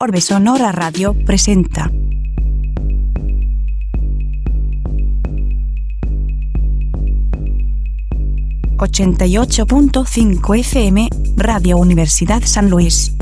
Orbe 0.00 0.20
Sonora 0.20 0.70
Radio 0.70 1.12
presenta. 1.12 1.90
...88.5 8.76 10.62
FM, 10.62 11.06
Radio 11.34 11.78
Universidad 11.78 12.42
San 12.42 12.68
Luis. 12.68 13.12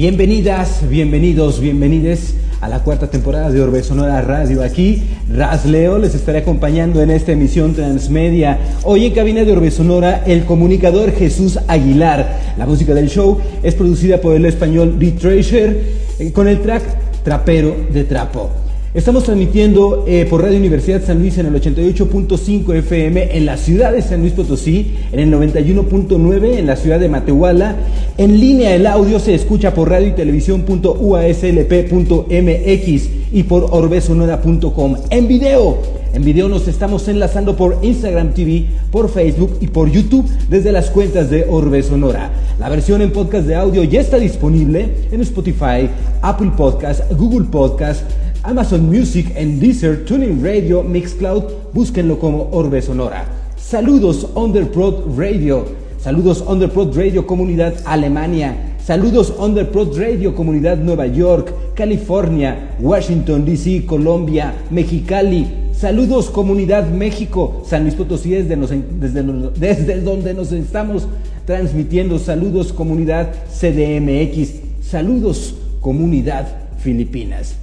Bienvenidas, 0.00 0.88
bienvenidos, 0.88 1.60
bienvenides 1.60 2.34
a 2.62 2.70
la 2.70 2.82
cuarta 2.82 3.10
temporada 3.10 3.50
de 3.50 3.60
Orbe 3.60 3.82
Sonora 3.82 4.22
Radio. 4.22 4.62
Aquí 4.62 5.02
Raz 5.30 5.66
Leo 5.66 5.98
les 5.98 6.14
estaré 6.14 6.38
acompañando 6.38 7.02
en 7.02 7.10
esta 7.10 7.32
emisión 7.32 7.74
transmedia. 7.74 8.58
Hoy 8.84 9.04
en 9.04 9.12
cabina 9.12 9.44
de 9.44 9.52
Orbe 9.52 9.70
Sonora, 9.70 10.24
el 10.26 10.46
comunicador 10.46 11.12
Jesús 11.12 11.58
Aguilar. 11.68 12.40
La 12.56 12.64
música 12.64 12.94
del 12.94 13.10
show 13.10 13.42
es 13.62 13.74
producida 13.74 14.22
por 14.22 14.34
el 14.34 14.46
español 14.46 14.94
Beat 14.98 15.18
Treasure 15.18 15.82
eh, 16.18 16.32
con 16.32 16.48
el 16.48 16.62
track 16.62 17.22
Trapero 17.22 17.76
de 17.92 18.04
Trapo. 18.04 18.48
Estamos 18.92 19.22
transmitiendo 19.22 20.04
eh, 20.08 20.26
por 20.28 20.42
Radio 20.42 20.58
Universidad 20.58 21.00
San 21.00 21.20
Luis 21.20 21.38
en 21.38 21.46
el 21.46 21.54
88.5 21.54 22.74
FM 22.74 23.36
en 23.36 23.46
la 23.46 23.56
ciudad 23.56 23.92
de 23.92 24.02
San 24.02 24.18
Luis 24.18 24.32
Potosí, 24.32 24.96
en 25.12 25.20
el 25.20 25.32
91.9 25.32 26.58
en 26.58 26.66
la 26.66 26.74
ciudad 26.74 26.98
de 26.98 27.08
Matehuala. 27.08 27.76
En 28.18 28.40
línea 28.40 28.74
el 28.74 28.88
audio 28.88 29.20
se 29.20 29.32
escucha 29.32 29.74
por 29.74 29.90
radio 29.90 30.08
y 30.08 30.14
televisión.uaslp.mx 30.14 33.08
y 33.32 33.44
por 33.44 33.68
orbesonora.com. 33.70 34.96
En 35.10 35.28
video, 35.28 35.78
en 36.12 36.24
video 36.24 36.48
nos 36.48 36.66
estamos 36.66 37.06
enlazando 37.06 37.54
por 37.54 37.78
Instagram 37.82 38.34
TV, 38.34 38.66
por 38.90 39.08
Facebook 39.08 39.56
y 39.60 39.68
por 39.68 39.88
YouTube 39.88 40.28
desde 40.48 40.72
las 40.72 40.90
cuentas 40.90 41.30
de 41.30 41.46
Orbe 41.48 41.80
Sonora. 41.84 42.32
La 42.58 42.68
versión 42.68 43.02
en 43.02 43.12
podcast 43.12 43.46
de 43.46 43.54
audio 43.54 43.84
ya 43.84 44.00
está 44.00 44.18
disponible 44.18 44.88
en 45.12 45.20
Spotify, 45.20 45.88
Apple 46.22 46.50
Podcast, 46.56 47.08
Google 47.12 47.46
Podcast, 47.52 48.02
Amazon 48.42 48.88
Music 48.88 49.32
en 49.36 49.60
Deezer, 49.60 50.06
Tuning 50.06 50.42
Radio, 50.42 50.82
Mixcloud, 50.82 51.44
búsquenlo 51.74 52.18
como 52.18 52.48
Orbe 52.52 52.80
Sonora. 52.80 53.26
Saludos 53.56 54.28
Underprod 54.34 55.18
Radio, 55.18 55.66
saludos 55.98 56.42
Underprod 56.48 56.96
Radio 56.96 57.26
Comunidad 57.26 57.74
Alemania, 57.84 58.76
saludos 58.82 59.34
Underprod 59.38 59.94
Radio 59.98 60.34
Comunidad 60.34 60.78
Nueva 60.78 61.06
York, 61.06 61.52
California, 61.74 62.76
Washington 62.80 63.44
DC, 63.44 63.84
Colombia, 63.84 64.54
Mexicali, 64.70 65.46
saludos 65.74 66.30
Comunidad 66.30 66.88
México, 66.88 67.62
San 67.66 67.82
Luis 67.82 67.94
Potosí 67.94 68.30
desde, 68.30 68.56
desde, 68.56 69.22
desde 69.58 70.00
donde 70.00 70.32
nos 70.32 70.50
estamos 70.52 71.06
transmitiendo, 71.44 72.18
saludos 72.18 72.72
Comunidad 72.72 73.34
CDMX, 73.50 74.60
saludos 74.80 75.54
Comunidad 75.82 76.46
Filipinas. 76.78 77.56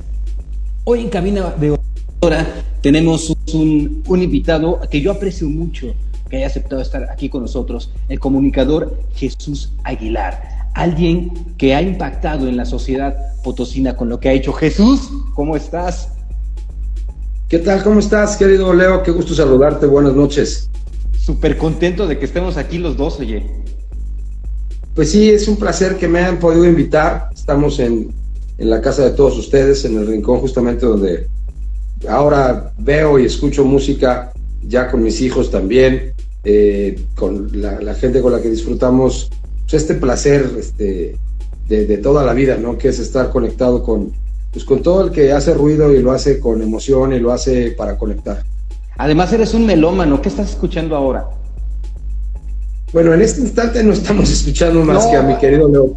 Hoy 0.90 1.02
en 1.02 1.10
cabina 1.10 1.54
de 1.60 1.78
hora 2.22 2.48
tenemos 2.80 3.36
un, 3.54 4.04
invitado 4.08 4.80
que 4.90 5.02
yo 5.02 5.12
aprecio 5.12 5.50
mucho 5.50 5.94
que 6.30 6.38
haya 6.38 6.48
aceptado 6.48 6.82
estar 6.82 7.12
aquí 7.12 7.28
con 7.28 7.42
nosotros, 7.42 7.92
el 8.08 8.22
comunicador 8.22 8.98
Jesús 9.14 9.74
Aguilar, 9.84 10.70
alguien 10.76 11.56
que 11.58 11.76
ha 11.76 11.82
impactado 11.82 12.48
en 12.48 12.56
la 12.56 12.64
sociedad 12.64 13.18
potosina 13.44 13.98
con 13.98 14.08
lo 14.08 14.22
que 14.22 14.30
ha 14.30 14.32
hecho. 14.32 14.54
Jesús, 14.54 15.10
¿cómo 15.36 15.58
estás? 15.58 16.08
¿Qué 17.50 17.60
tal? 17.60 17.84
¿Cómo 17.84 18.00
estás, 18.00 18.38
querido 18.38 18.74
Leo? 18.74 19.04
Qué 19.04 19.12
gusto 19.12 19.34
saludarte. 19.34 19.88
Buenas 19.88 20.14
noches. 20.14 20.70
Súper 21.20 21.58
contento 21.58 22.08
de 22.08 22.18
que 22.18 22.24
estemos 22.24 22.56
aquí 22.56 22.78
los 22.78 22.96
dos, 22.96 23.20
oye. 23.20 23.46
Pues 24.96 25.12
sí, 25.12 25.32
es 25.32 25.50
un 25.50 25.58
placer 25.58 25.98
que 25.98 26.08
me 26.08 26.20
hayan 26.20 26.40
podido 26.40 26.64
invitar. 26.64 27.28
Estamos 27.34 27.78
en 27.80 28.10
en 28.58 28.70
la 28.70 28.82
casa 28.82 29.04
de 29.04 29.12
todos 29.12 29.38
ustedes, 29.38 29.86
en 29.86 29.98
el 29.98 30.08
rincón 30.08 30.40
justamente 30.40 30.86
donde 30.86 31.28
ahora 32.08 32.72
veo 32.78 33.20
y 33.20 33.26
escucho 33.26 33.64
música 33.64 34.32
ya 34.64 34.90
con 34.90 35.04
mis 35.04 35.22
hijos 35.22 35.52
también, 35.52 36.14
eh, 36.44 37.00
con 37.16 37.50
la, 37.54 37.94
gente 37.96 38.22
con 38.22 38.32
la 38.32 38.42
que 38.42 38.50
disfrutamos 38.50 39.30
pues, 39.62 39.82
este 39.82 39.96
placer 39.96 40.50
este, 40.58 41.18
de, 41.68 41.98
toda 41.98 42.24
la 42.24 42.34
vida, 42.34 42.58
¿no? 42.58 42.78
Que 42.78 42.90
es 42.90 43.00
estar 43.00 43.30
conectado 43.30 43.84
con, 43.84 44.12
pues, 44.52 44.64
con 44.64 44.82
todo 44.82 45.06
el 45.06 45.12
que 45.12 45.32
hace 45.32 45.54
ruido 45.54 45.94
y 45.94 46.02
lo 46.02 46.12
hace 46.12 46.40
con 46.40 46.62
emoción 46.62 47.14
y 47.14 47.20
lo 47.20 47.32
hace 47.32 47.72
para 47.72 47.98
conectar. 47.98 48.44
Además 48.98 49.32
eres 49.34 49.54
un 49.54 49.66
melómano, 49.66 50.22
¿qué 50.22 50.30
estás 50.30 50.50
escuchando 50.50 50.96
ahora? 50.96 51.26
Bueno, 52.94 53.14
en 53.14 53.22
este 53.22 53.42
instante 53.42 53.84
no 53.84 53.94
estamos 53.94 54.30
escuchando 54.32 54.84
más 54.84 55.06
que 55.08 55.16
a 55.16 55.22
mi 55.22 55.38
querido 55.38 55.70
Leo 55.70 55.94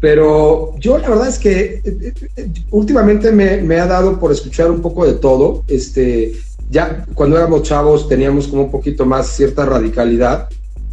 pero 0.00 0.74
yo 0.78 0.98
la 0.98 1.08
verdad 1.08 1.28
es 1.28 1.38
que 1.38 1.80
eh, 1.84 2.12
eh, 2.36 2.48
últimamente 2.70 3.32
me, 3.32 3.80
ha 3.80 3.86
dado 3.86 4.18
por 4.18 4.30
escuchar 4.30 4.70
un 4.70 4.82
poco 4.82 5.06
de 5.06 5.14
todo. 5.14 5.64
Este, 5.68 6.32
ya 6.70 7.06
cuando 7.14 7.36
éramos 7.36 7.62
chavos 7.62 8.08
teníamos 8.08 8.48
como 8.48 8.64
un 8.64 8.70
poquito 8.70 9.06
más 9.06 9.28
cierta 9.28 9.64
radicalidad, 9.64 10.48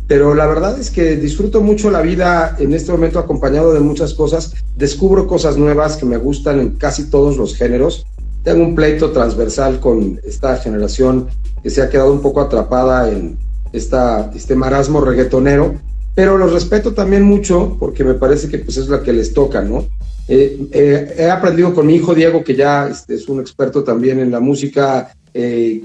pero 0.07 0.35
la 0.35 0.47
verdad 0.47 0.79
es 0.79 0.89
que 0.89 1.17
disfruto 1.17 1.61
mucho 1.61 1.89
la 1.91 2.01
vida 2.01 2.55
en 2.59 2.73
este 2.73 2.91
momento 2.91 3.19
acompañado 3.19 3.73
de 3.73 3.79
muchas 3.81 4.13
cosas. 4.13 4.53
Descubro 4.75 5.27
cosas 5.27 5.57
nuevas 5.57 5.97
que 5.97 6.05
me 6.05 6.17
gustan 6.17 6.59
en 6.59 6.69
casi 6.71 7.09
todos 7.09 7.37
los 7.37 7.55
géneros. 7.55 8.05
Tengo 8.43 8.63
un 8.63 8.75
pleito 8.75 9.11
transversal 9.11 9.79
con 9.79 10.19
esta 10.23 10.57
generación 10.57 11.27
que 11.61 11.69
se 11.69 11.81
ha 11.81 11.89
quedado 11.89 12.11
un 12.11 12.21
poco 12.21 12.41
atrapada 12.41 13.09
en 13.09 13.37
esta, 13.71 14.31
este 14.35 14.55
marasmo 14.55 15.01
reggaetonero 15.01 15.75
pero 16.15 16.37
los 16.37 16.53
respeto 16.53 16.93
también 16.93 17.23
mucho 17.23 17.75
porque 17.79 18.03
me 18.03 18.13
parece 18.13 18.47
que 18.49 18.59
pues 18.59 18.77
es 18.77 18.87
la 18.87 19.01
que 19.01 19.13
les 19.13 19.33
toca, 19.33 19.61
¿no? 19.61 19.87
Eh, 20.27 20.67
eh, 20.71 21.15
he 21.17 21.29
aprendido 21.29 21.73
con 21.73 21.87
mi 21.87 21.95
hijo 21.95 22.13
Diego, 22.13 22.43
que 22.43 22.55
ya 22.55 22.87
este, 22.87 23.15
es 23.15 23.27
un 23.27 23.41
experto 23.41 23.83
también 23.83 24.19
en 24.19 24.31
la 24.31 24.39
música, 24.39 25.13
eh, 25.33 25.83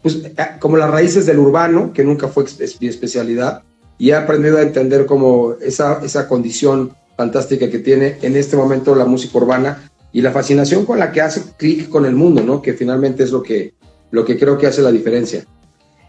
pues 0.00 0.22
como 0.60 0.76
las 0.76 0.90
raíces 0.90 1.26
del 1.26 1.38
urbano, 1.38 1.92
que 1.92 2.04
nunca 2.04 2.28
fue 2.28 2.44
mi 2.80 2.86
especialidad, 2.86 3.62
y 3.98 4.10
he 4.10 4.14
aprendido 4.14 4.58
a 4.58 4.62
entender 4.62 5.06
como 5.06 5.54
esa, 5.60 6.00
esa 6.04 6.28
condición 6.28 6.92
fantástica 7.16 7.68
que 7.68 7.80
tiene 7.80 8.16
en 8.22 8.36
este 8.36 8.56
momento 8.56 8.94
la 8.94 9.04
música 9.04 9.38
urbana 9.38 9.90
y 10.12 10.22
la 10.22 10.30
fascinación 10.30 10.86
con 10.86 10.98
la 11.00 11.10
que 11.10 11.20
hace 11.20 11.42
clic 11.56 11.88
con 11.88 12.06
el 12.06 12.14
mundo, 12.14 12.42
¿no? 12.42 12.62
Que 12.62 12.74
finalmente 12.74 13.24
es 13.24 13.32
lo 13.32 13.42
que, 13.42 13.74
lo 14.12 14.24
que 14.24 14.38
creo 14.38 14.56
que 14.56 14.68
hace 14.68 14.82
la 14.82 14.92
diferencia. 14.92 15.44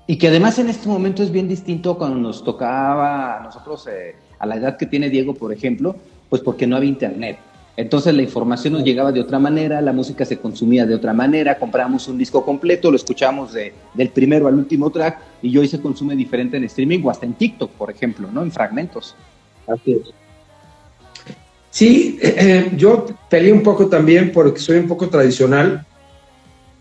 Y 0.09 0.17
que 0.17 0.29
además 0.29 0.57
en 0.57 0.69
este 0.69 0.89
momento 0.89 1.21
es 1.21 1.31
bien 1.31 1.47
distinto 1.47 1.95
cuando 1.95 2.17
nos 2.17 2.43
tocaba 2.43 3.37
a 3.37 3.43
nosotros, 3.43 3.85
eh, 3.85 4.15
a 4.39 4.47
la 4.47 4.55
edad 4.55 4.75
que 4.75 4.87
tiene 4.87 5.07
Diego, 5.07 5.35
por 5.35 5.53
ejemplo, 5.53 5.95
pues 6.29 6.41
porque 6.41 6.65
no 6.65 6.75
había 6.75 6.89
internet. 6.89 7.37
Entonces 7.77 8.15
la 8.15 8.23
información 8.23 8.73
nos 8.73 8.83
llegaba 8.83 9.11
de 9.11 9.21
otra 9.21 9.37
manera, 9.37 9.79
la 9.81 9.93
música 9.93 10.25
se 10.25 10.39
consumía 10.39 10.87
de 10.87 10.95
otra 10.95 11.13
manera, 11.13 11.59
comprábamos 11.59 12.07
un 12.07 12.17
disco 12.17 12.43
completo, 12.43 12.89
lo 12.89 12.95
escuchamos 12.95 13.53
de, 13.53 13.71
del 13.93 14.09
primero 14.09 14.47
al 14.47 14.55
último 14.55 14.89
track 14.89 15.19
y 15.43 15.55
hoy 15.55 15.67
se 15.67 15.79
consume 15.79 16.15
diferente 16.15 16.57
en 16.57 16.63
streaming 16.63 17.01
o 17.03 17.11
hasta 17.11 17.27
en 17.27 17.35
TikTok, 17.35 17.69
por 17.73 17.91
ejemplo, 17.91 18.29
¿no? 18.33 18.41
En 18.41 18.51
fragmentos. 18.51 19.15
Así 19.67 19.91
es. 19.91 20.11
Sí, 21.69 22.17
eh, 22.19 22.35
eh, 22.35 22.71
yo 22.75 23.05
peleé 23.29 23.53
un 23.53 23.61
poco 23.61 23.85
también 23.85 24.31
porque 24.31 24.59
soy 24.59 24.77
un 24.77 24.87
poco 24.87 25.07
tradicional. 25.07 25.85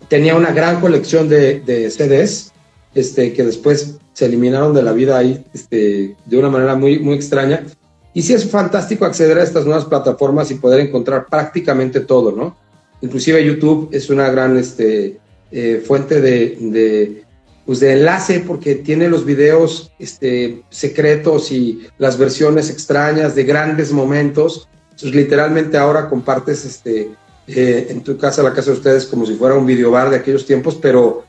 Tenía 0.08 0.34
una 0.34 0.50
gran 0.50 0.80
colección 0.80 1.28
de, 1.28 1.60
de 1.60 1.90
CDs 1.90 2.54
este, 2.98 3.32
que 3.32 3.44
después 3.44 3.98
se 4.12 4.26
eliminaron 4.26 4.74
de 4.74 4.82
la 4.82 4.92
vida 4.92 5.16
ahí 5.16 5.44
este, 5.54 6.16
de 6.26 6.36
una 6.36 6.50
manera 6.50 6.74
muy, 6.74 6.98
muy 6.98 7.14
extraña. 7.14 7.64
Y 8.12 8.22
sí 8.22 8.32
es 8.32 8.50
fantástico 8.50 9.04
acceder 9.04 9.38
a 9.38 9.44
estas 9.44 9.64
nuevas 9.64 9.84
plataformas 9.84 10.50
y 10.50 10.54
poder 10.54 10.80
encontrar 10.80 11.26
prácticamente 11.26 12.00
todo, 12.00 12.32
¿no? 12.32 12.56
Inclusive 13.00 13.44
YouTube 13.44 13.88
es 13.92 14.10
una 14.10 14.28
gran 14.30 14.56
este, 14.56 15.20
eh, 15.52 15.80
fuente 15.86 17.24
pues 17.64 17.80
de 17.80 17.92
enlace 17.92 18.40
porque 18.40 18.74
tiene 18.74 19.08
los 19.08 19.24
videos 19.24 19.92
este, 20.00 20.64
secretos 20.70 21.52
y 21.52 21.86
las 21.98 22.18
versiones 22.18 22.70
extrañas 22.70 23.36
de 23.36 23.44
grandes 23.44 23.92
momentos. 23.92 24.68
Entonces, 24.90 25.14
literalmente 25.14 25.78
ahora 25.78 26.08
compartes 26.08 26.82
eh, 26.84 27.14
en 27.46 28.02
tu 28.02 28.18
casa, 28.18 28.42
la 28.42 28.54
casa 28.54 28.72
de 28.72 28.78
ustedes, 28.78 29.06
como 29.06 29.24
si 29.24 29.34
fuera 29.34 29.54
un 29.54 29.66
videobar 29.66 30.10
de 30.10 30.16
aquellos 30.16 30.44
tiempos, 30.44 30.76
pero 30.82 31.27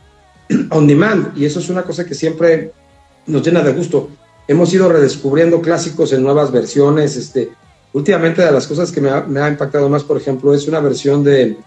on 0.71 0.87
demand 0.87 1.37
y 1.37 1.45
eso 1.45 1.59
es 1.59 1.69
una 1.69 1.83
cosa 1.83 2.05
que 2.05 2.15
siempre 2.15 2.71
nos 3.27 3.45
llena 3.45 3.61
de 3.61 3.73
gusto. 3.73 4.09
Hemos 4.47 4.73
ido 4.73 4.89
redescubriendo 4.89 5.61
clásicos 5.61 6.11
en 6.13 6.23
nuevas 6.23 6.51
versiones. 6.51 7.15
Este, 7.15 7.49
últimamente 7.93 8.41
de 8.41 8.51
las 8.51 8.67
cosas 8.67 8.91
que 8.91 9.01
me 9.01 9.09
ha, 9.09 9.49
impactado 9.49 9.87
más, 9.89 10.03
por 10.03 10.17
ejemplo, 10.17 10.53
es 10.53 10.67
una 10.67 10.79
versión 10.79 11.23
de, 11.23 11.57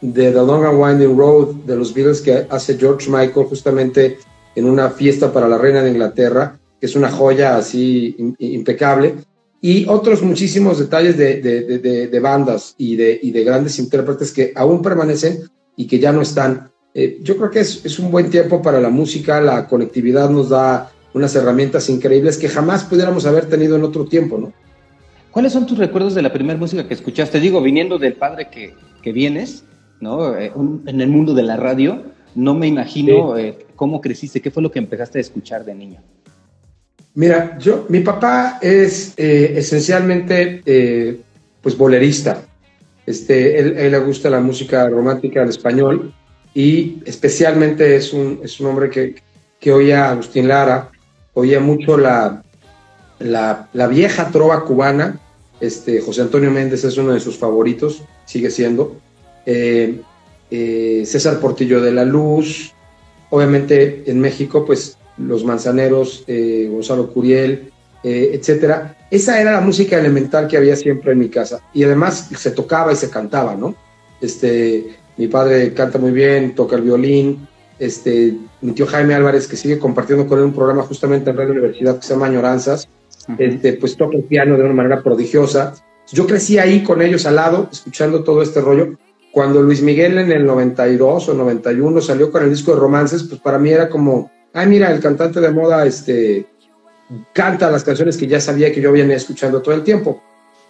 de 0.00 0.30
The 0.30 0.32
Long 0.32 0.64
and 0.64 0.80
Winding 0.80 1.18
Road 1.18 1.54
de 1.66 1.76
los 1.76 1.92
Beatles 1.92 2.22
que 2.22 2.46
hace 2.48 2.78
George 2.78 3.10
Michael 3.10 3.46
justamente 3.46 4.18
en 4.54 4.64
una 4.64 4.90
fiesta 4.90 5.32
para 5.32 5.48
la 5.48 5.58
reina 5.58 5.82
de 5.82 5.90
Inglaterra, 5.90 6.58
que 6.80 6.86
es 6.86 6.96
una 6.96 7.10
joya 7.10 7.56
así 7.56 8.16
impecable 8.38 9.16
y 9.60 9.86
otros 9.88 10.22
muchísimos 10.22 10.78
detalles 10.78 11.16
de, 11.18 11.40
de, 11.40 12.08
de, 12.08 12.20
bandas 12.20 12.74
y, 12.78 12.94
y 12.94 13.30
de, 13.30 13.44
grandes 13.44 13.78
intérpretes 13.78 14.32
que 14.32 14.52
aún 14.56 14.80
permanecen 14.80 15.40
y 15.76 15.86
que 15.86 15.98
ya 15.98 16.12
no 16.12 16.22
están. 16.22 16.69
Eh, 16.92 17.18
yo 17.22 17.36
creo 17.36 17.50
que 17.50 17.60
es, 17.60 17.84
es, 17.84 17.98
un 17.98 18.10
buen 18.10 18.30
tiempo 18.30 18.60
para 18.62 18.80
la 18.80 18.90
música, 18.90 19.40
la 19.40 19.68
conectividad 19.68 20.28
nos 20.28 20.48
da 20.48 20.90
unas 21.14 21.34
herramientas 21.36 21.88
increíbles 21.88 22.36
que 22.36 22.48
jamás 22.48 22.84
pudiéramos 22.84 23.26
haber 23.26 23.46
tenido 23.46 23.76
en 23.76 23.84
otro 23.84 24.06
tiempo, 24.06 24.38
¿no? 24.38 24.52
¿Cuáles 25.30 25.52
son 25.52 25.66
tus 25.66 25.78
recuerdos 25.78 26.14
de 26.14 26.22
la 26.22 26.32
primera 26.32 26.58
música 26.58 26.88
que 26.88 26.94
escuchaste? 26.94 27.38
Digo, 27.38 27.62
viniendo 27.62 27.98
del 27.98 28.14
padre 28.14 28.48
que, 28.50 28.74
que 29.02 29.12
vienes, 29.12 29.64
¿no? 30.00 30.36
Eh, 30.36 30.52
en 30.86 31.00
el 31.00 31.08
mundo 31.08 31.32
de 31.34 31.44
la 31.44 31.56
radio, 31.56 32.02
no 32.34 32.54
me 32.54 32.66
imagino 32.66 33.38
eh, 33.38 33.56
cómo 33.76 34.00
creciste, 34.00 34.40
qué 34.40 34.50
fue 34.50 34.62
lo 34.62 34.72
que 34.72 34.80
empezaste 34.80 35.18
a 35.18 35.20
escuchar 35.20 35.64
de 35.64 35.74
niño. 35.74 36.00
Mira, 37.14 37.56
yo, 37.58 37.86
mi 37.88 38.00
papá 38.00 38.58
es 38.60 39.14
esencialmente 39.16 40.62
pues 41.60 41.76
bolerista. 41.76 42.42
Este, 43.04 43.58
él, 43.58 43.76
él, 43.76 43.92
le 43.92 43.98
gusta 43.98 44.30
la 44.30 44.40
música 44.40 44.88
romántica 44.88 45.42
en 45.42 45.48
español 45.48 46.14
y 46.54 47.02
especialmente 47.04 47.96
es 47.96 48.12
un, 48.12 48.40
es 48.42 48.58
un 48.60 48.66
hombre 48.66 48.90
que, 48.90 49.14
que 49.58 49.72
oía 49.72 50.10
Agustín 50.10 50.48
Lara, 50.48 50.90
oía 51.34 51.60
mucho 51.60 51.96
la, 51.96 52.42
la, 53.18 53.68
la, 53.72 53.86
vieja 53.86 54.30
trova 54.30 54.64
cubana. 54.64 55.18
Este, 55.60 56.00
José 56.00 56.22
Antonio 56.22 56.50
Méndez 56.50 56.84
es 56.84 56.96
uno 56.96 57.12
de 57.12 57.20
sus 57.20 57.36
favoritos, 57.36 58.02
sigue 58.24 58.50
siendo. 58.50 58.96
Eh, 59.46 60.00
César 61.06 61.38
Portillo 61.38 61.80
de 61.80 61.92
la 61.92 62.04
Luz, 62.04 62.72
obviamente 63.30 64.02
en 64.10 64.20
México, 64.20 64.64
pues 64.64 64.98
los 65.16 65.44
Manzaneros, 65.44 66.24
eh, 66.26 66.68
Gonzalo 66.70 67.12
Curiel, 67.12 67.70
eh, 68.02 68.30
etcétera. 68.34 68.96
Esa 69.10 69.40
era 69.40 69.52
la 69.52 69.60
música 69.60 69.98
elemental 69.98 70.48
que 70.48 70.56
había 70.56 70.76
siempre 70.76 71.12
en 71.12 71.18
mi 71.18 71.28
casa. 71.28 71.60
Y 71.74 71.84
además 71.84 72.30
se 72.36 72.50
tocaba 72.50 72.92
y 72.92 72.96
se 72.96 73.10
cantaba, 73.10 73.54
¿no? 73.54 73.74
Este, 74.20 74.96
mi 75.20 75.28
padre 75.28 75.74
canta 75.74 75.98
muy 75.98 76.12
bien, 76.12 76.54
toca 76.54 76.76
el 76.76 76.82
violín. 76.82 77.46
Este, 77.78 78.34
mi 78.62 78.72
tío 78.72 78.86
Jaime 78.86 79.14
Álvarez, 79.14 79.46
que 79.46 79.56
sigue 79.56 79.78
compartiendo 79.78 80.26
con 80.26 80.38
él 80.38 80.46
un 80.46 80.54
programa 80.54 80.82
justamente 80.82 81.28
en 81.28 81.36
Radio 81.36 81.52
Universidad 81.52 81.96
que 81.96 82.06
se 82.06 82.14
llama 82.14 82.26
Añoranzas, 82.26 82.88
este, 83.36 83.74
pues 83.74 83.98
toca 83.98 84.16
el 84.16 84.24
piano 84.24 84.56
de 84.56 84.64
una 84.64 84.72
manera 84.72 85.02
prodigiosa. 85.02 85.74
Yo 86.10 86.26
crecí 86.26 86.58
ahí 86.58 86.82
con 86.82 87.02
ellos 87.02 87.26
al 87.26 87.36
lado, 87.36 87.68
escuchando 87.70 88.24
todo 88.24 88.40
este 88.40 88.62
rollo. 88.62 88.96
Cuando 89.30 89.60
Luis 89.62 89.82
Miguel 89.82 90.16
en 90.16 90.32
el 90.32 90.46
92 90.46 91.28
o 91.28 91.34
91 91.34 92.00
salió 92.00 92.32
con 92.32 92.42
el 92.42 92.50
disco 92.50 92.72
de 92.72 92.80
romances, 92.80 93.22
pues 93.24 93.42
para 93.42 93.58
mí 93.58 93.70
era 93.70 93.90
como 93.90 94.30
ay, 94.54 94.66
mira, 94.68 94.90
el 94.90 95.00
cantante 95.00 95.38
de 95.38 95.50
moda 95.50 95.84
este, 95.86 96.46
canta 97.34 97.70
las 97.70 97.84
canciones 97.84 98.16
que 98.16 98.26
ya 98.26 98.40
sabía 98.40 98.72
que 98.72 98.80
yo 98.80 98.90
venía 98.90 99.16
escuchando 99.16 99.60
todo 99.62 99.74
el 99.74 99.82
tiempo. 99.82 100.22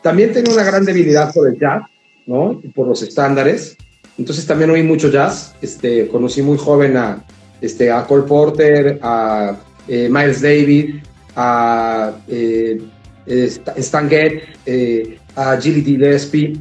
También 0.02 0.32
tenía 0.32 0.52
una 0.52 0.64
gran 0.64 0.84
debilidad 0.84 1.32
por 1.32 1.48
el 1.48 1.58
jazz, 1.58 1.82
¿no? 2.26 2.60
por 2.74 2.88
los 2.88 3.02
estándares. 3.02 3.76
Entonces 4.20 4.46
también 4.46 4.68
oí 4.68 4.82
mucho 4.82 5.10
jazz. 5.10 5.54
Este, 5.62 6.06
conocí 6.08 6.42
muy 6.42 6.58
joven 6.58 6.94
a, 6.98 7.24
este, 7.62 7.90
a 7.90 8.04
Cole 8.04 8.24
Porter, 8.24 8.98
a 9.00 9.56
eh, 9.88 10.10
Miles 10.10 10.42
Davis, 10.42 10.96
a 11.34 12.12
eh, 12.28 12.82
Stan 13.26 14.10
Getz, 14.10 14.42
eh, 14.66 15.18
a 15.34 15.56
Gilly 15.58 15.82
Gillespie, 15.82 16.60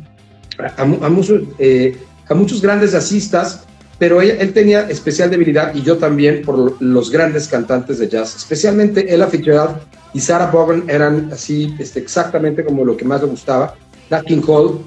a, 0.58 0.84
a, 0.84 1.10
muchos, 1.10 1.42
a 2.30 2.34
muchos 2.34 2.62
grandes 2.62 2.94
jazzistas 2.94 3.66
pero 3.98 4.22
él, 4.22 4.54
tenía 4.54 4.90
especial 4.90 5.30
debilidad 5.30 5.76
y 5.76 5.82
yo 5.82 5.98
también 5.98 6.42
por 6.44 6.82
los 6.82 7.12
grandes 7.12 7.50
cantantes 7.50 8.00
de 8.00 8.08
jazz, 8.08 8.34
especialmente 8.38 9.14
Ella 9.14 9.28
Fitzgerald 9.28 9.76
y 10.14 10.22
Sarah 10.22 10.50
Vaughan 10.50 10.86
eran 10.88 11.30
así 11.34 11.76
este, 11.78 12.00
exactamente 12.00 12.64
como 12.64 12.86
lo 12.86 12.96
que 12.96 13.04
más 13.04 13.20
le 13.22 13.28
gustaba. 13.28 13.76
Nat 14.10 14.24
King 14.24 14.40
Cole, 14.40 14.80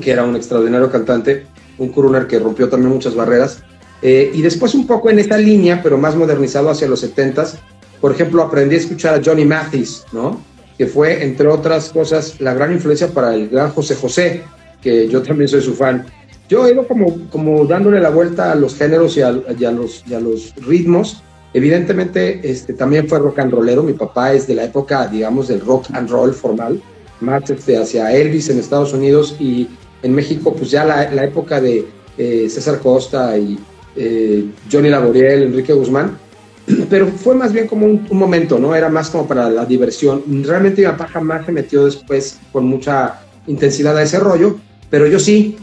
que 0.00 0.12
era 0.12 0.22
un 0.22 0.36
extraordinario 0.36 0.88
cantante, 0.88 1.46
un 1.78 1.88
crooner 1.90 2.26
que 2.26 2.38
rompió 2.38 2.68
también 2.68 2.92
muchas 2.92 3.14
barreras. 3.14 3.62
Eh, 4.02 4.30
y 4.32 4.42
después 4.42 4.74
un 4.74 4.86
poco 4.86 5.10
en 5.10 5.18
esa 5.18 5.38
línea, 5.38 5.80
pero 5.82 5.98
más 5.98 6.14
modernizado 6.14 6.70
hacia 6.70 6.88
los 6.88 7.02
70s, 7.02 7.54
por 8.00 8.12
ejemplo, 8.12 8.42
aprendí 8.42 8.76
a 8.76 8.78
escuchar 8.78 9.14
a 9.14 9.22
Johnny 9.24 9.44
Mathis, 9.44 10.04
¿no? 10.12 10.40
que 10.78 10.86
fue, 10.86 11.24
entre 11.24 11.48
otras 11.48 11.90
cosas, 11.90 12.40
la 12.40 12.54
gran 12.54 12.72
influencia 12.72 13.08
para 13.08 13.34
el 13.34 13.48
gran 13.48 13.70
José 13.70 13.96
José, 13.96 14.44
que 14.80 15.08
yo 15.08 15.20
también 15.22 15.48
soy 15.48 15.60
su 15.60 15.74
fan. 15.74 16.06
Yo 16.48 16.66
he 16.66 16.72
ido 16.72 16.86
como, 16.86 17.28
como 17.30 17.66
dándole 17.66 18.00
la 18.00 18.10
vuelta 18.10 18.52
a 18.52 18.54
los 18.54 18.76
géneros 18.76 19.16
y 19.16 19.22
a, 19.22 19.32
los, 19.32 20.04
a 20.06 20.20
los 20.20 20.54
ritmos. 20.56 21.20
Evidentemente, 21.52 22.40
este, 22.48 22.74
también 22.74 23.08
fue 23.08 23.18
rock 23.18 23.40
and 23.40 23.52
rollero. 23.52 23.82
Mi 23.82 23.92
papá 23.94 24.32
es 24.32 24.46
de 24.46 24.54
la 24.54 24.64
época, 24.64 25.08
digamos, 25.08 25.48
del 25.48 25.60
rock 25.60 25.86
and 25.92 26.08
roll 26.08 26.32
formal, 26.32 26.80
más 27.20 27.50
este, 27.50 27.76
hacia 27.76 28.12
Elvis 28.14 28.48
en 28.48 28.60
Estados 28.60 28.92
Unidos 28.92 29.34
y 29.40 29.68
en 30.02 30.14
México, 30.14 30.54
pues 30.54 30.70
ya 30.70 30.84
la, 30.84 31.10
la 31.12 31.24
época 31.24 31.60
de 31.60 31.86
eh, 32.16 32.48
César 32.48 32.80
Costa 32.80 33.36
y 33.36 33.58
eh, 33.96 34.44
Johnny 34.70 34.88
Laboriel, 34.88 35.44
Enrique 35.44 35.72
Guzmán. 35.72 36.18
Pero 36.90 37.06
fue 37.08 37.34
más 37.34 37.52
bien 37.52 37.66
como 37.66 37.86
un, 37.86 38.06
un, 38.08 38.18
momento, 38.18 38.58
¿no? 38.58 38.74
Era 38.74 38.88
más 38.88 39.10
como 39.10 39.26
para 39.26 39.48
la 39.48 39.64
diversión. 39.64 40.22
Realmente 40.44 40.82
mi 40.82 40.88
papá 40.88 41.08
jamás 41.08 41.46
se 41.46 41.52
metió 41.52 41.84
después 41.84 42.38
con 42.52 42.66
mucha 42.66 43.20
intensidad 43.46 43.96
a 43.96 44.02
ese 44.02 44.20
rollo, 44.20 44.58
pero 44.90 45.06
yo 45.06 45.18
sí, 45.18 45.56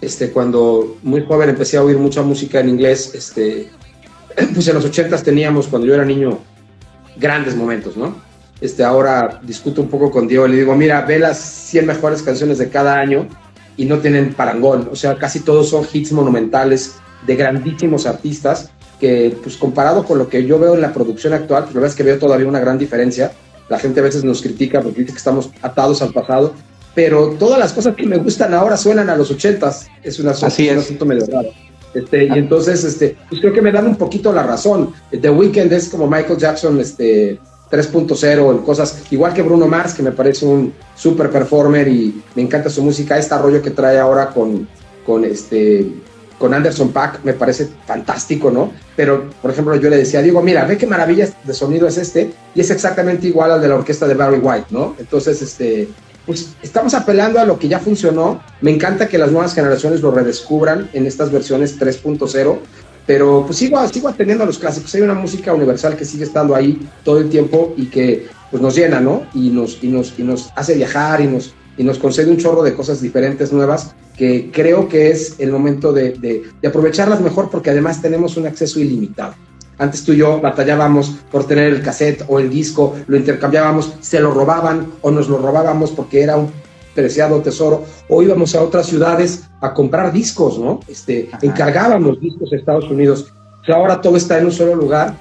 este, 0.00 0.30
cuando 0.30 0.98
muy 1.02 1.24
joven 1.24 1.50
empecé 1.50 1.76
a 1.76 1.84
oír 1.84 1.96
mucha 1.96 2.22
música 2.22 2.60
en 2.60 2.68
inglés, 2.68 3.12
este, 3.14 3.70
pues 4.54 4.66
en 4.68 4.74
los 4.74 4.84
ochentas 4.84 5.22
teníamos, 5.22 5.68
cuando 5.68 5.86
yo 5.86 5.94
era 5.94 6.04
niño, 6.04 6.40
grandes 7.16 7.54
momentos, 7.56 7.96
¿no? 7.96 8.16
Este, 8.60 8.84
ahora 8.84 9.40
discuto 9.42 9.82
un 9.82 9.88
poco 9.88 10.10
con 10.10 10.28
Diego 10.28 10.46
y 10.46 10.50
le 10.50 10.56
digo, 10.58 10.74
mira, 10.76 11.00
ve 11.02 11.18
las 11.18 11.38
100 11.38 11.86
mejores 11.86 12.22
canciones 12.22 12.58
de 12.58 12.68
cada 12.68 12.98
año 12.98 13.26
y 13.76 13.84
no 13.84 13.98
tienen 13.98 14.34
parangón, 14.34 14.88
o 14.90 14.96
sea, 14.96 15.16
casi 15.16 15.40
todos 15.40 15.70
son 15.70 15.86
hits 15.92 16.12
monumentales 16.12 16.94
de 17.26 17.36
grandísimos 17.36 18.06
artistas 18.06 18.70
que, 19.00 19.36
pues 19.42 19.56
comparado 19.56 20.04
con 20.04 20.18
lo 20.18 20.28
que 20.28 20.46
yo 20.46 20.58
veo 20.58 20.74
en 20.74 20.80
la 20.80 20.92
producción 20.92 21.32
actual, 21.32 21.64
pues 21.64 21.74
la 21.74 21.80
verdad 21.80 21.90
es 21.90 21.96
que 21.96 22.04
veo 22.04 22.18
todavía 22.18 22.46
una 22.46 22.60
gran 22.60 22.78
diferencia. 22.78 23.32
La 23.68 23.78
gente 23.78 24.00
a 24.00 24.02
veces 24.02 24.22
nos 24.22 24.42
critica 24.42 24.80
porque 24.80 25.00
dice 25.00 25.12
que 25.12 25.18
estamos 25.18 25.50
atados 25.60 26.02
al 26.02 26.12
pasado, 26.12 26.54
pero 26.94 27.30
todas 27.38 27.58
las 27.58 27.72
cosas 27.72 27.96
que 27.96 28.06
me 28.06 28.18
gustan 28.18 28.54
ahora 28.54 28.76
suenan 28.76 29.10
a 29.10 29.16
los 29.16 29.30
ochentas. 29.30 29.88
Es, 30.02 30.20
una, 30.20 30.32
Así 30.32 30.68
es 30.68 30.72
un 30.74 30.78
asunto 30.78 31.06
medio 31.06 31.26
raro. 31.26 31.48
Este, 31.94 32.24
y 32.26 32.30
ah. 32.30 32.36
entonces, 32.36 32.84
este, 32.84 33.16
pues 33.28 33.40
creo 33.40 33.52
que 33.52 33.62
me 33.62 33.72
dan 33.72 33.86
un 33.86 33.96
poquito 33.96 34.32
la 34.32 34.42
razón. 34.44 34.92
The 35.10 35.30
Weeknd 35.30 35.72
es 35.72 35.88
como 35.88 36.06
Michael 36.06 36.38
Jackson 36.38 36.80
este, 36.80 37.40
3.0 37.72 38.50
en 38.50 38.58
cosas, 38.58 39.02
igual 39.10 39.32
que 39.32 39.40
Bruno 39.40 39.66
Mars, 39.66 39.94
que 39.94 40.02
me 40.02 40.12
parece 40.12 40.44
un 40.44 40.74
super 40.94 41.30
performer 41.30 41.88
y 41.88 42.22
me 42.34 42.42
encanta 42.42 42.68
su 42.68 42.82
música. 42.82 43.16
Este 43.16 43.36
rollo 43.38 43.62
que 43.62 43.70
trae 43.70 43.98
ahora 43.98 44.28
con, 44.28 44.68
con, 45.06 45.24
este, 45.24 45.90
con 46.38 46.52
Anderson 46.52 46.90
Pack 46.92 47.20
me 47.24 47.32
parece 47.32 47.68
fantástico, 47.86 48.50
¿no? 48.50 48.72
Pero, 48.94 49.30
por 49.40 49.50
ejemplo, 49.50 49.74
yo 49.76 49.88
le 49.88 49.96
decía, 49.96 50.20
digo, 50.20 50.42
mira, 50.42 50.66
ve 50.66 50.76
qué 50.76 50.86
maravilla 50.86 51.26
de 51.44 51.54
sonido 51.54 51.88
es 51.88 51.96
este, 51.96 52.30
y 52.54 52.60
es 52.60 52.70
exactamente 52.70 53.26
igual 53.26 53.50
al 53.50 53.62
de 53.62 53.68
la 53.68 53.76
orquesta 53.76 54.06
de 54.06 54.14
Barry 54.14 54.38
White, 54.38 54.66
¿no? 54.68 54.94
Entonces, 54.98 55.40
este, 55.40 55.88
pues 56.26 56.50
estamos 56.62 56.92
apelando 56.92 57.40
a 57.40 57.46
lo 57.46 57.58
que 57.58 57.68
ya 57.68 57.78
funcionó. 57.78 58.42
Me 58.60 58.70
encanta 58.70 59.08
que 59.08 59.16
las 59.16 59.32
nuevas 59.32 59.54
generaciones 59.54 60.02
lo 60.02 60.10
redescubran 60.10 60.90
en 60.92 61.06
estas 61.06 61.32
versiones 61.32 61.80
3.0, 61.80 62.58
pero 63.06 63.44
pues 63.46 63.58
sigo, 63.58 63.86
sigo 63.88 64.08
atendiendo 64.08 64.44
a 64.44 64.46
los 64.46 64.58
clásicos. 64.58 64.94
Hay 64.94 65.02
una 65.02 65.14
música 65.14 65.52
universal 65.52 65.96
que 65.96 66.04
sigue 66.04 66.24
estando 66.24 66.54
ahí 66.54 66.88
todo 67.04 67.18
el 67.18 67.28
tiempo 67.28 67.74
y 67.76 67.86
que 67.86 68.26
pues 68.50 68.62
nos 68.62 68.74
llena, 68.74 69.00
¿no? 69.00 69.22
Y 69.34 69.50
nos, 69.50 69.82
y 69.82 69.88
nos, 69.88 70.18
y 70.18 70.22
nos 70.22 70.50
hace 70.54 70.74
viajar 70.74 71.20
y 71.20 71.26
nos, 71.26 71.54
y 71.76 71.84
nos 71.84 71.98
concede 71.98 72.30
un 72.30 72.36
chorro 72.36 72.62
de 72.62 72.74
cosas 72.74 73.00
diferentes, 73.00 73.52
nuevas, 73.52 73.94
que 74.16 74.50
creo 74.52 74.88
que 74.88 75.10
es 75.10 75.36
el 75.38 75.50
momento 75.50 75.92
de, 75.92 76.12
de, 76.12 76.42
de 76.60 76.68
aprovecharlas 76.68 77.20
mejor 77.20 77.50
porque 77.50 77.70
además 77.70 78.02
tenemos 78.02 78.36
un 78.36 78.46
acceso 78.46 78.78
ilimitado. 78.78 79.34
Antes 79.78 80.04
tú 80.04 80.12
y 80.12 80.18
yo 80.18 80.40
batallábamos 80.40 81.16
por 81.30 81.46
tener 81.46 81.72
el 81.72 81.82
cassette 81.82 82.24
o 82.28 82.38
el 82.38 82.50
disco, 82.50 82.94
lo 83.06 83.16
intercambiábamos, 83.16 83.94
se 84.00 84.20
lo 84.20 84.30
robaban 84.32 84.92
o 85.00 85.10
nos 85.10 85.28
lo 85.28 85.38
robábamos 85.38 85.90
porque 85.90 86.22
era 86.22 86.36
un 86.36 86.52
preciado 86.94 87.40
tesoro, 87.40 87.84
o 88.08 88.22
íbamos 88.22 88.54
a 88.54 88.62
otras 88.62 88.86
ciudades 88.86 89.44
a 89.60 89.72
comprar 89.72 90.12
discos, 90.12 90.58
¿no? 90.58 90.80
Este, 90.88 91.30
encargábamos 91.42 92.20
discos 92.20 92.52
a 92.52 92.56
Estados 92.56 92.90
Unidos. 92.90 93.32
ahora 93.68 94.00
todo 94.00 94.16
está 94.16 94.38
en 94.38 94.46
un 94.46 94.52
solo 94.52 94.74
lugar. 94.74 95.14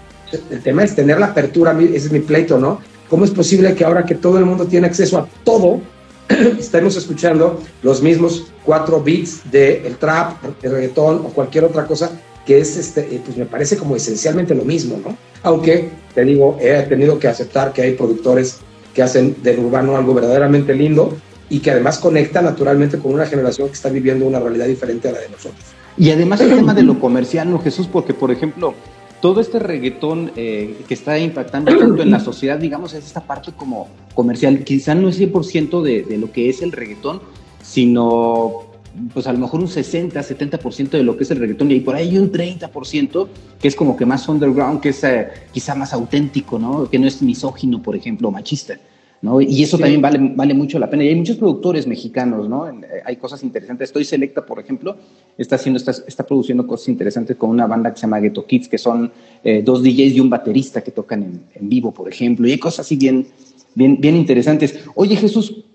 El 0.49 0.61
tema 0.61 0.83
es 0.83 0.95
tener 0.95 1.19
la 1.19 1.27
apertura, 1.27 1.77
ese 1.79 2.07
es 2.07 2.11
mi 2.11 2.19
pleito, 2.19 2.57
¿no? 2.57 2.79
¿Cómo 3.09 3.25
es 3.25 3.31
posible 3.31 3.75
que 3.75 3.83
ahora 3.83 4.05
que 4.05 4.15
todo 4.15 4.37
el 4.37 4.45
mundo 4.45 4.65
tiene 4.65 4.87
acceso 4.87 5.17
a 5.17 5.27
todo, 5.43 5.81
estemos 6.59 6.95
escuchando 6.95 7.59
los 7.83 8.01
mismos 8.01 8.51
cuatro 8.65 9.01
beats 9.03 9.41
del 9.51 9.85
el 9.85 9.97
trap, 9.97 10.37
el 10.63 10.71
reggaetón 10.71 11.17
o 11.25 11.29
cualquier 11.29 11.65
otra 11.65 11.85
cosa 11.85 12.11
que 12.45 12.59
es, 12.59 12.77
este, 12.77 13.01
eh, 13.01 13.21
pues 13.23 13.37
me 13.37 13.45
parece 13.45 13.77
como 13.77 13.95
esencialmente 13.95 14.55
lo 14.55 14.63
mismo, 14.63 14.99
¿no? 15.05 15.15
Aunque, 15.43 15.89
te 16.15 16.23
digo, 16.23 16.57
he 16.59 16.81
tenido 16.83 17.19
que 17.19 17.27
aceptar 17.27 17.73
que 17.73 17.81
hay 17.81 17.93
productores 17.93 18.59
que 18.93 19.03
hacen 19.03 19.35
del 19.43 19.59
urbano 19.59 19.95
algo 19.95 20.13
verdaderamente 20.13 20.73
lindo 20.73 21.13
y 21.51 21.59
que 21.59 21.69
además 21.69 21.99
conecta 21.99 22.41
naturalmente 22.41 22.97
con 22.97 23.13
una 23.13 23.25
generación 23.25 23.67
que 23.67 23.73
está 23.73 23.89
viviendo 23.89 24.25
una 24.25 24.39
realidad 24.39 24.67
diferente 24.67 25.09
a 25.09 25.11
la 25.11 25.19
de 25.19 25.29
nosotros. 25.29 25.61
Y 25.97 26.09
además 26.09 26.39
el 26.39 26.55
tema 26.55 26.73
de 26.73 26.81
lo 26.81 26.97
comercial, 26.97 27.51
¿no, 27.51 27.59
Jesús? 27.59 27.87
Porque, 27.91 28.13
por 28.13 28.31
ejemplo, 28.31 28.73
todo 29.19 29.41
este 29.41 29.59
reggaetón 29.59 30.31
eh, 30.37 30.77
que 30.87 30.93
está 30.93 31.19
impactando 31.19 31.77
tanto 31.77 32.01
en 32.01 32.09
la 32.09 32.21
sociedad, 32.21 32.57
digamos, 32.57 32.93
es 32.93 33.05
esta 33.05 33.19
parte 33.19 33.51
como 33.51 33.89
comercial. 34.15 34.63
Quizá 34.63 34.95
no 34.95 35.09
es 35.09 35.19
100% 35.19 35.81
de, 35.81 36.03
de 36.03 36.17
lo 36.17 36.31
que 36.31 36.49
es 36.49 36.61
el 36.61 36.71
reggaetón, 36.71 37.21
sino 37.61 38.71
pues 39.13 39.27
a 39.27 39.33
lo 39.33 39.39
mejor 39.39 39.59
un 39.59 39.67
60, 39.67 40.19
70% 40.19 40.89
de 40.89 41.03
lo 41.03 41.15
que 41.17 41.23
es 41.23 41.31
el 41.31 41.39
reggaetón 41.39 41.71
y 41.71 41.79
por 41.79 41.95
ahí 41.95 42.17
un 42.17 42.31
30% 42.31 43.27
que 43.59 43.67
es 43.67 43.75
como 43.75 43.95
que 43.95 44.05
más 44.05 44.27
underground, 44.27 44.81
que 44.81 44.89
es 44.89 45.03
eh, 45.03 45.29
quizá 45.51 45.75
más 45.75 45.93
auténtico, 45.93 46.59
¿no? 46.59 46.89
Que 46.89 46.99
no 46.99 47.07
es 47.07 47.21
misógino, 47.21 47.81
por 47.81 47.95
ejemplo, 47.95 48.31
machista. 48.31 48.77
¿No? 49.21 49.39
Y 49.39 49.61
eso 49.61 49.77
también 49.77 50.01
vale, 50.01 50.17
vale 50.35 50.53
mucho 50.55 50.79
la 50.79 50.89
pena. 50.89 51.03
Y 51.03 51.09
hay 51.09 51.15
muchos 51.15 51.37
productores 51.37 51.85
mexicanos, 51.85 52.49
¿no? 52.49 52.67
Eh, 52.67 52.73
hay 53.05 53.17
cosas 53.17 53.43
interesantes. 53.43 53.89
Estoy 53.89 54.03
Selecta, 54.03 54.43
por 54.43 54.59
ejemplo, 54.59 54.95
está, 55.37 55.57
haciendo, 55.57 55.77
está, 55.77 55.91
está 55.91 56.25
produciendo 56.25 56.65
cosas 56.65 56.89
interesantes 56.89 57.37
con 57.37 57.51
una 57.51 57.67
banda 57.67 57.91
que 57.91 57.97
se 57.97 58.01
llama 58.01 58.19
Ghetto 58.19 58.47
Kids, 58.47 58.67
que 58.67 58.79
son 58.79 59.11
eh, 59.43 59.61
dos 59.63 59.83
DJs 59.83 60.15
y 60.15 60.19
un 60.19 60.29
baterista 60.29 60.81
que 60.81 60.89
tocan 60.89 61.21
en, 61.21 61.43
en, 61.53 61.69
vivo, 61.69 61.91
por 61.93 62.09
ejemplo. 62.09 62.47
Y 62.47 62.53
hay 62.53 62.57
cosas 62.57 62.87
así 62.87 62.95
bien, 62.95 63.27
bien, 63.75 64.01
bien 64.01 64.15
interesantes. 64.15 64.79
Oye, 64.95 65.15
Jesús, 65.15 65.65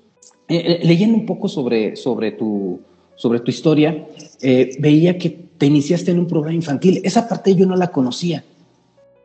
leyendo 0.49 1.17
un 1.17 1.27
poco 1.27 1.49
sobre, 1.49 1.95
sobre 1.95 2.33
tu, 2.33 2.81
sobre 3.17 3.41
tu 3.41 3.51
historia, 3.51 4.07
eh, 4.41 4.77
veía 4.79 5.19
que 5.19 5.31
te 5.31 5.67
iniciaste 5.67 6.11
en 6.11 6.21
un 6.21 6.27
programa 6.27 6.55
infantil. 6.55 7.01
Esa 7.03 7.29
parte 7.29 7.55
yo 7.55 7.67
no 7.67 7.77
la 7.77 7.89
conocía. 7.89 8.45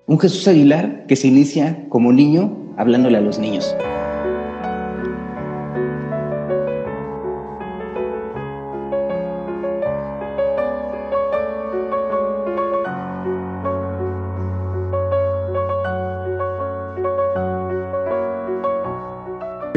Un 0.07 0.19
Jesús 0.19 0.47
Aguilar 0.47 1.05
que 1.07 1.15
se 1.15 1.27
inicia 1.27 1.85
como 1.89 2.11
niño 2.11 2.73
hablándole 2.77 3.17
a 3.17 3.21
los 3.21 3.37
niños. 3.37 3.75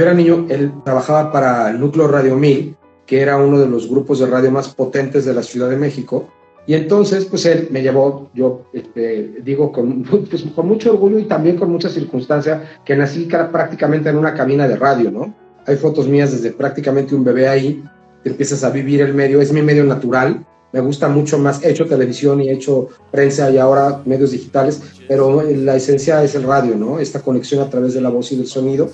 Era 0.05 0.15
niño, 0.15 0.47
él 0.49 0.73
trabajaba 0.85 1.33
para 1.33 1.71
el 1.71 1.81
Núcleo 1.81 2.07
Radio 2.09 2.37
1000 2.37 2.77
que 3.07 3.21
era 3.21 3.37
uno 3.37 3.61
de 3.61 3.67
los 3.67 3.89
grupos 3.89 4.19
de 4.21 4.27
radio 4.27 4.51
más 4.51 4.75
potentes 4.75 5.25
de 5.25 5.35
la 5.35 5.43
Ciudad 5.43 5.69
de 5.69 5.77
México. 5.77 6.29
Y 6.67 6.75
entonces, 6.75 7.27
pues 7.27 7.45
él 7.45 7.69
me 7.71 7.83
llevó, 7.83 8.31
yo 8.33 8.63
este, 8.73 9.35
digo, 9.43 9.71
con, 9.71 10.03
pues, 10.31 10.43
con 10.55 10.67
mucho 10.67 10.93
orgullo 10.93 11.19
y 11.19 11.25
también 11.25 11.57
con 11.57 11.71
mucha 11.71 11.91
circunstancia, 11.91 12.79
que 12.85 12.97
nací 12.97 13.29
prácticamente 13.53 14.09
en 14.09 14.17
una 14.17 14.35
cabina 14.35 14.67
de 14.67 14.77
radio, 14.77 15.11
¿no? 15.11 15.35
Hay 15.67 15.77
fotos 15.77 16.09
mías 16.09 16.33
desde 16.33 16.53
prácticamente 16.53 17.15
un 17.15 17.25
bebé 17.25 17.49
ahí, 17.49 17.83
empiezas 18.25 18.65
a 18.65 18.71
vivir 18.71 19.01
el 19.03 19.15
medio, 19.15 19.41
es 19.41 19.53
mi 19.53 19.63
medio 19.63 19.85
natural, 19.85 20.45
me 20.73 20.81
gusta 20.81 21.09
mucho 21.09 21.39
más, 21.39 21.63
he 21.63 21.71
hecho 21.71 21.87
televisión 21.87 22.43
y 22.43 22.49
he 22.49 22.53
hecho 22.53 22.89
prensa 23.11 23.51
y 23.51 23.59
ahora 23.59 24.03
medios 24.05 24.33
digitales, 24.33 24.83
pero 25.07 25.43
la 25.43 25.77
esencia 25.77 26.23
es 26.25 26.35
el 26.35 26.43
radio, 26.43 26.77
¿no? 26.77 26.99
Esta 26.99 27.21
conexión 27.21 27.63
a 27.63 27.71
través 27.71 27.95
de 27.95 28.01
la 28.01 28.09
voz 28.09 28.33
y 28.33 28.37
del 28.37 28.47
sonido. 28.47 28.91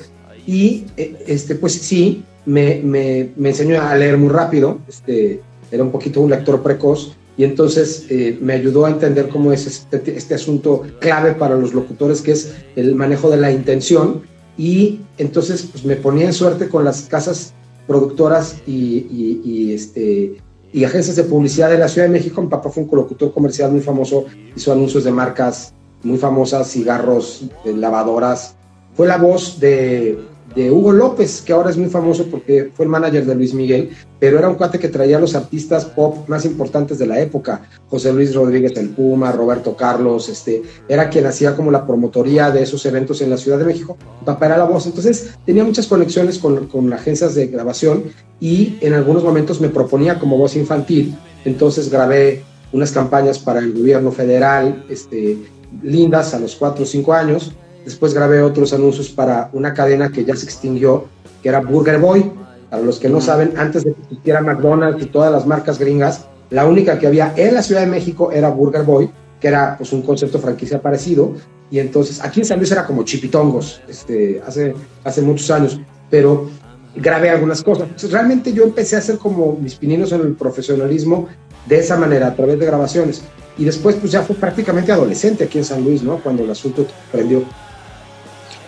Y 0.47 0.87
eh, 0.97 1.25
este, 1.27 1.55
pues 1.55 1.75
sí, 1.75 2.25
me, 2.47 2.81
me, 2.83 3.31
me, 3.37 3.51
enseñó 3.51 3.81
a 3.81 3.95
leer 3.95 4.17
muy 4.19 4.31
rápido, 4.31 4.79
este, 4.89 5.41
era 5.71 5.83
un 5.83 5.91
poquito 5.91 6.21
un 6.21 6.31
lector 6.31 6.63
precoz, 6.63 7.17
y 7.37 7.45
entonces 7.45 8.07
eh, 8.11 8.39
me 8.41 8.55
ayudó 8.55 8.87
a 8.87 8.91
entender 8.91 9.29
cómo 9.29 9.53
es 9.53 9.67
este, 9.67 10.03
este, 10.17 10.35
asunto 10.35 10.83
clave 10.99 11.33
para 11.33 11.57
los 11.57 11.73
locutores, 11.73 12.21
que 12.21 12.33
es 12.33 12.53
el 12.77 12.95
manejo 12.95 13.31
de 13.31 13.37
la 13.37 13.51
intención, 13.51 14.23
y 14.59 15.01
entonces 15.17 15.69
pues, 15.71 15.85
me 15.85 15.97
ponía 15.97 16.27
en 16.27 16.33
suerte 16.33 16.69
con 16.69 16.85
las 16.85 17.03
casas 17.03 17.55
productoras 17.87 18.57
y, 18.67 19.07
y, 19.11 19.41
y, 19.45 19.75
este, 19.75 20.37
y 20.73 20.85
agencias 20.85 21.17
de 21.17 21.25
publicidad 21.25 21.71
de 21.71 21.79
la 21.79 21.89
Ciudad 21.89 22.09
de 22.09 22.13
México. 22.13 22.43
Mi 22.43 22.49
papá 22.49 22.71
fue 22.71 22.83
un 22.83 22.91
locutor 22.93 23.33
comercial 23.33 23.73
muy 23.73 23.81
famoso, 23.81 24.27
hizo 24.55 24.73
anuncios 24.73 25.05
de 25.05 25.11
marcas 25.11 25.73
muy 26.03 26.19
famosas, 26.19 26.71
cigarros, 26.71 27.45
lavadoras. 27.65 28.57
Fue 28.95 29.07
la 29.07 29.17
voz 29.17 29.59
de 29.61 30.19
Hugo 30.57 30.93
López, 30.93 31.43
que 31.43 31.53
ahora 31.53 31.71
es 31.71 31.77
muy 31.77 31.89
famoso 31.89 32.27
porque 32.27 32.71
fue 32.75 32.85
el 32.85 32.91
manager 32.91 33.25
de 33.25 33.35
Luis 33.35 33.55
Miguel, 33.55 33.91
pero 34.19 34.39
era 34.39 34.49
un 34.49 34.57
cuate 34.57 34.79
que 34.79 34.89
traía 34.89 35.17
a 35.17 35.21
los 35.21 35.35
artistas 35.35 35.85
pop 35.85 36.29
más 36.29 36.45
importantes 36.45 36.99
de 36.99 37.07
la 37.07 37.21
época, 37.21 37.63
José 37.89 38.13
Luis 38.13 38.35
Rodríguez 38.35 38.77
el 38.77 38.89
Puma, 38.91 39.31
Roberto 39.31 39.77
Carlos, 39.77 40.29
este, 40.29 40.63
era 40.89 41.09
quien 41.09 41.27
hacía 41.27 41.55
como 41.55 41.71
la 41.71 41.87
promotoría 41.87 42.51
de 42.51 42.63
esos 42.63 42.85
eventos 42.85 43.21
en 43.23 43.31
la 43.31 43.37
Ciudad 43.37 43.59
de 43.59 43.65
México, 43.65 43.97
papá 44.25 44.47
era 44.47 44.59
la 44.59 44.65
voz, 44.65 44.87
entonces 44.87 45.31
tenía 45.47 45.65
muchas 45.65 45.87
conexiones 45.87 46.39
con, 46.39 46.67
con 46.67 46.93
agencias 46.93 47.35
de 47.35 47.47
grabación 47.47 48.05
y 48.41 48.77
en 48.81 48.95
algunos 48.95 49.23
momentos 49.23 49.61
me 49.61 49.69
proponía 49.69 50.19
como 50.19 50.37
voz 50.37 50.57
infantil, 50.57 51.17
entonces 51.45 51.91
grabé 51.91 52.43
unas 52.73 52.91
campañas 52.91 53.39
para 53.39 53.61
el 53.61 53.73
gobierno 53.73 54.11
federal, 54.11 54.85
este, 54.89 55.39
lindas 55.83 56.35
a 56.35 56.41
los 56.41 56.57
4 56.57 56.83
o 56.83 56.87
5 56.87 57.13
años, 57.13 57.53
Después 57.85 58.15
grabé 58.15 58.43
otros 58.43 58.73
anuncios 58.73 59.09
para 59.09 59.51
una 59.53 59.75
cadena 59.75 60.11
que 60.11 60.25
ya 60.25 60.37
se 60.37 60.45
extinguió, 60.45 61.07
que 61.43 61.49
era 61.49 61.61
Burger 61.61 61.99
Boy. 61.99 62.33
Para 62.69 62.83
los 62.83 62.99
que 63.01 63.09
no 63.09 63.21
saben, 63.21 63.55
antes 63.57 63.85
de 63.85 63.95
que 63.95 64.03
existiera 64.03 64.41
McDonald's 64.41 65.03
y 65.03 65.07
todas 65.07 65.33
las 65.33 65.45
marcas 65.47 65.79
gringas, 65.79 66.27
la 66.51 66.67
única 66.67 66.99
que 66.99 67.07
había 67.07 67.33
en 67.37 67.55
la 67.55 67.63
Ciudad 67.63 67.81
de 67.81 67.89
México 67.89 68.31
era 68.31 68.51
Burger 68.51 68.83
Boy, 68.83 69.11
que 69.41 69.49
era 69.49 69.77
pues, 69.77 69.93
un 69.93 70.03
concepto 70.03 70.39
franquicia 70.39 70.81
parecido. 70.81 71.35
Y 71.71 71.79
entonces 71.79 72.21
aquí 72.23 72.41
en 72.41 72.47
San 72.47 72.59
Luis 72.59 72.71
era 72.71 72.85
como 72.85 73.05
chipitongos, 73.05 73.81
este, 73.89 74.41
hace, 74.47 74.75
hace 75.05 75.23
muchos 75.23 75.51
años. 75.51 75.81
Pero 76.11 76.49
grabé 76.95 77.31
algunas 77.31 77.63
cosas. 77.63 77.85
Entonces, 77.85 78.11
realmente 78.13 78.53
yo 78.53 78.65
empecé 78.65 78.97
a 78.97 78.99
hacer 78.99 79.19
como 79.19 79.57
mis 79.61 79.75
pininos 79.75 80.13
en 80.13 80.21
el 80.23 80.33
profesionalismo 80.35 81.29
de 81.67 81.79
esa 81.79 81.97
manera, 81.97 82.29
a 82.29 82.35
través 82.35 82.59
de 82.59 82.67
grabaciones. 82.67 83.23
Y 83.59 83.65
después, 83.65 83.97
pues 83.97 84.13
ya 84.13 84.23
fue 84.23 84.37
prácticamente 84.37 84.93
adolescente 84.93 85.45
aquí 85.45 85.59
en 85.59 85.65
San 85.65 85.85
Luis, 85.85 86.03
¿no? 86.03 86.19
Cuando 86.19 86.45
el 86.45 86.51
asunto 86.51 86.87
prendió. 87.13 87.43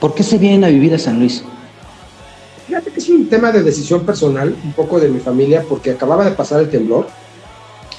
¿Por 0.02 0.16
qué 0.16 0.24
se 0.24 0.36
vienen 0.36 0.64
a 0.64 0.66
vivir 0.66 0.92
a 0.94 0.98
San 0.98 1.20
Luis? 1.20 1.44
Fíjate 2.66 2.90
que 2.90 2.98
es 2.98 3.08
un 3.08 3.28
tema 3.28 3.52
de 3.52 3.62
decisión 3.62 4.04
personal, 4.04 4.52
un 4.64 4.72
poco 4.72 4.98
de 4.98 5.08
mi 5.08 5.20
familia, 5.20 5.64
porque 5.68 5.92
acababa 5.92 6.24
de 6.24 6.32
pasar 6.32 6.60
el 6.60 6.68
temblor, 6.68 7.06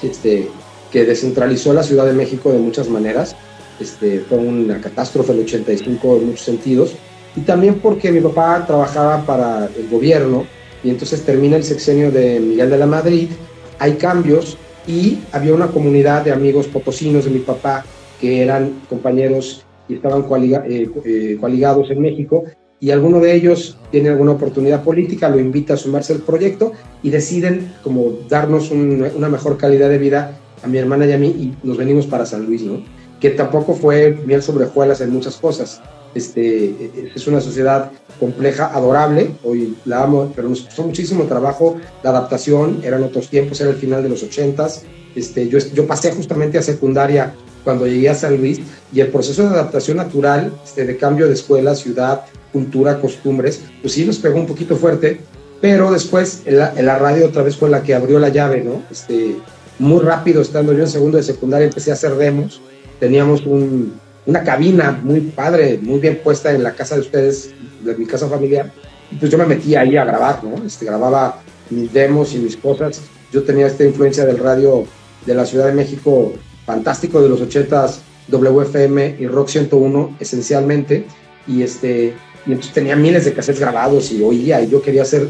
este, 0.02 0.50
que 0.92 1.06
descentralizó 1.06 1.72
la 1.72 1.82
Ciudad 1.82 2.04
de 2.04 2.12
México 2.12 2.52
de 2.52 2.58
muchas 2.58 2.90
maneras. 2.90 3.34
Este, 3.80 4.20
fue 4.20 4.36
una 4.36 4.82
catástrofe 4.82 5.32
el 5.32 5.40
85 5.44 6.16
en 6.16 6.26
muchos 6.26 6.44
sentidos. 6.44 6.94
Y 7.36 7.40
también 7.40 7.76
porque 7.76 8.12
mi 8.12 8.20
papá 8.20 8.66
trabajaba 8.66 9.24
para 9.24 9.70
el 9.74 9.88
gobierno 9.88 10.44
y 10.82 10.90
entonces 10.90 11.24
termina 11.24 11.56
el 11.56 11.64
sexenio 11.64 12.10
de 12.10 12.38
Miguel 12.38 12.68
de 12.68 12.76
la 12.76 12.86
Madrid, 12.86 13.30
hay 13.78 13.94
cambios 13.94 14.58
y 14.86 15.20
había 15.32 15.54
una 15.54 15.68
comunidad 15.68 16.22
de 16.22 16.32
amigos 16.32 16.66
potosinos 16.66 17.24
de 17.24 17.30
mi 17.30 17.38
papá 17.38 17.82
que 18.20 18.42
eran 18.42 18.82
compañeros 18.90 19.64
y 19.88 19.94
estaban 19.94 20.24
eh, 20.68 20.90
eh, 21.04 21.36
coaligados 21.40 21.90
en 21.90 22.00
México 22.00 22.44
y 22.80 22.90
alguno 22.90 23.20
de 23.20 23.34
ellos 23.34 23.78
tiene 23.90 24.10
alguna 24.10 24.32
oportunidad 24.32 24.82
política, 24.82 25.28
lo 25.28 25.38
invita 25.38 25.74
a 25.74 25.76
sumarse 25.76 26.12
al 26.12 26.20
proyecto 26.20 26.72
y 27.02 27.10
deciden 27.10 27.72
como 27.82 28.12
darnos 28.28 28.70
una 28.70 29.28
mejor 29.28 29.56
calidad 29.56 29.88
de 29.88 29.98
vida 29.98 30.38
a 30.62 30.66
mi 30.66 30.78
hermana 30.78 31.06
y 31.06 31.12
a 31.12 31.18
mí 31.18 31.28
y 31.28 31.66
nos 31.66 31.76
venimos 31.76 32.06
para 32.06 32.26
San 32.26 32.44
Luis, 32.46 32.62
¿no? 32.62 32.82
Que 33.20 33.30
tampoco 33.30 33.74
fue 33.74 34.18
miel 34.26 34.42
sobre 34.42 34.64
hojuelas 34.64 35.00
en 35.00 35.10
muchas 35.10 35.36
cosas. 35.36 35.80
Este, 36.14 37.10
es 37.14 37.26
una 37.26 37.40
sociedad 37.40 37.90
compleja, 38.20 38.66
adorable, 38.66 39.32
hoy 39.42 39.76
la 39.84 40.04
amo, 40.04 40.32
pero 40.34 40.48
nos 40.48 40.62
costó 40.62 40.84
muchísimo 40.84 41.24
trabajo 41.24 41.76
la 42.02 42.10
adaptación, 42.10 42.80
eran 42.84 43.02
otros 43.02 43.28
tiempos, 43.28 43.60
era 43.60 43.70
el 43.70 43.76
final 43.76 44.02
de 44.02 44.08
los 44.08 44.22
ochentas, 44.22 44.84
este, 45.14 45.48
yo, 45.48 45.58
yo 45.58 45.86
pasé 45.86 46.12
justamente 46.12 46.58
a 46.58 46.62
secundaria 46.62 47.34
cuando 47.64 47.86
llegué 47.86 48.10
a 48.10 48.14
San 48.14 48.36
Luis 48.36 48.60
y 48.92 49.00
el 49.00 49.08
proceso 49.08 49.42
de 49.42 49.48
adaptación 49.48 49.96
natural, 49.96 50.52
este, 50.64 50.84
de 50.84 50.96
cambio 50.96 51.26
de 51.26 51.34
escuela, 51.34 51.74
ciudad, 51.74 52.22
cultura, 52.52 53.00
costumbres, 53.00 53.62
pues 53.80 53.94
sí 53.94 54.04
nos 54.04 54.18
pegó 54.18 54.38
un 54.38 54.46
poquito 54.46 54.76
fuerte, 54.76 55.20
pero 55.60 55.90
después 55.90 56.42
la, 56.46 56.74
la 56.74 56.98
radio 56.98 57.26
otra 57.26 57.42
vez 57.42 57.56
fue 57.56 57.70
la 57.70 57.82
que 57.82 57.94
abrió 57.94 58.18
la 58.18 58.28
llave, 58.28 58.62
¿no? 58.62 58.82
Este, 58.90 59.36
muy 59.78 60.00
rápido, 60.02 60.42
estando 60.42 60.72
yo 60.72 60.80
en 60.80 60.88
segundo 60.88 61.16
de 61.16 61.24
secundaria, 61.24 61.66
empecé 61.66 61.90
a 61.90 61.94
hacer 61.94 62.14
demos, 62.16 62.60
teníamos 63.00 63.44
un, 63.46 63.94
una 64.26 64.42
cabina 64.42 64.98
muy 65.02 65.20
padre, 65.20 65.78
muy 65.80 66.00
bien 66.00 66.20
puesta 66.22 66.52
en 66.52 66.62
la 66.62 66.72
casa 66.72 66.94
de 66.94 67.02
ustedes, 67.02 67.50
de 67.82 67.94
mi 67.96 68.06
casa 68.06 68.28
familiar, 68.28 68.72
y 69.10 69.16
pues 69.16 69.30
yo 69.30 69.38
me 69.38 69.46
metí 69.46 69.74
ahí 69.74 69.96
a 69.96 70.04
grabar, 70.04 70.42
¿no? 70.42 70.64
Este, 70.64 70.84
grababa 70.84 71.42
mis 71.70 71.92
demos 71.92 72.34
y 72.34 72.38
mis 72.38 72.56
cosas, 72.56 73.02
yo 73.32 73.42
tenía 73.42 73.66
esta 73.66 73.84
influencia 73.84 74.24
del 74.24 74.38
radio 74.38 74.84
de 75.26 75.34
la 75.34 75.44
Ciudad 75.44 75.66
de 75.66 75.72
México 75.72 76.32
fantástico 76.64 77.20
de 77.20 77.28
los 77.28 77.40
80s, 77.40 77.98
WFM 78.28 79.16
y 79.18 79.26
Rock 79.26 79.48
101 79.48 80.16
esencialmente, 80.20 81.06
y 81.46 81.62
este 81.62 82.14
y 82.46 82.50
entonces 82.50 82.74
tenía 82.74 82.94
miles 82.94 83.24
de 83.24 83.32
cassettes 83.32 83.60
grabados 83.60 84.12
y 84.12 84.22
oía, 84.22 84.60
y 84.62 84.68
yo 84.68 84.82
quería 84.82 85.04
ser 85.04 85.28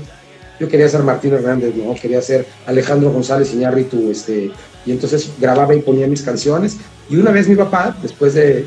yo 0.60 0.68
quería 0.68 0.88
ser 0.88 1.02
Martín 1.02 1.34
Hernández, 1.34 1.74
¿no? 1.74 1.94
Quería 1.94 2.22
ser 2.22 2.46
Alejandro 2.66 3.10
González 3.10 3.52
Iñárritu, 3.52 4.10
este, 4.10 4.52
y 4.86 4.92
entonces 4.92 5.30
grababa 5.40 5.74
y 5.74 5.80
ponía 5.80 6.06
mis 6.06 6.22
canciones. 6.22 6.76
Y 7.08 7.16
una 7.16 7.30
vez 7.30 7.48
mi 7.48 7.56
papá, 7.56 7.96
después 8.00 8.34
de, 8.34 8.66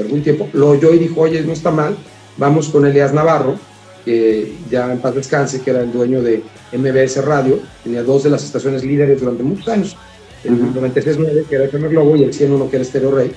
algún 0.00 0.22
tiempo, 0.22 0.48
lo 0.52 0.70
oyó 0.70 0.92
y 0.92 0.98
dijo, 0.98 1.22
oye, 1.22 1.40
no 1.42 1.52
está 1.52 1.70
mal, 1.70 1.96
vamos 2.36 2.68
con 2.68 2.86
Elias 2.86 3.14
Navarro, 3.14 3.56
que 4.04 4.54
ya 4.70 4.92
en 4.92 4.98
paz 4.98 5.14
descanse, 5.14 5.62
que 5.62 5.70
era 5.70 5.80
el 5.80 5.92
dueño 5.92 6.22
de 6.22 6.42
MBS 6.72 7.24
Radio, 7.24 7.60
tenía 7.82 8.02
dos 8.02 8.24
de 8.24 8.30
las 8.30 8.44
estaciones 8.44 8.84
líderes 8.84 9.20
durante 9.20 9.42
muchos 9.42 9.68
años, 9.68 9.96
el 10.44 10.58
96.9, 10.74 11.46
que 11.46 11.54
era 11.54 11.68
primer 11.68 11.90
Globo, 11.90 12.16
y 12.16 12.24
el 12.24 12.32
101, 12.32 12.70
que 12.70 12.76
era 12.76 12.84
Stereo 12.84 13.10
Rey, 13.10 13.32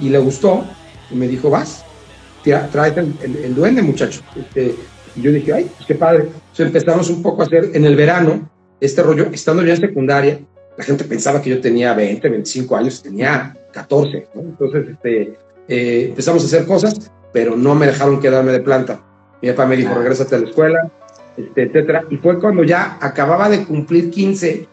y 0.00 0.08
le 0.08 0.18
gustó, 0.18 0.64
y 1.10 1.14
me 1.14 1.28
dijo, 1.28 1.50
vas, 1.50 1.84
tráete 2.42 3.00
el, 3.00 3.36
el, 3.44 3.54
duende, 3.54 3.82
muchacho. 3.82 4.20
Este, 4.36 4.74
y 5.16 5.22
yo 5.22 5.32
dije, 5.32 5.52
ay, 5.52 5.70
pues 5.76 5.86
qué 5.86 5.94
padre. 5.94 6.24
Entonces 6.24 6.66
empezamos 6.66 7.10
un 7.10 7.22
poco 7.22 7.42
a 7.42 7.46
hacer 7.46 7.70
en 7.74 7.84
el 7.84 7.96
verano 7.96 8.50
este 8.80 9.02
rollo, 9.02 9.28
estando 9.32 9.62
yo 9.62 9.72
en 9.72 9.80
secundaria, 9.80 10.40
la 10.76 10.84
gente 10.84 11.04
pensaba 11.04 11.40
que 11.40 11.50
yo 11.50 11.60
tenía 11.60 11.94
20, 11.94 12.28
25 12.28 12.76
años, 12.76 13.02
tenía 13.02 13.56
14, 13.72 14.28
¿no? 14.34 14.40
Entonces 14.40 14.88
este, 14.88 15.38
eh, 15.68 16.06
empezamos 16.08 16.42
a 16.42 16.46
hacer 16.46 16.66
cosas, 16.66 17.10
pero 17.32 17.56
no 17.56 17.74
me 17.74 17.86
dejaron 17.86 18.20
quedarme 18.20 18.52
de 18.52 18.60
planta. 18.60 19.00
Mi 19.40 19.50
papá 19.50 19.66
me 19.66 19.76
dijo, 19.76 19.92
ah. 19.92 19.98
regrésate 19.98 20.34
a 20.34 20.38
la 20.38 20.48
escuela, 20.48 20.92
este, 21.36 21.62
etcétera. 21.62 22.04
Y 22.10 22.16
fue 22.16 22.38
cuando 22.40 22.64
ya 22.64 22.98
acababa 23.00 23.48
de 23.48 23.64
cumplir 23.64 24.10
15, 24.10 24.66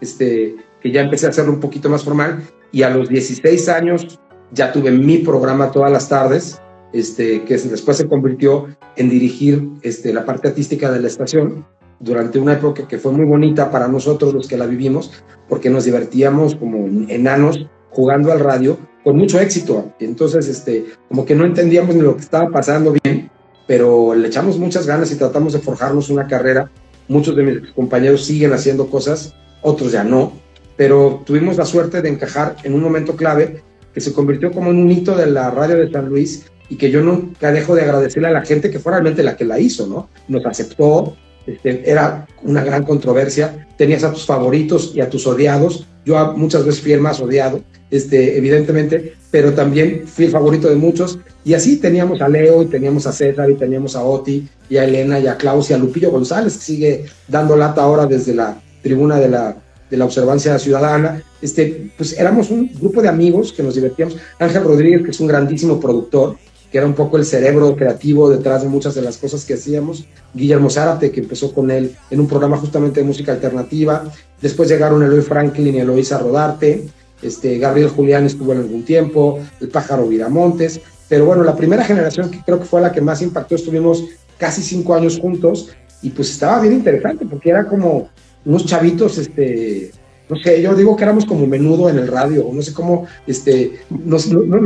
este, 0.00 0.56
que 0.80 0.90
ya 0.92 1.02
empecé 1.02 1.26
a 1.26 1.30
hacerlo 1.30 1.52
un 1.52 1.60
poquito 1.60 1.88
más 1.88 2.04
formal, 2.04 2.42
y 2.70 2.82
a 2.82 2.90
los 2.90 3.08
16 3.08 3.68
años 3.68 4.20
ya 4.52 4.72
tuve 4.72 4.90
mi 4.90 5.18
programa 5.18 5.70
todas 5.70 5.90
las 5.90 6.08
tardes, 6.08 6.60
este, 6.92 7.42
que 7.44 7.56
después 7.58 7.96
se 7.96 8.08
convirtió 8.08 8.66
en 8.96 9.10
dirigir 9.10 9.68
este, 9.82 10.12
la 10.12 10.24
parte 10.24 10.48
artística 10.48 10.90
de 10.90 11.00
la 11.00 11.08
estación 11.08 11.66
durante 12.00 12.38
una 12.38 12.54
época 12.54 12.86
que 12.86 12.98
fue 12.98 13.12
muy 13.12 13.24
bonita 13.24 13.70
para 13.70 13.88
nosotros 13.88 14.34
los 14.34 14.48
que 14.48 14.56
la 14.56 14.66
vivimos, 14.66 15.10
porque 15.48 15.70
nos 15.70 15.84
divertíamos 15.84 16.54
como 16.54 16.86
enanos 17.08 17.66
jugando 17.90 18.32
al 18.32 18.40
radio 18.40 18.78
con 19.04 19.16
mucho 19.16 19.40
éxito. 19.40 19.92
Entonces, 19.98 20.48
este, 20.48 20.86
como 21.08 21.24
que 21.24 21.34
no 21.34 21.44
entendíamos 21.44 21.94
ni 21.94 22.02
lo 22.02 22.16
que 22.16 22.22
estaba 22.22 22.50
pasando 22.50 22.94
bien, 23.02 23.30
pero 23.66 24.14
le 24.14 24.28
echamos 24.28 24.58
muchas 24.58 24.86
ganas 24.86 25.10
y 25.12 25.16
tratamos 25.16 25.52
de 25.52 25.60
forjarnos 25.60 26.10
una 26.10 26.26
carrera. 26.26 26.70
Muchos 27.08 27.34
de 27.34 27.42
mis 27.42 27.72
compañeros 27.72 28.24
siguen 28.24 28.52
haciendo 28.52 28.88
cosas, 28.90 29.34
otros 29.62 29.92
ya 29.92 30.04
no, 30.04 30.32
pero 30.76 31.22
tuvimos 31.24 31.56
la 31.56 31.64
suerte 31.64 32.02
de 32.02 32.08
encajar 32.08 32.56
en 32.62 32.74
un 32.74 32.82
momento 32.82 33.16
clave 33.16 33.62
que 33.92 34.00
se 34.00 34.12
convirtió 34.12 34.52
como 34.52 34.70
en 34.70 34.78
un 34.78 34.90
hito 34.90 35.16
de 35.16 35.26
la 35.26 35.50
radio 35.50 35.76
de 35.76 35.90
San 35.90 36.08
Luis 36.08 36.46
y 36.68 36.76
que 36.76 36.90
yo 36.90 37.02
nunca 37.02 37.50
dejo 37.50 37.74
de 37.74 37.82
agradecerle 37.82 38.28
a 38.28 38.32
la 38.32 38.42
gente 38.42 38.70
que 38.70 38.78
fue 38.78 38.92
realmente 38.92 39.22
la 39.22 39.36
que 39.36 39.44
la 39.44 39.58
hizo, 39.58 39.86
¿no? 39.86 40.08
Nos 40.28 40.44
aceptó, 40.44 41.16
este, 41.48 41.90
era 41.90 42.26
una 42.42 42.62
gran 42.62 42.84
controversia, 42.84 43.66
tenías 43.76 44.04
a 44.04 44.12
tus 44.12 44.26
favoritos 44.26 44.92
y 44.94 45.00
a 45.00 45.08
tus 45.08 45.26
odiados, 45.26 45.86
yo 46.04 46.34
muchas 46.36 46.64
veces 46.64 46.80
fui 46.80 46.92
el 46.92 47.00
más 47.00 47.20
odiado, 47.20 47.62
este, 47.90 48.36
evidentemente, 48.36 49.14
pero 49.30 49.52
también 49.52 50.04
fui 50.06 50.26
el 50.26 50.30
favorito 50.30 50.68
de 50.68 50.76
muchos, 50.76 51.18
y 51.44 51.54
así 51.54 51.76
teníamos 51.76 52.20
a 52.20 52.28
Leo, 52.28 52.62
y 52.62 52.66
teníamos 52.66 53.06
a 53.06 53.12
César, 53.12 53.50
y 53.50 53.54
teníamos 53.54 53.96
a 53.96 54.02
Oti, 54.02 54.46
y 54.68 54.76
a 54.76 54.84
Elena, 54.84 55.18
y 55.18 55.26
a 55.26 55.36
Klaus, 55.36 55.70
y 55.70 55.74
a 55.74 55.78
Lupillo 55.78 56.10
González, 56.10 56.56
que 56.58 56.64
sigue 56.64 57.04
dando 57.26 57.56
lata 57.56 57.82
ahora 57.82 58.06
desde 58.06 58.34
la 58.34 58.60
tribuna 58.82 59.18
de 59.18 59.28
la, 59.28 59.56
de 59.90 59.96
la 59.96 60.04
observancia 60.04 60.58
ciudadana, 60.58 61.22
este, 61.40 61.90
pues 61.96 62.18
éramos 62.18 62.50
un 62.50 62.70
grupo 62.74 63.00
de 63.00 63.08
amigos 63.08 63.52
que 63.52 63.62
nos 63.62 63.74
divertíamos, 63.74 64.16
Ángel 64.38 64.64
Rodríguez, 64.64 65.02
que 65.02 65.10
es 65.10 65.20
un 65.20 65.28
grandísimo 65.28 65.80
productor, 65.80 66.36
que 66.70 66.78
era 66.78 66.86
un 66.86 66.94
poco 66.94 67.16
el 67.16 67.24
cerebro 67.24 67.74
creativo 67.76 68.28
detrás 68.28 68.62
de 68.62 68.68
muchas 68.68 68.94
de 68.94 69.02
las 69.02 69.16
cosas 69.16 69.44
que 69.44 69.54
hacíamos. 69.54 70.04
Guillermo 70.34 70.68
Zárate, 70.70 71.10
que 71.10 71.20
empezó 71.20 71.52
con 71.52 71.70
él 71.70 71.96
en 72.10 72.20
un 72.20 72.28
programa 72.28 72.58
justamente 72.58 73.00
de 73.00 73.06
música 73.06 73.32
alternativa. 73.32 74.04
Después 74.40 74.68
llegaron 74.68 75.02
Eloy 75.02 75.22
Franklin 75.22 75.74
y 75.74 75.78
Eloisa 75.78 76.18
Rodarte. 76.18 76.86
Este, 77.22 77.58
Gabriel 77.58 77.88
Julián 77.88 78.26
estuvo 78.26 78.52
en 78.52 78.58
algún 78.58 78.84
tiempo, 78.84 79.40
el 79.60 79.68
pájaro 79.68 80.06
Viramontes. 80.06 80.80
Pero 81.08 81.24
bueno, 81.24 81.42
la 81.42 81.56
primera 81.56 81.84
generación 81.84 82.30
que 82.30 82.42
creo 82.44 82.58
que 82.58 82.66
fue 82.66 82.80
la 82.80 82.92
que 82.92 83.00
más 83.00 83.22
impactó, 83.22 83.54
estuvimos 83.54 84.04
casi 84.36 84.62
cinco 84.62 84.94
años 84.94 85.18
juntos 85.18 85.70
y 86.02 86.10
pues 86.10 86.30
estaba 86.30 86.60
bien 86.60 86.74
interesante 86.74 87.26
porque 87.26 87.50
era 87.50 87.66
como 87.66 88.08
unos 88.44 88.66
chavitos 88.66 89.18
este, 89.18 89.90
no 90.28 90.36
sé, 90.36 90.60
yo 90.60 90.74
digo 90.74 90.96
que 90.96 91.04
éramos 91.04 91.24
como 91.24 91.46
menudo 91.46 91.88
en 91.88 91.98
el 91.98 92.08
radio, 92.08 92.48
no 92.52 92.60
sé 92.60 92.72
cómo, 92.72 93.06
este, 93.26 93.80
no, 93.90 94.18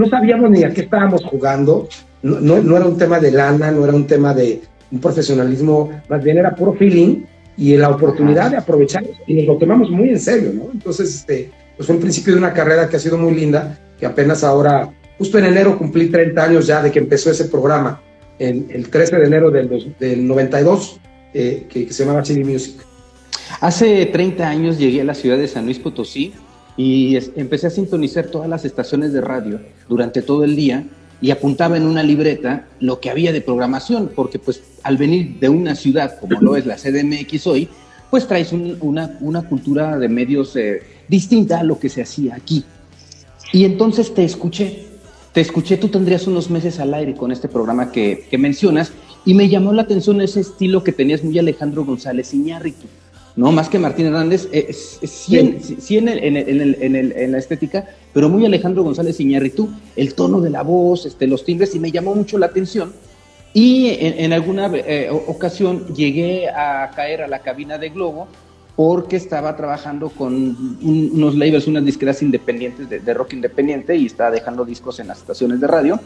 sabíamos 0.09 0.51
ni 0.51 0.65
a 0.65 0.71
qué 0.71 0.83
estábamos 0.83 1.25
jugando, 1.25 1.89
no, 2.23 2.77
era 2.77 2.87
un 2.87 2.99
tema 2.99 3.21
de 3.21 3.31
lana, 3.31 3.71
no 3.71 3.85
era 3.85 3.95
un 3.95 4.07
tema 4.07 4.35
de 4.35 4.61
un 4.91 5.01
profesionalismo, 5.01 5.91
más 6.09 6.23
bien 6.23 6.39
era 6.39 6.55
puro 6.55 6.75
feeling 6.75 7.25
y 7.57 7.77
la 7.77 7.91
oportunidad 7.91 8.51
de 8.51 8.57
aprovechar 8.57 9.05
y 9.27 9.35
nos 9.35 9.47
lo 9.47 9.57
tomamos 9.57 9.91
muy 9.91 10.11
en 10.11 10.21
serio, 10.21 10.53
¿no? 10.53 10.69
Entonces, 10.73 11.15
este, 11.15 11.51
pues 11.77 11.87
fue 11.87 11.97
el 11.97 12.03
principio 12.03 12.33
de 12.33 12.39
una 12.39 12.53
carrera 12.53 12.89
que 12.89 12.97
ha 12.97 13.01
sido 13.01 13.17
muy 13.17 13.35
linda, 13.35 13.79
que 13.99 14.07
apenas 14.07 14.43
ahora, 14.43 14.93
justo 15.19 15.39
en 15.39 15.45
enero 15.45 15.79
cumplí 15.79 16.09
30 16.09 16.43
años 16.43 16.67
ya 16.67 16.83
de 16.83 16.91
que 16.91 16.99
empezó 16.99 17.31
ese 17.31 17.45
programa, 17.47 18.01
en, 18.39 18.67
el 18.71 18.89
13 18.89 19.17
de 19.17 19.27
enero 19.27 19.51
del, 19.51 19.95
del 19.99 20.27
92, 20.27 21.01
eh, 21.35 21.67
que, 21.69 21.87
que 21.87 21.93
se 21.93 22.05
llamaba 22.05 22.23
Chili 22.23 22.45
Music. 22.45 22.83
Hace 23.61 24.07
30 24.07 24.49
años 24.49 24.79
llegué 24.79 25.01
a 25.01 25.05
la 25.05 25.15
ciudad 25.15 25.39
de 25.39 25.49
San 25.49 25.65
Luis 25.65 25.79
Potosí 25.79 26.33
y 26.77 27.17
empecé 27.37 27.67
a 27.67 27.71
sintonizar 27.71 28.27
todas 28.27 28.49
las 28.49 28.65
estaciones 28.65 29.13
de 29.13 29.21
radio 29.21 29.61
durante 29.89 30.23
todo 30.23 30.45
el 30.45 30.57
día 30.57 30.85
y 31.21 31.31
apuntaba 31.31 31.77
en 31.77 31.85
una 31.85 32.03
libreta 32.03 32.67
lo 32.81 32.99
que 32.99 33.11
había 33.11 33.33
de 33.33 33.41
programación, 33.41 34.11
porque 34.15 34.39
pues 34.39 34.63
al 34.83 34.97
venir 34.97 35.39
de 35.39 35.49
una 35.49 35.77
ciudad 35.77 36.19
como 36.19 36.41
lo 36.41 36.57
es 36.57 36.67
la 36.67 36.77
CDMX 36.77 37.47
hoy, 37.47 37.69
pues 38.11 38.27
traes 38.27 38.53
una, 38.53 39.17
una, 39.21 39.43
cultura 39.49 39.97
de 39.99 40.09
medios 40.09 40.55
eh, 40.57 40.83
distinta 41.09 41.61
a 41.61 41.63
lo 41.63 41.79
que 41.79 41.89
se 41.89 42.03
hacía 42.03 42.35
aquí. 42.35 42.65
Y 43.53 43.65
entonces 43.65 44.13
te 44.13 44.25
escuché, 44.25 44.87
te 45.33 45.41
escuché, 45.41 45.77
tú 45.77 45.89
tendrías 45.89 46.27
unos 46.27 46.51
meses 46.51 46.81
al 46.81 46.93
aire 46.93 47.15
con 47.15 47.33
este 47.33 47.49
programa 47.49 47.93
que, 47.93 48.27
mencionas, 48.39 48.93
y 49.25 49.35
me 49.35 49.49
llamó 49.49 49.73
la 49.73 49.83
atención 49.83 50.21
ese 50.21 50.41
estilo 50.41 50.83
que 50.83 50.93
tenías 50.93 51.23
muy 51.23 51.39
Alejandro 51.39 51.85
González 51.85 52.35
Iñárritu. 52.35 52.87
¿No? 53.37 53.53
Más 53.53 53.69
que 53.69 53.79
Martín 53.79 54.07
Hernández, 54.07 54.49
eh, 54.53 54.73
sí, 54.73 55.39
en, 55.39 55.59
en, 56.37 57.33
la 57.33 57.39
estética, 57.39 57.87
pero 58.13 58.29
muy 58.29 58.45
Alejandro 58.45 58.83
González 58.83 59.19
Iñárritu, 59.21 59.71
el 59.97 60.15
tono 60.15 60.41
de 60.41 60.51
la 60.51 60.63
voz, 60.63 61.07
este, 61.07 61.27
los 61.27 61.45
timbres, 61.45 61.75
y 61.75 61.81
me 61.81 61.91
llamó 61.91 62.15
mucho 62.15 62.39
la 62.39 62.47
atención. 62.47 62.93
Y 63.55 63.89
en, 64.01 64.33
alguna 64.33 64.71
eh, 64.75 65.11
ocasión 65.11 65.95
llegué 65.95 66.49
a 66.49 66.91
caer 66.97 67.21
a 67.23 67.29
la 67.29 67.41
cabina 67.41 67.77
de 67.77 67.91
Globo 67.91 68.27
porque 68.77 69.17
estaba 69.17 69.55
trabajando 69.59 70.09
con 70.09 70.79
unos 70.83 71.35
labels, 71.35 71.67
unas 71.67 71.85
disqueras 71.85 72.23
independientes 72.23 72.89
de, 72.89 73.01
de 73.01 73.15
rock 73.15 73.35
independiente 73.35 73.95
y 73.95 74.07
estaba 74.07 74.31
dejando 74.31 74.65
discos 74.65 75.01
en 75.01 75.09
las 75.09 75.19
estaciones 75.19 75.61
de 75.61 75.67
radio. 75.67 76.01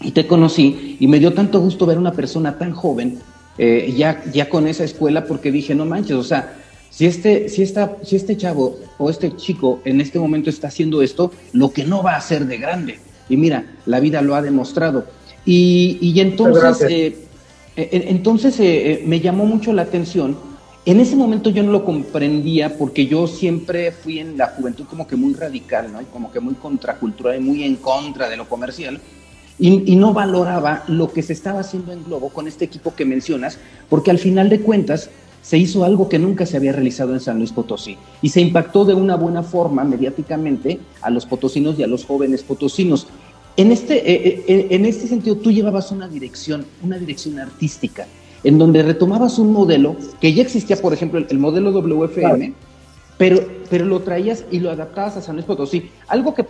Y 0.00 0.10
te 0.10 0.26
conocí 0.26 0.96
y 0.98 1.06
me 1.06 1.20
dio 1.20 1.32
tanto 1.32 1.60
gusto 1.60 1.86
ver 1.86 1.96
una 1.96 2.10
persona 2.10 2.58
tan 2.58 2.72
joven 2.72 3.20
eh, 3.56 3.94
ya, 3.96 4.22
ya 4.32 4.48
con 4.48 4.66
esa 4.66 4.84
escuela 4.84 5.24
porque 5.26 5.52
dije, 5.52 5.74
no 5.74 5.84
manches, 5.84 6.16
o 6.16 6.24
sea, 6.24 6.56
si 6.90 7.06
este, 7.06 7.48
si, 7.48 7.62
esta, 7.62 7.96
si 8.02 8.16
este 8.16 8.36
chavo 8.36 8.78
o 8.98 9.10
este 9.10 9.34
chico 9.36 9.80
en 9.84 10.00
este 10.00 10.18
momento 10.18 10.50
está 10.50 10.68
haciendo 10.68 11.02
esto, 11.02 11.32
lo 11.52 11.72
que 11.72 11.84
no 11.84 12.02
va 12.02 12.14
a 12.14 12.18
hacer 12.18 12.46
de 12.46 12.58
grande. 12.58 12.98
Y 13.28 13.36
mira, 13.36 13.64
la 13.86 14.00
vida 14.00 14.22
lo 14.22 14.34
ha 14.34 14.42
demostrado. 14.42 15.06
Y, 15.44 15.98
y 16.00 16.20
entonces, 16.20 16.90
eh, 16.90 17.16
eh, 17.76 18.04
entonces 18.08 18.58
me 19.04 19.20
llamó 19.20 19.44
mucho 19.46 19.72
la 19.72 19.82
atención. 19.82 20.36
En 20.86 21.00
ese 21.00 21.16
momento 21.16 21.50
yo 21.50 21.62
no 21.62 21.72
lo 21.72 21.84
comprendía 21.84 22.76
porque 22.76 23.06
yo 23.06 23.26
siempre 23.26 23.90
fui 23.90 24.18
en 24.18 24.36
la 24.36 24.48
juventud 24.48 24.84
como 24.84 25.06
que 25.06 25.16
muy 25.16 25.32
radical, 25.32 25.90
¿no? 25.92 26.02
Y 26.02 26.04
como 26.04 26.30
que 26.30 26.40
muy 26.40 26.54
contracultural 26.54 27.36
y 27.36 27.40
muy 27.40 27.64
en 27.64 27.76
contra 27.76 28.28
de 28.28 28.36
lo 28.36 28.48
comercial 28.48 29.00
y, 29.58 29.96
no 29.96 30.12
valoraba 30.12 30.82
lo 30.88 31.12
que 31.12 31.22
se 31.22 31.32
estaba 31.32 31.60
haciendo 31.60 31.92
en 31.92 32.04
Globo 32.04 32.30
con 32.30 32.48
este 32.48 32.64
equipo 32.64 32.94
que 32.94 33.04
mencionas, 33.04 33.58
porque 33.88 34.10
al 34.10 34.18
final 34.18 34.48
de 34.48 34.60
cuentas 34.60 35.10
se 35.42 35.58
hizo 35.58 35.84
algo 35.84 36.08
que 36.08 36.18
nunca 36.18 36.46
se 36.46 36.56
había 36.56 36.72
realizado 36.72 37.12
en 37.12 37.20
San 37.20 37.38
Luis 37.38 37.52
Potosí 37.52 37.96
y 38.22 38.30
se 38.30 38.40
impactó 38.40 38.84
de 38.84 38.94
una 38.94 39.14
buena 39.14 39.42
forma 39.42 39.84
mediáticamente 39.84 40.80
a 41.02 41.10
los 41.10 41.26
potosinos 41.26 41.78
y 41.78 41.82
a 41.82 41.86
los 41.86 42.04
jóvenes 42.04 42.42
potosinos. 42.42 43.06
En 43.56 43.70
este, 43.70 43.98
eh, 43.98 44.26
eh, 44.26 44.44
eh, 44.48 44.66
en 44.70 44.86
este 44.86 45.06
sentido, 45.06 45.36
tú 45.36 45.52
llevabas 45.52 45.92
una 45.92 46.08
dirección, 46.08 46.64
una 46.82 46.98
dirección 46.98 47.38
artística, 47.38 48.06
en 48.42 48.58
donde 48.58 48.82
retomabas 48.82 49.38
un 49.38 49.52
modelo 49.52 49.96
que 50.20 50.32
ya 50.32 50.42
existía, 50.42 50.76
por 50.76 50.92
ejemplo, 50.92 51.24
el, 51.28 51.38
modelo 51.38 51.70
WFM, 51.70 52.54
pero, 53.16 53.40
pero 53.70 53.84
lo 53.84 54.00
traías 54.00 54.44
y 54.50 54.58
lo 54.58 54.70
adaptabas 54.70 55.18
a 55.18 55.22
San 55.22 55.36
Luis 55.36 55.46
Potosí. 55.46 55.90
Algo 56.08 56.34
que 56.34 56.44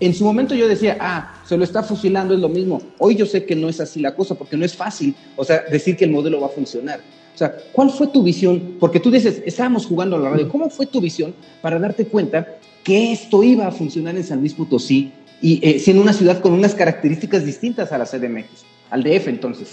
en 0.00 0.14
su 0.14 0.24
momento 0.24 0.54
yo 0.54 0.66
decía, 0.66 0.96
ah, 0.98 1.42
se 1.46 1.56
lo 1.56 1.64
está 1.64 1.82
fusilando, 1.82 2.34
es 2.34 2.40
lo 2.40 2.48
mismo. 2.48 2.80
Hoy 2.98 3.16
yo 3.16 3.26
sé 3.26 3.44
que 3.44 3.54
no 3.54 3.68
es 3.68 3.80
así 3.80 4.00
la 4.00 4.14
cosa, 4.14 4.34
porque 4.34 4.56
no 4.56 4.64
es 4.64 4.74
fácil, 4.74 5.14
o 5.36 5.44
sea, 5.44 5.62
decir 5.70 5.96
que 5.96 6.06
el 6.06 6.10
modelo 6.10 6.40
va 6.40 6.46
a 6.46 6.50
funcionar. 6.50 7.00
O 7.34 7.38
sea, 7.38 7.54
¿cuál 7.72 7.90
fue 7.90 8.06
tu 8.06 8.22
visión? 8.22 8.76
Porque 8.80 8.98
tú 8.98 9.10
dices, 9.10 9.42
estábamos 9.44 9.86
jugando 9.86 10.16
a 10.16 10.18
la 10.18 10.30
radio, 10.30 10.48
¿cómo 10.48 10.70
fue 10.70 10.86
tu 10.86 11.00
visión 11.00 11.34
para 11.60 11.78
darte 11.78 12.06
cuenta 12.06 12.58
que 12.82 13.12
esto 13.12 13.42
iba 13.42 13.66
a 13.66 13.70
funcionar 13.70 14.16
en 14.16 14.24
San 14.24 14.40
Luis 14.40 14.54
Potosí 14.54 15.12
y 15.42 15.60
eh, 15.62 15.78
siendo 15.78 16.02
una 16.02 16.12
ciudad 16.12 16.40
con 16.40 16.52
unas 16.52 16.74
características 16.74 17.44
distintas 17.44 17.92
a 17.92 17.98
la 17.98 18.06
CDMX, 18.06 18.64
al 18.90 19.02
DF 19.02 19.28
entonces? 19.28 19.68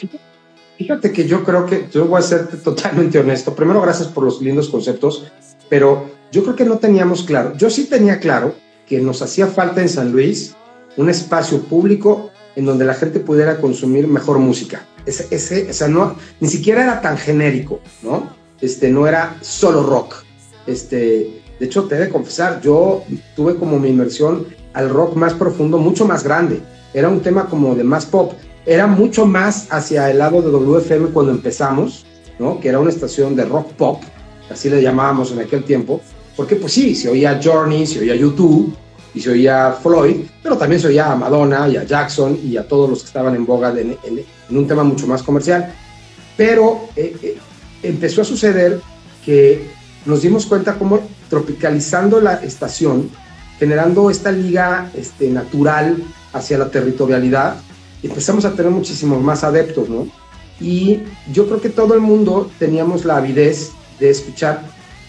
Fíjate 0.77 1.11
que 1.11 1.27
yo 1.27 1.43
creo 1.43 1.65
que, 1.65 1.87
yo 1.91 2.05
voy 2.05 2.19
a 2.19 2.21
ser 2.21 2.47
totalmente 2.61 3.17
honesto. 3.17 3.55
Primero, 3.55 3.81
gracias 3.81 4.09
por 4.09 4.23
los 4.23 4.41
lindos 4.41 4.69
conceptos. 4.69 5.31
pero 5.69 6.11
yo 6.31 6.43
creo 6.43 6.55
que 6.55 6.65
no 6.65 6.77
teníamos 6.77 7.23
claro. 7.23 7.55
Yo 7.57 7.69
sí 7.69 7.85
tenía 7.85 8.19
claro 8.19 8.55
que 8.87 8.99
nos 9.01 9.21
hacía 9.21 9.47
falta 9.47 9.81
en 9.81 9.89
San 9.89 10.11
Luis 10.11 10.55
un 10.95 11.09
espacio 11.09 11.61
público 11.61 12.31
en 12.55 12.65
donde 12.65 12.85
la 12.85 12.95
gente 12.95 13.19
pudiera 13.19 13.61
consumir 13.61 14.07
mejor 14.07 14.39
música. 14.39 14.85
Ese, 15.05 15.27
ese, 15.29 15.83
o 15.83 15.87
no, 15.87 16.15
ni 16.39 16.47
siquiera 16.47 16.83
era 16.83 17.01
tan 17.01 17.17
genérico, 17.17 17.79
¿no? 18.01 18.29
Este, 18.59 18.89
no 18.89 19.07
era 19.07 19.37
solo 19.41 19.83
rock. 19.83 20.15
Este, 20.65 21.43
de 21.59 21.65
hecho, 21.65 21.85
te 21.85 21.95
he 21.95 21.99
de 21.99 22.09
confesar, 22.09 22.61
yo 22.61 23.03
tuve 23.35 23.55
como 23.55 23.79
mi 23.79 23.89
inmersión 23.89 24.47
al 24.73 24.89
rock 24.89 25.15
más 25.15 25.33
profundo, 25.33 25.77
mucho 25.77 26.05
más 26.05 26.23
grande. 26.23 26.61
Era 26.93 27.09
un 27.09 27.21
tema 27.21 27.45
como 27.45 27.75
de 27.75 27.83
más 27.83 28.05
pop. 28.05 28.33
Era 28.65 28.87
mucho 28.87 29.25
más 29.25 29.67
hacia 29.69 30.09
el 30.09 30.17
lado 30.17 30.41
de 30.41 30.49
WFM 30.49 31.09
cuando 31.09 31.31
empezamos, 31.31 32.05
¿no? 32.39 32.59
Que 32.59 32.69
era 32.69 32.79
una 32.79 32.89
estación 32.89 33.35
de 33.35 33.45
rock 33.45 33.71
pop, 33.73 34.01
así 34.49 34.69
le 34.69 34.81
llamábamos 34.81 35.31
en 35.31 35.39
aquel 35.39 35.63
tiempo. 35.63 36.01
Porque 36.37 36.55
pues 36.55 36.71
sí, 36.71 36.95
se 36.95 37.09
oía 37.09 37.41
Journey, 37.43 37.85
se 37.85 37.99
oía 37.99 38.15
YouTube, 38.15 38.73
y 39.17 39.19
se 39.19 39.31
oía 39.31 39.75
Floyd, 39.81 40.17
pero 40.43 40.57
también 40.57 40.79
se 40.79 40.87
oía 40.87 41.11
a 41.11 41.15
Madonna 41.15 41.67
y 41.67 41.75
a 41.75 41.83
Jackson 41.83 42.39
y 42.43 42.55
a 42.55 42.67
todos 42.67 42.87
los 42.87 42.99
que 42.99 43.07
estaban 43.07 43.35
en 43.35 43.47
boga 43.47 43.73
en, 43.77 43.97
un 44.49 44.67
tema 44.67 44.83
mucho 44.83 45.07
más 45.07 45.23
comercial. 45.23 45.73
Pero 46.37 46.89
eh, 46.95 47.15
eh, 47.23 47.37
empezó 47.81 48.21
a 48.21 48.25
suceder 48.25 48.79
que 49.25 49.71
nos 50.05 50.21
dimos 50.21 50.45
cuenta 50.45 50.77
cómo 50.77 50.99
tropicalizando 51.31 52.21
la 52.21 52.35
estación, 52.35 53.09
generando 53.57 54.11
esta 54.11 54.31
liga 54.31 54.91
este, 54.95 55.29
natural 55.29 55.97
hacia 56.33 56.59
la 56.59 56.69
territorialidad, 56.69 57.55
empezamos 58.03 58.45
a 58.45 58.53
tener 58.53 58.71
muchísimos 58.71 59.21
más 59.21 59.43
adeptos, 59.43 59.89
¿no? 59.89 60.07
Y 60.59 60.99
yo 61.33 61.47
creo 61.47 61.59
que 61.59 61.69
todo 61.69 61.95
el 61.95 62.01
mundo 62.01 62.51
teníamos 62.59 63.03
la 63.03 63.17
avidez 63.17 63.71
de 63.99 64.11
escuchar 64.11 64.61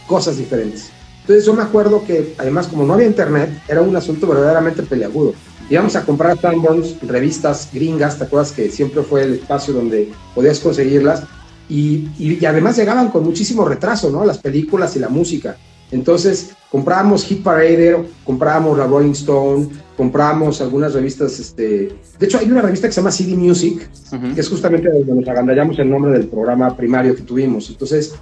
cosas 0.06 0.38
diferentes. 0.38 0.90
Entonces 1.28 1.44
yo 1.44 1.52
me 1.52 1.62
acuerdo 1.62 2.02
que 2.06 2.34
además 2.38 2.68
como 2.68 2.86
no 2.86 2.94
había 2.94 3.06
internet, 3.06 3.50
era 3.68 3.82
un 3.82 3.94
asunto 3.94 4.26
verdaderamente 4.26 4.82
peleagudo. 4.82 5.34
Íbamos 5.68 5.94
a 5.94 6.06
comprar 6.06 6.40
Sanborns, 6.40 6.96
revistas 7.02 7.68
gringas, 7.70 8.16
¿te 8.16 8.24
acuerdas 8.24 8.50
que 8.50 8.70
siempre 8.70 9.02
fue 9.02 9.24
el 9.24 9.34
espacio 9.34 9.74
donde 9.74 10.10
podías 10.34 10.58
conseguirlas? 10.58 11.24
Y, 11.68 12.08
y, 12.18 12.42
además 12.46 12.78
llegaban 12.78 13.10
con 13.10 13.24
muchísimo 13.24 13.66
retraso, 13.66 14.08
¿no? 14.10 14.24
Las 14.24 14.38
películas 14.38 14.96
y 14.96 15.00
la 15.00 15.10
música. 15.10 15.58
Entonces 15.90 16.52
comprábamos 16.70 17.24
Hit 17.24 17.42
Parade, 17.42 18.06
comprábamos 18.24 18.78
la 18.78 18.86
Rolling 18.86 19.10
Stone, 19.10 19.68
comprábamos 19.98 20.62
algunas 20.62 20.94
revistas, 20.94 21.38
este... 21.38 21.94
De 22.18 22.24
hecho 22.24 22.38
hay 22.38 22.50
una 22.50 22.62
revista 22.62 22.88
que 22.88 22.94
se 22.94 23.02
llama 23.02 23.10
CD 23.10 23.36
Music, 23.36 23.86
que 24.34 24.40
es 24.40 24.48
justamente 24.48 24.88
donde 24.88 25.12
nos 25.14 25.28
agandallamos 25.28 25.78
el 25.78 25.90
nombre 25.90 26.10
del 26.12 26.26
programa 26.26 26.74
primario 26.74 27.14
que 27.14 27.20
tuvimos. 27.20 27.68
Entonces 27.68 28.14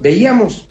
veíamos 0.00 0.66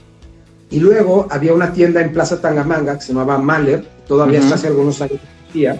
y 0.73 0.79
luego 0.79 1.27
había 1.29 1.53
una 1.53 1.71
tienda 1.71 2.01
en 2.01 2.11
Plaza 2.11 2.41
Tangamanga 2.41 2.95
que 2.95 3.01
se 3.01 3.09
llamaba 3.09 3.37
Mahler, 3.37 3.85
todavía 4.07 4.39
hasta 4.39 4.55
hace 4.55 4.67
algunos 4.67 4.99
años 5.03 5.19
existía, 5.21 5.79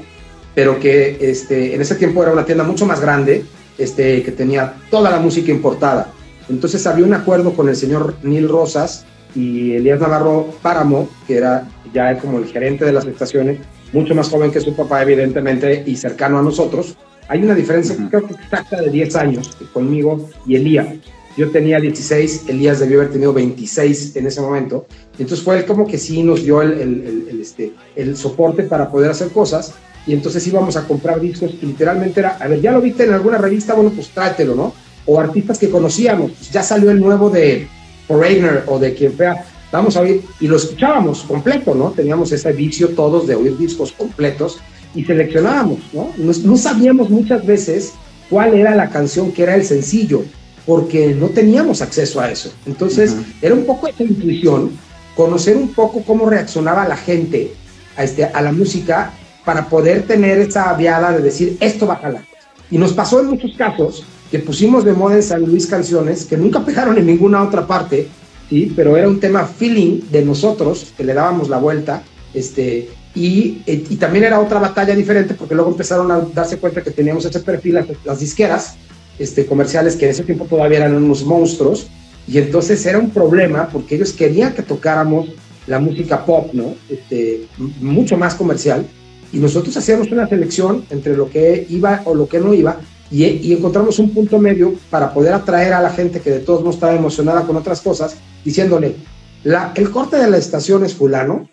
pero 0.53 0.79
que 0.79 1.17
este, 1.19 1.73
en 1.73 1.81
ese 1.81 1.95
tiempo 1.95 2.21
era 2.21 2.31
una 2.31 2.45
tienda 2.45 2.63
mucho 2.63 2.85
más 2.85 3.01
grande, 3.01 3.43
este, 3.79 4.21
que 4.21 4.31
tenía 4.31 4.75
toda 4.91 5.09
la 5.09 5.17
música 5.17 5.51
importada. 5.51 6.11
Entonces 6.47 6.85
había 6.85 7.05
un 7.05 7.13
acuerdo 7.15 7.53
con 7.53 7.69
el 7.69 7.75
señor 7.75 8.13
Neil 8.21 8.47
Rosas 8.47 9.03
y 9.33 9.71
Elías 9.73 9.99
Navarro 9.99 10.49
Páramo, 10.61 11.09
que 11.25 11.37
era 11.37 11.67
ya 11.91 12.15
como 12.19 12.37
el 12.37 12.45
gerente 12.45 12.85
de 12.85 12.93
las 12.93 13.07
estaciones, 13.07 13.61
mucho 13.93 14.13
más 14.13 14.29
joven 14.29 14.51
que 14.51 14.61
su 14.61 14.75
papá, 14.75 15.01
evidentemente, 15.01 15.83
y 15.87 15.95
cercano 15.95 16.37
a 16.37 16.43
nosotros. 16.43 16.95
Hay 17.29 17.41
una 17.41 17.55
diferencia, 17.55 17.95
creo 18.11 18.27
que 18.27 18.35
exacta, 18.35 18.79
de 18.79 18.91
10 18.91 19.15
años 19.15 19.57
conmigo 19.73 20.29
y 20.45 20.55
Elías. 20.55 20.87
Yo 21.35 21.49
tenía 21.49 21.79
16, 21.79 22.43
Elías 22.47 22.79
debió 22.79 22.99
haber 22.99 23.11
tenido 23.11 23.33
26 23.33 24.15
en 24.15 24.27
ese 24.27 24.41
momento. 24.41 24.85
Entonces 25.17 25.41
fue 25.41 25.57
él 25.57 25.65
como 25.65 25.87
que 25.87 25.97
sí 25.97 26.21
nos 26.21 26.43
dio 26.43 26.61
el, 26.61 27.27
este, 27.41 27.73
el 27.95 28.15
soporte 28.15 28.63
para 28.63 28.91
poder 28.91 29.09
hacer 29.11 29.29
cosas. 29.29 29.73
Y 30.05 30.13
entonces 30.13 30.45
íbamos 30.45 30.75
a 30.75 30.85
comprar 30.85 31.19
discos 31.19 31.51
y 31.61 31.65
literalmente 31.65 32.19
era, 32.19 32.37
a 32.39 32.47
ver, 32.47 32.61
ya 32.61 32.71
lo 32.71 32.81
viste 32.81 33.05
en 33.05 33.13
alguna 33.13 33.37
revista, 33.37 33.73
bueno, 33.73 33.91
pues 33.95 34.09
tráetelo, 34.09 34.53
¿no? 34.53 34.73
O 35.05 35.19
artistas 35.19 35.57
que 35.57 35.69
conocíamos, 35.69 36.31
pues 36.31 36.51
ya 36.51 36.61
salió 36.61 36.91
el 36.91 36.99
nuevo 36.99 37.29
de 37.29 37.67
Foreigner 38.07 38.63
o 38.67 38.77
de 38.79 38.93
quien 38.93 39.17
sea, 39.17 39.45
vamos 39.71 39.95
a 39.95 40.01
oír, 40.01 40.21
y 40.39 40.47
lo 40.47 40.57
escuchábamos 40.57 41.23
completo, 41.23 41.73
¿no? 41.73 41.91
Teníamos 41.91 42.31
ese 42.31 42.51
vicio 42.51 42.89
todos 42.89 43.25
de 43.27 43.35
oír 43.35 43.57
discos 43.57 43.93
completos 43.93 44.59
y 44.93 45.05
seleccionábamos. 45.05 45.79
No, 45.93 46.09
no 46.17 46.57
sabíamos 46.57 47.09
muchas 47.09 47.45
veces 47.45 47.93
cuál 48.29 48.53
era 48.53 48.75
la 48.75 48.89
canción 48.89 49.31
que 49.31 49.43
era 49.43 49.55
el 49.55 49.63
sencillo 49.63 50.23
porque 50.65 51.13
no 51.13 51.27
teníamos 51.29 51.81
acceso 51.81 52.19
a 52.21 52.31
eso. 52.31 52.53
Entonces, 52.65 53.15
era 53.41 53.53
un 53.53 53.65
poco 53.65 53.87
esa 53.87 54.03
intuición, 54.03 54.71
conocer 55.15 55.57
un 55.57 55.73
poco 55.73 56.03
cómo 56.03 56.29
reaccionaba 56.29 56.87
la 56.87 56.97
gente 56.97 57.53
a, 57.97 58.03
este, 58.03 58.25
a 58.25 58.41
la 58.41 58.51
música 58.51 59.13
para 59.45 59.67
poder 59.67 60.03
tener 60.07 60.39
esa 60.39 60.73
viada 60.73 61.11
de 61.11 61.21
decir, 61.21 61.57
esto 61.59 61.85
va 61.85 61.95
a 61.95 61.97
jalar. 61.97 62.25
Y 62.71 62.77
nos 62.77 62.93
pasó 62.93 63.19
en 63.19 63.27
muchos 63.27 63.55
casos 63.57 64.05
que 64.31 64.39
pusimos 64.39 64.83
de 64.83 64.93
moda 64.93 65.15
en 65.15 65.23
San 65.23 65.45
Luis 65.45 65.67
canciones 65.67 66.25
que 66.25 66.37
nunca 66.37 66.65
pegaron 66.65 66.97
en 66.97 67.05
ninguna 67.05 67.43
otra 67.43 67.67
parte, 67.67 68.07
¿sí? 68.49 68.73
pero 68.75 68.97
era 68.97 69.07
un 69.07 69.19
tema 69.19 69.45
feeling 69.45 70.01
de 70.09 70.23
nosotros, 70.23 70.93
que 70.97 71.03
le 71.03 71.13
dábamos 71.13 71.49
la 71.49 71.57
vuelta, 71.57 72.01
este, 72.33 72.89
y, 73.13 73.61
y, 73.67 73.95
también 73.97 74.23
era 74.23 74.39
otra 74.39 74.57
batalla 74.59 74.95
diferente 74.95 75.35
porque 75.35 75.53
luego 75.53 75.69
empezaron 75.69 76.11
a 76.11 76.19
darse 76.33 76.57
cuenta 76.57 76.81
que 76.81 76.89
teníamos 76.89 77.25
ese 77.25 77.41
perfil, 77.41 77.75
las, 77.75 77.85
las 78.03 78.19
disqueras, 78.19 78.75
este, 79.19 79.45
comerciales 79.45 79.95
que 79.95 80.05
en 80.05 80.11
ese 80.11 80.23
tiempo 80.23 80.45
todavía 80.45 80.79
eran 80.79 80.95
unos 80.95 81.23
monstruos, 81.25 81.87
y 82.27 82.37
entonces 82.37 82.85
era 82.85 82.99
un 82.99 83.09
problema 83.09 83.67
porque 83.69 83.95
ellos 83.95 84.13
querían 84.13 84.53
que 84.53 84.61
tocáramos 84.61 85.29
la 85.67 85.79
música 85.79 86.25
pop, 86.25 86.53
¿no? 86.53 86.75
Este, 86.89 87.45
mucho 87.79 88.17
más 88.17 88.35
comercial, 88.35 88.85
y 89.31 89.37
nosotros 89.37 89.75
hacíamos 89.75 90.11
una 90.11 90.27
selección 90.27 90.85
entre 90.89 91.17
lo 91.17 91.29
que 91.29 91.65
iba 91.69 92.01
o 92.05 92.13
lo 92.13 92.27
que 92.27 92.39
no 92.39 92.53
iba, 92.53 92.79
y, 93.11 93.25
y 93.25 93.53
encontramos 93.53 93.99
un 93.99 94.11
punto 94.11 94.39
medio 94.39 94.73
para 94.89 95.13
poder 95.13 95.33
atraer 95.33 95.73
a 95.73 95.81
la 95.81 95.89
gente 95.89 96.19
que 96.19 96.31
de 96.31 96.39
todos 96.39 96.61
modos 96.61 96.75
estaba 96.75 96.95
emocionada 96.95 97.43
con 97.43 97.55
otras 97.55 97.81
cosas, 97.81 98.15
diciéndole, 98.43 98.95
la, 99.43 99.73
el 99.75 99.91
corte 99.91 100.17
de 100.17 100.29
la 100.29 100.37
estación 100.37 100.85
es 100.85 100.93
fulano, 100.93 101.49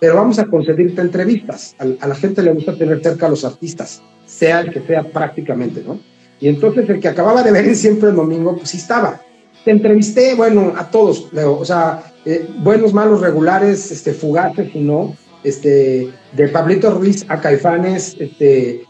pero 0.00 0.16
vamos 0.16 0.38
a 0.38 0.46
concederte 0.46 1.00
entrevistas. 1.00 1.74
A, 1.78 2.04
a, 2.04 2.08
la 2.08 2.14
gente 2.14 2.42
le 2.42 2.52
gusta 2.52 2.76
tener 2.76 3.02
cerca 3.02 3.26
a 3.26 3.30
los 3.30 3.44
artistas, 3.44 4.02
sea 4.26 4.60
el 4.60 4.72
que 4.72 4.80
sea 4.80 5.04
prácticamente, 5.04 5.82
¿no? 5.86 6.00
Y 6.42 6.48
entonces 6.48 6.90
el 6.90 6.98
que 6.98 7.06
acababa 7.06 7.44
de 7.44 7.52
ver 7.52 7.74
siempre 7.76 8.10
el 8.10 8.16
domingo, 8.16 8.56
pues 8.56 8.70
sí 8.70 8.78
estaba. 8.78 9.20
Te 9.64 9.70
entrevisté, 9.70 10.34
bueno, 10.34 10.72
a 10.76 10.90
todos, 10.90 11.28
o 11.32 11.64
sea, 11.64 12.12
eh, 12.24 12.48
buenos, 12.58 12.92
malos, 12.92 13.20
regulares, 13.20 13.92
este, 13.92 14.12
fugaces 14.12 14.74
y 14.74 14.80
no, 14.80 15.14
este, 15.44 16.10
de 16.32 16.48
Pablito 16.48 16.90
Ruiz 16.90 17.24
a 17.28 17.40
Caifanes, 17.40 18.16
este, 18.18 18.82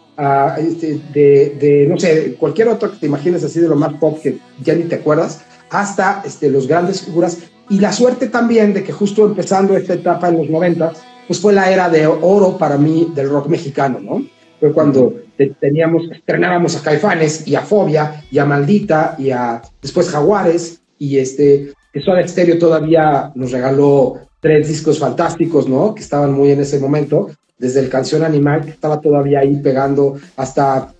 este, 0.58 1.00
de, 1.12 1.56
de, 1.60 1.86
no 1.90 1.98
sé, 1.98 2.36
cualquier 2.40 2.68
otro 2.68 2.90
que 2.90 2.96
te 2.96 3.06
imagines 3.06 3.44
así 3.44 3.60
de 3.60 3.68
lo 3.68 3.76
más 3.76 3.92
pop 4.00 4.18
que 4.22 4.38
ya 4.64 4.74
ni 4.74 4.84
te 4.84 4.94
acuerdas, 4.94 5.42
hasta 5.68 6.22
este, 6.24 6.50
los 6.50 6.66
grandes 6.66 7.02
figuras. 7.02 7.36
Y 7.68 7.80
la 7.80 7.92
suerte 7.92 8.28
también 8.28 8.72
de 8.72 8.82
que 8.82 8.92
justo 8.92 9.26
empezando 9.26 9.76
esta 9.76 9.92
etapa 9.92 10.30
en 10.30 10.38
los 10.38 10.48
90, 10.48 10.90
pues 11.26 11.38
fue 11.38 11.52
la 11.52 11.70
era 11.70 11.90
de 11.90 12.06
oro 12.06 12.56
para 12.56 12.78
mí 12.78 13.12
del 13.14 13.28
rock 13.28 13.48
mexicano, 13.48 14.00
¿no? 14.00 14.24
Fue 14.58 14.72
cuando 14.72 15.12
teníamos, 15.60 16.10
estrenábamos 16.10 16.76
a 16.76 16.82
Caifanes 16.82 17.46
y 17.46 17.54
a 17.54 17.62
Fobia 17.62 18.24
y 18.30 18.38
a 18.38 18.44
Maldita 18.44 19.16
y 19.18 19.30
a 19.30 19.62
después 19.80 20.08
Jaguares 20.08 20.80
y 20.98 21.18
este, 21.18 21.72
que 21.92 22.00
Soda 22.00 22.26
Stereo 22.26 22.58
todavía 22.58 23.32
nos 23.34 23.52
regaló 23.52 24.20
tres 24.40 24.68
discos 24.68 24.98
fantásticos, 24.98 25.68
¿no? 25.68 25.94
Que 25.94 26.02
estaban 26.02 26.32
muy 26.32 26.50
en 26.50 26.60
ese 26.60 26.78
momento, 26.78 27.30
desde 27.58 27.80
el 27.80 27.88
Canción 27.88 28.22
Animal, 28.22 28.64
que 28.64 28.70
estaba 28.70 29.00
todavía 29.00 29.40
ahí 29.40 29.56
pegando, 29.56 30.16
hasta 30.36 30.92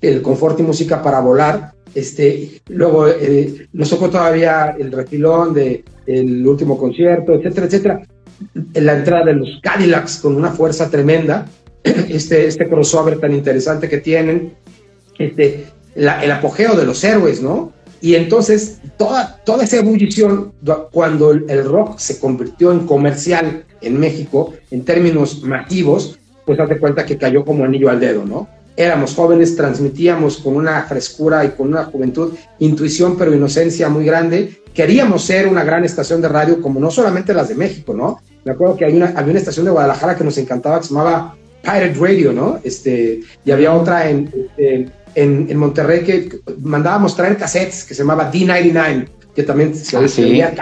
el 0.00 0.22
Confort 0.22 0.60
y 0.60 0.62
Música 0.62 1.02
para 1.02 1.20
Volar, 1.20 1.72
este, 1.96 2.60
luego 2.68 3.08
eh, 3.08 3.68
nos 3.72 3.88
tocó 3.88 4.10
todavía 4.10 4.76
el 4.78 4.92
refilón 4.92 5.54
de 5.54 5.82
el 6.06 6.46
último 6.46 6.76
concierto, 6.76 7.32
etcétera, 7.34 7.66
etcétera. 7.66 8.02
La 8.74 8.98
entrada 8.98 9.24
de 9.24 9.32
los 9.32 9.60
Cadillacs 9.62 10.18
con 10.18 10.36
una 10.36 10.50
fuerza 10.50 10.90
tremenda, 10.90 11.46
este, 12.08 12.46
este 12.46 12.68
crossover 12.68 13.18
tan 13.18 13.32
interesante 13.32 13.88
que 13.88 13.98
tienen, 13.98 14.54
este, 15.18 15.66
el 15.94 16.30
apogeo 16.30 16.76
de 16.76 16.84
los 16.84 17.02
héroes, 17.04 17.40
¿no? 17.40 17.72
Y 18.00 18.14
entonces 18.14 18.78
toda, 18.96 19.40
toda 19.44 19.64
esa 19.64 19.78
ebullición, 19.78 20.52
cuando 20.92 21.32
el, 21.32 21.64
rock 21.64 21.98
se 21.98 22.20
convirtió 22.20 22.72
en 22.72 22.86
comercial 22.86 23.64
en 23.80 23.98
México, 23.98 24.52
en 24.70 24.84
términos 24.84 25.42
masivos, 25.42 26.18
pues 26.44 26.60
hace 26.60 26.78
cuenta 26.78 27.06
que 27.06 27.16
cayó 27.16 27.44
como 27.44 27.64
anillo 27.64 27.88
al 27.88 28.00
dedo, 28.00 28.24
¿no? 28.24 28.48
Éramos 28.76 29.14
jóvenes, 29.14 29.56
transmitíamos 29.56 30.36
con 30.36 30.54
una 30.54 30.82
frescura 30.82 31.44
y 31.44 31.48
con 31.50 31.68
una 31.68 31.84
juventud, 31.84 32.34
intuición 32.58 33.16
pero 33.16 33.34
inocencia 33.34 33.88
muy 33.88 34.04
grande. 34.04 34.62
Queríamos 34.74 35.24
ser 35.24 35.48
una 35.48 35.64
gran 35.64 35.82
estación 35.82 36.20
de 36.20 36.28
radio 36.28 36.60
como 36.60 36.78
no 36.78 36.90
solamente 36.90 37.32
las 37.32 37.48
de 37.48 37.54
México, 37.54 37.94
¿no? 37.94 38.20
Me 38.44 38.52
acuerdo 38.52 38.76
que 38.76 38.84
hay 38.84 38.94
una, 38.94 39.06
había 39.06 39.30
una 39.30 39.38
estación 39.38 39.64
de 39.64 39.72
Guadalajara 39.72 40.14
que 40.14 40.24
nos 40.24 40.36
encantaba, 40.36 40.78
que 40.78 40.86
se 40.86 40.94
llamaba 40.94 41.34
Pirate 41.66 41.94
Radio, 41.98 42.32
¿no? 42.32 42.60
Este, 42.62 43.20
y 43.44 43.50
había 43.50 43.74
otra 43.74 44.08
en, 44.08 44.30
en, 44.56 45.50
en 45.50 45.56
Monterrey 45.58 46.04
que 46.04 46.28
mandábamos 46.62 47.16
traer 47.16 47.36
cassettes 47.36 47.84
que 47.84 47.94
se 47.94 48.02
llamaba 48.02 48.30
D99, 48.30 49.08
que 49.34 49.42
también 49.42 49.74
se 49.74 49.96
ah, 49.96 50.52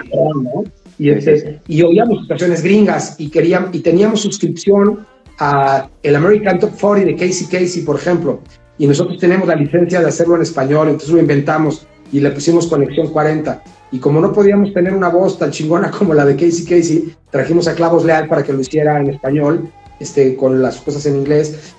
¿no? 0.41 0.63
y, 0.97 1.09
este, 1.09 1.59
y 1.67 1.83
oíamos 1.83 2.23
estaciones 2.23 2.63
gringas 2.63 3.15
y, 3.19 3.29
queríamos, 3.29 3.75
y 3.75 3.81
teníamos 3.81 4.21
suscripción 4.21 5.05
a 5.39 5.89
el 6.01 6.15
American 6.15 6.59
Top 6.59 6.71
40 6.79 7.11
de 7.11 7.15
Casey 7.15 7.47
Casey, 7.47 7.83
por 7.83 7.97
ejemplo, 7.97 8.41
y 8.77 8.87
nosotros 8.87 9.19
tenemos 9.19 9.47
la 9.47 9.55
licencia 9.55 9.99
de 9.99 10.07
hacerlo 10.07 10.35
en 10.35 10.41
español, 10.41 10.87
entonces 10.87 11.11
lo 11.11 11.19
inventamos 11.19 11.85
y 12.11 12.19
le 12.19 12.31
pusimos 12.31 12.67
Conexión 12.67 13.09
40. 13.09 13.61
Y 13.91 13.99
como 13.99 14.19
no 14.19 14.33
podíamos 14.33 14.73
tener 14.73 14.93
una 14.93 15.09
voz 15.09 15.37
tan 15.37 15.51
chingona 15.51 15.91
como 15.91 16.13
la 16.13 16.25
de 16.25 16.35
Casey 16.35 16.65
Casey, 16.65 17.13
trajimos 17.29 17.67
a 17.67 17.75
Clavos 17.75 18.05
Leal 18.05 18.27
para 18.27 18.43
que 18.43 18.53
lo 18.53 18.61
hiciera 18.61 18.99
en 18.99 19.09
español, 19.09 19.69
este, 19.99 20.35
con 20.35 20.61
las 20.61 20.77
cosas 20.77 21.05
en 21.05 21.17
inglés. 21.17 21.73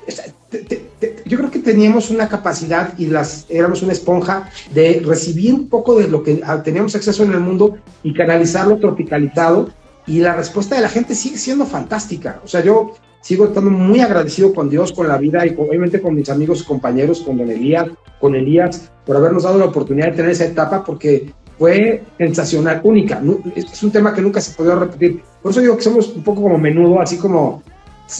Yo 1.26 1.38
creo 1.38 1.50
que 1.50 1.58
teníamos 1.58 2.10
una 2.10 2.28
capacidad 2.28 2.94
y 2.98 3.06
las, 3.06 3.46
éramos 3.48 3.82
una 3.82 3.92
esponja 3.92 4.50
de 4.72 5.02
recibir 5.04 5.54
un 5.54 5.68
poco 5.68 5.98
de 5.98 6.08
lo 6.08 6.22
que 6.22 6.40
teníamos 6.64 6.94
acceso 6.94 7.24
en 7.24 7.32
el 7.32 7.40
mundo 7.40 7.76
y 8.02 8.14
canalizarlo 8.14 8.78
tropicalizado. 8.78 9.70
Y 10.06 10.20
la 10.20 10.36
respuesta 10.36 10.76
de 10.76 10.82
la 10.82 10.88
gente 10.88 11.14
sigue 11.16 11.36
siendo 11.36 11.66
fantástica. 11.66 12.40
O 12.44 12.48
sea, 12.48 12.62
yo 12.62 12.94
sigo 13.20 13.46
estando 13.46 13.72
muy 13.72 14.00
agradecido 14.00 14.54
con 14.54 14.70
Dios, 14.70 14.92
con 14.92 15.08
la 15.08 15.18
vida 15.18 15.44
y 15.44 15.54
obviamente 15.58 16.00
con 16.00 16.14
mis 16.14 16.30
amigos 16.30 16.60
y 16.60 16.64
compañeros, 16.64 17.22
con 17.22 17.36
Don 17.36 17.50
Elías, 17.50 17.88
con 18.20 18.36
Elías, 18.36 18.88
por 19.04 19.16
habernos 19.16 19.42
dado 19.42 19.58
la 19.58 19.64
oportunidad 19.64 20.06
de 20.06 20.12
tener 20.12 20.30
esa 20.30 20.44
etapa, 20.44 20.84
porque 20.84 21.32
fue 21.58 22.04
sensacional, 22.18 22.80
única. 22.84 23.20
Es 23.56 23.82
un 23.82 23.90
tema 23.90 24.14
que 24.14 24.22
nunca 24.22 24.40
se 24.40 24.54
puede 24.54 24.74
repetir. 24.74 25.22
Por 25.42 25.50
eso 25.50 25.60
digo 25.60 25.76
que 25.76 25.82
somos 25.82 26.08
un 26.14 26.22
poco 26.22 26.42
como 26.42 26.56
menudo, 26.56 27.00
así 27.00 27.16
como, 27.16 27.62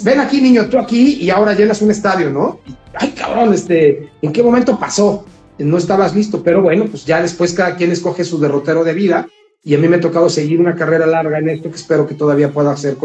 ven 0.02 0.20
aquí 0.20 0.40
niño, 0.40 0.68
tú 0.68 0.78
aquí 0.78 1.18
y 1.20 1.30
ahora 1.30 1.54
llenas 1.54 1.82
un 1.82 1.90
estadio, 1.90 2.30
¿no? 2.30 2.60
Ay, 2.94 3.10
cabrón, 3.10 3.54
este, 3.54 4.10
¿en 4.22 4.32
qué 4.32 4.42
momento 4.42 4.78
pasó? 4.78 5.24
No 5.58 5.78
estabas 5.78 6.14
listo, 6.14 6.42
pero 6.42 6.62
bueno, 6.62 6.86
pues 6.86 7.04
ya 7.04 7.22
después 7.22 7.54
cada 7.54 7.76
quien 7.76 7.92
escoge 7.92 8.24
su 8.24 8.38
derrotero 8.38 8.84
de 8.84 8.94
vida 8.94 9.28
y 9.62 9.74
a 9.74 9.78
mí 9.78 9.88
me 9.88 9.96
ha 9.96 10.00
tocado 10.00 10.28
seguir 10.28 10.60
una 10.60 10.76
carrera 10.76 11.06
larga 11.06 11.38
en 11.38 11.48
esto 11.48 11.70
que 11.70 11.76
espero 11.76 12.06
que 12.06 12.14
todavía 12.14 12.52
pueda 12.52 12.76
ser 12.76 12.96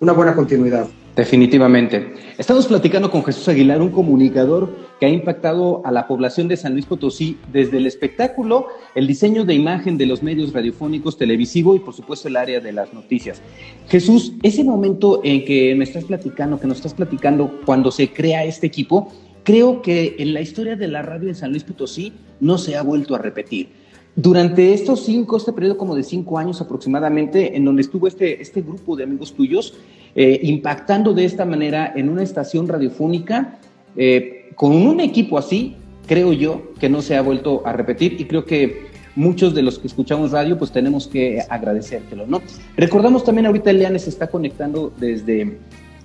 una 0.00 0.12
buena 0.12 0.34
continuidad. 0.34 0.86
Definitivamente. 1.14 2.14
Estamos 2.38 2.66
platicando 2.66 3.10
con 3.10 3.22
Jesús 3.22 3.46
Aguilar, 3.46 3.82
un 3.82 3.90
comunicador 3.90 4.70
que 4.98 5.04
ha 5.04 5.10
impactado 5.10 5.82
a 5.84 5.92
la 5.92 6.06
población 6.06 6.48
de 6.48 6.56
San 6.56 6.72
Luis 6.72 6.86
Potosí 6.86 7.36
desde 7.52 7.76
el 7.76 7.86
espectáculo, 7.86 8.68
el 8.94 9.06
diseño 9.06 9.44
de 9.44 9.52
imagen 9.52 9.98
de 9.98 10.06
los 10.06 10.22
medios 10.22 10.54
radiofónicos, 10.54 11.18
televisivo 11.18 11.76
y 11.76 11.80
por 11.80 11.92
supuesto 11.92 12.28
el 12.28 12.36
área 12.36 12.60
de 12.60 12.72
las 12.72 12.94
noticias. 12.94 13.42
Jesús, 13.88 14.32
ese 14.42 14.64
momento 14.64 15.20
en 15.22 15.44
que 15.44 15.74
me 15.74 15.84
estás 15.84 16.04
platicando, 16.04 16.58
que 16.58 16.66
nos 16.66 16.78
estás 16.78 16.94
platicando 16.94 17.60
cuando 17.66 17.90
se 17.90 18.10
crea 18.10 18.44
este 18.44 18.66
equipo, 18.66 19.12
creo 19.44 19.82
que 19.82 20.16
en 20.18 20.32
la 20.32 20.40
historia 20.40 20.76
de 20.76 20.88
la 20.88 21.02
radio 21.02 21.28
en 21.28 21.34
San 21.34 21.50
Luis 21.50 21.64
Potosí 21.64 22.14
no 22.40 22.56
se 22.56 22.74
ha 22.74 22.82
vuelto 22.82 23.14
a 23.14 23.18
repetir. 23.18 23.68
Durante 24.14 24.74
estos 24.74 25.04
cinco, 25.04 25.38
este 25.38 25.54
periodo 25.54 25.78
como 25.78 25.94
de 25.94 26.02
cinco 26.02 26.38
años 26.38 26.60
aproximadamente, 26.60 27.56
en 27.56 27.64
donde 27.64 27.80
estuvo 27.80 28.06
este, 28.06 28.42
este 28.42 28.60
grupo 28.60 28.94
de 28.94 29.04
amigos 29.04 29.32
tuyos, 29.32 29.74
eh, 30.14 30.40
impactando 30.42 31.14
de 31.14 31.24
esta 31.24 31.44
manera 31.44 31.92
en 31.94 32.08
una 32.08 32.22
estación 32.22 32.68
radiofónica, 32.68 33.58
eh, 33.96 34.50
con 34.54 34.72
un 34.72 35.00
equipo 35.00 35.38
así, 35.38 35.76
creo 36.06 36.32
yo 36.32 36.72
que 36.78 36.88
no 36.88 37.02
se 37.02 37.16
ha 37.16 37.22
vuelto 37.22 37.62
a 37.66 37.72
repetir 37.72 38.20
y 38.20 38.26
creo 38.26 38.44
que 38.44 38.92
muchos 39.14 39.54
de 39.54 39.62
los 39.62 39.78
que 39.78 39.86
escuchamos 39.86 40.32
radio, 40.32 40.58
pues 40.58 40.72
tenemos 40.72 41.06
que 41.06 41.42
agradecértelo, 41.48 42.26
¿no? 42.26 42.42
Recordamos 42.76 43.24
también 43.24 43.46
ahorita 43.46 43.72
Leane 43.72 43.98
se 43.98 44.10
está 44.10 44.26
conectando 44.26 44.92
desde, 44.98 45.58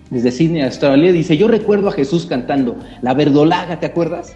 desde 0.09 0.31
Sydney, 0.31 0.61
Australia, 0.61 1.11
dice, 1.11 1.37
yo 1.37 1.47
recuerdo 1.47 1.89
a 1.89 1.91
Jesús 1.91 2.25
cantando 2.25 2.77
La 3.01 3.13
Verdolaga, 3.13 3.79
¿te 3.79 3.85
acuerdas? 3.85 4.33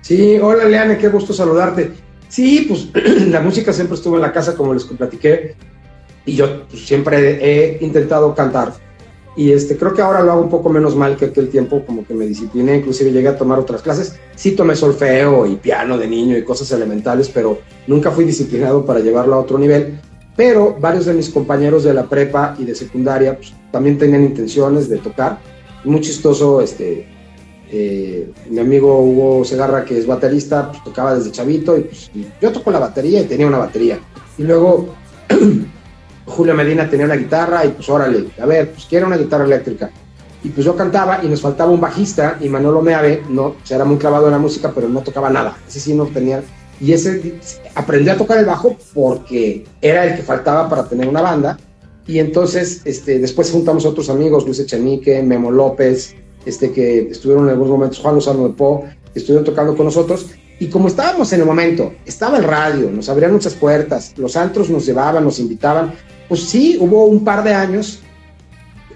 Sí, 0.00 0.38
hola 0.38 0.64
Leane, 0.64 0.98
qué 0.98 1.08
gusto 1.08 1.32
saludarte. 1.32 1.92
Sí, 2.28 2.66
pues 2.68 2.88
la 3.28 3.40
música 3.40 3.72
siempre 3.72 3.96
estuvo 3.96 4.16
en 4.16 4.22
la 4.22 4.32
casa, 4.32 4.54
como 4.54 4.74
les 4.74 4.84
platiqué, 4.84 5.54
y 6.28 6.36
yo 6.36 6.64
siempre 6.74 7.38
he 7.42 7.82
intentado 7.82 8.34
cantar. 8.34 8.74
Y 9.34 9.52
este, 9.52 9.78
creo 9.78 9.94
que 9.94 10.02
ahora 10.02 10.22
lo 10.22 10.32
hago 10.32 10.42
un 10.42 10.50
poco 10.50 10.68
menos 10.68 10.94
mal 10.94 11.16
que 11.16 11.26
aquel 11.26 11.48
tiempo, 11.48 11.82
como 11.86 12.04
que 12.04 12.12
me 12.12 12.26
discipliné, 12.26 12.76
inclusive 12.76 13.12
llegué 13.12 13.28
a 13.28 13.38
tomar 13.38 13.58
otras 13.58 13.80
clases. 13.80 14.16
Sí 14.34 14.50
tomé 14.52 14.76
solfeo 14.76 15.46
y 15.46 15.56
piano 15.56 15.96
de 15.96 16.06
niño 16.06 16.36
y 16.36 16.44
cosas 16.44 16.70
elementales, 16.72 17.30
pero 17.32 17.60
nunca 17.86 18.10
fui 18.10 18.24
disciplinado 18.24 18.84
para 18.84 19.00
llevarlo 19.00 19.36
a 19.36 19.38
otro 19.38 19.58
nivel. 19.58 20.00
Pero 20.36 20.76
varios 20.78 21.06
de 21.06 21.14
mis 21.14 21.30
compañeros 21.30 21.84
de 21.84 21.94
la 21.94 22.04
prepa 22.04 22.54
y 22.58 22.64
de 22.64 22.74
secundaria 22.74 23.36
pues, 23.36 23.54
también 23.72 23.96
tenían 23.96 24.24
intenciones 24.24 24.88
de 24.88 24.98
tocar. 24.98 25.38
Muy 25.84 26.00
chistoso, 26.02 26.60
este, 26.60 27.06
eh, 27.70 28.30
mi 28.50 28.58
amigo 28.58 29.00
Hugo 29.00 29.44
Segarra, 29.46 29.84
que 29.84 29.96
es 29.96 30.06
baterista, 30.06 30.70
pues, 30.72 30.84
tocaba 30.84 31.14
desde 31.14 31.32
chavito 31.32 31.78
y 31.78 31.82
pues, 31.82 32.10
yo 32.42 32.52
toco 32.52 32.70
la 32.70 32.80
batería 32.80 33.22
y 33.22 33.24
tenía 33.24 33.46
una 33.46 33.58
batería. 33.58 33.98
Y 34.36 34.42
luego 34.42 34.94
Julio 36.28 36.54
Medina 36.54 36.88
tenía 36.88 37.06
una 37.06 37.16
guitarra 37.16 37.64
y 37.64 37.70
pues 37.70 37.88
órale, 37.88 38.28
a 38.40 38.46
ver, 38.46 38.70
pues 38.70 38.86
quiero 38.86 39.06
una 39.06 39.16
guitarra 39.16 39.44
eléctrica. 39.44 39.90
Y 40.44 40.50
pues 40.50 40.64
yo 40.64 40.76
cantaba 40.76 41.20
y 41.24 41.28
nos 41.28 41.40
faltaba 41.40 41.70
un 41.70 41.80
bajista 41.80 42.38
y 42.40 42.48
Manolo 42.48 42.80
Meave, 42.80 43.22
no, 43.28 43.56
se 43.64 43.74
era 43.74 43.84
muy 43.84 43.96
clavado 43.96 44.26
en 44.26 44.32
la 44.32 44.38
música, 44.38 44.72
pero 44.72 44.88
no 44.88 45.00
tocaba 45.00 45.30
nada. 45.30 45.56
Ese 45.66 45.80
sí 45.80 45.94
no 45.94 46.06
tenía. 46.06 46.42
Y 46.80 46.92
ese 46.92 47.40
aprendí 47.74 48.08
a 48.08 48.16
tocar 48.16 48.38
el 48.38 48.44
bajo 48.44 48.76
porque 48.94 49.66
era 49.80 50.04
el 50.04 50.16
que 50.16 50.22
faltaba 50.22 50.68
para 50.68 50.88
tener 50.88 51.08
una 51.08 51.22
banda. 51.22 51.58
Y 52.06 52.20
entonces, 52.20 52.82
este, 52.84 53.18
después 53.18 53.50
juntamos 53.50 53.84
otros 53.84 54.08
amigos, 54.08 54.44
Luis 54.46 54.60
Echenique, 54.60 55.22
Memo 55.22 55.50
López, 55.50 56.14
este, 56.46 56.72
que 56.72 57.10
estuvieron 57.10 57.44
en 57.44 57.50
algunos 57.50 57.72
momentos, 57.72 57.98
Juan 57.98 58.14
Lozano 58.14 58.48
de 58.48 58.54
Po, 58.54 58.84
estuvieron 59.14 59.44
tocando 59.44 59.76
con 59.76 59.86
nosotros. 59.86 60.26
Y 60.60 60.68
como 60.68 60.88
estábamos 60.88 61.32
en 61.32 61.40
el 61.40 61.46
momento, 61.46 61.92
estaba 62.06 62.38
el 62.38 62.44
radio, 62.44 62.90
nos 62.90 63.08
abrían 63.08 63.32
muchas 63.32 63.54
puertas, 63.54 64.14
los 64.16 64.36
antros 64.36 64.70
nos 64.70 64.86
llevaban, 64.86 65.22
nos 65.22 65.38
invitaban. 65.38 65.94
Pues 66.28 66.42
sí, 66.42 66.76
hubo 66.78 67.06
un 67.06 67.24
par 67.24 67.42
de 67.42 67.54
años 67.54 68.00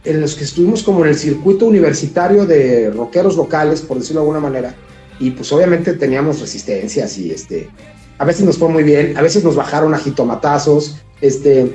en 0.05 0.21
los 0.21 0.35
que 0.35 0.45
estuvimos 0.45 0.83
como 0.83 1.05
en 1.05 1.11
el 1.11 1.16
circuito 1.16 1.66
universitario 1.66 2.45
de 2.45 2.90
rockeros 2.90 3.37
locales, 3.37 3.81
por 3.81 3.99
decirlo 3.99 4.21
de 4.21 4.27
alguna 4.27 4.40
manera. 4.40 4.75
Y 5.18 5.31
pues 5.31 5.53
obviamente 5.53 5.95
teníamos 5.95 6.40
resistencias 6.40 7.16
y 7.18 7.31
este, 7.31 7.71
a 8.18 8.25
veces 8.25 8.45
nos 8.45 8.59
fue 8.59 8.68
muy 8.68 8.83
bien, 8.83 9.16
a 9.16 9.23
veces 9.23 9.45
nos 9.45 9.55
bajaron 9.55 9.95
a 9.95 9.99
jitomatazos, 9.99 10.97
este, 11.21 11.73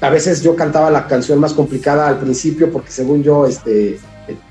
a 0.00 0.10
veces 0.10 0.42
yo 0.42 0.54
cantaba 0.54 0.90
la 0.90 1.06
canción 1.06 1.40
más 1.40 1.54
complicada 1.54 2.08
al 2.08 2.18
principio 2.18 2.70
porque 2.70 2.90
según 2.90 3.22
yo, 3.22 3.46
este, 3.46 3.98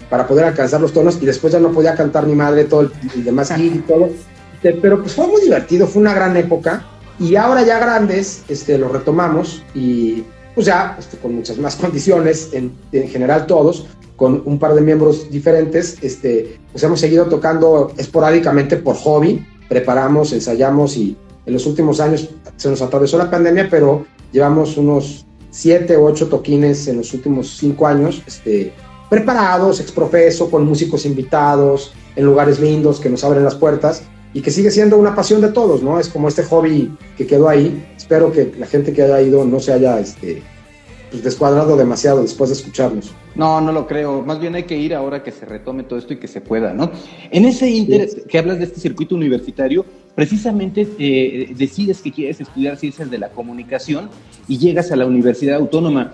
para 0.09 0.27
poder 0.27 0.45
alcanzar 0.45 0.81
los 0.81 0.91
tonos 0.91 1.19
y 1.21 1.25
después 1.25 1.53
ya 1.53 1.59
no 1.59 1.71
podía 1.71 1.95
cantar 1.95 2.25
mi 2.25 2.33
madre 2.33 2.65
todo 2.65 2.81
el, 2.81 3.23
demás 3.23 3.53
y 3.57 3.69
todo. 3.87 4.09
Este, 4.55 4.73
pero 4.81 5.01
pues 5.01 5.13
fue 5.13 5.27
muy 5.27 5.41
divertido, 5.41 5.85
fue 5.85 6.01
una 6.01 6.13
gran 6.13 6.35
época 6.35 6.83
y 7.19 7.35
ahora 7.35 7.63
ya 7.63 7.79
grandes 7.79 8.43
este, 8.49 8.77
lo 8.77 8.89
retomamos 8.89 9.63
y 9.73 10.23
pues 10.53 10.67
ya 10.67 10.95
este, 10.99 11.17
con 11.17 11.35
muchas 11.35 11.57
más 11.57 11.75
condiciones, 11.81 12.49
en, 12.53 12.73
en, 12.91 13.07
general 13.09 13.45
todos, 13.45 13.87
con 14.15 14.41
un 14.45 14.59
par 14.59 14.73
de 14.73 14.81
miembros 14.81 15.29
diferentes, 15.29 15.97
este, 16.01 16.57
pues 16.71 16.83
hemos 16.83 16.99
seguido 16.99 17.25
tocando 17.25 17.91
esporádicamente 17.97 18.77
por 18.77 18.95
hobby, 18.95 19.45
preparamos, 19.67 20.31
ensayamos 20.31 20.95
y 20.95 21.17
en 21.45 21.53
los 21.53 21.65
últimos 21.65 21.99
años 21.99 22.29
se 22.55 22.69
nos 22.69 22.81
atravesó 22.81 23.17
la 23.17 23.29
pandemia, 23.29 23.67
pero 23.69 24.05
llevamos 24.31 24.77
unos 24.77 25.25
siete 25.51 25.95
o 25.95 26.05
ocho 26.05 26.27
toquines 26.27 26.87
en 26.87 26.97
los 26.97 27.13
últimos 27.13 27.57
cinco 27.57 27.87
años, 27.87 28.21
este, 28.25 28.73
preparados, 29.09 29.79
exprofeso, 29.79 30.49
con 30.49 30.65
músicos 30.65 31.05
invitados, 31.05 31.93
en 32.15 32.25
lugares 32.25 32.59
lindos 32.59 32.99
que 32.99 33.09
nos 33.09 33.23
abren 33.23 33.43
las 33.43 33.55
puertas 33.55 34.03
y 34.35 34.41
que 34.41 34.51
sigue 34.51 34.69
siendo 34.69 34.97
una 34.97 35.15
pasión 35.15 35.39
de 35.39 35.47
todos, 35.47 35.81
¿no? 35.81 35.97
Es 35.97 36.09
como 36.09 36.27
este 36.27 36.43
hobby 36.43 36.91
que 37.17 37.25
quedó 37.25 37.47
ahí. 37.47 37.87
Espero 37.95 38.33
que 38.33 38.53
la 38.59 38.67
gente 38.67 38.91
que 38.91 39.01
haya 39.01 39.21
ido 39.21 39.45
no 39.45 39.61
se 39.61 39.71
haya 39.71 39.97
este, 39.97 40.43
pues, 41.09 41.23
descuadrado 41.23 41.77
demasiado 41.77 42.21
después 42.21 42.49
de 42.49 42.57
escucharnos. 42.57 43.13
No, 43.33 43.61
no 43.61 43.71
lo 43.71 43.87
creo. 43.87 44.23
Más 44.23 44.41
bien 44.41 44.53
hay 44.55 44.63
que 44.63 44.75
ir 44.75 44.93
ahora 44.93 45.23
que 45.23 45.31
se 45.31 45.45
retome 45.45 45.83
todo 45.83 45.97
esto 45.97 46.11
y 46.11 46.17
que 46.17 46.27
se 46.27 46.41
pueda, 46.41 46.73
¿no? 46.73 46.91
En 47.31 47.45
ese 47.45 47.69
interés 47.69 48.23
que 48.27 48.37
hablas 48.37 48.57
de 48.57 48.65
este 48.65 48.81
circuito 48.81 49.15
universitario, 49.15 49.85
precisamente 50.15 50.85
eh, 50.99 51.53
decides 51.55 52.01
que 52.01 52.11
quieres 52.11 52.41
estudiar 52.41 52.75
ciencias 52.75 53.09
de 53.09 53.17
la 53.17 53.29
comunicación 53.29 54.09
y 54.49 54.57
llegas 54.57 54.91
a 54.91 54.97
la 54.97 55.05
Universidad 55.05 55.55
Autónoma 55.55 56.11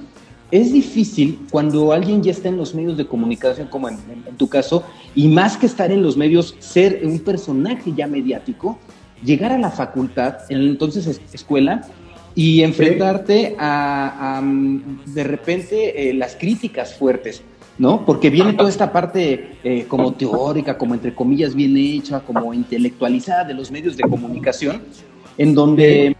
es 0.51 0.73
difícil 0.73 1.39
cuando 1.49 1.93
alguien 1.93 2.21
ya 2.21 2.31
está 2.31 2.49
en 2.49 2.57
los 2.57 2.75
medios 2.75 2.97
de 2.97 3.07
comunicación, 3.07 3.67
como 3.67 3.87
en, 3.87 3.97
tu 4.37 4.49
caso, 4.49 4.83
y 5.15 5.29
más 5.29 5.57
que 5.57 5.65
estar 5.65 5.91
en 5.91 6.03
los 6.03 6.17
medios, 6.17 6.55
ser 6.59 7.01
un 7.03 7.19
personaje 7.19 7.93
ya 7.95 8.05
mediático, 8.05 8.77
llegar 9.23 9.53
a 9.53 9.57
la 9.57 9.71
facultad, 9.71 10.39
en 10.49 10.61
entonces 10.61 11.21
escuela, 11.31 11.87
y 12.35 12.63
enfrentarte 12.63 13.55
a, 13.59 14.41
de 15.05 15.23
repente, 15.23 16.09
eh, 16.09 16.13
las 16.13 16.35
críticas 16.35 16.93
fuertes, 16.95 17.41
¿no? 17.77 18.05
Porque 18.05 18.29
viene 18.29 18.53
toda 18.53 18.69
esta 18.69 18.91
parte 18.91 19.57
eh, 19.63 19.85
como 19.87 20.13
teórica, 20.13 20.77
como 20.77 20.93
entre 20.93 21.15
comillas 21.15 21.55
bien 21.55 21.75
hecha, 21.77 22.19
como 22.21 22.53
intelectualizada 22.53 23.45
de 23.45 23.53
los 23.53 23.71
medios 23.71 23.95
de 23.95 24.03
comunicación, 24.03 24.81
en 25.37 25.55
donde 25.55 26.15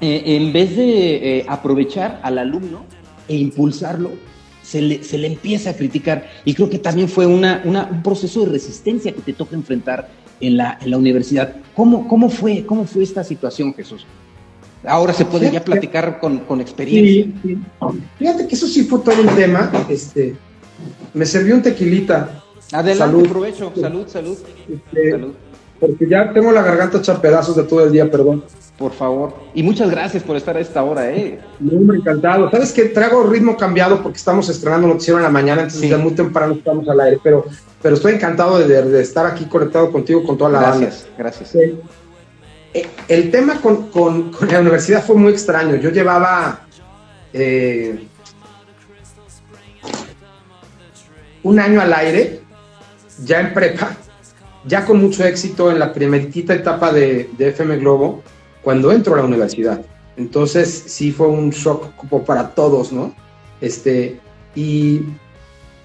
eh, 0.00 0.22
en 0.24 0.52
vez 0.52 0.76
de 0.76 1.44
aprovechar 1.48 2.20
al 2.22 2.38
alumno, 2.38 2.84
e 3.32 3.38
impulsarlo, 3.38 4.10
se 4.62 4.80
le, 4.80 5.02
se 5.02 5.18
le, 5.18 5.26
empieza 5.26 5.70
a 5.70 5.74
criticar. 5.74 6.28
Y 6.44 6.54
creo 6.54 6.68
que 6.70 6.78
también 6.78 7.08
fue 7.08 7.26
una, 7.26 7.62
un 7.64 8.02
proceso 8.02 8.44
de 8.44 8.52
resistencia 8.52 9.12
que 9.12 9.22
te 9.22 9.32
toca 9.32 9.56
enfrentar 9.56 10.08
en 10.40 10.56
la, 10.56 10.78
en 10.80 10.90
la 10.90 10.98
universidad. 10.98 11.56
¿Cómo, 11.74 12.06
cómo, 12.06 12.28
fue, 12.28 12.64
¿Cómo 12.66 12.84
fue 12.84 13.02
esta 13.02 13.24
situación, 13.24 13.74
Jesús? 13.74 14.06
Ahora 14.84 15.12
se 15.12 15.24
puede 15.24 15.50
ya 15.50 15.64
platicar 15.64 16.18
con, 16.20 16.40
con 16.40 16.60
experiencia. 16.60 17.32
Fíjate 18.18 18.48
que 18.48 18.54
eso 18.54 18.66
sí 18.66 18.84
fue 18.84 18.98
todo 19.00 19.20
un 19.20 19.28
tema. 19.28 19.70
Este, 19.88 20.34
me 21.14 21.24
sirvió 21.24 21.54
un 21.54 21.62
tequilita. 21.62 22.42
Adelante, 22.72 22.98
salud. 22.98 23.28
provecho. 23.28 23.72
Salud, 23.80 24.08
salud. 24.08 24.38
Este, 24.68 25.10
salud. 25.12 25.34
Porque 25.82 26.06
ya 26.08 26.32
tengo 26.32 26.52
la 26.52 26.62
garganta 26.62 26.98
hecha 26.98 27.20
pedazos 27.20 27.56
de 27.56 27.64
todo 27.64 27.84
el 27.84 27.90
día, 27.90 28.08
perdón. 28.08 28.44
Por 28.78 28.92
favor. 28.92 29.34
Y 29.52 29.64
muchas 29.64 29.90
gracias 29.90 30.22
por 30.22 30.36
estar 30.36 30.56
a 30.56 30.60
esta 30.60 30.84
hora, 30.84 31.10
¿eh? 31.10 31.40
Muy 31.58 31.96
encantado. 31.96 32.48
Sabes 32.52 32.72
que 32.72 32.84
traigo 32.84 33.24
ritmo 33.24 33.56
cambiado 33.56 34.00
porque 34.00 34.16
estamos 34.16 34.48
estrenando 34.48 34.86
noticiero 34.86 35.18
en 35.18 35.24
la 35.24 35.28
mañana, 35.28 35.62
entonces 35.62 35.90
ya 35.90 35.98
muy 35.98 36.12
temprano 36.12 36.54
estamos 36.54 36.88
al 36.88 37.00
aire, 37.00 37.18
pero, 37.20 37.44
pero 37.82 37.96
estoy 37.96 38.14
encantado 38.14 38.60
de, 38.60 39.00
estar 39.00 39.26
aquí 39.26 39.46
conectado 39.46 39.90
contigo 39.90 40.22
con 40.22 40.38
toda 40.38 40.50
la 40.50 40.60
Gracias, 40.60 41.08
gracias. 41.18 41.52
Eh, 41.54 42.86
el 43.08 43.32
tema 43.32 43.60
con, 43.60 44.30
la 44.48 44.60
universidad 44.60 45.04
fue 45.04 45.16
muy 45.16 45.32
extraño. 45.32 45.74
Yo 45.74 45.90
llevaba 45.90 46.60
eh, 47.32 48.06
un 51.42 51.58
año 51.58 51.80
al 51.80 51.92
aire, 51.92 52.40
ya 53.24 53.40
en 53.40 53.52
prepa, 53.52 53.96
ya 54.66 54.84
con 54.84 55.00
mucho 55.00 55.24
éxito 55.24 55.70
en 55.70 55.78
la 55.78 55.92
primerita 55.92 56.54
etapa 56.54 56.92
de, 56.92 57.30
de 57.36 57.48
FM 57.48 57.78
Globo, 57.78 58.22
cuando 58.62 58.92
entro 58.92 59.14
a 59.14 59.18
la 59.18 59.24
universidad. 59.24 59.84
Entonces 60.16 60.84
sí 60.86 61.10
fue 61.10 61.28
un 61.28 61.50
shock 61.50 61.86
para 62.26 62.50
todos, 62.50 62.92
¿no? 62.92 63.14
Este, 63.60 64.20
y 64.54 65.00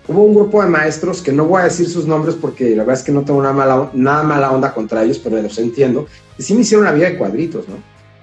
hubo 0.07 0.23
un 0.23 0.35
grupo 0.35 0.61
de 0.61 0.69
maestros 0.69 1.21
que 1.21 1.31
no 1.31 1.45
voy 1.45 1.61
a 1.61 1.65
decir 1.65 1.87
sus 1.87 2.05
nombres 2.05 2.35
porque 2.35 2.71
la 2.71 2.83
verdad 2.83 2.99
es 2.99 3.03
que 3.03 3.11
no 3.11 3.23
tengo 3.23 3.41
nada 3.41 3.53
mala, 3.53 3.89
nada 3.93 4.23
mala 4.23 4.51
onda 4.51 4.73
contra 4.73 5.03
ellos, 5.03 5.19
pero 5.19 5.41
los 5.41 5.57
entiendo. 5.57 6.07
Y 6.37 6.43
sí 6.43 6.53
me 6.53 6.61
hicieron 6.61 6.85
la 6.85 6.91
vida 6.91 7.09
de 7.09 7.17
cuadritos, 7.17 7.67
¿no? 7.67 7.75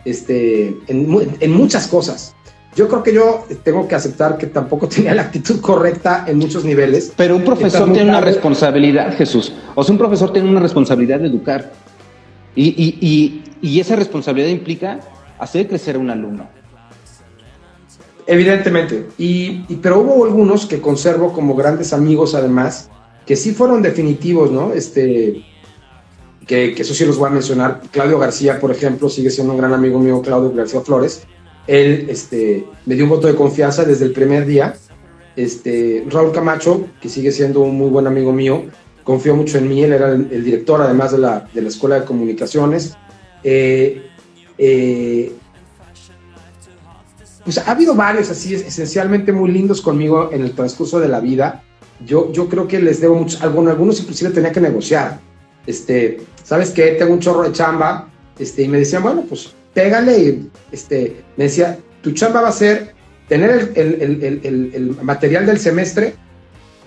Este, 0.05 0.77
en 0.89 1.53
muchas 1.53 1.89
cosas. 1.89 2.34
Yo 2.77 2.89
creo 2.89 3.03
que 3.03 3.15
yo 3.15 3.47
tengo 3.63 3.87
que 3.87 3.95
aceptar 3.95 4.37
que 4.37 4.47
tampoco 4.47 4.89
tenía 4.95 5.15
la 5.15 5.23
actitud 5.23 5.61
correcta 5.61 6.25
en 6.27 6.39
muchos 6.39 6.65
niveles. 6.65 7.13
Pero 7.17 7.37
un 7.37 7.45
profesor 7.45 7.93
tiene 7.93 8.09
una 8.11 8.21
responsabilidad, 8.21 9.17
Jesús. 9.17 9.53
O 9.75 9.85
sea, 9.85 9.93
un 9.93 9.99
profesor 9.99 10.33
tiene 10.33 10.49
una 10.49 10.61
responsabilidad 10.61 11.21
de 11.21 11.29
educar. 11.29 11.73
Y, 12.57 12.69
y, 12.69 12.99
y, 13.01 13.43
y 13.61 13.81
esa 13.81 13.97
responsabilidad 13.97 14.49
implica 14.49 15.01
hacer 15.39 15.69
crecer 15.69 15.97
a 15.97 15.99
un 15.99 16.11
alumno. 16.11 16.49
Evidentemente, 18.27 19.09
y, 19.19 19.61
pero 19.83 20.01
hubo 20.01 20.25
algunos 20.25 20.65
que 20.65 20.81
conservo 20.81 21.33
como 21.33 21.55
grandes 21.55 21.93
amigos 21.93 22.35
además, 22.35 22.89
que 23.27 23.37
sí 23.37 23.53
fueron 23.53 23.83
definitivos, 23.83 24.51
¿no? 24.51 24.73
Este, 24.73 25.45
que, 26.47 26.73
eso 26.73 26.95
sí 26.95 27.05
los 27.05 27.19
voy 27.19 27.29
a 27.29 27.33
mencionar. 27.33 27.83
Claudio 27.91 28.19
García, 28.19 28.59
por 28.61 28.71
ejemplo, 28.71 29.11
sigue 29.11 29.31
siendo 29.31 29.53
un 29.53 29.59
gran 29.59 29.75
amigo 29.75 29.99
mío, 29.99 30.23
Claudio 30.23 30.53
García 30.53 30.81
Flores. 30.81 31.27
Él 31.67 32.07
este, 32.09 32.67
me 32.87 32.95
dio 32.95 33.05
un 33.05 33.11
voto 33.11 33.27
de 33.27 33.35
confianza 33.35 33.85
desde 33.85 34.05
el 34.05 34.13
primer 34.13 34.47
día. 34.47 34.75
Este, 35.37 36.05
Raúl 36.09 36.33
Camacho, 36.33 36.87
que 37.01 37.09
sigue 37.09 37.33
siendo 37.33 37.61
un 37.61 37.77
muy 37.77 37.91
buen 37.91 38.07
amigo 38.07 38.33
mío, 38.33 38.65
confió 39.03 39.35
mucho 39.35 39.59
en 39.59 39.69
mí. 39.69 39.83
Él 39.83 39.93
era 39.93 40.13
el, 40.13 40.45
director, 40.45 40.81
además 40.81 41.13
de 41.13 41.19
la, 41.19 41.49
de 41.53 41.63
la 41.63 41.69
Escuela 41.69 42.01
de 42.01 42.05
Comunicaciones. 42.05 42.97
Eh, 43.43 44.11
eh, 44.59 45.33
pues 47.45 47.59
ha 47.59 47.71
habido 47.71 47.95
varios 47.95 48.31
así 48.31 48.55
esencialmente 48.55 49.31
muy 49.33 49.51
lindos 49.51 49.83
conmigo 49.83 50.31
en 50.33 50.43
el 50.43 50.53
transcurso 50.53 50.99
de 50.99 51.09
la 51.09 51.21
vida. 51.21 51.63
Yo, 52.05 52.33
yo 52.33 52.49
creo 52.49 52.67
que 52.67 52.81
les 52.81 53.01
debo 53.01 53.17
mucho, 53.17 53.39
algunos, 53.43 53.73
algunos 53.73 54.01
inclusive 54.01 54.31
tenía 54.31 54.51
que 54.51 54.61
negociar. 54.61 55.21
Este, 55.67 56.21
¿sabes 56.43 56.71
qué? 56.71 56.93
Tengo 56.93 57.13
un 57.13 57.21
chorro 57.21 57.43
de 57.43 57.53
chamba. 57.53 58.09
Este, 58.39 58.63
y 58.63 58.69
me 58.69 58.79
decían, 58.79 59.03
bueno, 59.03 59.25
pues 59.29 59.55
pégale. 59.75 60.19
Y, 60.19 60.51
este, 60.73 61.25
me 61.37 61.45
decía, 61.45 61.79
tu 62.03 62.13
chamba 62.13 62.41
va 62.41 62.49
a 62.49 62.53
ser 62.53 62.95
tener 63.29 63.73
el, 63.75 64.97
material 65.03 65.47
del 65.47 65.59
semestre, 65.59 66.15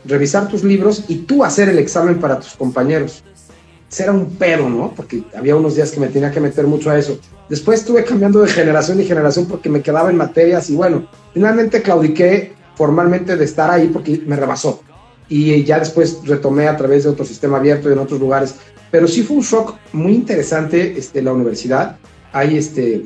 revisar 0.06 0.48
tus 0.48 0.64
libros 0.64 1.04
y 1.08 1.18
tú 1.20 1.44
hacer 1.44 1.70
el 1.70 1.80
examen 1.80 2.20
para 2.20 2.40
tus 2.40 2.54
compañeros. 2.56 3.24
Era 3.98 4.12
un 4.12 4.36
pedo, 4.36 4.70
¿no? 4.70 4.94
Porque 4.96 5.24
había 5.36 5.56
unos 5.56 5.76
días 5.76 5.92
que 5.92 6.00
me 6.00 6.08
tenía 6.08 6.32
que 6.32 6.40
meter 6.40 6.68
mucho 6.68 6.90
a 6.90 6.98
eso. 6.98 7.20
Después 7.50 7.80
estuve 7.80 8.04
cambiando 8.04 8.42
de 8.42 8.50
generación 8.50 9.00
y 9.00 9.06
generación 9.06 9.46
porque 9.46 9.70
me 9.70 9.82
quedaba 9.82 10.10
en 10.10 10.18
materias 10.18 10.70
y 10.70 10.76
bueno, 10.76 11.08
finalmente 11.34 11.82
claudiqué 11.82 12.54
formalmente 12.76 13.38
de 13.38 13.46
estar 13.46 13.72
ahí 13.72 13.88
porque 13.88 14.22
me 14.26 14.36
rebasó. 14.36 14.82
Y 15.30 15.64
ya 15.64 15.80
después 15.80 16.20
retomé 16.26 16.68
a 16.68 16.78
través 16.78 17.04
de 17.04 17.10
otro 17.10 17.26
sistema 17.26 17.58
abierto 17.58 17.90
y 17.90 17.94
en 17.94 18.00
otros 18.00 18.20
lugares. 18.20 18.56
Pero 18.92 19.08
sí 19.08 19.24
fue 19.24 19.38
un 19.38 19.44
shock 19.44 19.76
muy 19.94 20.14
interesante 20.14 20.98
este, 20.98 21.22
la 21.22 21.34
universidad. 21.34 21.98
Hay 22.38 22.58
este, 22.58 23.06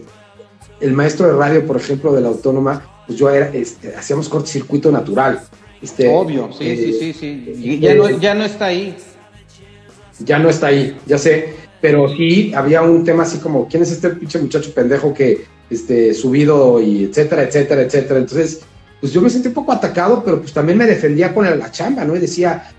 el 0.80 0.94
maestro 0.94 1.28
de 1.28 1.34
radio, 1.34 1.66
por 1.66 1.78
ejemplo, 1.78 2.14
de 2.14 2.22
la 2.22 2.30
Autónoma, 2.30 3.04
pues 3.08 3.18
yo 3.18 3.30
era, 3.30 3.50
este, 3.50 3.96
hacíamos 3.96 4.30
cortocircuito 4.30 4.92
natural. 4.92 5.42
Este, 5.82 6.08
Obvio, 6.08 6.50
sí, 6.52 6.76
sí, 6.76 6.94
sí, 6.94 7.14
sí. 7.14 7.80
ya, 7.80 7.96
no, 7.96 8.10
ya 8.10 8.36
no 8.36 8.46
está 8.46 8.66
ahí. 8.66 8.96
Ya 10.20 10.38
no 10.38 10.50
está 10.50 10.68
ahí, 10.68 10.96
ya 11.08 11.18
sé 11.18 11.62
pero 11.82 12.08
sí 12.16 12.54
había 12.54 12.84
un 12.84 13.04
tema 13.04 13.24
así 13.24 13.40
como, 13.40 13.68
¿quién 13.68 13.84
es 13.84 13.92
este 13.92 14.12
pinche 14.12 14.40
muchacho 14.40 14.72
pendejo 14.74 15.14
que, 15.14 15.46
este, 15.70 16.14
subido 16.14 16.80
y 16.80 17.06
etcétera, 17.06 17.44
etcétera, 17.44 17.82
etcétera? 17.82 18.20
Entonces, 18.20 18.62
pues 19.00 19.12
yo 19.12 19.20
me 19.20 19.30
sentí 19.30 19.48
un 19.48 19.56
poco 19.56 19.72
atacado, 19.72 20.22
pero 20.24 20.40
pues 20.40 20.54
también 20.54 20.78
me 20.78 20.86
defendía 20.86 21.34
con 21.34 21.46
la 21.46 21.72
chamba, 21.72 22.06
¿no? 22.06 22.16
Y 22.16 22.20
decía, 22.20 22.72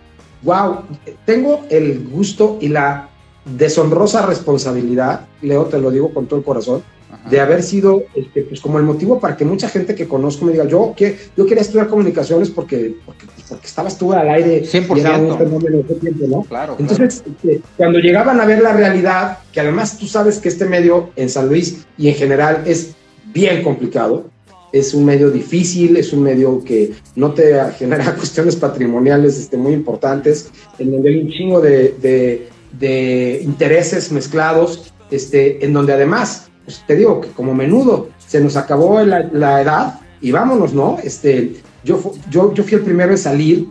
wow, 0.42 0.84
tengo 1.26 1.66
el 1.68 2.08
gusto 2.08 2.58
y 2.60 2.68
la 2.68 3.08
deshonrosa 3.44 4.26
responsabilidad, 4.26 5.26
Leo, 5.40 5.64
te 5.66 5.78
lo 5.78 5.90
digo 5.90 6.12
con 6.12 6.26
todo 6.26 6.38
el 6.38 6.44
corazón, 6.44 6.82
de 7.28 7.40
haber 7.40 7.62
sido 7.62 8.04
este, 8.14 8.42
pues 8.42 8.60
como 8.60 8.78
el 8.78 8.84
motivo 8.84 9.20
para 9.20 9.36
que 9.36 9.44
mucha 9.44 9.68
gente 9.68 9.94
que 9.94 10.08
conozco 10.08 10.44
me 10.44 10.52
diga, 10.52 10.66
yo, 10.66 10.94
que, 10.96 11.16
yo 11.36 11.46
quería 11.46 11.62
estudiar 11.62 11.88
comunicaciones 11.88 12.50
porque, 12.50 12.96
porque, 13.04 13.26
porque 13.48 13.66
estabas 13.66 13.98
tú 13.98 14.12
al 14.12 14.28
aire 14.28 14.62
100%. 14.62 14.96
y 14.96 15.00
era 15.00 15.18
un 15.18 15.38
fenómeno 15.38 15.78
de 15.78 15.94
tiempo, 15.94 16.26
¿no? 16.26 16.42
Claro, 16.42 16.76
Entonces, 16.78 17.22
este, 17.26 17.60
cuando 17.76 17.98
llegaban 17.98 18.40
a 18.40 18.46
ver 18.46 18.62
la 18.62 18.72
realidad, 18.72 19.38
que 19.52 19.60
además 19.60 19.98
tú 19.98 20.06
sabes 20.06 20.38
que 20.38 20.48
este 20.48 20.64
medio 20.64 21.10
en 21.16 21.28
San 21.28 21.48
Luis 21.48 21.84
y 21.98 22.08
en 22.08 22.14
general 22.14 22.62
es 22.66 22.94
bien 23.32 23.62
complicado, 23.62 24.24
es 24.72 24.94
un 24.94 25.04
medio 25.04 25.30
difícil, 25.30 25.96
es 25.98 26.12
un 26.12 26.22
medio 26.22 26.64
que 26.64 26.92
no 27.14 27.32
te 27.32 27.54
genera 27.78 28.14
cuestiones 28.14 28.56
patrimoniales 28.56 29.38
este, 29.38 29.56
muy 29.56 29.74
importantes, 29.74 30.50
en 30.78 30.92
donde 30.92 31.10
hay 31.10 31.18
un 31.20 31.30
chingo 31.30 31.60
de, 31.60 31.94
de, 32.00 32.48
de 32.72 33.40
intereses 33.44 34.10
mezclados, 34.12 34.92
este, 35.10 35.64
en 35.64 35.72
donde 35.72 35.92
además 35.92 36.48
pues 36.64 36.82
te 36.86 36.96
digo 36.96 37.20
que 37.20 37.28
como 37.28 37.54
menudo 37.54 38.08
se 38.26 38.40
nos 38.40 38.56
acabó 38.56 39.02
la, 39.02 39.60
edad 39.60 40.00
y 40.20 40.30
vámonos, 40.30 40.72
¿no? 40.72 40.98
Este, 41.02 41.54
yo, 41.84 42.00
yo, 42.30 42.54
yo 42.54 42.64
fui 42.64 42.74
el 42.74 42.82
primero 42.82 43.10
en 43.12 43.18
salir, 43.18 43.66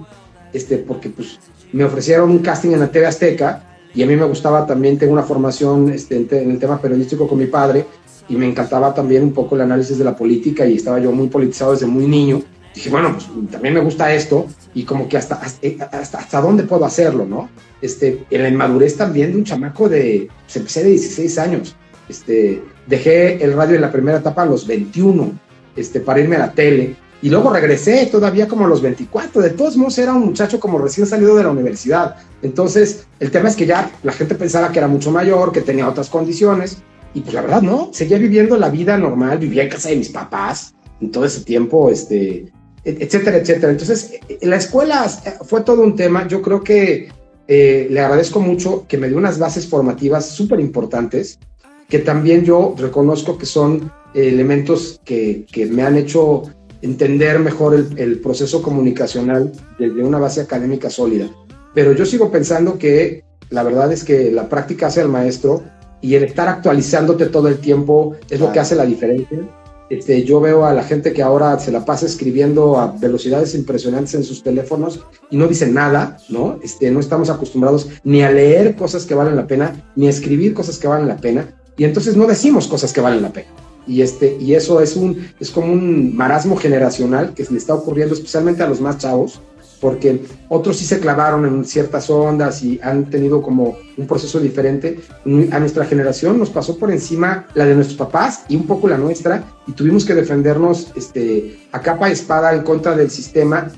este, 0.53 0.77
porque 0.77 1.09
pues 1.09 1.39
me 1.71 1.83
ofrecieron 1.83 2.29
un 2.29 2.39
casting 2.39 2.71
en 2.71 2.81
la 2.81 2.91
TV 2.91 3.05
Azteca 3.05 3.63
y 3.93 4.03
a 4.03 4.05
mí 4.05 4.15
me 4.15 4.25
gustaba 4.25 4.65
también, 4.65 4.97
tengo 4.97 5.13
una 5.13 5.23
formación 5.23 5.89
este, 5.91 6.17
en, 6.17 6.51
el 6.51 6.59
tema 6.59 6.81
periodístico 6.81 7.27
con 7.27 7.39
mi 7.39 7.45
padre 7.45 7.85
y 8.27 8.35
me 8.35 8.47
encantaba 8.47 8.93
también 8.93 9.23
un 9.23 9.33
poco 9.33 9.55
el 9.55 9.61
análisis 9.61 9.97
de 9.97 10.03
la 10.03 10.15
política 10.15 10.65
y 10.65 10.75
estaba 10.75 10.99
yo 10.99 11.11
muy 11.11 11.27
politizado 11.27 11.71
desde 11.71 11.87
muy 11.87 12.07
niño. 12.07 12.41
Dije, 12.73 12.89
bueno, 12.89 13.13
pues 13.13 13.27
también 13.51 13.73
me 13.73 13.81
gusta 13.81 14.13
esto 14.13 14.47
y 14.73 14.83
como 14.83 15.09
que 15.09 15.17
hasta, 15.17 15.35
hasta, 15.35 16.17
hasta, 16.17 16.41
dónde 16.41 16.63
puedo 16.63 16.85
hacerlo, 16.85 17.25
¿no? 17.25 17.49
Este, 17.81 18.25
en 18.29 18.43
la 18.43 18.49
inmadurez 18.49 18.95
también 18.95 19.33
de 19.33 19.39
un 19.39 19.43
chamaco 19.43 19.89
de, 19.89 20.29
pues 20.45 20.55
empecé 20.55 20.83
de 20.83 20.91
16 20.91 21.37
años. 21.37 21.75
Este, 22.07 22.63
dejé 22.87 23.43
el 23.43 23.53
radio 23.53 23.75
en 23.75 23.81
la 23.81 23.91
primera 23.91 24.19
etapa 24.19 24.43
a 24.43 24.45
los 24.45 24.65
21, 24.65 25.31
este, 25.75 25.99
para 25.99 26.19
irme 26.21 26.37
a 26.37 26.39
la 26.39 26.51
tele. 26.53 26.95
Y 27.21 27.29
luego 27.29 27.51
regresé 27.51 28.07
todavía 28.07 28.47
como 28.47 28.65
a 28.65 28.67
los 28.69 28.81
24. 28.81 29.41
De 29.41 29.51
todos 29.51 29.77
modos, 29.77 29.97
era 29.97 30.13
un 30.13 30.25
muchacho 30.25 30.59
como 30.59 30.79
recién 30.79 31.05
salido 31.05 31.35
de 31.35 31.43
la 31.43 31.51
universidad. 31.51 32.15
Entonces, 32.41 33.05
el 33.19 33.29
tema 33.29 33.49
es 33.49 33.55
que 33.55 33.65
ya 33.65 33.91
la 34.01 34.11
gente 34.11 34.33
pensaba 34.35 34.71
que 34.71 34.79
era 34.79 34.87
mucho 34.87 35.11
mayor, 35.11 35.51
que 35.51 35.61
tenía 35.61 35.87
otras 35.87 36.09
condiciones. 36.09 36.81
Y 37.13 37.21
pues 37.21 37.33
la 37.33 37.41
verdad, 37.41 37.61
no. 37.61 37.89
Seguía 37.93 38.17
viviendo 38.17 38.57
la 38.57 38.69
vida 38.69 38.97
normal, 38.97 39.37
vivía 39.37 39.63
en 39.63 39.69
casa 39.69 39.89
de 39.89 39.97
mis 39.97 40.09
papás 40.09 40.73
en 40.99 41.11
todo 41.11 41.25
ese 41.25 41.41
tiempo, 41.41 41.89
este, 41.89 42.51
etcétera, 42.83 43.37
etcétera. 43.37 43.71
Entonces, 43.71 44.19
la 44.41 44.55
escuela 44.55 45.07
fue 45.45 45.61
todo 45.61 45.83
un 45.83 45.95
tema. 45.95 46.27
Yo 46.27 46.41
creo 46.41 46.63
que 46.63 47.09
eh, 47.47 47.87
le 47.89 47.99
agradezco 47.99 48.39
mucho 48.39 48.85
que 48.87 48.97
me 48.97 49.07
dio 49.07 49.17
unas 49.17 49.37
bases 49.37 49.67
formativas 49.67 50.25
súper 50.27 50.59
importantes 50.59 51.39
que 51.89 51.99
también 51.99 52.45
yo 52.45 52.73
reconozco 52.77 53.37
que 53.37 53.45
son 53.45 53.91
elementos 54.13 55.01
que, 55.03 55.45
que 55.51 55.65
me 55.65 55.83
han 55.83 55.97
hecho 55.97 56.43
entender 56.81 57.39
mejor 57.39 57.75
el, 57.75 57.99
el, 57.99 58.19
proceso 58.19 58.61
comunicacional 58.61 59.51
desde 59.77 60.01
una 60.03 60.17
base 60.17 60.41
académica 60.41 60.89
sólida. 60.89 61.29
Pero 61.73 61.91
yo 61.91 62.05
sigo 62.05 62.31
pensando 62.31 62.77
que 62.77 63.23
la 63.49 63.63
verdad 63.63 63.91
es 63.91 64.05
que 64.05 64.31
la 64.31 64.47
práctica 64.47 64.87
hace 64.87 65.01
al 65.01 65.09
maestro 65.09 65.63
y 65.99 66.15
el 66.15 66.23
estar 66.23 66.47
actualizándote 66.47 67.27
todo 67.27 67.49
el 67.49 67.59
tiempo 67.59 68.15
es 68.29 68.39
lo 68.39 68.51
que 68.51 68.59
hace 68.59 68.75
la 68.75 68.85
diferencia. 68.85 69.39
Este, 69.91 70.23
yo 70.23 70.39
veo 70.39 70.65
a 70.65 70.73
la 70.73 70.83
gente 70.83 71.11
que 71.11 71.21
ahora 71.21 71.59
se 71.59 71.69
la 71.69 71.83
pasa 71.83 72.05
escribiendo 72.05 72.79
a 72.79 72.93
velocidades 72.93 73.53
impresionantes 73.55 74.13
en 74.13 74.23
sus 74.23 74.41
teléfonos 74.41 75.01
y 75.29 75.35
no 75.35 75.49
dicen 75.49 75.73
nada, 75.73 76.15
¿no? 76.29 76.59
Este, 76.63 76.89
no 76.91 77.01
estamos 77.01 77.29
acostumbrados 77.29 77.89
ni 78.05 78.23
a 78.23 78.31
leer 78.31 78.77
cosas 78.77 79.05
que 79.05 79.15
valen 79.15 79.35
la 79.35 79.47
pena, 79.47 79.91
ni 79.97 80.07
a 80.07 80.09
escribir 80.09 80.53
cosas 80.53 80.77
que 80.77 80.87
valen 80.87 81.09
la 81.09 81.17
pena 81.17 81.57
y 81.75 81.83
entonces 81.83 82.15
no 82.15 82.25
decimos 82.25 82.69
cosas 82.69 82.93
que 82.93 83.01
valen 83.01 83.21
la 83.21 83.33
pena. 83.33 83.49
Y, 83.85 84.01
este, 84.01 84.37
y 84.39 84.53
eso 84.53 84.79
es, 84.79 84.95
un, 84.95 85.27
es 85.41 85.51
como 85.51 85.73
un 85.73 86.15
marasmo 86.15 86.55
generacional 86.55 87.33
que 87.33 87.43
se 87.43 87.51
le 87.51 87.57
está 87.57 87.73
ocurriendo 87.73 88.15
especialmente 88.15 88.63
a 88.63 88.67
los 88.67 88.79
más 88.79 88.97
chavos, 88.97 89.41
porque 89.81 90.23
otros 90.47 90.77
sí 90.77 90.85
se 90.85 90.99
clavaron 90.99 91.45
en 91.45 91.65
ciertas 91.65 92.09
ondas 92.09 92.63
y 92.63 92.79
han 92.81 93.09
tenido 93.09 93.41
como 93.41 93.75
un 93.97 94.07
proceso 94.07 94.39
diferente. 94.39 94.99
A 95.51 95.59
nuestra 95.59 95.85
generación 95.85 96.37
nos 96.37 96.51
pasó 96.51 96.77
por 96.77 96.91
encima 96.91 97.47
la 97.55 97.65
de 97.65 97.75
nuestros 97.75 97.97
papás 97.97 98.45
y 98.47 98.55
un 98.55 98.67
poco 98.67 98.87
la 98.87 98.97
nuestra, 98.97 99.43
y 99.67 99.73
tuvimos 99.73 100.05
que 100.05 100.13
defendernos 100.13 100.91
este, 100.95 101.59
a 101.71 101.81
capa 101.81 102.09
y 102.09 102.13
espada 102.13 102.53
en 102.53 102.61
contra 102.61 102.95
del 102.95 103.09
sistema 103.09 103.71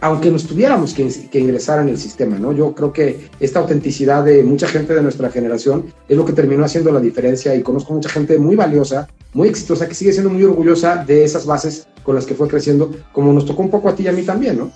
aunque 0.00 0.30
nos 0.30 0.46
tuviéramos 0.46 0.94
que, 0.94 1.38
ingresar 1.38 1.80
en 1.80 1.88
el 1.88 1.98
sistema, 1.98 2.38
¿no? 2.38 2.52
Yo 2.52 2.74
creo 2.74 2.92
que 2.92 3.28
esta 3.40 3.60
autenticidad 3.60 4.24
de 4.24 4.42
mucha 4.42 4.68
gente 4.68 4.94
de 4.94 5.02
nuestra 5.02 5.30
generación 5.30 5.86
es 6.08 6.16
lo 6.16 6.24
que 6.24 6.32
terminó 6.32 6.64
haciendo 6.64 6.92
la 6.92 7.00
diferencia 7.00 7.54
y 7.54 7.62
conozco 7.62 7.94
mucha 7.94 8.08
gente 8.08 8.38
muy 8.38 8.56
valiosa, 8.56 9.08
muy 9.32 9.48
exitosa, 9.48 9.88
que 9.88 9.94
sigue 9.94 10.12
siendo 10.12 10.30
muy 10.30 10.42
orgullosa 10.44 11.04
de 11.04 11.24
esas 11.24 11.46
bases 11.46 11.88
con 12.02 12.14
las 12.14 12.26
que 12.26 12.34
fue 12.34 12.48
creciendo, 12.48 12.90
como 13.12 13.32
nos 13.32 13.46
tocó 13.46 13.62
un 13.62 13.70
poco 13.70 13.88
a 13.88 13.94
ti 13.94 14.04
y 14.04 14.08
a 14.08 14.12
mí 14.12 14.22
también, 14.22 14.58
¿no? 14.58 14.70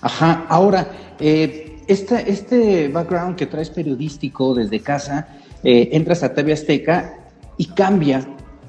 Ajá, 0.00 0.46
ahora, 0.48 0.90
eh, 1.18 1.82
este, 1.86 2.30
este 2.30 2.88
background 2.88 3.36
que 3.36 3.46
traes 3.46 3.70
periodístico 3.70 4.54
desde 4.54 4.80
casa, 4.80 5.28
eh, 5.64 5.90
entras 5.92 6.22
a 6.22 6.34
TV 6.34 6.52
Azteca 6.52 7.14
y 7.56 7.66
cambia 7.66 8.26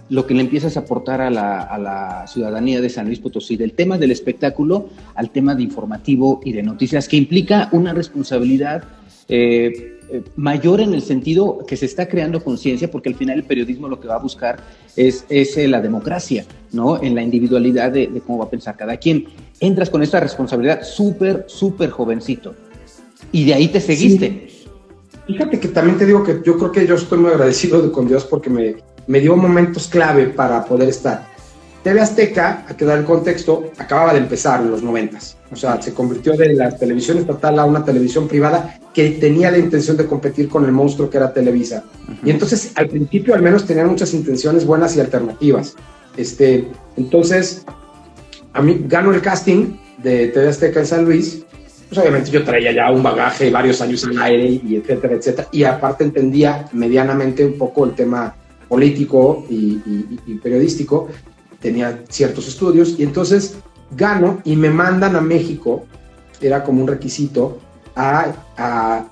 lo 0.09 0.25
que 0.25 0.33
le 0.33 0.41
empiezas 0.41 0.75
a 0.75 0.81
aportar 0.81 1.21
a 1.21 1.29
la, 1.29 2.25
ciudadanía 2.27 2.81
de 2.81 2.89
San 2.89 3.05
Luis 3.05 3.19
Potosí, 3.19 3.57
del 3.57 3.73
tema 3.73 3.97
del 3.97 4.11
espectáculo 4.11 4.89
al 5.15 5.29
tema 5.29 5.55
de 5.55 5.63
informativo 5.63 6.41
y 6.43 6.51
de 6.51 6.63
noticias, 6.63 7.07
que 7.07 7.17
implica 7.17 7.69
una 7.71 7.93
responsabilidad 7.93 8.83
eh, 9.27 9.99
eh, 10.11 10.23
mayor 10.35 10.81
en 10.81 10.95
el 10.95 11.03
sentido 11.03 11.59
que 11.67 11.77
se 11.77 11.85
está 11.85 12.07
creando 12.07 12.43
conciencia, 12.43 12.89
porque 12.89 13.09
al 13.09 13.15
final 13.15 13.37
el 13.37 13.43
periodismo 13.43 13.87
lo 13.87 13.99
que 13.99 14.07
va 14.07 14.15
a 14.15 14.19
buscar 14.19 14.59
es, 14.95 15.25
eh, 15.29 15.67
la 15.67 15.81
democracia, 15.81 16.45
¿no? 16.71 17.01
En 17.01 17.13
la 17.13 17.21
individualidad 17.21 17.91
de, 17.91 18.07
de, 18.07 18.21
cómo 18.21 18.39
va 18.39 18.45
a 18.45 18.49
pensar 18.49 18.75
cada 18.75 18.97
quien. 18.97 19.27
Entras 19.59 19.89
con 19.89 20.03
esta 20.03 20.19
responsabilidad 20.19 20.83
súper, 20.83 21.45
súper 21.47 21.89
jovencito. 21.89 22.55
Y 23.31 23.45
de 23.45 23.53
ahí 23.53 23.67
te 23.67 23.81
seguiste. 23.81 24.49
Fíjate 25.27 25.59
que 25.59 25.67
también 25.67 25.97
te 25.97 26.05
digo 26.05 26.23
que 26.23 26.41
yo 26.43 26.57
creo 26.57 26.71
que 26.71 26.87
yo 26.87 26.95
estoy 26.95 27.19
muy 27.19 27.31
agradecido 27.31 27.91
con 27.91 28.07
Dios 28.07 28.25
porque 28.25 28.49
me, 28.49 28.77
me 29.07 29.19
dio 29.19 29.35
momentos 29.35 29.87
clave 29.87 30.27
para 30.27 30.65
poder 30.65 30.89
estar. 30.89 31.27
TV 31.83 32.01
Azteca, 32.01 32.65
a 32.67 32.75
que 32.75 32.83
dar 32.83 32.97
el 32.97 33.05
contexto, 33.05 33.71
acababa 33.77 34.13
de 34.13 34.19
empezar 34.19 34.61
en 34.61 34.71
los 34.71 34.83
noventas. 34.83 35.37
O 35.51 35.55
sea, 35.55 35.81
se 35.81 35.93
convirtió 35.93 36.33
de 36.35 36.53
la 36.53 36.75
televisión 36.75 37.17
estatal 37.17 37.57
a 37.57 37.65
una 37.65 37.85
televisión 37.85 38.27
privada 38.27 38.79
que 38.93 39.11
tenía 39.11 39.49
la 39.49 39.57
intención 39.57 39.95
de 39.95 40.05
competir 40.05 40.49
con 40.49 40.65
el 40.65 40.71
monstruo 40.71 41.09
que 41.09 41.17
era 41.17 41.33
Televisa. 41.33 41.83
Y 42.23 42.31
entonces, 42.31 42.73
al 42.75 42.89
principio, 42.89 43.33
al 43.33 43.41
menos 43.41 43.65
tenían 43.65 43.87
muchas 43.87 44.13
intenciones 44.13 44.65
buenas 44.65 44.95
y 44.97 44.99
alternativas. 44.99 45.75
Este, 46.17 46.67
entonces, 46.97 47.65
a 48.59 48.61
mí 48.61 48.85
gano 48.87 49.13
el 49.13 49.21
casting 49.21 49.77
de 49.97 50.27
TV 50.27 50.49
Azteca 50.49 50.81
en 50.81 50.85
San 50.85 51.05
Luis. 51.05 51.45
Pues 51.87 51.99
obviamente 51.99 52.29
yo 52.29 52.43
traía 52.43 52.71
ya 52.73 52.91
un 52.91 53.01
bagaje, 53.01 53.49
varios 53.49 53.81
años 53.81 54.03
al 54.03 54.19
aire 54.21 54.61
y 54.63 54.75
etcétera, 54.75 55.15
etcétera. 55.15 55.47
Y 55.51 55.63
aparte 55.63 56.03
entendía 56.03 56.65
medianamente 56.73 57.45
un 57.45 57.57
poco 57.57 57.85
el 57.85 57.93
tema 57.93 58.35
político 58.67 59.45
y, 59.49 59.77
periodístico, 60.43 61.07
tenía 61.59 62.03
ciertos 62.09 62.47
estudios 62.47 62.99
y 62.99 63.03
entonces 63.03 63.57
gano 63.91 64.41
y 64.43 64.55
me 64.55 64.69
mandan 64.69 65.15
a 65.15 65.21
México, 65.21 65.85
era 66.39 66.63
como 66.63 66.81
un 66.81 66.87
requisito, 66.87 67.59
a, 67.95 69.05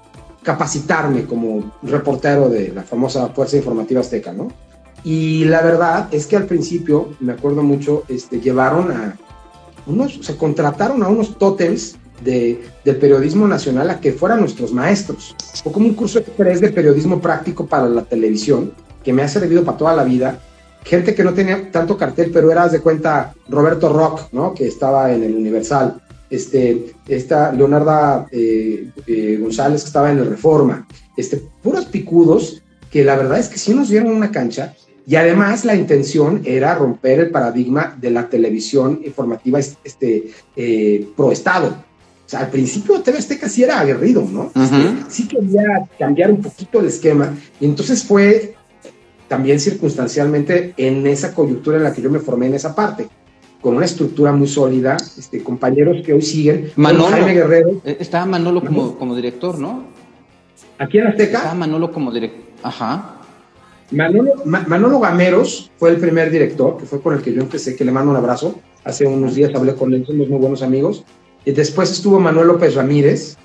capacitarme 0.43 1.25
como 1.25 1.73
reportero 1.83 2.47
de 2.47 2.69
la 2.69 2.83
famosa 2.83 3.27
Fuerza 3.29 3.57
Informativa 3.57 3.99
Azteca, 3.99 4.31
¿no? 4.31 4.47
Y 5.03 5.43
la 5.43 5.61
verdad 5.61 6.07
es 6.11 6.25
que 6.25 6.37
al 6.37 6.45
principio, 6.45 7.09
me 7.19 7.33
acuerdo 7.33 7.63
mucho, 7.63 8.03
este, 8.07 8.39
llevaron 8.39 8.91
a 8.91 9.17
unos, 9.88 10.19
se 10.21 10.35
contrataron 10.35 11.01
a 11.03 11.07
unos 11.07 11.38
tótems 11.38 11.95
de, 12.23 12.61
del 12.83 12.97
periodismo 12.97 13.47
nacional 13.47 13.89
a 13.89 13.99
que 13.99 14.11
fueran 14.11 14.39
nuestros 14.39 14.73
maestros. 14.73 15.35
Fue 15.63 15.71
como 15.71 15.88
un 15.88 15.93
curso 15.93 16.19
express 16.19 16.61
de 16.61 16.71
periodismo 16.71 17.21
práctico 17.21 17.65
para 17.65 17.88
la 17.88 18.03
televisión 18.03 18.73
que 19.03 19.13
me 19.13 19.21
ha 19.21 19.27
servido 19.27 19.63
para 19.63 19.77
toda 19.77 19.95
la 19.95 20.03
vida. 20.03 20.39
Gente 20.83 21.15
que 21.15 21.23
no 21.23 21.33
tenía 21.33 21.71
tanto 21.71 21.97
cartel, 21.97 22.31
pero 22.33 22.51
eras 22.51 22.71
de 22.71 22.81
cuenta 22.81 23.33
Roberto 23.49 23.89
Rock, 23.89 24.31
¿no? 24.31 24.53
Que 24.53 24.67
estaba 24.67 25.13
en 25.13 25.23
el 25.23 25.35
Universal. 25.35 26.01
Este, 26.29 26.93
esta 27.07 27.53
Leonarda 27.53 28.27
eh, 28.31 28.89
eh, 29.05 29.38
González 29.39 29.83
que 29.83 29.88
estaba 29.88 30.11
en 30.11 30.19
el 30.19 30.27
Reforma. 30.27 30.85
Este, 31.15 31.41
puros 31.63 31.85
picudos 31.85 32.61
que 32.91 33.03
la 33.03 33.15
verdad 33.15 33.39
es 33.39 33.49
que 33.49 33.57
sí 33.57 33.73
nos 33.73 33.89
dieron 33.89 34.13
una 34.13 34.31
cancha 34.31 34.73
y 35.07 35.15
además 35.15 35.63
la 35.63 35.73
intención 35.73 36.41
era 36.43 36.75
romper 36.75 37.21
el 37.21 37.29
paradigma 37.31 37.95
de 37.97 38.11
la 38.11 38.27
televisión 38.27 38.99
informativa 39.05 39.57
este, 39.57 40.31
eh, 40.53 41.07
pro 41.15 41.31
Estado. 41.31 41.69
O 41.69 42.29
sea, 42.29 42.41
al 42.41 42.49
principio 42.49 42.99
TV 42.99 43.17
Azteca 43.17 43.47
sí 43.47 43.63
era 43.63 43.79
aguerrido, 43.79 44.27
¿no? 44.29 44.51
Este, 44.53 44.75
sí 45.07 45.27
quería 45.29 45.87
cambiar 45.97 46.29
un 46.29 46.41
poquito 46.41 46.81
el 46.81 46.87
esquema 46.87 47.33
y 47.57 47.65
entonces 47.65 48.03
fue 48.03 48.55
también 49.29 49.61
circunstancialmente 49.61 50.73
en 50.75 51.07
esa 51.07 51.33
coyuntura 51.33 51.77
en 51.77 51.83
la 51.83 51.93
que 51.93 52.01
yo 52.01 52.09
me 52.09 52.19
formé 52.19 52.47
en 52.47 52.55
esa 52.55 52.75
parte, 52.75 53.07
con 53.61 53.77
una 53.77 53.85
estructura 53.85 54.33
muy 54.33 54.47
sólida, 54.49 54.97
este, 55.17 55.41
compañeros 55.41 56.05
que 56.05 56.11
hoy 56.11 56.21
siguen. 56.21 56.71
Manolo, 56.75 57.07
Jaime 57.07 57.33
Guerrero. 57.33 57.81
Eh, 57.85 57.95
estaba 58.01 58.25
Manolo 58.25 58.61
como, 58.61 58.97
como 58.97 59.15
director, 59.15 59.57
¿no? 59.57 59.85
Aquí 60.77 60.97
en 60.97 61.07
Azteca. 61.07 61.37
Estaba 61.37 61.55
Manolo 61.55 61.93
como 61.93 62.11
director. 62.11 62.41
Ajá. 62.61 63.16
Manolo, 63.91 64.99
Gameros 64.99 65.71
fue 65.77 65.91
el 65.91 65.97
primer 65.97 66.29
director, 66.29 66.77
que 66.77 66.85
fue 66.85 67.01
con 67.01 67.13
el 67.13 67.21
que 67.21 67.33
yo 67.33 67.41
empecé, 67.41 67.75
que 67.75 67.85
le 67.85 67.91
mando 67.91 68.11
un 68.11 68.17
abrazo. 68.17 68.55
Hace 68.83 69.05
unos 69.05 69.35
días 69.35 69.51
hablé 69.55 69.75
con 69.75 69.93
él, 69.93 70.05
somos 70.05 70.27
muy 70.27 70.39
buenos 70.39 70.61
amigos. 70.61 71.05
Y 71.45 71.51
después 71.51 71.91
estuvo 71.91 72.19
Manuel 72.19 72.47
López 72.47 72.75
Ramírez, 72.75 73.38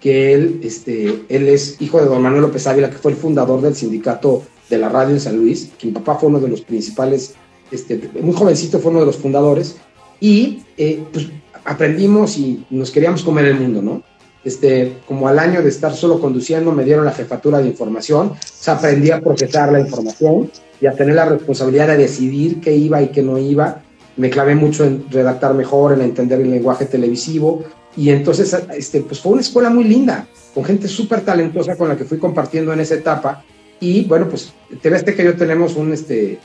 que 0.00 0.32
él, 0.32 0.60
este, 0.62 1.24
él 1.28 1.48
es 1.48 1.80
hijo 1.80 2.00
de 2.00 2.06
don 2.06 2.22
Manuel 2.22 2.42
López 2.42 2.66
Ávila, 2.66 2.90
que 2.90 2.96
fue 2.96 3.12
el 3.12 3.18
fundador 3.18 3.60
del 3.60 3.74
sindicato 3.74 4.42
de 4.70 4.78
la 4.78 4.88
radio 4.88 5.14
en 5.14 5.20
San 5.20 5.36
Luis, 5.36 5.70
que 5.78 5.88
mi 5.88 5.92
papá 5.92 6.14
fue 6.14 6.30
uno 6.30 6.40
de 6.40 6.48
los 6.48 6.62
principales, 6.62 7.34
este, 7.70 8.00
muy 8.22 8.34
jovencito 8.34 8.78
fue 8.78 8.90
uno 8.90 9.00
de 9.00 9.06
los 9.06 9.16
fundadores, 9.16 9.76
y 10.20 10.62
eh, 10.78 11.02
pues 11.12 11.28
aprendimos 11.64 12.38
y 12.38 12.64
nos 12.70 12.90
queríamos 12.90 13.22
comer 13.22 13.46
el 13.46 13.60
mundo, 13.60 13.82
¿no? 13.82 14.02
Este, 14.44 14.98
como 15.06 15.28
al 15.28 15.38
año 15.38 15.62
de 15.62 15.68
estar 15.68 15.94
solo 15.94 16.20
conduciendo, 16.20 16.72
me 16.72 16.84
dieron 16.84 17.04
la 17.04 17.12
jefatura 17.12 17.58
de 17.58 17.66
información, 17.68 18.32
se 18.42 18.70
aprendí 18.70 19.10
a 19.10 19.20
procesar 19.20 19.70
la 19.70 19.80
información 19.80 20.50
y 20.80 20.86
a 20.86 20.92
tener 20.92 21.14
la 21.14 21.26
responsabilidad 21.26 21.88
de 21.88 21.98
decidir 21.98 22.60
qué 22.60 22.74
iba 22.74 23.02
y 23.02 23.08
qué 23.08 23.22
no 23.22 23.38
iba. 23.38 23.82
Me 24.16 24.30
clavé 24.30 24.54
mucho 24.54 24.84
en 24.84 25.04
redactar 25.10 25.54
mejor, 25.54 25.92
en 25.92 26.00
entender 26.00 26.40
el 26.40 26.50
lenguaje 26.50 26.86
televisivo, 26.86 27.64
y 27.96 28.10
entonces 28.10 28.56
este, 28.74 29.00
pues 29.00 29.20
fue 29.20 29.32
una 29.32 29.40
escuela 29.40 29.68
muy 29.68 29.84
linda, 29.84 30.26
con 30.54 30.64
gente 30.64 30.88
súper 30.88 31.20
talentosa 31.20 31.76
con 31.76 31.88
la 31.88 31.96
que 31.96 32.04
fui 32.04 32.18
compartiendo 32.18 32.72
en 32.72 32.80
esa 32.80 32.94
etapa 32.94 33.44
y 33.80 34.04
bueno, 34.04 34.28
pues 34.28 34.52
TV 34.82 34.96
Azteca 34.96 35.22
y 35.22 35.24
yo 35.24 35.36
tenemos 35.36 35.74
un 35.74 35.92
este, 35.92 36.38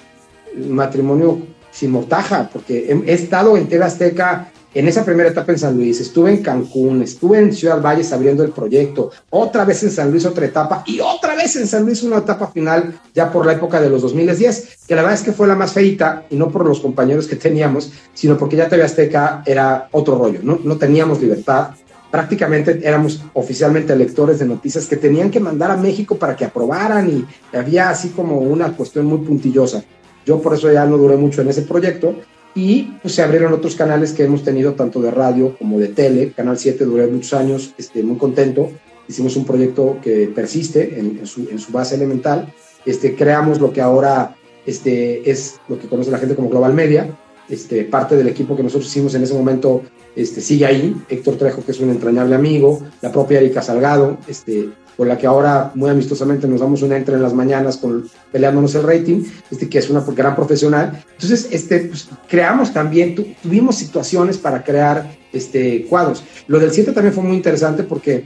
matrimonio 0.58 1.40
sin 1.70 1.92
mortaja, 1.92 2.50
porque 2.52 2.98
he, 3.06 3.14
estado 3.14 3.58
en 3.58 3.68
TV 3.68 3.84
Azteca 3.84 4.52
en 4.76 4.90
esa 4.90 5.06
primera 5.06 5.30
etapa 5.30 5.54
en 5.54 5.58
San 5.58 5.78
Luis, 5.78 6.02
estuve 6.02 6.32
en 6.32 6.44
Cancún, 6.44 7.02
estuve 7.02 7.40
en 7.40 7.54
Ciudad 7.54 7.82
Valles 7.82 8.12
abriendo 8.12 8.44
el 8.44 8.52
proyecto, 8.52 9.10
otra 9.30 9.64
vez 9.64 9.82
en 9.84 9.90
San 9.90 10.12
Luis 10.12 10.26
otra 10.26 10.46
etapa 10.46 10.84
y 10.86 11.00
otra 11.00 11.34
vez 11.34 11.56
en 11.56 11.66
San 11.66 11.86
Luis 11.86 12.04
una 12.04 12.18
etapa 12.18 12.48
final 12.48 13.00
ya 13.14 13.32
por 13.32 13.46
la 13.46 13.54
época 13.54 13.80
de 13.80 13.90
los 13.90 14.02
2010, 14.02 14.80
que 14.86 14.96
la 14.96 15.02
verdad 15.02 15.18
es 15.18 15.24
que 15.24 15.32
fue 15.32 15.48
la 15.48 15.56
más 15.56 15.72
feita 15.72 16.26
y 16.30 16.36
no 16.36 16.52
por 16.52 16.66
los 16.66 16.82
compañeros 16.82 17.26
que 17.26 17.38
teníamos, 17.38 17.94
sino 18.14 18.38
porque 18.38 18.58
ya 18.58 18.68
TV 18.68 18.84
Azteca 18.84 19.44
era 19.46 19.88
otro 19.94 20.18
rollo, 20.18 20.42
no, 20.44 20.60
no 20.62 20.78
teníamos 20.78 21.22
libertad, 21.22 21.70
prácticamente 22.12 22.82
éramos 22.84 23.24
oficialmente 23.34 23.96
lectores 23.96 24.40
de 24.40 24.46
noticias 24.46 24.88
que 24.88 24.98
tenían 24.98 25.32
que 25.32 25.40
mandar 25.40 25.72
a 25.72 25.78
México 25.78 26.18
para 26.18 26.36
que 26.36 26.44
aprobaran 26.44 27.10
y 27.10 27.56
había 27.56 27.90
así 27.90 28.10
como 28.10 28.40
una 28.40 28.76
cuestión 28.76 29.06
muy 29.06 29.20
puntillosa. 29.20 29.86
Yo 30.26 30.42
por 30.42 30.54
eso 30.54 30.70
ya 30.72 30.86
no 30.86 30.98
duré 30.98 31.16
mucho 31.16 31.42
en 31.42 31.50
ese 31.50 31.62
proyecto 31.62 32.16
y 32.56 32.84
pues 33.02 33.14
se 33.14 33.22
abrieron 33.22 33.52
otros 33.52 33.76
canales 33.76 34.14
que 34.14 34.24
hemos 34.24 34.44
tenido 34.44 34.74
tanto 34.74 35.02
de 35.02 35.12
radio 35.12 35.58
como 35.58 35.78
de 35.78 35.90
tele. 35.90 36.32
Canal 36.32 36.58
7 36.58 36.86
duré 36.86 37.06
muchos 37.08 37.34
años, 37.34 37.74
este, 37.78 38.02
muy 38.02 38.18
contento. 38.18 38.72
Hicimos 39.10 39.36
un 39.36 39.46
proyecto 39.46 39.98
que 40.02 40.32
persiste 40.34 40.98
en, 40.98 41.28
su, 41.28 41.50
en 41.50 41.60
su, 41.60 41.74
base 41.74 41.96
elemental. 41.96 42.52
Este, 42.86 43.14
creamos 43.14 43.60
lo 43.60 43.74
que 43.74 43.82
ahora 43.82 44.38
este, 44.66 45.30
es 45.30 45.60
lo 45.68 45.78
que 45.78 45.88
conoce 45.88 46.10
la 46.10 46.18
gente 46.18 46.34
como 46.34 46.50
Global 46.50 46.74
Media. 46.74 47.10
Este, 47.50 47.84
parte 47.84 48.16
del 48.16 48.30
equipo 48.30 48.56
que 48.56 48.64
nosotros 48.64 48.90
hicimos 48.90 49.14
en 49.16 49.24
ese 49.24 49.34
momento 49.34 49.84
este, 50.16 50.40
sigue 50.40 50.66
ahí, 50.66 50.96
Héctor 51.10 51.36
Trejo, 51.36 51.64
que 51.64 51.74
es 51.74 51.80
un 51.82 51.90
entrañable 51.90 52.36
amigo, 52.36 52.82
la 53.02 53.12
propia 53.12 53.40
Erika 53.40 53.62
Salgado, 53.62 54.18
este, 54.28 54.70
con 54.98 55.08
la 55.08 55.18
que 55.18 55.28
ahora 55.28 55.72
muy 55.76 55.90
amistosamente 55.90 56.48
nos 56.48 56.62
damos 56.62 56.82
una 56.82 56.98
entre 56.98 57.16
en 57.16 57.22
las 57.22 57.34
mañanas 57.34 57.78
con, 57.78 58.10
peleándonos 58.32 58.76
el 58.76 58.84
rating, 58.84 59.24
este, 59.52 59.68
que 59.70 59.80
es 59.80 59.90
una 59.90 60.02
gran 60.02 60.36
profesional. 60.36 61.04
Entonces, 61.14 61.48
este, 61.52 61.80
pues, 61.80 62.08
creamos 62.28 62.74
también, 62.74 63.16
tuvimos 63.42 63.76
situaciones 63.76 64.38
para 64.38 64.64
crear 64.64 65.16
este, 65.34 65.86
cuadros. 65.86 66.24
Lo 66.48 66.60
del 66.60 66.72
7 66.72 66.92
también 66.92 67.14
fue 67.14 67.24
muy 67.24 67.36
interesante 67.36 67.84
porque 67.84 68.26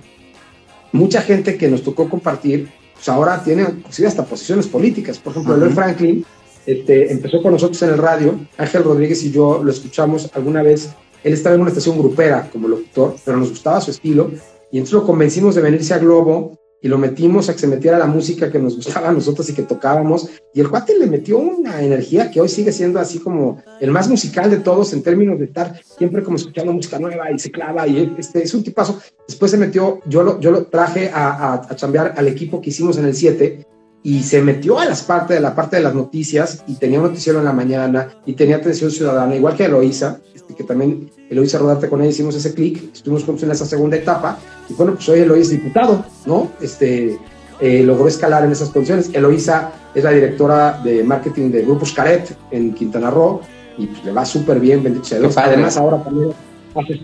mucha 0.92 1.22
gente 1.22 1.58
que 1.58 1.68
nos 1.68 1.84
tocó 1.84 2.10
compartir, 2.10 2.70
pues 2.94 3.10
ahora 3.10 3.44
tiene 3.44 3.64
inclusive 3.64 4.08
hasta 4.08 4.26
posiciones 4.26 4.68
políticas. 4.68 5.18
Por 5.18 5.32
ejemplo, 5.32 5.56
Eloy 5.56 5.72
Franklin 5.72 6.26
este, 6.66 7.12
empezó 7.12 7.42
con 7.42 7.54
nosotros 7.54 7.82
en 7.82 7.90
el 7.90 7.98
radio. 7.98 8.40
Ángel 8.58 8.84
Rodríguez 8.84 9.24
y 9.24 9.32
yo 9.32 9.62
lo 9.64 9.72
escuchamos 9.72 10.30
alguna 10.34 10.62
vez. 10.62 10.90
Él 11.24 11.34
estaba 11.34 11.56
en 11.56 11.62
una 11.62 11.70
estación 11.70 11.98
grupera 11.98 12.50
como 12.52 12.68
locutor, 12.68 13.16
pero 13.26 13.38
nos 13.38 13.50
gustaba 13.50 13.82
su 13.82 13.92
estilo. 13.92 14.32
Y 14.72 14.78
entonces 14.78 14.94
lo 14.94 15.06
convencimos 15.06 15.56
de 15.56 15.62
venirse 15.62 15.94
a 15.94 16.00
Globo 16.00 16.60
y 16.82 16.88
lo 16.88 16.98
metimos 16.98 17.50
a 17.50 17.54
que 17.54 17.60
se 17.60 17.68
metiera 17.68 17.98
la 17.98 18.06
música 18.06 18.50
que 18.50 18.60
nos 18.60 18.76
gustaba 18.78 19.10
a 19.10 19.12
nosotros 19.12 19.50
y 19.50 19.54
que 19.54 19.64
tocábamos. 19.64 20.30
Y 20.54 20.62
el 20.62 20.70
cuate 20.70 20.98
le 20.98 21.08
metió 21.08 21.38
una 21.38 21.82
energía 21.82 22.32
que 22.32 22.40
hoy 22.40 22.48
sigue 22.48 22.72
siendo 22.72 23.00
así 23.00 23.20
como 23.20 23.62
el 23.82 23.92
más 23.92 24.08
musical 24.08 24.50
de 24.50 24.58
todos 24.58 24.94
en 24.94 25.04
términos 25.04 25.40
de 25.40 25.46
estar 25.46 25.80
siempre 25.98 26.24
como 26.24 26.38
escuchando 26.38 26.72
música 26.72 26.98
nueva 27.00 27.32
y 27.32 27.40
se 27.40 27.52
clava. 27.52 27.86
Y 27.88 28.16
este, 28.18 28.44
es 28.44 28.54
un 28.54 28.64
tipazo. 28.64 29.00
Después 29.28 29.52
se 29.52 29.58
metió, 29.58 30.00
yo 30.06 30.24
lo, 30.24 30.40
yo 30.40 30.52
lo 30.52 30.66
traje 30.66 31.10
a, 31.14 31.30
a, 31.30 31.54
a 31.56 31.76
chambear 31.76 32.14
al 32.16 32.28
equipo 32.28 32.62
que 32.62 32.70
hicimos 32.70 32.98
en 32.98 33.06
el 33.06 33.16
7 33.16 33.66
y 34.02 34.24
se 34.24 34.42
metió 34.42 34.80
a 34.80 34.86
las 34.86 35.04
partes 35.04 35.36
de 35.36 35.42
la 35.42 35.54
parte 35.54 35.76
de 35.76 35.82
las 35.82 35.94
noticias 35.94 36.64
y 36.68 36.76
tenía 36.76 37.00
un 37.00 37.08
noticiero 37.08 37.40
en 37.40 37.46
la 37.46 37.52
mañana 37.52 38.22
y 38.26 38.34
tenía 38.34 38.56
atención 38.56 38.92
ciudadana, 38.92 39.36
igual 39.36 39.58
que 39.58 39.66
Eloisa, 39.66 40.22
este, 40.34 40.56
que 40.56 40.64
también 40.64 41.12
Eloisa 41.30 41.58
Rodarte 41.58 41.90
con 41.90 42.00
ella 42.00 42.12
hicimos 42.12 42.34
ese 42.36 42.54
clic, 42.54 42.94
estuvimos 42.94 43.26
juntos 43.26 43.44
en 43.44 43.52
esa 43.52 43.66
segunda 43.66 43.98
etapa 43.98 44.40
y 44.70 44.74
bueno, 44.74 44.94
pues 44.94 45.10
hoy 45.10 45.20
Eloisa 45.20 45.54
es 45.54 45.62
diputado, 45.62 46.06
¿no? 46.26 46.50
Este, 46.62 47.18
eh, 47.60 47.84
logró 47.84 48.08
escalar 48.08 48.46
en 48.46 48.52
esas 48.52 48.70
condiciones. 48.70 49.10
Eloisa 49.14 49.72
es 49.94 50.04
la 50.04 50.12
directora 50.12 50.80
de 50.84 51.04
marketing 51.04 51.52
de 51.52 51.64
Grupos 51.64 51.92
Caret 51.92 52.38
en 52.52 52.74
Quintana 52.74 53.10
Roo 53.10 53.42
y 53.78 53.88
pues 53.88 54.04
le 54.06 54.12
va 54.12 54.26
súper 54.26 54.60
bien, 54.60 54.84
bendito 54.84 55.06
sea 55.06 55.20
Dios. 55.20 55.38
Además 55.38 55.78
ahora 55.78 56.04
también 56.04 56.32
hace 56.76 57.02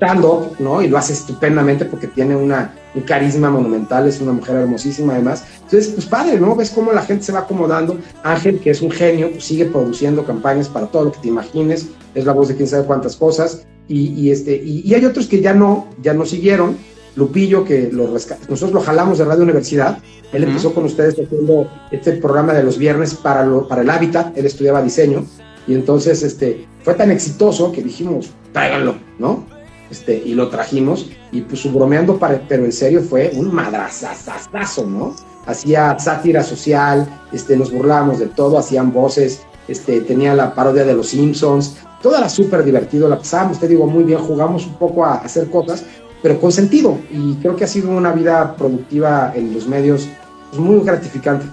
¿no? 0.59 0.82
Y 0.82 0.88
lo 0.88 0.97
hace 0.97 1.13
estupendamente 1.13 1.86
porque 1.86 2.07
tiene 2.07 2.36
una, 2.36 2.74
un 2.93 3.01
carisma 3.01 3.49
monumental, 3.49 4.07
es 4.07 4.22
una 4.22 4.32
mujer 4.32 4.57
hermosísima 4.57 5.13
además. 5.13 5.43
Entonces, 5.63 5.89
pues 5.93 6.05
padre, 6.05 6.39
¿no? 6.39 6.55
Ves 6.55 6.70
cómo 6.70 6.91
la 6.91 7.01
gente 7.01 7.24
se 7.24 7.32
va 7.32 7.39
acomodando. 7.39 7.97
Ángel, 8.24 8.59
que 8.59 8.70
es 8.70 8.82
un 8.82 8.91
genio, 8.91 9.32
pues 9.32 9.43
sigue 9.45 9.66
produciendo 9.66 10.24
campañas 10.24 10.70
para 10.70 10.88
todo 10.88 11.05
lo 11.05 11.11
que 11.11 11.20
te 11.20 11.28
imagines, 11.28 11.88
es 12.13 12.26
la 12.26 12.34
voz 12.34 12.47
de 12.47 12.55
quién 12.55 12.68
sabe 12.68 12.86
cuántas 12.86 13.16
cosas. 13.16 13.66
Y, 13.88 14.13
y 14.13 14.32
este, 14.32 14.55
y, 14.55 14.82
y, 14.84 14.93
hay 14.95 15.05
otros 15.05 15.28
que 15.28 15.41
ya 15.41 15.53
no, 15.53 15.88
ya 16.01 16.13
no 16.13 16.26
siguieron. 16.26 16.76
Lupillo, 17.16 17.63
que 17.63 17.89
lo 17.91 18.07
nosotros 18.07 18.72
lo 18.72 18.82
jalamos 18.82 19.18
de 19.18 19.26
Radio 19.26 19.43
Universidad. 19.43 19.99
Él 20.34 20.43
uh 20.43 20.45
-huh. 20.45 20.49
empezó 20.49 20.74
con 20.74 20.86
ustedes 20.86 21.13
haciendo 21.20 21.70
este 21.91 22.13
programa 22.13 22.53
de 22.53 22.63
los 22.63 22.78
viernes 22.78 23.16
para, 23.16 23.45
lo, 23.45 23.68
para 23.68 23.82
el 23.82 23.89
hábitat. 23.89 24.38
Él 24.38 24.45
estudiaba 24.45 24.82
diseño. 24.82 25.26
Y 25.68 25.74
entonces 25.74 26.22
este, 26.24 26.68
fue 26.84 26.93
tan 26.93 27.09
exitoso 27.11 27.72
que 27.72 27.82
dijimos, 27.82 28.30
tráiganlo, 28.53 28.95
¿no? 29.18 29.45
Este, 29.89 30.22
y 30.26 30.34
lo 30.34 30.49
trajimos, 30.49 31.09
y 31.32 31.41
pues 31.41 31.61
su 31.61 31.72
bromeando, 31.72 32.18
para, 32.18 32.41
pero 32.47 32.66
en 32.66 32.72
serio 32.72 33.01
fue 33.01 33.32
un 33.36 33.53
madrazazazazo, 33.53 34.86
¿no? 34.86 35.16
Hacía 35.45 35.97
sátira 35.99 36.43
social, 36.43 37.07
este, 37.32 37.55
nos 37.55 37.72
burlábamos 37.72 38.20
de 38.20 38.28
todo, 38.28 38.57
hacían 38.57 38.91
voces, 38.91 39.41
este, 39.68 40.01
tenía 40.01 40.34
la 40.34 40.55
parodia 40.55 40.86
de 40.86 40.93
los 40.95 41.09
Simpsons, 41.09 41.78
todo 42.01 42.18
era 42.18 42.30
súper 42.30 42.63
divertido, 42.63 43.07
la 43.07 43.18
pasábamos, 43.18 43.59
te 43.59 43.68
digo, 43.68 43.86
muy 43.88 44.03
bien, 44.03 44.20
jugamos 44.20 44.66
un 44.66 44.74
poco 44.76 45.05
a 45.05 45.16
hacer 45.16 45.49
cosas, 45.49 45.86
pero 46.22 46.39
con 46.39 46.51
sentido, 46.51 46.97
y 47.11 47.36
creo 47.36 47.55
que 47.55 47.63
ha 47.63 47.68
sido 47.68 47.89
una 47.89 48.11
vida 48.11 48.55
productiva 48.55 49.34
en 49.36 49.53
los 49.53 49.68
medios 49.68 50.07
pues, 50.49 50.61
muy 50.61 50.80
gratificante. 50.84 51.45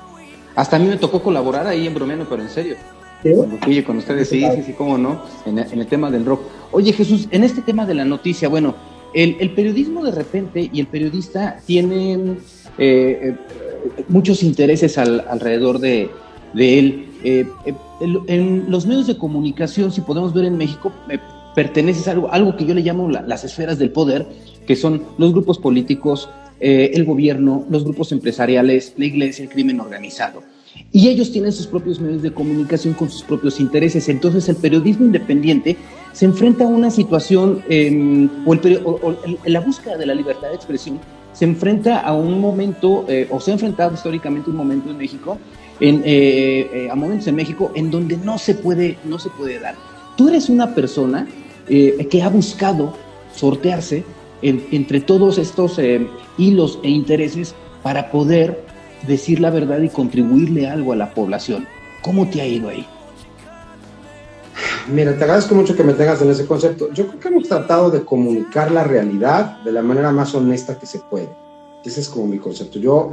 Hasta 0.54 0.76
a 0.76 0.78
mí 0.78 0.86
me 0.86 0.96
tocó 0.96 1.22
colaborar 1.22 1.66
ahí 1.66 1.86
en 1.86 1.94
Bromeando, 1.94 2.26
pero 2.28 2.42
en 2.42 2.48
serio. 2.48 2.76
¿Sí? 3.22 3.32
Con 3.34 3.50
Lupillo, 3.50 3.84
con 3.84 3.98
ustedes, 3.98 4.28
sí, 4.28 4.44
sí, 4.54 4.62
sí, 4.66 4.72
cómo 4.72 4.98
no, 4.98 5.22
en, 5.46 5.58
en, 5.58 5.78
el 5.78 5.86
tema 5.86 6.10
del 6.10 6.26
rock. 6.26 6.42
Oye, 6.72 6.92
Jesús, 6.92 7.28
en 7.30 7.44
este 7.44 7.62
tema 7.62 7.86
de 7.86 7.94
la 7.94 8.04
noticia, 8.04 8.48
bueno, 8.48 8.74
el, 9.14 9.36
el 9.40 9.50
periodismo 9.50 10.04
de 10.04 10.10
repente 10.10 10.70
y 10.72 10.80
el 10.80 10.86
periodista 10.86 11.58
tienen 11.66 12.38
eh, 12.78 13.36
eh, 13.98 14.04
muchos 14.08 14.42
intereses 14.42 14.96
al, 14.98 15.24
alrededor 15.28 15.78
de, 15.78 16.10
de 16.54 16.78
él. 16.78 17.08
Eh, 17.24 17.46
en 18.00 18.70
los 18.70 18.86
medios 18.86 19.06
de 19.06 19.16
comunicación, 19.16 19.92
si 19.92 20.00
podemos 20.00 20.34
ver 20.34 20.44
en 20.46 20.56
México, 20.56 20.92
perteneces 21.54 22.08
a 22.08 22.12
algo, 22.12 22.32
algo 22.32 22.56
que 22.56 22.64
yo 22.64 22.74
le 22.74 22.80
llamo 22.80 23.08
la, 23.08 23.22
las 23.22 23.44
esferas 23.44 23.78
del 23.78 23.90
poder, 23.90 24.26
que 24.66 24.76
son 24.76 25.02
los 25.18 25.32
grupos 25.32 25.58
políticos, 25.58 26.28
el 26.60 27.04
gobierno, 27.04 27.66
los 27.70 27.82
grupos 27.82 28.12
empresariales, 28.12 28.94
la 28.96 29.06
iglesia, 29.06 29.42
el 29.42 29.50
crimen 29.50 29.80
organizado. 29.80 30.42
Y 30.92 31.08
ellos 31.08 31.32
tienen 31.32 31.50
sus 31.52 31.66
propios 31.66 31.98
medios 32.00 32.22
de 32.22 32.32
comunicación 32.32 32.94
con 32.94 33.10
sus 33.10 33.22
propios 33.22 33.58
intereses. 33.58 34.08
Entonces 34.08 34.48
el 34.48 34.56
periodismo 34.56 35.06
independiente 35.06 35.76
se 36.12 36.26
enfrenta 36.26 36.64
a 36.64 36.68
una 36.68 36.90
situación, 36.90 37.64
eh, 37.68 38.28
o, 38.46 38.54
el, 38.54 38.76
o, 38.84 38.90
o, 39.02 39.16
la 39.44 39.60
búsqueda 39.60 39.96
de 39.96 40.06
la 40.06 40.14
libertad 40.14 40.50
de 40.50 40.54
expresión, 40.54 41.00
se 41.32 41.44
enfrenta 41.44 42.00
a 42.00 42.12
un 42.12 42.40
momento, 42.40 43.06
eh, 43.08 43.26
o 43.30 43.40
se 43.40 43.50
ha 43.50 43.54
enfrentado 43.54 43.94
históricamente 43.94 44.50
un 44.50 44.56
momento 44.56 44.90
en 44.90 44.98
México, 44.98 45.38
eh, 45.80 46.68
eh 46.72 46.88
a 46.90 46.94
momentos 46.94 47.26
en 47.26 47.34
México 47.34 47.72
en 47.74 47.90
donde 47.90 48.16
no 48.16 48.38
se 48.38 48.54
puede, 48.54 48.98
no 49.04 49.18
se 49.18 49.30
puede 49.30 49.58
dar. 49.58 49.74
Tú 50.16 50.28
eres 50.28 50.48
una 50.48 50.74
persona 50.74 51.26
eh, 51.68 52.06
que 52.10 52.22
ha 52.22 52.28
buscado 52.28 52.94
sortearse 53.34 54.04
en, 54.42 54.66
entre 54.70 55.00
todos 55.00 55.38
estos 55.38 55.78
eh, 55.78 56.06
hilos 56.38 56.78
e 56.82 56.90
intereses 56.90 57.54
para 57.82 58.10
poder 58.10 58.64
decir 59.06 59.40
la 59.40 59.50
verdad 59.50 59.80
y 59.80 59.88
contribuirle 59.88 60.68
algo 60.68 60.92
a 60.92 60.96
la 60.96 61.14
población. 61.14 61.66
¿Cómo 62.02 62.28
te 62.28 62.40
ha 62.40 62.46
ido 62.46 62.68
ahí? 62.68 62.86
Mira, 64.92 65.16
te 65.16 65.24
agradezco 65.24 65.54
mucho 65.54 65.76
que 65.76 65.84
me 65.84 65.94
tengas 65.94 66.20
en 66.22 66.30
ese 66.30 66.46
concepto. 66.46 66.92
Yo 66.92 67.06
creo 67.06 67.20
que 67.20 67.28
hemos 67.28 67.48
tratado 67.48 67.90
de 67.90 68.04
comunicar 68.04 68.70
la 68.72 68.84
realidad 68.84 69.62
de 69.62 69.72
la 69.72 69.82
manera 69.82 70.10
más 70.10 70.34
honesta 70.34 70.78
que 70.78 70.86
se 70.86 70.98
puede. 70.98 71.28
Ese 71.84 72.00
es 72.00 72.08
como 72.08 72.26
mi 72.26 72.38
concepto. 72.38 72.78
Yo 72.78 73.12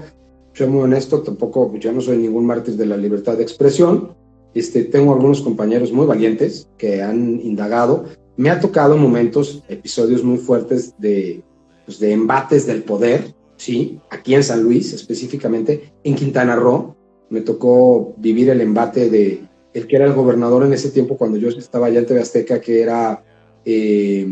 soy 0.53 0.67
muy 0.67 0.81
honesto, 0.81 1.21
tampoco, 1.21 1.71
yo 1.77 1.91
no 1.91 2.01
soy 2.01 2.17
ningún 2.17 2.45
mártir 2.45 2.75
de 2.75 2.85
la 2.85 2.97
libertad 2.97 3.37
de 3.37 3.43
expresión. 3.43 4.15
Este, 4.53 4.83
tengo 4.83 5.13
algunos 5.13 5.41
compañeros 5.41 5.91
muy 5.91 6.07
valientes 6.07 6.67
que 6.77 7.03
han 7.03 7.39
indagado. 7.39 8.05
Me 8.39 8.49
ha 8.49 8.61
tocado 8.61 8.95
momentos, 8.95 9.61
episodios 9.67 10.23
muy 10.23 10.37
fuertes 10.37 10.93
de, 10.97 11.43
pues, 11.85 11.99
de 11.99 12.13
embates 12.13 12.65
del 12.65 12.83
poder, 12.83 13.35
sí, 13.57 13.99
aquí 14.09 14.33
en 14.33 14.45
San 14.45 14.63
Luis 14.63 14.93
específicamente, 14.93 15.91
en 16.05 16.15
Quintana 16.15 16.55
Roo, 16.55 16.95
me 17.29 17.41
tocó 17.41 18.13
vivir 18.15 18.49
el 18.49 18.61
embate 18.61 19.09
de 19.09 19.43
el 19.73 19.87
que 19.87 19.97
era 19.97 20.05
el 20.05 20.13
gobernador 20.13 20.63
en 20.63 20.71
ese 20.71 20.89
tiempo 20.89 21.17
cuando 21.17 21.37
yo 21.37 21.49
estaba 21.49 21.87
allá 21.87 21.99
en 21.99 22.05
TV 22.05 22.21
Azteca, 22.21 22.61
que 22.61 22.81
era 22.81 23.21
eh, 23.65 24.25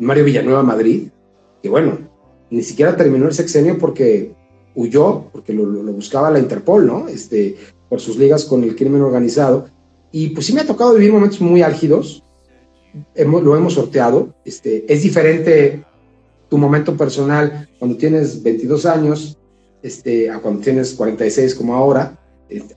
Mario 0.00 0.24
Villanueva 0.24 0.62
Madrid, 0.62 1.08
que 1.62 1.70
bueno, 1.70 2.10
ni 2.50 2.62
siquiera 2.62 2.94
terminó 2.94 3.24
el 3.24 3.32
sexenio 3.32 3.78
porque 3.78 4.34
huyó, 4.74 5.30
porque 5.32 5.54
lo, 5.54 5.64
lo, 5.64 5.92
buscaba 5.94 6.30
la 6.30 6.40
Interpol, 6.40 6.86
¿no? 6.86 7.08
Este, 7.08 7.56
por 7.88 8.00
sus 8.00 8.18
ligas 8.18 8.44
con 8.44 8.64
el 8.64 8.76
crimen 8.76 9.00
organizado. 9.00 9.70
Y 10.12 10.28
pues 10.28 10.44
sí 10.44 10.52
me 10.52 10.60
ha 10.60 10.66
tocado 10.66 10.92
vivir 10.92 11.10
momentos 11.10 11.40
muy 11.40 11.62
álgidos, 11.62 12.22
lo 13.16 13.56
hemos 13.56 13.74
sorteado, 13.74 14.34
este, 14.44 14.84
es 14.92 15.02
diferente 15.02 15.84
tu 16.48 16.58
momento 16.58 16.96
personal 16.96 17.68
cuando 17.78 17.96
tienes 17.96 18.42
22 18.42 18.86
años 18.86 19.38
este, 19.82 20.30
a 20.30 20.40
cuando 20.40 20.60
tienes 20.60 20.94
46 20.94 21.54
como 21.54 21.74
ahora, 21.74 22.18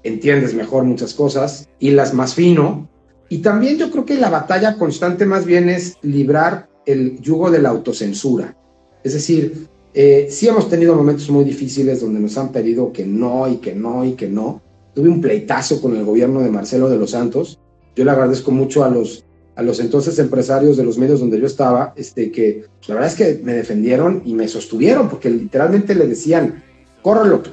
entiendes 0.04 0.54
mejor 0.54 0.84
muchas 0.84 1.14
cosas, 1.14 1.68
y 1.80 1.92
las 1.92 2.14
más 2.14 2.34
fino. 2.34 2.90
Y 3.30 3.40
también 3.40 3.78
yo 3.78 3.92
creo 3.92 4.06
que 4.06 4.16
la 4.16 4.30
batalla 4.30 4.78
constante 4.78 5.26
más 5.26 5.46
bien 5.46 5.70
es 5.70 5.98
librar 6.02 6.70
el 6.86 7.20
yugo 7.22 7.52
de 7.52 7.60
la 7.60 7.70
autocensura. 7.70 8.56
Es 9.04 9.14
decir, 9.14 9.68
eh, 9.94 10.28
sí 10.30 10.48
hemos 10.48 10.70
tenido 10.70 10.96
momentos 10.96 11.30
muy 11.30 11.44
difíciles 11.44 12.02
donde 12.02 12.20
nos 12.20 12.38
han 12.38 12.52
pedido 12.52 12.92
que 12.92 13.06
no 13.06 13.48
y 13.48 13.58
que 13.58 13.76
no 13.76 14.04
y 14.06 14.14
que 14.14 14.28
no. 14.28 14.62
Tuve 14.94 15.10
un 15.10 15.22
pleitazo 15.22 15.82
con 15.82 15.96
el 15.96 16.04
gobierno 16.04 16.42
de 16.42 16.50
Marcelo 16.50 16.90
de 16.90 16.98
los 16.98 17.12
Santos. 17.12 17.60
Yo 17.96 18.04
le 18.04 18.12
agradezco 18.12 18.52
mucho 18.52 18.84
a 18.84 18.90
los 18.90 19.26
a 19.60 19.62
los 19.62 19.82
entonces 19.82 20.18
empresarios 20.20 20.78
de 20.78 20.86
los 20.86 20.98
medios 20.98 21.20
donde 21.20 21.38
yo 21.38 21.46
estaba, 21.46 21.92
este, 21.98 22.32
que 22.32 22.64
la 22.88 22.96
verdad 22.96 23.12
es 23.12 23.18
que 23.18 23.44
me 23.44 23.54
defendieron 23.54 24.22
y 24.24 24.34
me 24.34 24.48
sostuvieron, 24.48 25.10
porque 25.10 25.30
literalmente 25.30 25.94
le 25.96 26.08
decían, 26.08 26.64
córrelo, 27.02 27.44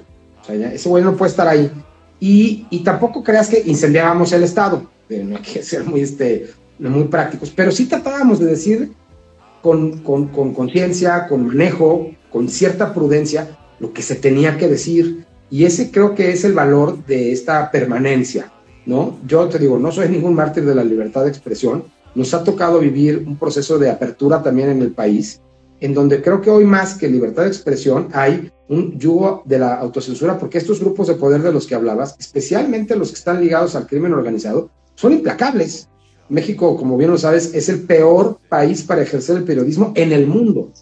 o 0.40 0.44
sea, 0.44 0.54
ya, 0.54 0.72
ese 0.72 0.88
güey 0.88 1.02
no 1.02 1.16
puede 1.16 1.30
estar 1.30 1.48
ahí. 1.48 1.68
Y, 2.20 2.64
y, 2.70 2.84
tampoco 2.84 3.24
creas 3.24 3.48
que 3.48 3.60
incendiábamos 3.66 4.32
el 4.32 4.44
Estado, 4.44 4.88
eh, 5.08 5.24
no 5.24 5.36
hay 5.36 5.42
que 5.42 5.64
ser 5.64 5.82
muy, 5.82 6.02
este, 6.02 6.46
muy 6.78 7.08
prácticos, 7.08 7.50
pero 7.50 7.72
sí 7.72 7.86
tratábamos 7.86 8.38
de 8.38 8.46
decir 8.46 8.92
con 9.60 9.98
conciencia, 10.54 11.26
con, 11.26 11.40
con 11.40 11.48
manejo, 11.48 12.12
con 12.30 12.48
cierta 12.48 12.94
prudencia, 12.94 13.58
lo 13.80 13.92
que 13.92 14.02
se 14.02 14.14
tenía 14.14 14.56
que 14.58 14.68
decir. 14.68 15.26
Y 15.50 15.64
ese 15.64 15.90
creo 15.90 16.14
que 16.14 16.30
es 16.30 16.44
el 16.44 16.52
valor 16.52 17.04
de 17.04 17.32
esta 17.32 17.68
permanencia, 17.72 18.52
¿no? 18.84 19.18
Yo 19.26 19.48
te 19.48 19.58
digo, 19.58 19.76
no 19.76 19.90
soy 19.90 20.08
ningún 20.08 20.34
mártir 20.34 20.64
de 20.64 20.74
la 20.76 20.84
libertad 20.84 21.24
de 21.24 21.30
expresión, 21.30 21.95
nos 22.16 22.34
ha 22.34 22.42
tocado 22.42 22.80
vivir 22.80 23.24
un 23.26 23.36
proceso 23.36 23.78
de 23.78 23.90
apertura 23.90 24.42
también 24.42 24.70
en 24.70 24.82
el 24.82 24.92
país, 24.92 25.40
en 25.80 25.94
donde 25.94 26.22
creo 26.22 26.40
que 26.40 26.50
hoy 26.50 26.64
más 26.64 26.94
que 26.94 27.08
libertad 27.08 27.42
de 27.42 27.48
expresión 27.48 28.08
hay 28.12 28.50
un 28.68 28.98
yugo 28.98 29.42
de 29.44 29.58
la 29.58 29.74
autocensura, 29.74 30.38
porque 30.38 30.58
estos 30.58 30.80
grupos 30.80 31.06
de 31.06 31.14
poder 31.14 31.42
de 31.42 31.52
los 31.52 31.66
que 31.66 31.74
hablabas, 31.74 32.16
especialmente 32.18 32.96
los 32.96 33.10
que 33.10 33.18
están 33.18 33.40
ligados 33.40 33.76
al 33.76 33.86
crimen 33.86 34.14
organizado, 34.14 34.70
son 34.94 35.12
implacables. 35.12 35.88
México, 36.28 36.76
como 36.76 36.96
bien 36.96 37.10
lo 37.10 37.18
sabes, 37.18 37.54
es 37.54 37.68
el 37.68 37.82
peor 37.82 38.38
país 38.48 38.82
para 38.82 39.02
ejercer 39.02 39.36
el 39.36 39.44
periodismo 39.44 39.92
en 39.94 40.12
el 40.12 40.26
mundo. 40.26 40.72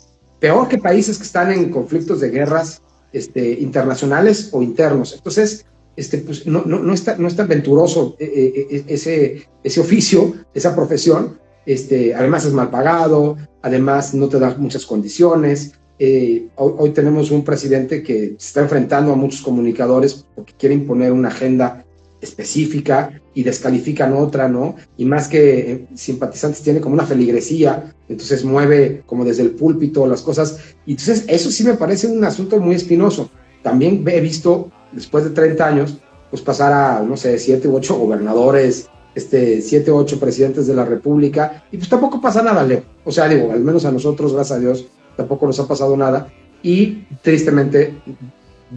Peor 0.41 0.69
que 0.69 0.79
países 0.79 1.19
que 1.19 1.25
están 1.25 1.53
en 1.53 1.71
conflictos 1.71 2.21
de 2.21 2.31
guerras 2.31 2.81
este, 3.13 3.61
internacionales 3.61 4.49
o 4.53 4.63
internos. 4.63 5.13
Entonces, 5.13 5.67
este, 5.97 6.19
pues 6.19 6.47
no, 6.47 6.63
no, 6.65 6.81
no, 6.81 6.93
está, 6.93 7.17
no 7.17 7.29
es 7.29 7.37
tan 7.37 7.49
venturoso 7.49 8.17
eh, 8.19 8.25
eh, 8.35 8.67
eh, 8.71 8.85
ese, 8.89 9.47
ese 9.63 9.81
oficio, 9.81 10.35
esa 10.53 10.75
profesión, 10.75 11.39
este, 11.67 12.15
además 12.15 12.45
es 12.45 12.53
mal 12.53 12.71
pagado, 12.71 13.37
además 13.63 14.15
no 14.15 14.29
te 14.29 14.39
da 14.39 14.55
muchas 14.59 14.85
condiciones. 14.87 15.73
hoy, 15.99 16.51
hoy, 16.57 16.91
tenemos 16.91 17.31
un 17.31 17.45
presidente 17.45 18.03
que 18.03 18.35
se 18.39 18.47
está 18.49 18.61
enfrentando 18.61 19.13
a 19.13 19.17
muchos 19.17 19.41
comunicadores 19.41 20.27
porque 20.35 20.55
quiere 20.59 20.75
imponer 20.75 21.13
una 21.13 21.29
agenda 21.29 21.85
específica 22.21 23.21
y 23.35 23.43
descalifican 23.43 24.15
otra, 24.15 24.49
¿no? 24.49 24.77
Y 24.97 25.05
más 25.05 25.29
que 25.29 25.87
simpatizantes 25.95 26.63
tiene 26.63 26.81
como 26.81 26.95
una 26.95 27.07
feligresía, 27.07 27.95
entonces 28.09 28.45
mueve 28.45 29.03
como 29.07 29.25
desde 29.25 29.43
el 29.43 29.51
púlpito 29.53 30.07
las 30.07 30.23
cosas. 30.23 30.59
Y 30.87 30.93
entonces 30.93 31.25
eso 31.29 31.51
sí 31.51 31.65
me 31.65 31.75
parece 31.75 32.07
un 32.09 32.25
asunto 32.25 32.59
muy 32.59 32.75
espinoso. 32.75 33.31
También 33.63 34.05
he 34.09 34.21
visto 34.21 34.71
después 34.95 35.25
de 35.25 35.31
30 35.31 35.67
años, 35.67 35.99
pues 36.31 36.43
pasar 36.43 36.73
a, 36.73 37.01
no 37.03 37.17
sé, 37.17 37.39
7 37.39 37.69
u 37.69 37.77
8 37.77 37.97
gobernadores, 37.97 38.89
este, 39.15 39.61
7 39.61 39.93
u 39.93 39.97
8 39.97 40.19
presidentes 40.19 40.67
de 40.67 40.75
la 40.75 40.85
República, 40.85 41.65
y 41.71 41.77
pues 41.77 41.89
tampoco 41.89 42.21
pasa 42.21 42.43
nada, 42.43 42.65
Leo. 42.65 42.83
O 43.05 43.13
sea, 43.13 43.29
digo, 43.29 43.53
al 43.53 43.61
menos 43.61 43.85
a 43.85 43.93
nosotros, 43.93 44.33
gracias 44.33 44.59
a 44.59 44.61
Dios, 44.61 44.87
tampoco 45.17 45.47
nos 45.47 45.61
ha 45.61 45.69
pasado 45.69 45.97
nada, 45.97 46.29
y 46.63 47.07
tristemente 47.23 47.95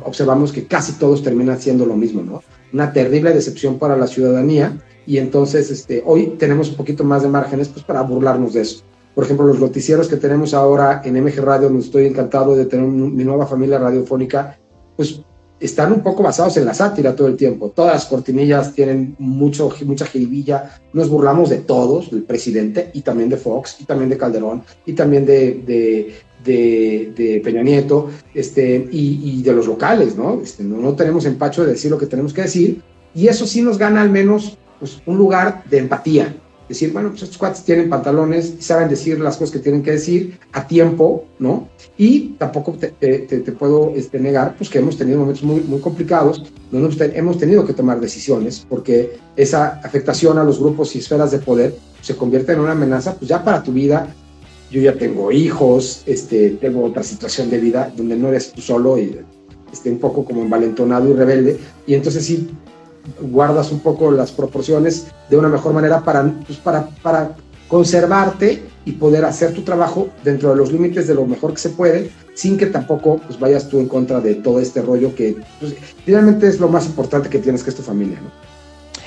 observamos 0.04 0.52
que 0.52 0.68
casi 0.68 0.94
todos 0.94 1.24
terminan 1.24 1.60
siendo 1.60 1.86
lo 1.86 1.96
mismo, 1.96 2.22
¿no? 2.22 2.44
Una 2.74 2.94
terrible 2.94 3.34
decepción 3.34 3.80
para 3.80 3.98
la 3.98 4.08
ciudadanía, 4.08 4.78
y 5.08 5.18
entonces 5.18 5.72
este, 5.72 6.04
hoy 6.06 6.36
tenemos 6.38 6.70
un 6.70 6.76
poquito 6.76 7.04
más 7.04 7.24
de 7.24 7.30
márgenes 7.30 7.70
pues, 7.70 7.84
para 7.84 8.02
burlarnos 8.02 8.54
de 8.54 8.62
eso. 8.62 8.84
Por 9.16 9.24
ejemplo, 9.24 9.48
los 9.48 9.60
noticieros 9.60 10.08
que 10.10 10.18
tenemos 10.18 10.54
ahora 10.54 11.02
en 11.04 11.16
MG 11.24 11.40
Radio, 11.40 11.70
donde 11.70 11.84
estoy 11.84 12.06
encantado 12.06 12.56
de 12.56 12.66
tener 12.66 12.86
mi 12.86 13.24
nueva 13.24 13.48
familia 13.48 13.80
radiofónica, 13.80 14.60
pues 14.96 15.22
están 15.60 15.92
un 15.92 16.02
poco 16.02 16.24
basados 16.24 16.58
en 16.58 16.66
la 16.66 16.74
sátira 16.74 17.16
todo 17.16 17.28
el 17.28 17.36
tiempo. 17.36 17.72
Todas 17.76 17.94
las 17.94 18.06
cortinillas 18.06 18.74
tienen 18.74 19.16
mucho, 19.18 19.74
mucha 19.86 20.06
jiribilla. 20.06 20.80
Nos 20.94 21.10
burlamos 21.10 21.50
de 21.50 21.58
todos, 21.58 22.12
del 22.12 22.24
presidente 22.24 22.92
y 22.94 23.02
también 23.02 23.30
de 23.30 23.38
Fox 23.38 23.78
y 23.80 23.86
también 23.86 24.10
de 24.10 24.18
Calderón 24.18 24.64
y 24.86 24.94
también 24.94 25.26
de, 25.26 26.14
de, 26.46 27.14
de, 27.16 27.42
Peña 27.44 27.64
Nieto 27.64 28.10
este, 28.34 28.88
y, 28.92 29.42
de 29.42 29.54
los 29.54 29.68
locales, 29.68 30.16
¿no? 30.16 30.42
Este, 30.42 30.64
¿no? 30.64 30.78
¿no? 30.78 30.94
tenemos 30.94 31.26
empacho 31.26 31.66
de 31.66 31.72
decir 31.72 31.92
lo 31.92 31.98
que 31.98 32.06
tenemos 32.06 32.34
que 32.34 32.44
decir 32.44 32.82
y 33.14 33.28
eso 33.28 33.48
sí 33.48 33.62
nos 33.62 33.78
gana 33.78 34.02
al 34.02 34.10
menos 34.10 34.58
pues, 34.80 35.02
un 35.06 35.18
lugar 35.18 35.64
de 35.70 35.80
empatía 35.80 36.36
decir, 36.68 36.92
bueno, 36.92 37.10
pues 37.10 37.24
estos 37.24 37.38
cuates 37.38 37.64
tienen 37.64 37.90
pantalones 37.90 38.56
y 38.60 38.62
saben 38.62 38.90
decir 38.90 39.20
las 39.20 39.38
cosas 39.38 39.52
que 39.52 39.60
tienen 39.60 39.84
que 39.84 39.92
decir 39.92 40.40
a 40.52 40.68
tiempo, 40.68 41.26
¿no? 41.40 41.70
Y 41.98 42.36
tampoco 42.38 42.74
te, 42.74 42.90
puedo 43.58 43.94
este, 43.96 44.20
negar, 44.20 44.56
pues 44.58 44.70
que 44.70 44.80
hemos 44.80 44.98
tenido 44.98 45.20
momentos 45.20 45.44
muy, 45.44 45.62
muy 45.62 45.80
complicados, 45.80 46.44
donde 46.72 47.12
hemos 47.16 47.38
tenido 47.38 47.66
que 47.66 47.74
tomar 47.74 48.00
decisiones, 48.00 48.66
porque 48.68 49.18
esa 49.36 49.80
afectación 49.84 50.38
a 50.38 50.44
los 50.44 50.60
grupos 50.60 50.96
y 50.96 51.00
esferas 51.00 51.32
de 51.32 51.40
poder 51.40 51.76
se 52.02 52.16
convierte 52.16 52.54
en 52.54 52.60
una 52.60 52.72
amenaza, 52.72 53.16
pues 53.16 53.30
ya 53.30 53.44
para 53.44 53.64
tu 53.64 53.74
vida. 53.74 54.14
Yo 54.70 54.82
ya 54.82 54.94
tengo 54.96 55.32
hijos, 55.32 56.04
este, 56.06 56.50
tengo 56.52 56.84
otra 56.84 57.02
situación 57.02 57.50
de 57.50 57.58
vida 57.58 57.90
donde 57.96 58.18
no 58.18 58.28
eres 58.28 58.52
tú 58.52 58.60
solo 58.60 58.98
y 58.98 59.18
esté 59.72 59.90
un 59.90 60.00
poco 60.00 60.26
como 60.26 60.42
envalentonado 60.42 61.10
y 61.10 61.14
rebelde. 61.14 61.58
Y 61.86 61.94
entonces 61.94 62.26
sí, 62.26 62.50
guardas 63.22 63.72
un 63.72 63.80
poco 63.80 64.12
las 64.12 64.32
proporciones 64.32 65.08
de 65.30 65.38
una 65.38 65.50
mejor 65.50 65.74
manera 65.74 66.04
para, 66.04 66.24
pues, 66.46 66.58
para, 66.60 66.88
para 67.02 67.36
conservarte 67.68 68.64
y 68.86 68.94
poder 68.94 69.26
hacer 69.26 69.54
tu 69.54 69.64
trabajo 69.64 70.10
dentro 70.24 70.50
de 70.50 70.56
los 70.56 70.72
límites 70.72 71.08
de 71.08 71.14
lo 71.14 71.26
mejor 71.26 71.54
que 71.54 71.60
se 71.60 71.70
puede, 71.70 72.10
sin 72.34 72.58
que 72.58 72.68
tampoco 72.68 73.18
pues, 73.18 73.40
vayas 73.40 73.68
tú 73.68 73.80
en 73.80 73.88
contra 73.88 74.22
de 74.22 74.36
todo 74.36 74.60
este 74.60 74.82
rollo 74.82 75.14
que 75.14 75.36
pues, 75.60 75.76
finalmente 76.06 76.48
es 76.48 76.60
lo 76.60 76.70
más 76.70 76.86
importante 76.86 77.30
que 77.30 77.40
tienes, 77.40 77.64
que 77.64 77.72
es 77.72 77.76
tu 77.76 77.82
familia. 77.82 78.20
¿no? 78.22 78.32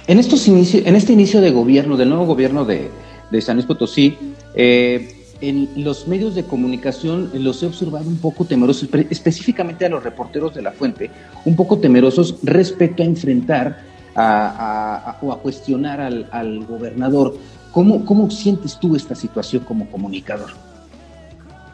En, 0.07 0.19
estos 0.19 0.47
inicio, 0.49 0.83
en 0.85 0.97
este 0.97 1.13
inicio 1.13 1.41
de 1.41 1.51
gobierno, 1.51 1.97
del 1.97 2.11
nuevo 2.11 2.27
gobierno 2.27 2.65
de, 2.65 2.91
de 3.31 3.41
San 3.41 3.57
Luis 3.57 3.67
Potosí, 3.67 4.19
eh, 4.55 5.17
en 5.41 5.71
los 5.77 6.07
medios 6.07 6.35
de 6.35 6.45
comunicación 6.45 7.31
los 7.33 7.63
he 7.63 7.67
observado 7.67 8.07
un 8.07 8.19
poco 8.19 8.45
temerosos, 8.45 8.89
específicamente 9.09 9.87
a 9.87 9.89
los 9.89 10.03
reporteros 10.05 10.55
de 10.55 10.63
la 10.63 10.73
fuente, 10.73 11.11
un 11.45 11.57
poco 11.57 11.79
temerosos 11.79 12.37
respecto 12.43 13.03
a 13.03 13.07
enfrentar 13.07 13.90
a, 14.15 15.19
o 15.21 15.33
a 15.33 15.39
cuestionar 15.41 16.01
al, 16.01 16.65
gobernador. 16.67 17.37
¿Cómo, 17.73 18.05
¿Cómo 18.05 18.31
sientes 18.31 18.79
tú 18.79 18.97
esta 18.97 19.15
situación 19.15 19.65
como 19.65 19.89
comunicador? 19.91 20.51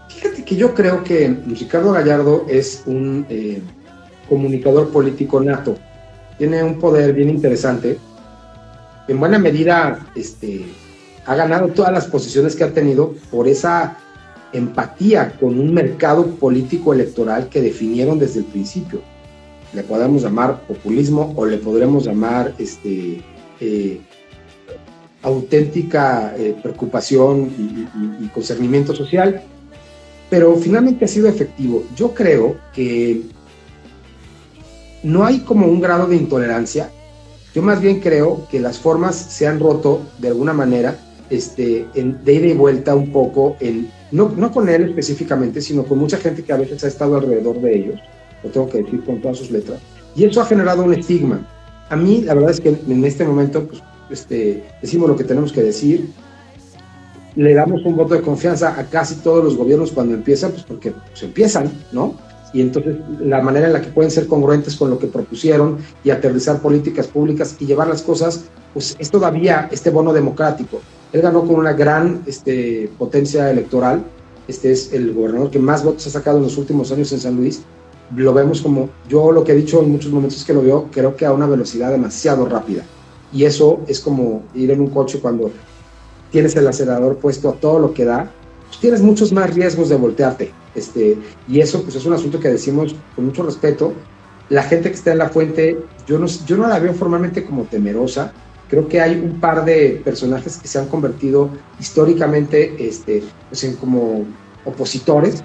Fíjate 0.09 0.45
que 0.45 0.57
yo 0.57 0.75
creo 0.75 1.03
que 1.03 1.29
Ricardo 1.47 1.93
Gallardo 1.93 2.47
es 2.49 2.83
un 2.87 3.27
eh, 3.29 3.63
comunicador 4.29 4.91
político 4.91 5.41
nato. 5.41 5.77
Tiene 6.39 6.63
un 6.63 6.79
poder 6.79 7.15
bien 7.15 7.31
interesante. 7.31 7.99
En 9.09 9.19
buena 9.21 9.39
medida, 9.39 10.07
este, 10.15 10.67
ha 11.25 11.35
ganado 11.35 11.69
todas 11.69 11.93
las 11.93 12.07
posiciones 12.07 12.55
que 12.55 12.65
ha 12.65 12.73
tenido 12.73 13.15
por 13.31 13.49
esa 13.49 13.97
empatía 14.53 15.33
con 15.39 15.59
un 15.59 15.73
mercado 15.73 16.27
político 16.27 16.93
electoral 16.93 17.49
que 17.49 17.61
definieron 17.61 18.19
desde 18.19 18.41
el 18.41 18.47
principio 18.47 19.01
le 19.77 19.83
podemos 19.83 20.23
llamar 20.23 20.63
populismo 20.67 21.35
o 21.37 21.45
le 21.45 21.59
podremos 21.59 22.07
llamar 22.07 22.55
este, 22.59 23.21
eh, 23.61 24.01
auténtica 25.23 26.35
eh, 26.39 26.57
preocupación 26.63 27.51
y, 27.59 28.29
concernimiento 28.29 28.95
social, 28.95 29.43
pero 30.29 30.57
finalmente 30.57 31.05
ha 31.05 31.09
sido 31.09 31.29
efectivo. 31.29 31.85
Yo 31.95 32.13
creo 32.13 32.57
que 32.75 33.23
no 35.03 35.25
hay 35.25 35.41
como 35.41 35.67
un 35.67 35.81
grado 35.81 36.07
de 36.07 36.17
intolerancia. 36.17 36.91
Yo 37.55 37.63
más 37.63 37.81
bien 37.81 38.01
creo 38.01 38.47
que 38.51 38.61
las 38.61 38.79
formas 38.79 39.15
se 39.15 39.47
han 39.47 39.61
roto 39.61 40.03
de 40.19 40.29
alguna 40.29 40.53
manera, 40.53 40.99
este, 41.31 41.87
en, 41.95 42.23
de 42.25 42.35
ida 42.35 42.47
y 42.49 42.55
vuelta 42.55 42.95
un 42.95 43.11
poco, 43.13 43.57
no, 44.11 44.33
no 44.37 44.53
con 44.53 44.69
él 44.69 44.89
específicamente, 44.89 45.61
sino 45.61 45.85
con 45.85 45.99
mucha 45.99 46.19
gente 46.19 46.43
que 46.43 46.53
a 46.53 46.59
veces 46.59 46.83
ha 46.85 46.89
estado 46.89 47.17
alrededor 47.17 47.61
de 47.61 47.77
ellos 47.77 48.01
lo 48.43 48.51
tengo 48.51 48.69
que 48.69 48.83
decir 48.83 49.05
con 49.05 49.21
todas 49.21 49.39
sus 49.39 49.51
letras, 49.51 49.81
y 50.15 50.25
eso 50.25 50.41
ha 50.41 50.47
generado 50.47 50.85
un 50.85 50.95
estigma. 50.95 51.47
A 51.89 51.97
mí, 51.97 52.23
la 52.23 52.35
verdad 52.35 52.51
es 52.51 52.61
que 52.61 52.71
en 52.71 53.05
este 53.05 53.25
momento, 53.25 53.67
pues, 53.67 53.83
este, 54.11 54.65
decimos 54.83 55.09
lo 55.09 55.17
que 55.17 55.25
tenemos 55.25 55.53
que 55.53 55.63
decir, 55.63 56.11
le 57.37 57.55
damos 57.55 57.85
un 57.85 57.97
voto 57.97 58.15
de 58.15 58.23
confianza 58.23 58.79
a 58.79 58.85
casi 58.87 59.17
todos 59.17 59.45
los 59.45 59.57
gobiernos 59.57 59.93
cuando 59.93 60.15
empiezan, 60.15 60.53
pues 60.53 60.63
porque 60.65 60.93
pues, 60.93 61.23
empiezan, 61.23 61.71
¿no? 61.93 62.15
Y 62.53 62.63
entonces 62.63 62.97
la 63.21 63.43
manera 63.43 63.67
en 63.67 63.75
la 63.75 63.83
que 63.83 63.89
pueden 63.89 64.11
ser 64.11 64.27
congruentes 64.27 64.77
con 64.77 64.89
lo 64.89 64.99
que 64.99 65.07
propusieron 65.07 65.77
y 66.03 66.11
aterrizar 66.11 66.61
políticas 66.61 67.07
públicas 67.07 67.57
y 67.61 67.67
llevar 67.67 67.89
las 67.89 68.03
cosas, 68.03 68.45
pues 68.73 68.97
es 68.99 69.11
todavía 69.11 69.69
este 69.71 69.91
bono 69.91 70.13
democrático. 70.13 70.81
Él 71.13 71.21
ganó 71.21 71.45
con 71.47 71.57
una 71.57 71.75
gran 71.75 72.23
este, 72.27 72.91
potencia 72.99 73.51
electoral, 73.51 74.03
este 74.49 74.73
es 74.73 74.93
el 74.93 75.13
gobernador 75.13 75.51
que 75.51 75.59
más 75.59 75.85
votos 75.85 76.07
ha 76.07 76.11
sacado 76.11 76.39
en 76.39 76.45
los 76.45 76.57
últimos 76.57 76.91
años 76.93 77.13
en 77.13 77.21
San 77.21 77.37
Luis, 77.37 77.63
lo 78.15 78.33
vemos 78.33 78.61
como, 78.61 78.91
yo 79.09 79.33
lo 79.33 79.43
que 79.43 79.53
he 79.53 79.57
dicho 79.57 79.83
en 79.83 79.91
muchos 79.91 80.13
momentos 80.13 80.39
es 80.39 80.45
que 80.45 80.55
lo 80.55 80.63
veo, 80.63 80.89
creo 80.93 81.17
que 81.17 81.27
a 81.27 81.33
una 81.33 81.47
velocidad 81.47 81.91
demasiado 81.91 82.47
rápida. 82.47 82.85
Y 83.33 83.45
eso 83.45 83.81
es 83.89 84.01
como 84.01 84.45
ir 84.55 84.71
en 84.71 84.81
un 84.81 84.89
coche 84.89 85.19
cuando 85.21 85.51
tienes 86.31 86.55
el 86.57 86.67
acelerador 86.67 87.17
puesto 87.17 87.49
a 87.49 87.55
todo 87.55 87.79
lo 87.79 87.93
que 87.93 88.05
da, 88.05 88.31
pues 88.69 88.81
tienes 88.81 89.03
muchos 89.03 89.33
más 89.33 89.55
riesgos 89.55 89.89
de 89.89 89.97
voltearte. 89.97 90.53
Este, 90.75 91.17
y 91.49 91.61
eso 91.61 91.83
pues 91.83 91.97
es 91.97 92.05
un 92.07 92.13
asunto 92.13 92.39
que 92.39 92.49
decimos 92.49 92.95
con 93.15 93.27
mucho 93.27 93.43
respeto. 93.43 93.93
La 94.49 94.63
gente 94.63 94.91
que 94.91 94.95
está 94.95 95.13
en 95.13 95.19
la 95.19 95.29
fuente, 95.29 95.79
yo 96.07 96.19
no, 96.19 96.27
yo 96.27 96.57
no 96.57 96.69
la 96.69 96.79
veo 96.79 96.95
formalmente 96.95 97.45
como 97.45 97.65
temerosa. 97.65 98.33
Creo 98.69 98.89
que 98.89 99.01
hay 99.01 99.19
un 99.19 99.41
par 99.41 99.65
de 99.65 100.01
personajes 100.05 100.57
que 100.59 100.69
se 100.69 100.79
han 100.79 100.87
convertido 100.87 101.51
históricamente 101.81 102.75
este, 102.79 103.23
pues 103.49 103.65
en 103.65 103.77
como 103.77 104.25
opositores 104.65 105.43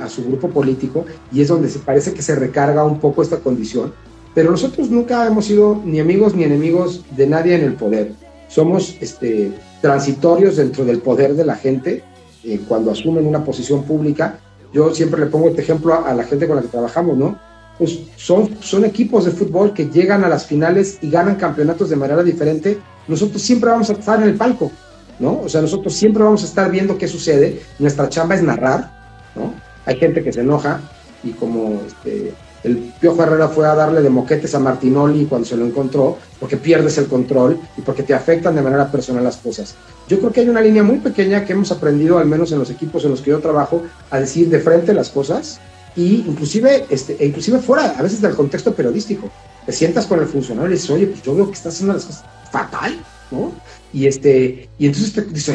a 0.00 0.08
su 0.08 0.24
grupo 0.24 0.48
político 0.48 1.04
y 1.32 1.40
es 1.40 1.48
donde 1.48 1.68
se 1.68 1.78
parece 1.78 2.12
que 2.12 2.22
se 2.22 2.34
recarga 2.34 2.84
un 2.84 2.98
poco 3.00 3.22
esta 3.22 3.38
condición. 3.38 3.92
Pero 4.36 4.50
nosotros 4.50 4.90
nunca 4.90 5.26
hemos 5.26 5.46
sido 5.46 5.80
ni 5.84 5.98
amigos 5.98 6.34
ni 6.34 6.44
enemigos 6.44 7.04
de 7.16 7.26
nadie 7.26 7.54
en 7.54 7.64
el 7.64 7.72
poder. 7.72 8.12
Somos 8.48 8.96
este, 9.00 9.50
transitorios 9.80 10.56
dentro 10.56 10.84
del 10.84 10.98
poder 11.00 11.34
de 11.34 11.44
la 11.44 11.56
gente 11.56 12.02
eh, 12.44 12.60
cuando 12.68 12.90
asumen 12.90 13.26
una 13.26 13.42
posición 13.42 13.84
pública. 13.84 14.38
Yo 14.72 14.94
siempre 14.94 15.20
le 15.20 15.26
pongo 15.26 15.48
este 15.48 15.62
ejemplo 15.62 16.04
a, 16.04 16.12
la 16.12 16.24
gente 16.24 16.46
con 16.46 16.56
la 16.56 16.62
que 16.62 16.68
trabajamos, 16.68 17.16
¿no? 17.16 17.38
Pues 17.78 18.00
son, 18.16 18.56
son 18.60 18.84
equipos 18.84 19.24
de 19.24 19.30
fútbol 19.30 19.72
que 19.72 19.86
llegan 19.86 20.22
a 20.22 20.28
las 20.28 20.44
finales 20.44 20.98
y 21.00 21.10
ganan 21.10 21.36
campeonatos 21.36 21.88
de 21.88 21.96
manera 21.96 22.22
diferente. 22.22 22.78
Nosotros 23.08 23.40
siempre 23.40 23.70
vamos 23.70 23.88
a 23.88 23.94
estar 23.94 24.20
en 24.22 24.28
el 24.28 24.34
palco, 24.34 24.70
¿no? 25.18 25.40
O 25.40 25.48
sea, 25.48 25.62
nosotros 25.62 25.94
siempre 25.94 26.22
vamos 26.22 26.42
a 26.42 26.46
estar 26.46 26.70
viendo 26.70 26.98
qué 26.98 27.08
sucede. 27.08 27.62
Nuestra 27.78 28.08
chamba 28.08 28.34
es 28.34 28.42
narrar, 28.42 28.92
¿no? 29.34 29.54
Hay 29.86 29.96
gente 29.96 30.22
que 30.22 30.32
se 30.32 30.40
enoja 30.40 30.80
y 31.22 31.30
como 31.30 31.80
este, 31.86 32.34
el 32.66 32.92
Piojo 33.00 33.22
Herrera 33.22 33.48
fue 33.48 33.66
a 33.66 33.74
darle 33.74 34.02
de 34.02 34.10
moquetes 34.10 34.54
a 34.54 34.58
Martinoli 34.58 35.26
cuando 35.26 35.46
se 35.46 35.56
lo 35.56 35.64
encontró, 35.64 36.18
porque 36.40 36.56
pierdes 36.56 36.98
el 36.98 37.06
control 37.06 37.58
y 37.76 37.80
porque 37.82 38.02
te 38.02 38.12
afectan 38.12 38.56
de 38.56 38.62
manera 38.62 38.90
personal 38.90 39.22
las 39.22 39.36
cosas. 39.36 39.76
Yo 40.08 40.18
creo 40.18 40.32
que 40.32 40.40
hay 40.40 40.48
una 40.48 40.60
línea 40.60 40.82
muy 40.82 40.98
pequeña 40.98 41.44
que 41.44 41.52
hemos 41.52 41.70
aprendido, 41.70 42.18
al 42.18 42.26
menos 42.26 42.50
en 42.52 42.58
los 42.58 42.70
equipos 42.70 43.04
en 43.04 43.12
los 43.12 43.20
que 43.20 43.30
yo 43.30 43.38
trabajo, 43.38 43.82
a 44.10 44.18
decir 44.18 44.48
de 44.48 44.58
frente 44.58 44.92
las 44.92 45.10
cosas 45.10 45.60
y 45.94 46.24
inclusive, 46.26 46.86
este, 46.90 47.16
e 47.18 47.26
inclusive 47.26 47.58
fuera, 47.60 47.94
a 47.96 48.02
veces 48.02 48.20
del 48.20 48.34
contexto 48.34 48.74
periodístico. 48.74 49.30
te 49.64 49.72
sientas 49.72 50.06
con 50.06 50.20
el 50.20 50.26
funcionario 50.26 50.70
y 50.70 50.74
dices, 50.74 50.90
oye, 50.90 51.06
pues 51.06 51.22
yo 51.22 51.34
veo 51.34 51.46
que 51.46 51.54
estás 51.54 51.74
haciendo 51.74 51.94
las 51.94 52.04
cosas 52.04 52.24
fatal, 52.52 52.96
¿no? 53.30 53.52
Y, 53.92 54.06
este, 54.06 54.68
y 54.78 54.86
entonces 54.86 55.12
te 55.12 55.22
dice, 55.22 55.54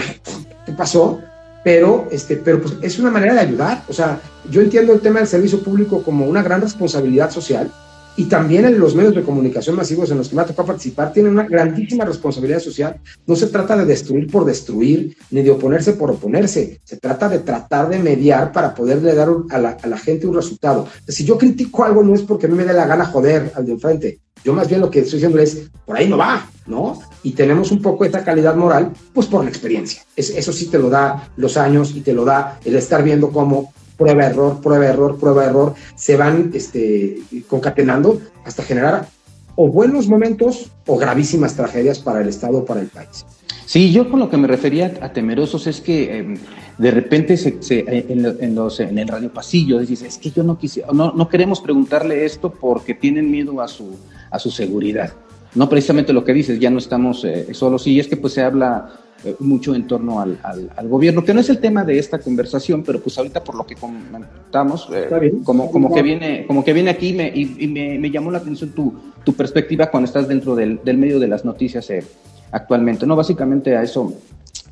¿qué 0.66 0.72
pasó? 0.74 1.20
Pero, 1.64 2.08
este, 2.12 2.38
pero 2.38 2.62
pues 2.62 2.76
es 2.82 2.98
una 3.00 3.12
manera 3.12 3.34
de 3.34 3.40
ayudar. 3.42 3.84
O 3.88 3.94
sea, 3.94 4.20
yo 4.50 4.62
entiendo 4.62 4.94
el 4.94 5.02
tema 5.02 5.20
del 5.20 5.28
servicio 5.28 5.62
público 5.64 6.02
como 6.04 6.26
una 6.26 6.42
gran 6.42 6.62
responsabilidad 6.62 7.30
social, 7.30 7.72
y 8.16 8.26
también 8.26 8.66
en 8.66 8.78
los 8.78 8.94
medios 8.94 9.16
de 9.16 9.24
comunicación 9.24 9.76
masivos 9.76 10.12
en 10.12 10.18
los 10.18 10.28
que 10.28 10.36
me 10.36 10.42
ha 10.42 10.46
tocado 10.46 10.68
participar 10.68 11.14
tienen 11.14 11.32
una 11.32 11.48
grandísima 11.48 12.04
responsabilidad 12.04 12.60
social. 12.60 13.00
No 13.26 13.36
se 13.36 13.48
trata 13.48 13.78
de 13.78 13.86
destruir 13.86 14.30
por 14.30 14.44
destruir, 14.44 15.16
ni 15.32 15.42
de 15.42 15.52
oponerse 15.52 15.94
por 15.94 16.12
oponerse. 16.12 16.82
Se 16.84 16.98
trata 16.98 17.30
de 17.30 17.40
tratar 17.40 17.88
de 17.90 18.00
mediar 18.00 18.52
para 18.52 18.76
poderle 18.76 19.16
dar 19.16 19.30
a 19.50 19.58
la, 19.58 19.78
a 19.82 19.88
la 19.88 19.98
gente 19.98 20.28
un 20.28 20.36
resultado. 20.36 20.88
Si 21.08 21.24
yo 21.24 21.38
critico 21.38 21.84
algo 21.84 22.04
no 22.04 22.14
es 22.14 22.22
porque 22.22 22.48
a 22.48 22.50
mí 22.50 22.56
me 22.56 22.66
dé 22.66 22.74
la 22.74 22.86
gana 22.86 23.06
joder 23.06 23.52
al 23.56 23.66
de 23.66 23.72
enfrente. 23.72 24.20
Yo 24.44 24.54
más 24.54 24.68
bien 24.68 24.82
lo 24.82 24.90
que 24.90 25.00
estoy 25.00 25.18
diciendo 25.18 25.40
es, 25.40 25.70
por 25.86 25.96
ahí 25.96 26.10
no 26.10 26.18
va, 26.18 26.50
¿no? 26.66 27.00
Y 27.24 27.32
tenemos 27.32 27.72
un 27.72 27.82
poco 27.82 28.06
esta 28.06 28.24
calidad 28.24 28.56
moral, 28.56 28.94
pues 29.14 29.28
por 29.28 29.44
la 29.44 29.50
experiencia. 29.50 30.04
Es, 30.16 30.32
eso 30.32 30.52
sí 30.52 30.68
te 30.68 30.80
lo 30.80 30.90
da 30.90 31.30
los 31.38 31.58
años 31.58 31.96
y 31.96 32.02
te 32.02 32.14
lo 32.14 32.26
da 32.26 32.60
el 32.66 32.76
estar 32.76 33.04
viendo 33.04 33.30
cómo 33.30 33.72
prueba, 33.98 34.26
error, 34.26 34.60
prueba, 34.62 34.88
error, 34.88 35.20
prueba, 35.20 35.46
error, 35.46 35.76
se 35.96 36.18
van 36.18 36.52
este, 36.54 37.20
concatenando 37.48 38.20
hasta 38.44 38.64
generar 38.64 39.08
o 39.56 39.68
buenos 39.68 40.08
momentos 40.08 40.72
o 40.88 40.98
gravísimas 40.98 41.56
tragedias 41.56 42.00
para 42.00 42.22
el 42.22 42.30
Estado 42.30 42.60
o 42.60 42.66
para 42.66 42.82
el 42.82 42.88
país. 42.88 43.26
Sí, 43.66 43.92
yo 43.92 44.10
con 44.10 44.20
lo 44.20 44.30
que 44.30 44.38
me 44.38 44.48
refería 44.48 44.94
a 45.02 45.14
temerosos 45.14 45.68
es 45.68 45.80
que 45.80 46.18
em, 46.18 46.38
de 46.78 46.92
repente 46.92 47.38
se, 47.38 47.60
en, 47.70 48.56
los, 48.56 48.80
en, 48.80 48.98
el 48.98 49.08
radio 49.08 49.32
pasillo 49.32 49.80
dices, 49.80 50.02
es 50.02 50.18
que 50.18 50.32
yo 50.32 50.44
no 50.44 50.58
quisiera, 50.58 50.92
no, 50.92 51.14
no 51.14 51.30
queremos 51.30 51.62
preguntarle 51.62 52.26
esto 52.26 52.52
porque 52.52 52.94
tienen 52.96 53.30
miedo 53.32 53.62
a 53.62 53.68
su, 53.68 53.96
a 54.30 54.40
su 54.40 54.52
seguridad. 54.52 55.14
No 55.56 55.68
precisamente 55.68 56.14
lo 56.14 56.24
que 56.24 56.34
dices, 56.34 56.60
ya 56.60 56.70
no 56.70 56.78
estamos 56.78 57.26
eh, 57.26 57.54
solos. 57.54 57.86
Y 57.88 58.00
es 58.00 58.08
que 58.08 58.18
pues 58.18 58.34
se 58.34 58.42
habla 58.42 58.90
eh, 59.24 59.36
mucho 59.40 59.76
en 59.76 59.86
torno 59.86 60.20
al, 60.20 60.40
al, 60.44 60.88
gobierno, 60.88 61.24
que 61.24 61.32
no 61.32 61.42
es 61.42 61.50
el 61.50 61.60
tema 61.60 61.84
de 61.84 62.00
esta 62.00 62.18
conversación, 62.18 62.82
pero 62.82 63.00
pues 63.00 63.20
ahorita 63.20 63.44
por 63.44 63.54
lo 63.54 63.68
que 63.68 63.76
comentamos, 63.76 64.90
eh, 64.92 65.32
como, 65.44 65.70
como, 65.70 65.94
que 65.94 66.02
viene, 66.02 66.46
como 66.48 66.64
que 66.64 66.74
viene 66.74 66.90
aquí 66.90 67.14
me, 67.14 67.28
y, 67.28 67.68
me, 67.68 68.00
me, 68.00 68.10
llamó 68.10 68.32
la 68.32 68.40
atención 68.40 68.72
tu, 68.72 68.96
tu, 69.24 69.34
perspectiva 69.34 69.92
cuando 69.92 70.08
estás 70.08 70.28
dentro 70.28 70.56
del, 70.56 70.80
del 70.84 70.98
medio 70.98 71.20
de 71.20 71.28
las 71.28 71.46
noticias 71.46 71.88
eh, 71.92 72.04
actualmente. 72.52 73.06
No, 73.06 73.16
básicamente 73.16 73.78
a 73.78 73.84
eso, 73.84 74.12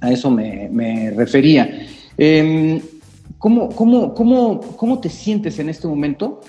a 0.02 0.12
eso 0.12 0.32
me, 0.32 0.68
me 0.72 1.12
refería. 1.12 1.86
Eh, 2.18 2.82
¿cómo, 3.38 3.70
cómo, 3.70 4.16
cómo, 4.16 4.62
¿Cómo 4.62 5.00
te 5.00 5.10
sientes 5.10 5.60
en 5.60 5.70
este 5.70 5.88
momento 5.88 6.42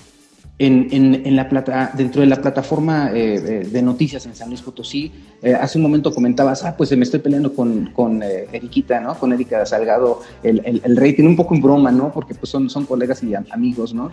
en, 0.63 1.25
en, 1.25 1.35
la 1.35 1.49
plata, 1.49 1.91
dentro 1.95 2.21
de 2.21 2.27
la 2.27 2.35
plataforma 2.35 3.11
eh, 3.11 3.33
eh, 3.35 3.67
de 3.67 3.81
noticias 3.81 4.27
en 4.27 4.35
San 4.35 4.49
Luis 4.49 4.61
Potosí. 4.61 5.11
Eh, 5.41 5.55
hace 5.55 5.79
un 5.79 5.81
momento 5.81 6.13
comentabas, 6.13 6.63
ah, 6.63 6.75
pues 6.77 6.95
me 6.95 7.03
estoy 7.03 7.19
peleando 7.19 7.51
con, 7.53 7.87
con 7.87 8.21
Eriquita, 8.21 8.99
¿no? 8.99 9.17
Con 9.17 9.33
Erika 9.33 9.65
Salgado, 9.65 10.21
el, 10.43 10.61
el, 10.63 10.79
el, 10.83 10.97
rating, 10.97 11.25
un 11.25 11.35
poco 11.35 11.55
en 11.55 11.61
broma, 11.61 11.91
¿no? 11.91 12.11
Porque 12.11 12.35
pues 12.35 12.51
son, 12.51 12.69
son 12.69 12.85
colegas 12.85 13.23
y 13.23 13.33
amigos, 13.33 13.95
¿no? 13.95 14.11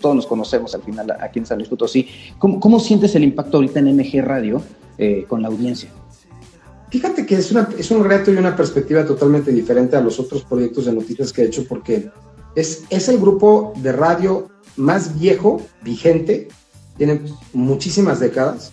Todos 0.00 0.14
nos 0.14 0.26
conocemos 0.28 0.72
al 0.72 0.82
final 0.82 1.10
aquí 1.20 1.40
en 1.40 1.46
San 1.46 1.58
Luis 1.58 1.68
Potosí. 1.68 2.06
¿Cómo, 2.38 2.60
cómo 2.60 2.78
sientes 2.78 3.16
el 3.16 3.24
impacto 3.24 3.56
ahorita 3.56 3.80
en 3.80 3.96
MG 3.96 4.22
Radio 4.22 4.62
con 5.26 5.42
la 5.42 5.48
audiencia? 5.48 5.90
Fíjate 6.90 7.26
que 7.26 7.34
es, 7.34 7.50
una, 7.50 7.68
es 7.76 7.90
un 7.90 8.04
reto 8.04 8.32
y 8.32 8.36
una 8.36 8.54
perspectiva 8.54 9.04
totalmente 9.04 9.50
diferente 9.50 9.96
a 9.96 10.00
los 10.00 10.18
otros 10.20 10.44
proyectos 10.44 10.86
de 10.86 10.92
noticias 10.92 11.32
que 11.32 11.42
he 11.42 11.46
hecho 11.46 11.64
porque 11.68 12.08
es, 12.54 12.84
es 12.88 13.08
el 13.08 13.18
grupo 13.18 13.72
de 13.76 13.92
radio 13.92 14.48
más 14.78 15.18
viejo, 15.18 15.60
vigente, 15.82 16.48
tienen 16.96 17.24
muchísimas 17.52 18.20
décadas 18.20 18.72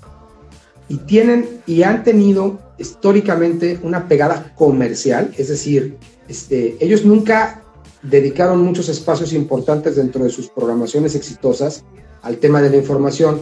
y 0.87 0.97
tienen 0.97 1.61
y 1.65 1.83
han 1.83 2.03
tenido 2.03 2.59
históricamente 2.77 3.79
una 3.83 4.07
pegada 4.07 4.53
comercial, 4.55 5.33
es 5.37 5.49
decir, 5.49 5.97
este, 6.27 6.77
ellos 6.79 7.05
nunca 7.05 7.63
dedicaron 8.01 8.61
muchos 8.61 8.89
espacios 8.89 9.33
importantes 9.33 9.95
dentro 9.95 10.23
de 10.23 10.29
sus 10.29 10.49
programaciones 10.49 11.15
exitosas 11.15 11.83
al 12.21 12.37
tema 12.37 12.61
de 12.61 12.69
la 12.69 12.77
información. 12.77 13.39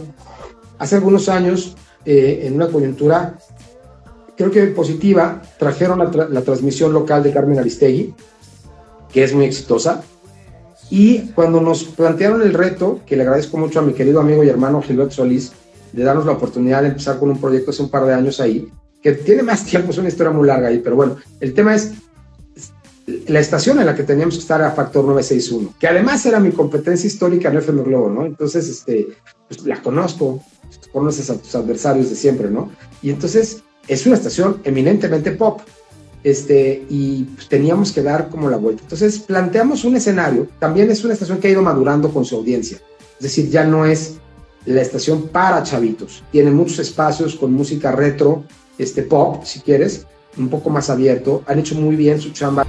Hace 0.78 0.96
algunos 0.96 1.28
años, 1.28 1.76
eh, 2.04 2.42
en 2.44 2.54
una 2.54 2.68
coyuntura, 2.68 3.38
creo 4.36 4.50
que 4.50 4.66
positiva, 4.68 5.42
trajeron 5.58 5.98
la, 5.98 6.28
la 6.28 6.42
transmisión 6.42 6.92
local 6.92 7.22
de 7.22 7.32
Carmen 7.32 7.58
Aristegui, 7.58 8.14
que 9.12 9.24
es 9.24 9.34
muy 9.34 9.44
exitosa, 9.44 10.02
y 10.90 11.30
cuando 11.32 11.60
nos 11.60 11.84
plantearon 11.84 12.42
el 12.42 12.52
reto, 12.52 13.00
que 13.06 13.16
le 13.16 13.22
agradezco 13.22 13.56
mucho 13.56 13.80
a 13.80 13.82
mi 13.82 13.94
querido 13.94 14.20
amigo 14.20 14.44
y 14.44 14.48
hermano 14.48 14.82
Gilberto 14.82 15.14
Solís, 15.14 15.52
de 15.92 16.02
darnos 16.02 16.26
la 16.26 16.32
oportunidad 16.32 16.82
de 16.82 16.88
empezar 16.88 17.18
con 17.18 17.30
un 17.30 17.40
proyecto 17.40 17.70
hace 17.70 17.82
un 17.82 17.90
par 17.90 18.04
de 18.04 18.14
años 18.14 18.40
ahí, 18.40 18.68
que 19.02 19.12
tiene 19.12 19.42
más 19.42 19.64
tiempo, 19.66 19.90
es 19.90 19.98
una 19.98 20.08
historia 20.08 20.32
muy 20.32 20.46
larga 20.46 20.68
ahí, 20.68 20.78
pero 20.78 20.96
bueno, 20.96 21.16
el 21.40 21.54
tema 21.54 21.74
es 21.74 21.92
la 23.26 23.40
estación 23.40 23.78
en 23.78 23.86
la 23.86 23.94
que 23.94 24.02
teníamos 24.02 24.34
que 24.34 24.40
estar 24.40 24.62
a 24.62 24.70
Factor 24.70 25.04
961, 25.04 25.74
que 25.78 25.86
además 25.86 26.24
era 26.24 26.40
mi 26.40 26.50
competencia 26.52 27.06
histórica 27.06 27.50
en 27.50 27.58
FM 27.58 27.82
Globo, 27.82 28.08
¿no? 28.08 28.24
Entonces, 28.24 28.68
este, 28.68 29.08
pues 29.46 29.62
la 29.64 29.82
conozco, 29.82 30.42
conoces 30.92 31.28
a 31.28 31.36
tus 31.36 31.54
adversarios 31.54 32.08
de 32.08 32.16
siempre, 32.16 32.50
¿no? 32.50 32.70
Y 33.02 33.10
entonces 33.10 33.62
es 33.88 34.06
una 34.06 34.16
estación 34.16 34.60
eminentemente 34.64 35.32
pop 35.32 35.60
este, 36.24 36.84
y 36.88 37.24
teníamos 37.48 37.92
que 37.92 38.02
dar 38.02 38.30
como 38.30 38.50
la 38.50 38.56
vuelta. 38.56 38.82
Entonces 38.82 39.20
planteamos 39.20 39.84
un 39.84 39.96
escenario, 39.96 40.48
también 40.58 40.90
es 40.90 41.04
una 41.04 41.12
estación 41.12 41.38
que 41.38 41.48
ha 41.48 41.50
ido 41.52 41.62
madurando 41.62 42.12
con 42.12 42.24
su 42.24 42.36
audiencia, 42.36 42.78
es 43.18 43.22
decir, 43.22 43.50
ya 43.50 43.64
no 43.64 43.84
es 43.84 44.14
la 44.64 44.80
estación 44.80 45.28
para 45.28 45.62
chavitos, 45.62 46.24
tiene 46.32 46.50
muchos 46.50 46.78
espacios 46.78 47.36
con 47.36 47.52
música 47.52 47.92
retro, 47.92 48.44
este 48.78 49.02
pop, 49.02 49.44
si 49.44 49.60
quieres, 49.60 50.06
un 50.36 50.48
poco 50.48 50.70
más 50.70 50.90
abierto, 50.90 51.42
han 51.46 51.58
hecho 51.58 51.74
muy 51.76 51.94
bien 51.94 52.20
su 52.20 52.32
chamba. 52.32 52.66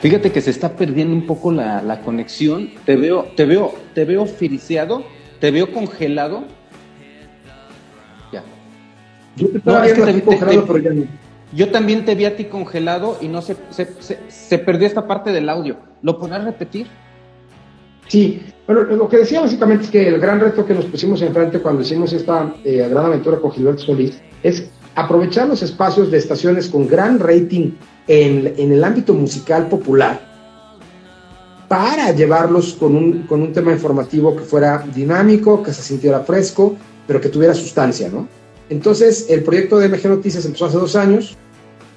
Fíjate 0.00 0.32
que 0.32 0.40
se 0.40 0.50
está 0.50 0.76
perdiendo 0.76 1.14
un 1.14 1.26
poco 1.26 1.52
la, 1.52 1.82
la 1.82 2.00
conexión. 2.00 2.70
Te 2.86 2.96
veo, 2.96 3.28
te 3.36 3.44
veo, 3.44 3.74
te 3.94 4.04
veo 4.04 4.24
friciado, 4.24 5.04
te 5.40 5.50
veo 5.50 5.72
congelado. 5.72 6.44
Ya. 8.32 8.42
Yo 9.36 9.48
te 9.48 9.58
estaba 9.58 9.82
viendo 9.82 10.06
te, 10.06 10.22
congelado, 10.22 10.66
pero 10.66 10.78
ya 10.78 10.90
no. 10.90 11.04
Yo 11.52 11.70
también 11.70 12.04
te 12.04 12.14
vi 12.14 12.24
a 12.24 12.36
ti 12.36 12.44
congelado 12.44 13.18
y 13.20 13.28
no 13.28 13.42
se, 13.42 13.56
se, 13.70 13.88
se, 14.28 14.58
perdió 14.58 14.86
esta 14.86 15.06
parte 15.06 15.32
del 15.32 15.48
audio. 15.48 15.76
¿Lo 16.00 16.18
podrás 16.18 16.44
repetir? 16.44 16.86
Sí, 18.06 18.42
bueno, 18.66 18.82
lo 18.84 19.08
que 19.08 19.18
decía 19.18 19.40
básicamente 19.40 19.84
es 19.84 19.90
que 19.90 20.08
el 20.08 20.18
gran 20.18 20.40
reto 20.40 20.64
que 20.64 20.74
nos 20.74 20.84
pusimos 20.86 21.22
enfrente 21.22 21.58
cuando 21.58 21.82
hicimos 21.82 22.12
esta 22.12 22.54
eh, 22.64 22.86
gran 22.88 23.06
aventura 23.06 23.38
con 23.38 23.50
Gilberto 23.52 23.82
Solís 23.82 24.20
es 24.42 24.70
aprovechar 24.94 25.48
los 25.48 25.62
espacios 25.62 26.10
de 26.10 26.18
estaciones 26.18 26.68
con 26.68 26.88
gran 26.88 27.18
rating 27.18 27.72
en, 28.06 28.72
el 28.72 28.84
ámbito 28.84 29.14
musical 29.14 29.68
popular 29.68 30.28
para 31.68 32.10
llevarlos 32.12 32.74
con 32.74 32.96
un, 32.96 33.22
con 33.22 33.42
un 33.42 33.52
tema 33.52 33.72
informativo 33.72 34.34
que 34.34 34.42
fuera 34.42 34.84
dinámico, 34.94 35.62
que 35.62 35.72
se 35.72 35.82
sintiera 35.82 36.20
fresco, 36.20 36.76
pero 37.06 37.20
que 37.20 37.28
tuviera 37.28 37.54
sustancia, 37.54 38.08
¿no? 38.08 38.28
Entonces, 38.68 39.26
el 39.28 39.42
proyecto 39.42 39.78
de 39.78 39.88
MG 39.88 40.08
Noticias 40.08 40.44
empezó 40.44 40.66
hace 40.66 40.78
dos 40.78 40.96
años, 40.96 41.36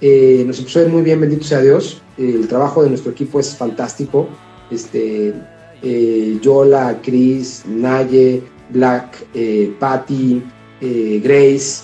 eh, 0.01 0.43
nos 0.45 0.59
empezó 0.59 0.87
muy 0.89 1.01
bien, 1.01 1.21
bendito 1.21 1.43
sea 1.43 1.61
Dios, 1.61 2.01
el 2.17 2.47
trabajo 2.47 2.83
de 2.83 2.89
nuestro 2.89 3.11
equipo 3.11 3.39
es 3.39 3.55
fantástico, 3.55 4.27
este, 4.69 5.33
eh, 5.81 6.39
Yola, 6.41 6.99
Chris, 7.03 7.63
Naye, 7.67 8.41
Black, 8.69 9.25
eh, 9.33 9.73
Patty, 9.79 10.41
eh, 10.79 11.21
Grace, 11.21 11.83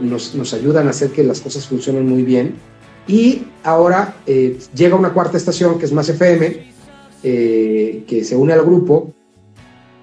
nos, 0.00 0.34
nos, 0.34 0.52
ayudan 0.52 0.88
a 0.88 0.90
hacer 0.90 1.10
que 1.10 1.24
las 1.24 1.40
cosas 1.40 1.66
funcionen 1.66 2.06
muy 2.06 2.22
bien. 2.22 2.54
Y 3.08 3.46
ahora 3.64 4.14
eh, 4.26 4.58
llega 4.74 4.94
una 4.94 5.12
cuarta 5.12 5.36
estación 5.36 5.78
que 5.78 5.86
es 5.86 5.92
Más 5.92 6.08
FM, 6.08 6.72
eh, 7.24 8.04
que 8.06 8.22
se 8.22 8.36
une 8.36 8.52
al 8.52 8.62
grupo. 8.62 9.12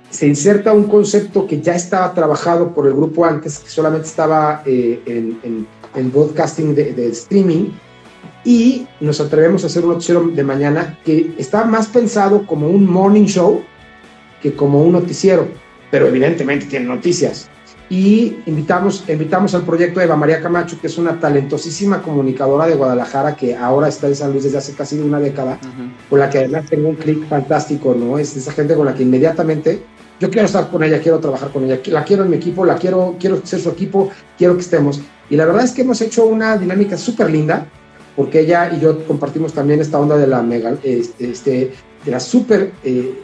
Se 0.09 0.27
inserta 0.27 0.73
un 0.73 0.85
concepto 0.85 1.47
que 1.47 1.61
ya 1.61 1.75
estaba 1.75 2.13
trabajado 2.13 2.73
por 2.73 2.87
el 2.87 2.93
grupo 2.93 3.23
antes, 3.25 3.59
que 3.59 3.69
solamente 3.69 4.07
estaba 4.07 4.63
eh, 4.65 5.01
en, 5.05 5.39
en, 5.43 5.67
en, 5.95 6.11
broadcasting 6.11 6.73
de, 6.75 6.93
de, 6.93 7.07
streaming. 7.09 7.69
Y 8.43 8.87
nos 8.99 9.21
atrevemos 9.21 9.63
a 9.63 9.67
hacer 9.67 9.83
un 9.83 9.91
noticiero 9.91 10.27
de 10.27 10.43
mañana 10.43 10.99
que 11.05 11.33
está 11.37 11.63
más 11.63 11.87
pensado 11.87 12.45
como 12.45 12.67
un 12.67 12.85
morning 12.85 13.25
show 13.25 13.61
que 14.41 14.53
como 14.53 14.83
un 14.83 14.91
noticiero 14.91 15.47
pero 15.95 16.07
evidentemente 16.07 16.65
tiene 16.65 16.87
noticias. 16.87 17.49
Y 17.89 18.37
invitamos, 18.47 19.03
invitamos 19.07 19.53
al 19.53 19.61
proyecto 19.61 19.99
de 19.99 20.07
Eva 20.07 20.15
María 20.15 20.41
Camacho, 20.41 20.79
que 20.81 20.87
es 20.87 20.97
una 20.97 21.19
talentosísima 21.19 22.01
comunicadora 22.01 22.65
de 22.65 22.75
Guadalajara 22.75 23.35
que 23.35 23.55
ahora 23.55 23.89
está 23.89 24.07
en 24.07 24.15
San 24.15 24.31
Luis 24.31 24.43
desde 24.45 24.57
hace 24.57 24.73
casi 24.73 24.99
una 24.99 25.19
década, 25.19 25.59
con 26.09 26.19
la 26.19 26.29
que 26.29 26.39
además 26.39 26.65
tengo 26.67 26.89
un 26.89 26.95
clic 26.95 27.27
fantástico, 27.27 27.95
¿no? 27.97 28.17
Es 28.17 28.35
esa 28.35 28.51
gente 28.53 28.75
con 28.75 28.87
la 28.87 28.95
que 28.95 29.03
inmediatamente 29.03 29.83
yo 30.19 30.29
quiero 30.29 30.45
estar 30.45 30.69
con 30.69 30.83
ella, 30.83 30.99
quiero 30.99 31.19
trabajar 31.19 31.51
con 31.51 31.65
ella, 31.65 31.79
la 31.87 32.03
quiero 32.03 32.23
en 32.23 32.29
mi 32.29 32.37
equipo, 32.37 32.65
la 32.65 32.75
quiero, 32.75 33.17
quiero 33.19 33.45
ser 33.45 33.59
su 33.59 33.69
equipo, 33.69 34.09
quiero 34.37 34.55
que 34.55 34.61
estemos. 34.61 35.01
Y 35.29 35.35
la 35.35 35.45
verdad 35.45 35.63
es 35.63 35.71
que 35.71 35.81
hemos 35.81 36.01
hecho 36.01 36.25
una 36.25 36.57
dinámica 36.57 36.97
súper 36.97 37.29
linda, 37.29 37.67
porque 38.15 38.39
ella 38.39 38.71
y 38.73 38.79
yo 38.79 39.05
compartimos 39.05 39.53
también 39.53 39.81
esta 39.81 39.99
onda 39.99 40.17
de 40.17 40.27
la 40.27 40.41
mega, 40.41 40.75
este, 40.83 41.31
este 41.31 41.73
de 42.05 42.11
la 42.11 42.19
súper 42.19 42.71
eh, 42.83 43.21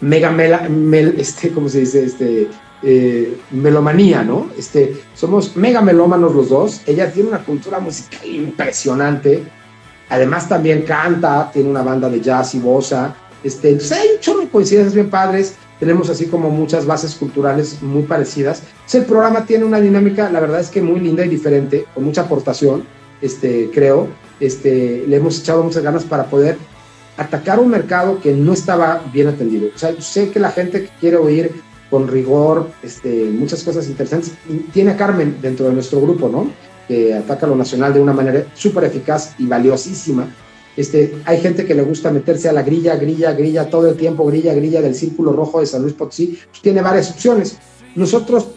mega 0.00 0.30
mela, 0.30 0.68
este, 1.16 1.50
¿cómo 1.50 1.68
se 1.68 1.80
dice? 1.80 2.04
Este, 2.04 2.48
eh, 2.82 3.38
melomanía, 3.50 4.22
¿no? 4.22 4.50
Este, 4.58 4.96
somos 5.14 5.56
mega 5.56 5.80
melómanos 5.80 6.34
los 6.34 6.48
dos. 6.48 6.82
Ella 6.86 7.10
tiene 7.10 7.30
una 7.30 7.44
cultura 7.44 7.78
musical 7.78 8.26
impresionante. 8.26 9.44
Además 10.08 10.48
también 10.48 10.82
canta, 10.82 11.50
tiene 11.52 11.70
una 11.70 11.82
banda 11.82 12.08
de 12.08 12.20
jazz 12.20 12.54
y 12.54 12.60
bossa. 12.60 13.14
Este, 13.42 13.70
entonces 13.70 13.98
hay 13.98 14.08
un 14.14 14.20
chorro 14.20 14.40
de 14.40 14.48
coincidencias 14.48 14.94
bien 14.94 15.10
padres. 15.10 15.54
Tenemos 15.80 16.08
así 16.10 16.26
como 16.26 16.50
muchas 16.50 16.86
bases 16.86 17.14
culturales 17.14 17.82
muy 17.82 18.02
parecidas. 18.02 18.60
Entonces 18.60 19.00
el 19.02 19.06
programa 19.06 19.44
tiene 19.46 19.64
una 19.64 19.80
dinámica, 19.80 20.30
la 20.30 20.40
verdad 20.40 20.60
es 20.60 20.68
que 20.68 20.80
muy 20.80 21.00
linda 21.00 21.24
y 21.24 21.28
diferente, 21.28 21.86
con 21.94 22.04
mucha 22.04 22.22
aportación, 22.22 22.84
este, 23.20 23.70
creo. 23.72 24.08
Este, 24.38 25.04
le 25.06 25.16
hemos 25.16 25.38
echado 25.40 25.62
muchas 25.62 25.82
ganas 25.82 26.04
para 26.04 26.26
poder 26.26 26.58
atacar 27.16 27.58
un 27.58 27.70
mercado 27.70 28.20
que 28.20 28.32
no 28.32 28.52
estaba 28.52 29.02
bien 29.12 29.28
atendido. 29.28 29.70
O 29.74 29.78
sea, 29.78 29.98
sé 30.00 30.30
que 30.30 30.38
la 30.38 30.50
gente 30.50 30.82
que 30.82 30.90
quiere 31.00 31.16
oír 31.16 31.50
con 31.90 32.08
rigor, 32.08 32.70
este, 32.82 33.30
muchas 33.30 33.62
cosas 33.62 33.88
interesantes. 33.88 34.32
tiene 34.72 34.92
a 34.92 34.96
Carmen 34.96 35.38
dentro 35.40 35.66
de 35.66 35.72
nuestro 35.72 36.00
grupo, 36.00 36.28
¿no? 36.28 36.50
Que 36.88 37.14
ataca 37.14 37.46
lo 37.46 37.56
nacional 37.56 37.94
de 37.94 38.00
una 38.00 38.12
manera 38.12 38.46
súper 38.54 38.84
eficaz 38.84 39.34
y 39.38 39.46
valiosísima. 39.46 40.28
Este, 40.76 41.14
hay 41.24 41.40
gente 41.40 41.64
que 41.64 41.74
le 41.74 41.82
gusta 41.82 42.10
meterse 42.10 42.48
a 42.48 42.52
la 42.52 42.62
grilla, 42.62 42.96
grilla, 42.96 43.32
grilla, 43.32 43.70
todo 43.70 43.88
el 43.88 43.96
tiempo, 43.96 44.26
grilla, 44.26 44.52
grilla 44.54 44.82
del 44.82 44.94
Círculo 44.94 45.32
Rojo 45.32 45.60
de 45.60 45.66
San 45.66 45.82
Luis 45.82 45.94
Potosí. 45.94 46.38
Tiene 46.60 46.82
varias 46.82 47.10
opciones. 47.10 47.58
Nosotros 47.94 48.48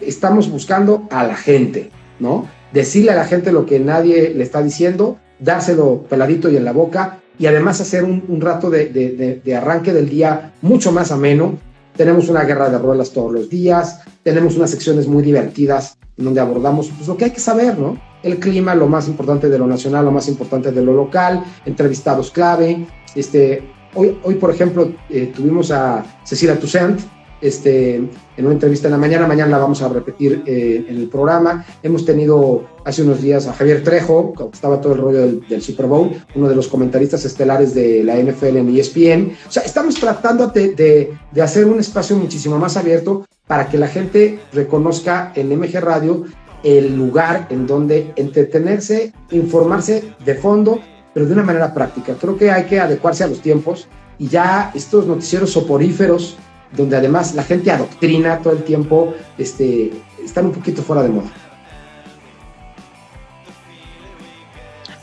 estamos 0.00 0.50
buscando 0.50 1.06
a 1.10 1.26
la 1.26 1.36
gente, 1.36 1.90
¿no? 2.18 2.48
Decirle 2.72 3.10
a 3.10 3.16
la 3.16 3.26
gente 3.26 3.52
lo 3.52 3.66
que 3.66 3.78
nadie 3.78 4.32
le 4.34 4.42
está 4.42 4.62
diciendo, 4.62 5.18
dárselo 5.38 6.04
peladito 6.08 6.50
y 6.50 6.56
en 6.56 6.64
la 6.64 6.72
boca, 6.72 7.20
y 7.38 7.46
además 7.46 7.82
hacer 7.82 8.04
un, 8.04 8.40
rato 8.40 8.70
de, 8.70 8.86
de, 8.86 9.40
de, 9.44 9.54
arranque 9.54 9.92
del 9.92 10.08
día 10.08 10.54
mucho 10.62 10.92
más 10.92 11.12
ameno, 11.12 11.58
tenemos 11.96 12.28
una 12.28 12.44
guerra 12.44 12.68
de 12.68 12.78
ruedas 12.78 13.10
todos 13.10 13.32
los 13.32 13.48
días, 13.48 14.00
tenemos 14.22 14.56
unas 14.56 14.70
secciones 14.70 15.06
muy 15.06 15.22
divertidas 15.22 15.96
donde 16.16 16.40
abordamos 16.40 16.90
pues, 16.96 17.08
lo 17.08 17.16
que 17.16 17.26
hay 17.26 17.30
que 17.30 17.40
saber, 17.40 17.78
¿no? 17.78 18.00
El 18.22 18.38
clima, 18.38 18.74
lo 18.74 18.88
más 18.88 19.08
importante 19.08 19.48
de 19.48 19.58
lo 19.58 19.66
nacional, 19.66 20.04
lo 20.04 20.10
más 20.10 20.28
importante 20.28 20.72
de 20.72 20.82
lo 20.82 20.94
local, 20.94 21.44
entrevistados 21.64 22.30
clave. 22.30 22.86
Este, 23.14 23.62
hoy, 23.94 24.18
hoy 24.22 24.34
por 24.36 24.50
ejemplo, 24.50 24.92
eh, 25.10 25.32
tuvimos 25.34 25.70
a 25.70 26.04
Cecilia 26.24 26.58
Toussaint, 26.58 27.00
este, 27.40 27.96
en 27.96 28.10
una 28.38 28.52
entrevista 28.52 28.88
en 28.88 28.92
la 28.92 28.98
mañana, 28.98 29.26
mañana 29.26 29.50
la 29.50 29.58
vamos 29.58 29.82
a 29.82 29.88
repetir 29.88 30.42
eh, 30.46 30.86
en 30.88 30.96
el 30.96 31.08
programa. 31.08 31.64
Hemos 31.82 32.04
tenido 32.04 32.64
hace 32.84 33.02
unos 33.02 33.20
días 33.20 33.46
a 33.46 33.52
Javier 33.52 33.82
Trejo, 33.82 34.32
que 34.32 34.44
estaba 34.52 34.80
todo 34.80 34.94
el 34.94 35.00
rollo 35.00 35.20
del, 35.20 35.62
Super 35.62 35.86
Bowl, 35.86 36.10
uno 36.34 36.48
de 36.48 36.54
los 36.54 36.68
comentaristas 36.68 37.24
estelares 37.24 37.74
de 37.74 38.04
la 38.04 38.16
NFL 38.16 38.56
en 38.56 38.76
ESPN. 38.76 39.32
O 39.48 39.52
sea, 39.52 39.62
estamos 39.62 39.94
tratando 39.96 40.48
de, 40.48 40.74
de, 41.32 41.42
hacer 41.42 41.66
un 41.66 41.80
espacio 41.80 42.16
muchísimo 42.16 42.58
más 42.58 42.76
abierto 42.76 43.26
para 43.46 43.68
que 43.68 43.78
la 43.78 43.88
gente 43.88 44.38
reconozca 44.52 45.32
en 45.34 45.48
MG 45.56 45.80
Radio 45.80 46.24
el 46.62 46.96
lugar 46.96 47.46
en 47.50 47.66
donde 47.66 48.12
entretenerse, 48.16 49.12
informarse 49.30 50.02
de 50.24 50.34
fondo, 50.34 50.80
pero 51.14 51.26
de 51.26 51.32
una 51.32 51.42
manera 51.42 51.72
práctica. 51.72 52.14
Creo 52.20 52.36
que 52.36 52.50
hay 52.50 52.64
que 52.64 52.80
adecuarse 52.80 53.24
a 53.24 53.28
los 53.28 53.40
tiempos 53.40 53.88
y 54.18 54.28
ya 54.28 54.70
estos 54.74 55.06
noticieros 55.06 55.50
soporíferos 55.50 56.36
donde 56.76 56.96
además 56.96 57.34
la 57.34 57.42
gente 57.42 57.70
adoctrina 57.70 58.38
todo 58.38 58.52
el 58.52 58.62
tiempo, 58.62 59.14
este, 59.38 59.92
están 60.24 60.46
un 60.46 60.52
poquito 60.52 60.82
fuera 60.82 61.02
de 61.02 61.08
moda. 61.08 61.30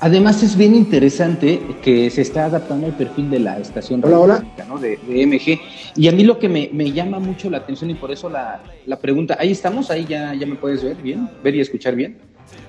Además 0.04 0.44
es 0.44 0.58
bien 0.58 0.76
interesante 0.76 1.62
que 1.82 2.10
se 2.10 2.24
está 2.24 2.44
adaptando 2.44 2.88
al 2.88 2.92
perfil 2.92 3.30
de 3.30 3.40
la 3.40 3.58
estación 3.58 4.04
hola, 4.04 4.44
¿no? 4.68 4.78
de, 4.78 4.98
MG. 5.08 5.62
Y 5.96 6.10
a 6.10 6.12
mí 6.12 6.26
lo 6.26 6.40
que 6.40 6.50
me, 6.50 6.92
llama 6.92 7.20
mucho 7.20 7.50
la 7.50 7.60
atención 7.60 7.90
y 7.90 7.94
por 7.94 8.12
eso 8.12 8.30
la, 8.30 8.60
pregunta, 9.02 9.38
ahí 9.40 9.52
estamos, 9.52 9.90
ahí 9.92 10.06
ya, 10.06 10.34
ya 10.34 10.46
me 10.46 10.56
puedes 10.56 10.84
ver 10.84 10.98
bien, 10.98 11.30
ver 11.42 11.56
y 11.56 11.62
escuchar 11.62 11.96
bien. 11.96 12.18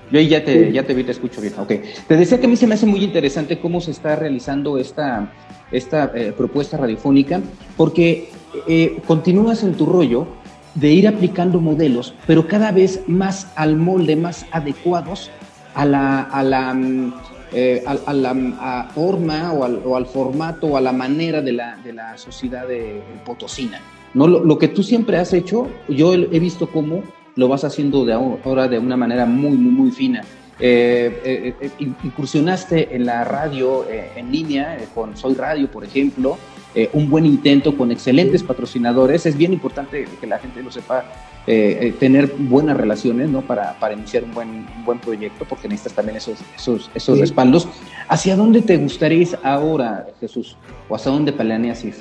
Yo 0.09 0.19
ahí 0.19 0.29
ya 0.29 0.45
te, 0.45 0.71
ya 0.71 0.83
te 0.83 0.93
vi, 0.93 1.03
te 1.03 1.11
escucho 1.11 1.41
bien. 1.41 1.55
Ok. 1.57 1.73
Te 2.07 2.15
decía 2.15 2.39
que 2.39 2.45
a 2.45 2.49
mí 2.49 2.55
se 2.55 2.67
me 2.67 2.75
hace 2.75 2.85
muy 2.85 3.03
interesante 3.03 3.59
cómo 3.59 3.81
se 3.81 3.91
está 3.91 4.15
realizando 4.15 4.77
esta, 4.77 5.33
esta 5.73 6.13
eh, 6.15 6.31
propuesta 6.37 6.77
radiofónica, 6.77 7.41
porque 7.75 8.29
eh, 8.67 9.01
continúas 9.07 9.63
en 9.63 9.73
tu 9.73 9.85
rollo 9.85 10.27
de 10.75 10.91
ir 10.91 11.07
aplicando 11.07 11.61
modelos, 11.61 12.13
pero 12.27 12.47
cada 12.47 12.71
vez 12.71 13.01
más 13.07 13.51
al 13.55 13.77
molde, 13.77 14.15
más 14.15 14.45
adecuados 14.51 15.31
a 15.73 15.85
la, 15.85 16.21
a 16.21 16.43
la, 16.43 16.73
mm, 16.73 17.13
eh, 17.53 17.83
a, 17.85 18.13
la 18.13 18.89
forma 18.93 19.53
o 19.53 19.95
al, 19.95 20.05
formato 20.05 20.67
o 20.67 20.77
a 20.77 20.81
la 20.81 20.91
manera 20.91 21.41
de 21.41 21.53
la, 21.53 21.77
de 21.77 21.93
la 21.93 22.17
sociedad 22.17 22.67
de, 22.67 23.01
potosina. 23.25 23.79
¿no? 24.13 24.27
Lo, 24.27 24.57
que 24.57 24.67
tú 24.67 24.83
siempre 24.83 25.17
has 25.17 25.33
hecho, 25.33 25.67
yo 25.87 26.13
he 26.13 26.39
visto 26.39 26.69
cómo 26.69 27.03
lo 27.35 27.47
vas 27.47 27.63
haciendo 27.63 28.05
de 28.05 28.13
ahora 28.13 28.67
de 28.67 28.79
una 28.79 28.97
manera 28.97 29.25
muy, 29.25 29.57
muy, 29.57 29.71
muy 29.71 29.91
fina. 29.91 30.23
Eh, 30.57 31.53
incursionaste 31.79 32.95
en 32.95 33.05
la 33.05 33.25
radio 33.25 33.85
en 33.89 34.31
línea, 34.31 34.77
con 34.93 35.17
Soy 35.17 35.33
Radio, 35.33 35.69
por 35.69 35.83
ejemplo, 35.83 36.37
eh, 36.75 36.89
un 36.91 37.09
buen 37.09 37.25
intento 37.25 37.77
con 37.77 37.89
excelentes 37.89 38.43
patrocinadores. 38.43 39.25
Es 39.25 39.37
bien 39.37 39.53
importante 39.53 40.05
que 40.19 40.27
la 40.27 40.39
gente 40.39 40.61
lo 40.61 40.69
sepa, 40.69 41.05
eh, 41.47 41.77
eh, 41.79 41.95
tener 41.97 42.33
buenas 42.37 42.75
relaciones 42.75 43.29
¿no? 43.29 43.41
para, 43.41 43.79
para 43.79 43.93
iniciar 43.93 44.25
un 44.25 44.33
buen, 44.33 44.67
buen 44.83 44.99
proyecto, 44.99 45.45
porque 45.47 45.69
necesitas 45.69 45.93
también 45.93 46.17
esos, 46.17 46.37
esos, 46.53 46.91
esos 46.93 47.17
respaldos. 47.17 47.69
¿Hacia 48.09 48.35
dónde 48.35 48.61
te 48.61 48.75
gustaría 48.75 49.19
ir 49.19 49.39
ahora, 49.41 50.07
Jesús? 50.19 50.57
¿O 50.89 50.95
hasta 50.95 51.09
dónde 51.09 51.31
planeas 51.31 51.81
ir? 51.85 51.95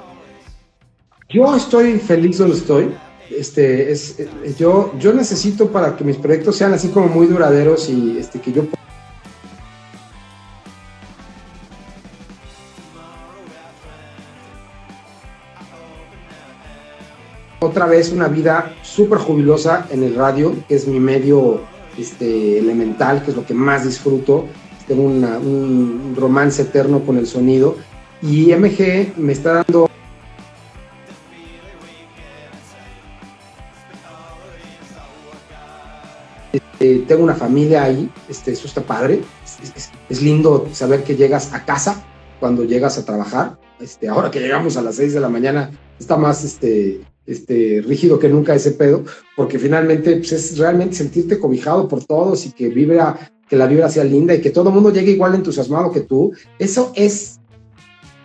Yo 1.29 1.55
estoy 1.55 2.01
feliz 2.01 2.39
donde 2.39 2.57
estoy. 2.57 2.91
Este, 3.31 3.93
es, 3.93 4.18
yo, 4.59 4.93
yo 4.99 5.12
necesito 5.12 5.68
para 5.68 5.97
que 5.97 6.03
mis 6.03 6.16
proyectos 6.16 6.57
sean 6.57 6.72
así 6.75 6.89
como 6.89 7.07
muy 7.07 7.29
duraderos 7.29 7.89
y 7.89 8.18
este, 8.18 8.41
que 8.41 8.53
yo 8.53 8.64
otra 17.65 17.87
vez 17.87 18.12
una 18.12 18.29
vida 18.29 18.75
súper 18.83 19.19
jubilosa 19.19 19.87
en 19.91 20.03
el 20.03 20.15
radio, 20.15 20.55
que 20.69 20.75
es 20.75 20.87
mi 20.87 21.01
medio 21.01 21.62
este, 21.99 22.59
elemental, 22.59 23.23
que 23.23 23.31
es 23.31 23.37
lo 23.37 23.45
que 23.45 23.55
más 23.55 23.85
disfruto. 23.85 24.47
Tengo 24.87 25.05
un 25.05 26.15
romance 26.17 26.62
eterno 26.62 27.01
con 27.01 27.17
el 27.17 27.27
sonido. 27.27 27.77
Y 28.23 28.55
MG 28.55 29.15
me 29.17 29.33
está 29.33 29.55
dando 29.55 29.89
Este, 36.85 36.99
tengo 37.07 37.25
una 37.25 37.35
familia 37.35 37.85
ahí, 37.85 38.11
este, 38.29 38.53
eso 38.53 38.67
está 38.67 38.83
padre. 38.83 39.23
Es, 40.09 40.23
lindo 40.23 40.69
saber 40.73 41.03
que 41.03 41.17
llegas 41.17 41.53
a 41.55 41.65
casa 41.65 42.05
cuando 42.41 42.65
llegas 42.65 42.99
a 42.99 43.05
trabajar. 43.05 43.59
Este, 43.81 44.09
ahora 44.09 44.31
que 44.31 44.41
llegamos 44.41 44.77
a 44.77 44.83
las 44.83 44.97
6 44.97 45.15
de 45.15 45.21
la 45.21 45.29
mañana, 45.29 45.71
está 45.99 46.17
más 46.17 46.45
este, 46.45 47.01
este, 47.27 47.83
rígido 47.87 48.18
que 48.18 48.29
nunca 48.29 48.55
ese 48.55 48.72
pedo, 48.72 49.05
porque 49.37 49.59
finalmente 49.59 50.16
pues, 50.16 50.33
es 50.33 50.59
realmente 50.59 50.97
sentirte 50.97 51.39
cobijado 51.39 51.89
por 51.89 52.05
todos 52.05 52.47
y 52.47 52.53
que 52.53 52.68
vibra, 52.68 53.31
que 53.49 53.57
la 53.57 53.66
vibra 53.66 53.89
sea 53.89 54.05
linda 54.05 54.35
y 54.35 54.41
que 54.41 54.51
todo 54.51 54.68
el 54.68 54.75
mundo 54.75 54.93
llegue 54.93 55.12
igual 55.12 55.35
entusiasmado 55.35 55.91
que 55.91 56.01
tú, 56.01 56.33
eso 56.59 56.93
es 56.95 57.41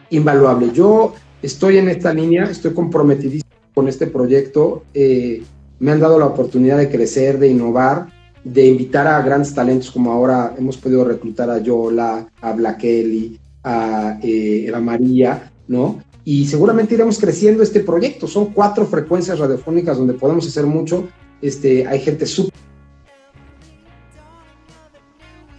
invaluable. 0.10 0.72
Yo 0.74 1.14
estoy 1.42 1.78
en 1.78 1.90
esta 1.90 2.14
línea, 2.14 2.46
estoy 2.46 2.74
comprometidísimo 2.74 3.50
con 3.74 3.88
este 3.88 4.08
proyecto, 4.08 4.84
eh, 4.94 5.44
me 5.80 5.92
han 5.92 6.00
dado 6.00 6.20
la 6.20 6.26
oportunidad 6.26 6.78
de 6.78 6.90
crecer, 6.90 7.40
de 7.40 7.48
innovar, 7.48 8.08
de 8.44 8.68
invitar 8.68 9.08
a 9.08 9.22
grandes 9.22 9.54
talentos 9.54 9.92
como 9.92 10.12
ahora 10.12 10.56
hemos 10.58 10.78
podido 10.78 11.06
reclutar 11.06 11.50
a 11.50 11.60
Yola, 11.60 12.28
a 12.42 12.52
Black 12.54 12.80
Kelly, 12.80 13.40
a, 13.64 14.20
eh, 14.22 14.72
María, 14.82 15.52
¿no? 15.68 16.02
Y 16.26 16.48
seguramente 16.48 16.96
iremos 16.96 17.20
creciendo 17.20 17.64
este 17.64 17.80
proyecto. 17.80 18.28
Son 18.28 18.54
cuatro 18.54 18.86
frecuencias 18.86 19.40
radiofónicas 19.40 19.98
donde 19.98 20.14
podemos 20.14 20.48
hacer 20.48 20.66
mucho. 20.66 21.08
Este, 21.42 21.88
hay 21.88 22.00
gente 22.00 22.26
súper 22.26 22.54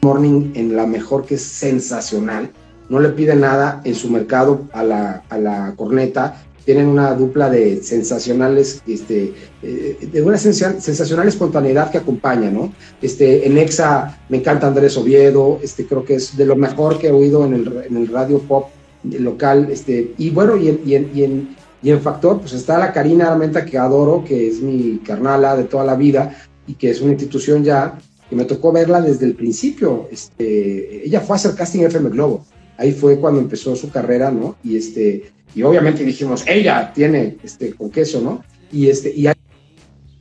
morning 0.03 0.53
en 0.55 0.77
la 0.77 0.87
mejor 0.87 1.25
que 1.27 1.35
es 1.35 1.43
sensacional. 1.43 2.51
No 2.89 3.01
le 3.01 3.11
pide 3.11 3.37
nada 3.37 3.81
en 3.85 3.95
su 3.95 4.11
mercado 4.11 4.63
a 4.73 4.83
la, 4.83 5.23
a 5.29 5.39
la 5.39 5.75
corneta 5.77 6.45
tienen 6.65 6.87
una 6.87 7.15
dupla 7.15 7.51
de 7.51 7.83
sensacionales, 7.83 8.83
este, 8.87 9.33
eh, 9.63 10.09
de 10.13 10.23
una 10.23 10.37
sensacional 10.39 11.27
espontaneidad 11.27 11.91
que 11.91 11.99
acompaña, 11.99 12.51
¿no? 12.51 12.73
Este, 13.01 13.47
en 13.47 13.59
EXA 13.59 14.21
me 14.29 14.39
encanta 14.39 14.67
Andrés 14.67 14.97
Oviedo, 14.97 15.59
este, 15.63 15.87
creo 15.87 16.05
que 16.05 16.15
es 16.15 16.37
de 16.37 16.47
lo 16.47 16.57
mejor 16.57 16.99
que 16.99 17.09
he 17.09 17.13
oído 17.13 17.45
en 17.45 17.55
el, 17.55 17.85
en 17.89 17.97
el 17.97 18.09
radio 18.09 18.39
pop 18.41 18.69
local, 19.05 19.69
este, 19.71 20.15
y 20.19 20.31
bueno, 20.31 20.57
y 20.57 20.69
en, 20.69 20.81
y 20.85 20.95
en, 20.95 21.11
y 21.15 21.25
en, 21.25 21.57
y 21.83 21.91
en 21.91 22.01
Factor, 22.01 22.41
pues 22.41 22.53
está 22.53 22.79
la 22.79 22.93
Karina 22.93 23.33
Armenta 23.33 23.65
que 23.65 23.79
adoro, 23.79 24.25
que 24.25 24.49
es 24.49 24.61
mi 24.61 24.99
carnala 24.99 25.57
de 25.57 25.65
toda 25.65 25.85
la 25.85 25.97
vida, 25.97 26.37
y 26.67 26.75
que 26.75 26.91
es 26.91 27.01
una 27.01 27.13
institución 27.13 27.65
ya, 27.65 27.99
que 28.29 28.37
me 28.37 28.45
tocó 28.45 28.73
verla 28.73 29.01
desde 29.01 29.27
el 29.27 29.35
principio, 29.35 30.09
este, 30.13 31.05
ella 31.05 31.21
fue 31.21 31.35
a 31.35 31.39
hacer 31.39 31.55
casting 31.55 31.81
FM 31.81 32.11
Globo, 32.11 32.45
ahí 32.77 32.93
fue 32.93 33.19
cuando 33.19 33.41
empezó 33.41 33.75
su 33.75 33.91
carrera, 33.91 34.31
¿no? 34.31 34.57
Y 34.63 34.77
este, 34.77 35.33
y 35.55 35.63
obviamente 35.63 36.05
dijimos, 36.05 36.45
ella 36.47 36.93
tiene 36.95 37.37
este, 37.43 37.73
con 37.73 37.91
queso, 37.91 38.21
¿no? 38.21 38.45
Y, 38.71 38.89
este, 38.89 39.13
y 39.15 39.27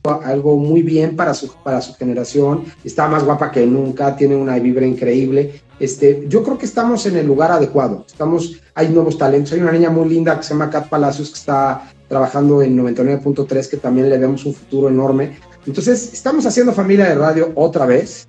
algo 0.02 0.56
muy 0.56 0.82
bien 0.82 1.16
para 1.16 1.34
su, 1.34 1.52
para 1.62 1.80
su 1.80 1.94
generación, 1.94 2.64
está 2.84 3.08
más 3.08 3.24
guapa 3.24 3.50
que 3.50 3.66
nunca, 3.66 4.16
tiene 4.16 4.36
una 4.36 4.58
vibra 4.58 4.86
increíble. 4.86 5.60
Este, 5.78 6.24
yo 6.28 6.42
creo 6.42 6.58
que 6.58 6.66
estamos 6.66 7.04
en 7.06 7.16
el 7.16 7.26
lugar 7.26 7.52
adecuado, 7.52 8.04
estamos, 8.06 8.60
hay 8.74 8.88
nuevos 8.88 9.16
talentos, 9.16 9.52
hay 9.52 9.60
una 9.60 9.72
niña 9.72 9.90
muy 9.90 10.08
linda 10.08 10.36
que 10.36 10.42
se 10.42 10.50
llama 10.50 10.70
Kat 10.70 10.88
Palacios 10.88 11.30
que 11.30 11.38
está 11.38 11.90
trabajando 12.08 12.62
en 12.62 12.76
99.3 12.76 13.68
que 13.68 13.76
también 13.76 14.08
le 14.10 14.18
vemos 14.18 14.44
un 14.44 14.54
futuro 14.54 14.88
enorme. 14.88 15.38
Entonces, 15.66 16.12
estamos 16.12 16.44
haciendo 16.46 16.72
familia 16.72 17.06
de 17.06 17.14
radio 17.14 17.52
otra 17.54 17.86
vez. 17.86 18.26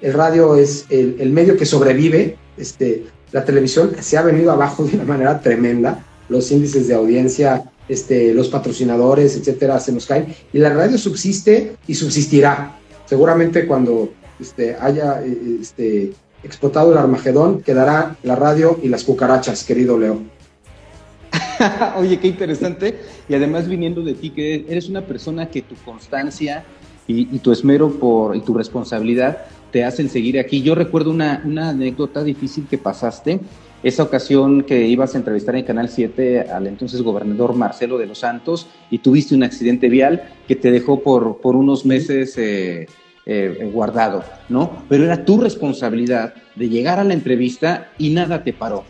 El 0.00 0.12
radio 0.12 0.56
es 0.56 0.86
el, 0.90 1.16
el 1.18 1.30
medio 1.30 1.56
que 1.56 1.64
sobrevive. 1.64 2.36
Este, 2.56 3.06
la 3.30 3.44
televisión 3.44 3.92
se 4.00 4.18
ha 4.18 4.22
venido 4.22 4.52
abajo 4.52 4.84
de 4.84 4.96
una 4.96 5.04
manera 5.04 5.40
tremenda 5.40 6.04
los 6.28 6.50
índices 6.50 6.88
de 6.88 6.94
audiencia, 6.94 7.71
este, 7.88 8.32
los 8.34 8.48
patrocinadores, 8.48 9.36
etcétera, 9.36 9.78
se 9.80 9.92
nos 9.92 10.06
caen. 10.06 10.34
Y 10.52 10.58
la 10.58 10.70
radio 10.70 10.98
subsiste 10.98 11.76
y 11.86 11.94
subsistirá. 11.94 12.78
Seguramente 13.06 13.66
cuando 13.66 14.12
este, 14.40 14.76
haya 14.80 15.22
este, 15.60 16.12
explotado 16.42 16.92
el 16.92 16.98
Armagedón, 16.98 17.62
quedará 17.62 18.16
la 18.22 18.36
radio 18.36 18.78
y 18.82 18.88
las 18.88 19.04
cucarachas, 19.04 19.64
querido 19.64 19.98
Leo. 19.98 20.20
Oye, 21.96 22.18
qué 22.18 22.28
interesante. 22.28 22.98
Y 23.28 23.34
además 23.34 23.68
viniendo 23.68 24.02
de 24.02 24.14
ti, 24.14 24.30
que 24.30 24.66
eres 24.68 24.88
una 24.88 25.06
persona 25.06 25.48
que 25.48 25.62
tu 25.62 25.74
constancia 25.84 26.64
y, 27.06 27.38
tu 27.40 27.52
esmero 27.52 27.90
por, 27.90 28.36
y 28.36 28.40
tu 28.40 28.54
responsabilidad 28.54 29.44
te 29.70 29.84
hacen 29.84 30.08
seguir 30.08 30.38
aquí. 30.38 30.62
Yo 30.62 30.74
recuerdo 30.74 31.10
una 31.10 31.42
anécdota 31.44 32.22
difícil 32.22 32.66
que 32.68 32.78
pasaste 32.78 33.40
esa 33.82 34.02
ocasión 34.02 34.62
que 34.62 34.86
ibas 34.86 35.14
a 35.14 35.18
entrevistar 35.18 35.56
en 35.56 35.64
Canal 35.64 35.88
7 35.88 36.42
al 36.50 36.66
entonces 36.66 37.02
gobernador 37.02 37.54
Marcelo 37.54 37.98
de 37.98 38.06
los 38.06 38.18
Santos 38.18 38.68
y 38.90 38.98
tuviste 38.98 39.34
un 39.34 39.42
accidente 39.42 39.88
vial 39.88 40.22
que 40.46 40.56
te 40.56 40.70
dejó 40.70 41.00
por, 41.00 41.40
por 41.40 41.56
unos 41.56 41.84
meses 41.84 42.36
eh, 42.38 42.86
eh, 43.26 43.70
guardado, 43.72 44.24
¿no? 44.48 44.84
Pero 44.88 45.04
era 45.04 45.24
tu 45.24 45.40
responsabilidad 45.40 46.34
de 46.54 46.68
llegar 46.68 47.00
a 47.00 47.04
la 47.04 47.14
entrevista 47.14 47.92
y 47.98 48.10
nada 48.10 48.42
te 48.44 48.52
paró. 48.52 48.84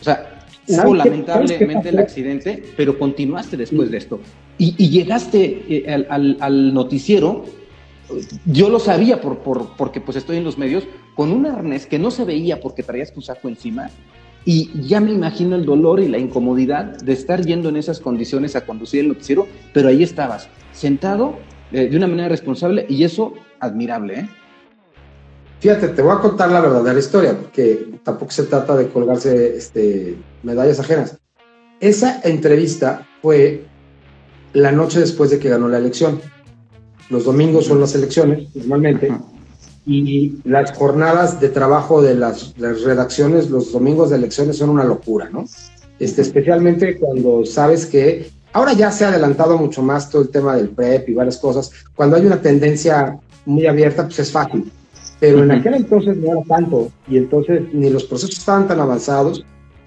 O 0.00 0.04
sea, 0.04 0.44
hubo 0.66 0.94
lamentablemente 0.94 1.90
el 1.90 1.98
accidente, 1.98 2.62
pero 2.76 2.98
continuaste 2.98 3.56
después 3.56 3.90
de 3.90 3.98
esto. 3.98 4.20
Y, 4.56 4.88
llegaste 4.88 5.64
eh, 5.68 6.06
al, 6.08 6.36
al, 6.40 6.74
noticiero 6.74 7.44
yo 8.46 8.68
lo 8.68 8.78
sabía 8.78 9.20
por, 9.20 9.38
por, 9.38 9.76
porque 9.76 10.00
pues 10.00 10.16
estoy 10.16 10.38
en 10.38 10.44
los 10.44 10.58
medios, 10.58 10.84
con 11.14 11.30
un 11.30 11.46
arnés 11.46 11.86
que 11.86 11.98
no 11.98 12.10
se 12.10 12.24
veía 12.24 12.60
porque 12.60 12.82
traías 12.82 13.12
tu 13.12 13.20
saco 13.20 13.48
encima 13.48 13.90
y 14.44 14.70
ya 14.80 15.00
me 15.00 15.12
imagino 15.12 15.56
el 15.56 15.64
dolor 15.64 16.00
y 16.00 16.08
la 16.08 16.18
incomodidad 16.18 16.96
de 16.98 17.12
estar 17.12 17.44
yendo 17.44 17.68
en 17.68 17.76
esas 17.76 18.00
condiciones 18.00 18.56
a 18.56 18.64
conducir 18.64 19.00
el 19.00 19.08
noticiero, 19.08 19.46
pero 19.74 19.88
ahí 19.88 20.02
estabas, 20.02 20.48
sentado 20.72 21.38
eh, 21.72 21.88
de 21.88 21.96
una 21.96 22.06
manera 22.06 22.28
responsable 22.28 22.86
y 22.88 23.04
eso 23.04 23.34
admirable. 23.60 24.20
¿eh? 24.20 24.28
Fíjate, 25.60 25.88
te 25.88 26.02
voy 26.02 26.12
a 26.12 26.20
contar 26.20 26.50
la 26.50 26.60
verdadera 26.60 26.98
historia, 26.98 27.36
porque 27.36 27.88
tampoco 28.02 28.30
se 28.30 28.44
trata 28.44 28.76
de 28.76 28.88
colgarse 28.88 29.56
este, 29.56 30.16
medallas 30.42 30.80
ajenas. 30.80 31.18
Esa 31.80 32.20
entrevista 32.22 33.06
fue 33.20 33.64
la 34.52 34.72
noche 34.72 35.00
después 35.00 35.30
de 35.30 35.38
que 35.38 35.48
ganó 35.48 35.68
la 35.68 35.78
elección. 35.78 36.20
Los 37.10 37.24
domingos 37.24 37.66
son 37.66 37.80
las 37.80 37.94
elecciones, 37.94 38.54
normalmente 38.54 39.12
y 39.88 40.36
las 40.44 40.72
jornadas 40.76 41.40
de 41.40 41.48
trabajo 41.48 42.02
de 42.02 42.14
las, 42.14 42.54
redacciones 42.58 43.48
los 43.48 43.72
domingos 43.72 44.10
de 44.10 44.16
elecciones 44.16 44.58
son 44.58 44.68
una 44.68 44.84
locura, 44.84 45.30
¿no? 45.32 45.46
Este, 45.98 46.20
especialmente 46.20 46.98
cuando 46.98 47.46
sabes 47.46 47.86
que 47.86 48.30
ahora 48.52 48.74
ya 48.74 48.92
se 48.92 49.06
ha 49.06 49.08
adelantado 49.08 49.56
mucho 49.56 49.82
más 49.82 50.10
todo 50.10 50.20
el 50.20 50.28
tema 50.28 50.56
del 50.56 50.68
PREP 50.68 51.08
y 51.08 51.14
varias 51.14 51.38
cosas. 51.38 51.72
Cuando 51.96 52.16
hay 52.16 52.26
una 52.26 52.40
tendencia 52.42 53.18
muy 53.46 53.66
abierta, 53.66 54.04
pues 54.04 54.18
es 54.18 54.30
fácil. 54.30 54.70
Pero 55.20 55.42
en 55.42 55.50
aquel 55.52 55.74
entonces 55.74 56.18
no 56.18 56.32
era 56.32 56.42
tanto 56.46 56.92
y 57.08 57.16
entonces 57.16 57.62
ni 57.72 57.88
los 57.88 58.04
procesos 58.04 58.38
estaban 58.38 58.68
tan 58.68 58.80
avanzados 58.80 59.42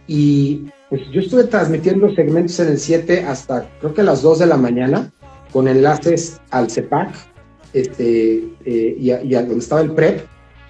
y 0.08 0.66
pues 0.89 1.04
yo 1.14 1.22
estuve 1.22 1.43
transmitiendo 1.43 2.14
segmentos 2.16 2.60
en 2.60 2.70
el 2.70 2.80
7 2.80 3.24
hasta 3.24 3.70
creo 3.80 3.93
que 3.93 4.04
las 4.04 4.24
2 4.24 4.39
de 4.39 4.47
la 4.47 4.58
mañana 4.58 5.12
con 5.54 5.68
enlaces 5.68 6.41
al 6.49 6.70
CEPAC 6.70 7.30
este, 7.74 8.43
eh, 8.65 8.97
y, 8.99 9.11
a, 9.11 9.41
donde 9.41 9.57
estaba 9.57 9.82
el 9.82 9.91
PREP, 9.91 10.26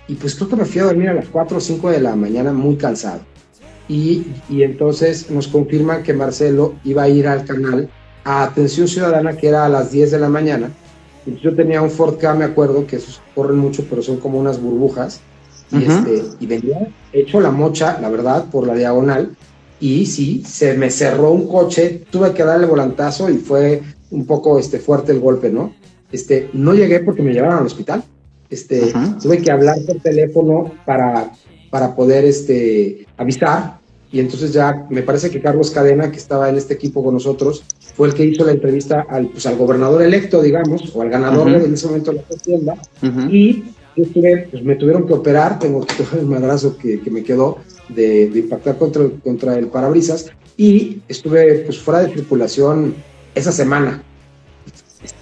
y 0.07 0.15
pues 0.15 0.35
creo 0.35 0.49
que 0.49 0.55
me 0.57 0.65
fui 0.65 0.81
a 0.81 0.85
dormir 0.85 1.09
a 1.09 1.13
las 1.13 1.27
4 1.27 1.57
o 1.57 1.61
5 1.61 1.89
de 1.89 2.01
la 2.01 2.15
mañana 2.15 2.51
muy 2.51 2.75
cansado. 2.75 3.21
Y, 3.87 4.25
y 4.49 4.63
entonces 4.63 5.29
nos 5.29 5.47
confirman 5.47 6.03
que 6.03 6.13
Marcelo 6.13 6.75
iba 6.83 7.03
a 7.03 7.09
ir 7.09 7.27
al 7.27 7.45
canal 7.45 7.89
a 8.23 8.43
Atención 8.43 8.87
Ciudadana, 8.87 9.35
que 9.37 9.47
era 9.47 9.65
a 9.65 9.69
las 9.69 9.91
10 9.91 10.11
de 10.11 10.19
la 10.19 10.29
mañana. 10.29 10.69
yo 11.41 11.55
tenía 11.55 11.81
un 11.81 11.91
Ford 11.91 12.17
K, 12.17 12.33
me 12.33 12.45
acuerdo, 12.45 12.85
que 12.85 12.97
esos 12.97 13.21
corren 13.35 13.57
mucho, 13.57 13.85
pero 13.89 14.01
son 14.01 14.17
como 14.17 14.39
unas 14.39 14.61
burbujas. 14.61 15.21
Y, 15.71 15.85
este, 15.85 16.23
y 16.39 16.45
venía 16.47 16.89
hecho 17.13 17.39
la 17.39 17.51
mocha, 17.51 17.97
la 18.01 18.09
verdad, 18.09 18.45
por 18.51 18.67
la 18.67 18.75
diagonal. 18.75 19.35
Y 19.79 20.05
sí, 20.05 20.43
se 20.45 20.75
me 20.75 20.91
cerró 20.91 21.31
un 21.31 21.47
coche, 21.47 22.03
tuve 22.09 22.33
que 22.33 22.43
darle 22.43 22.67
volantazo 22.67 23.29
y 23.29 23.37
fue 23.37 23.81
un 24.11 24.25
poco 24.25 24.59
este, 24.59 24.79
fuerte 24.79 25.11
el 25.11 25.19
golpe, 25.19 25.49
¿no? 25.49 25.73
Este, 26.11 26.49
no 26.53 26.73
llegué 26.73 26.99
porque 26.99 27.21
me 27.21 27.33
llevaron 27.33 27.59
al 27.59 27.65
hospital. 27.65 28.03
Este, 28.49 28.91
tuve 29.21 29.41
que 29.41 29.49
hablar 29.49 29.77
por 29.87 29.97
teléfono 29.99 30.73
para, 30.85 31.31
para 31.69 31.95
poder 31.95 32.25
este, 32.25 33.07
avisar. 33.17 33.79
Y 34.11 34.19
entonces 34.19 34.51
ya 34.51 34.87
me 34.89 35.03
parece 35.03 35.29
que 35.29 35.39
Carlos 35.39 35.71
Cadena, 35.71 36.11
que 36.11 36.17
estaba 36.17 36.49
en 36.49 36.57
este 36.57 36.73
equipo 36.73 37.01
con 37.01 37.13
nosotros, 37.13 37.63
fue 37.95 38.09
el 38.09 38.13
que 38.13 38.25
hizo 38.25 38.45
la 38.45 38.51
entrevista 38.51 39.05
al, 39.07 39.27
pues, 39.29 39.45
al 39.45 39.55
gobernador 39.55 40.01
electo, 40.01 40.41
digamos, 40.41 40.93
o 40.93 41.01
al 41.01 41.09
ganador 41.09 41.49
de 41.49 41.65
en 41.65 41.73
ese 41.73 41.87
momento 41.87 42.11
de 42.11 42.17
la 42.17 42.23
contienda. 42.23 42.75
Y 43.29 43.63
yo 43.95 44.03
estuve, 44.03 44.49
pues 44.51 44.63
me 44.63 44.75
tuvieron 44.75 45.07
que 45.07 45.13
operar, 45.13 45.59
tengo 45.59 45.85
todo 45.97 46.19
el 46.19 46.25
madrazo 46.25 46.77
que, 46.77 46.99
que 46.99 47.09
me 47.09 47.23
quedó 47.23 47.59
de, 47.87 48.27
de, 48.29 48.39
impactar 48.39 48.77
contra, 48.77 49.07
contra 49.23 49.57
el 49.57 49.67
parabrisas. 49.67 50.29
Y 50.57 51.01
estuve 51.07 51.59
pues 51.59 51.79
fuera 51.79 52.01
de 52.01 52.09
tripulación 52.09 52.95
esa 53.33 53.53
semana 53.53 54.03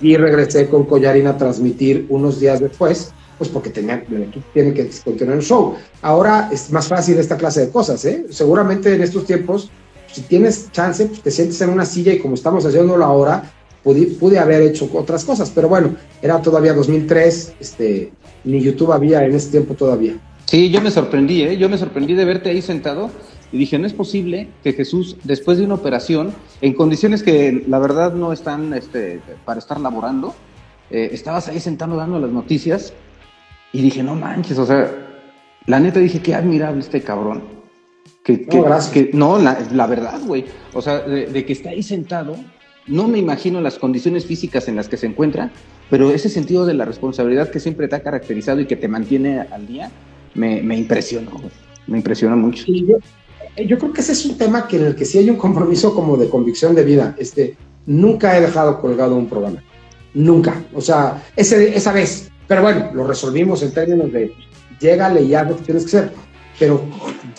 y 0.01 0.15
regresé 0.17 0.67
con 0.67 0.85
Collarín 0.85 1.27
a 1.27 1.37
transmitir 1.37 2.05
unos 2.09 2.39
días 2.39 2.59
después, 2.59 3.11
pues 3.37 3.49
porque 3.49 3.69
tenía, 3.69 4.03
tiene 4.53 4.73
que 4.73 4.89
continuar 5.03 5.37
el 5.37 5.43
show. 5.43 5.75
Ahora 6.01 6.49
es 6.51 6.71
más 6.71 6.87
fácil 6.87 7.17
esta 7.17 7.37
clase 7.37 7.61
de 7.61 7.69
cosas, 7.69 8.03
¿eh? 8.05 8.25
Seguramente 8.29 8.93
en 8.93 9.01
estos 9.01 9.25
tiempos, 9.25 9.69
si 10.11 10.21
tienes 10.21 10.71
chance, 10.71 11.05
pues 11.05 11.21
te 11.21 11.31
sientes 11.31 11.61
en 11.61 11.69
una 11.69 11.85
silla 11.85 12.13
y 12.13 12.19
como 12.19 12.35
estamos 12.35 12.65
haciéndolo 12.65 13.05
ahora, 13.05 13.51
pude, 13.83 14.07
pude 14.07 14.39
haber 14.39 14.61
hecho 14.63 14.89
otras 14.93 15.23
cosas, 15.23 15.51
pero 15.53 15.69
bueno, 15.69 15.95
era 16.21 16.41
todavía 16.41 16.73
2003, 16.73 17.53
este, 17.59 18.11
ni 18.43 18.61
YouTube 18.61 18.91
había 18.91 19.23
en 19.23 19.35
ese 19.35 19.51
tiempo 19.51 19.73
todavía. 19.73 20.17
Sí, 20.45 20.69
yo 20.69 20.81
me 20.81 20.91
sorprendí, 20.91 21.43
¿eh? 21.43 21.57
Yo 21.57 21.69
me 21.69 21.77
sorprendí 21.77 22.15
de 22.15 22.25
verte 22.25 22.49
ahí 22.49 22.61
sentado 22.61 23.09
y 23.51 23.57
dije, 23.57 23.79
no 23.79 23.87
es 23.87 23.93
posible 23.93 24.47
que 24.63 24.73
Jesús, 24.73 25.17
después 25.23 25.57
de 25.57 25.65
una 25.65 25.75
operación, 25.75 26.33
en 26.61 26.73
condiciones 26.73 27.23
que 27.23 27.63
la 27.67 27.79
verdad 27.79 28.13
no 28.13 28.31
están 28.31 28.73
este, 28.73 29.21
para 29.45 29.59
estar 29.59 29.79
laborando, 29.79 30.35
eh, 30.91 31.09
estabas 31.11 31.47
ahí 31.47 31.59
sentado 31.59 31.95
dando 31.95 32.19
las 32.19 32.29
noticias 32.29 32.93
y 33.73 33.81
dije, 33.81 34.03
no 34.03 34.15
manches, 34.15 34.57
o 34.57 34.65
sea, 34.65 34.91
la 35.65 35.79
neta 35.79 35.99
dije, 35.99 36.21
qué 36.21 36.35
admirable 36.35 36.81
este 36.81 37.01
cabrón. 37.01 37.59
Que, 38.23 38.45
no, 38.51 38.91
que, 38.93 39.09
no 39.13 39.39
la, 39.39 39.87
verdad, 39.87 40.19
güey. 40.23 40.45
O 40.73 40.81
sea, 40.83 40.99
de, 40.99 41.45
que 41.45 41.53
está 41.53 41.69
ahí 41.69 41.81
sentado, 41.81 42.35
no 42.85 43.07
me 43.07 43.17
imagino 43.17 43.59
las 43.59 43.79
condiciones 43.79 44.25
físicas 44.25 44.67
en 44.67 44.75
las 44.75 44.87
que 44.87 44.97
se 44.97 45.07
encuentra, 45.07 45.51
pero 45.89 46.11
ese 46.11 46.29
sentido 46.29 46.67
de 46.67 46.75
la 46.75 46.85
responsabilidad 46.85 47.49
que 47.49 47.59
siempre 47.59 47.87
te 47.87 47.95
ha 47.95 48.03
caracterizado 48.03 48.59
y 48.59 48.67
que 48.67 48.75
te 48.75 48.87
mantiene 48.87 49.39
al 49.39 49.65
día, 49.65 49.89
me, 50.35 50.61
me 50.61 50.77
impresionó, 50.77 51.31
me 51.87 51.97
impresiona 51.97 52.35
mucho. 52.35 52.65
Eh, 52.67 52.85
yo 52.87 52.97
creo 53.67 53.93
que 53.93 54.01
ese 54.01 54.13
es 54.13 54.25
un 54.25 54.37
tema 54.37 54.67
que 54.67 54.77
en 54.77 54.85
el 54.85 54.95
que 54.95 55.05
sí 55.05 55.17
hay 55.17 55.29
un 55.29 55.37
compromiso 55.37 55.93
como 55.93 56.17
de 56.17 56.29
convicción 56.29 56.75
de 56.75 56.83
vida. 56.83 57.15
Este, 57.17 57.57
nunca 57.85 58.37
he 58.37 58.41
dejado 58.41 58.79
colgado 58.79 59.15
un 59.15 59.27
programa. 59.27 59.63
Nunca. 60.13 60.63
O 60.73 60.81
sea, 60.81 61.23
ese, 61.35 61.75
esa 61.75 61.91
vez. 61.91 62.29
Pero 62.47 62.61
bueno, 62.61 62.89
lo 62.93 63.05
resolvimos 63.05 63.61
en 63.63 63.73
términos 63.73 64.11
de 64.11 64.33
llégale 64.79 65.21
y 65.21 65.35
haz 65.35 65.49
lo 65.49 65.57
que 65.57 65.63
tienes 65.63 65.83
que 65.83 65.97
hacer. 65.97 66.11
Pero 66.57 66.81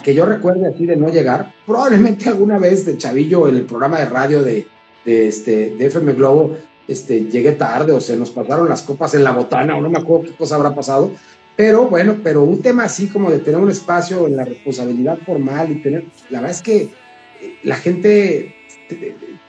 que 0.03 0.15
yo 0.15 0.25
recuerde 0.25 0.67
así 0.67 0.87
de 0.87 0.97
no 0.97 1.09
llegar, 1.09 1.53
probablemente 1.67 2.29
alguna 2.29 2.59
vez 2.59 2.87
de 2.87 2.97
chavillo 2.97 3.49
en 3.49 3.57
el 3.57 3.67
programa 3.67 3.99
de 3.99 4.07
radio 4.07 4.43
de, 4.43 4.67
de, 5.05 5.29
este, 5.29 5.77
de 5.77 5.87
FM 5.87 6.15
Globo, 6.15 6.57
este, 6.89 7.27
llegué 7.27 7.53
tarde 7.53 7.93
o 7.93 8.01
se 8.01 8.17
nos 8.17 8.31
pasaron 8.31 8.69
las 8.69 8.83
copas 8.83 9.15
en 9.15 9.25
la 9.25 9.33
botana 9.33 9.77
o 9.77 9.81
no 9.81 9.91
me 9.91 9.99
acuerdo 9.99 10.27
qué 10.27 10.37
cosa 10.37 10.57
habrá 10.57 10.75
pasado. 10.75 11.13
Pero 11.57 11.85
bueno, 11.85 12.17
pero 12.23 12.43
un 12.45 12.63
tema 12.63 12.85
así 12.85 13.09
como 13.09 13.31
de 13.31 13.41
tener 13.41 13.61
un 13.61 13.71
espacio 13.71 14.27
en 14.27 14.37
la 14.37 14.45
responsabilidad 14.45 15.19
formal 15.25 15.71
y 15.71 15.83
tener, 15.83 16.05
la 16.31 16.41
verdad 16.41 16.57
es 16.57 16.63
que 16.63 16.77
eh, 16.77 17.59
la 17.65 17.77
gente 17.77 18.55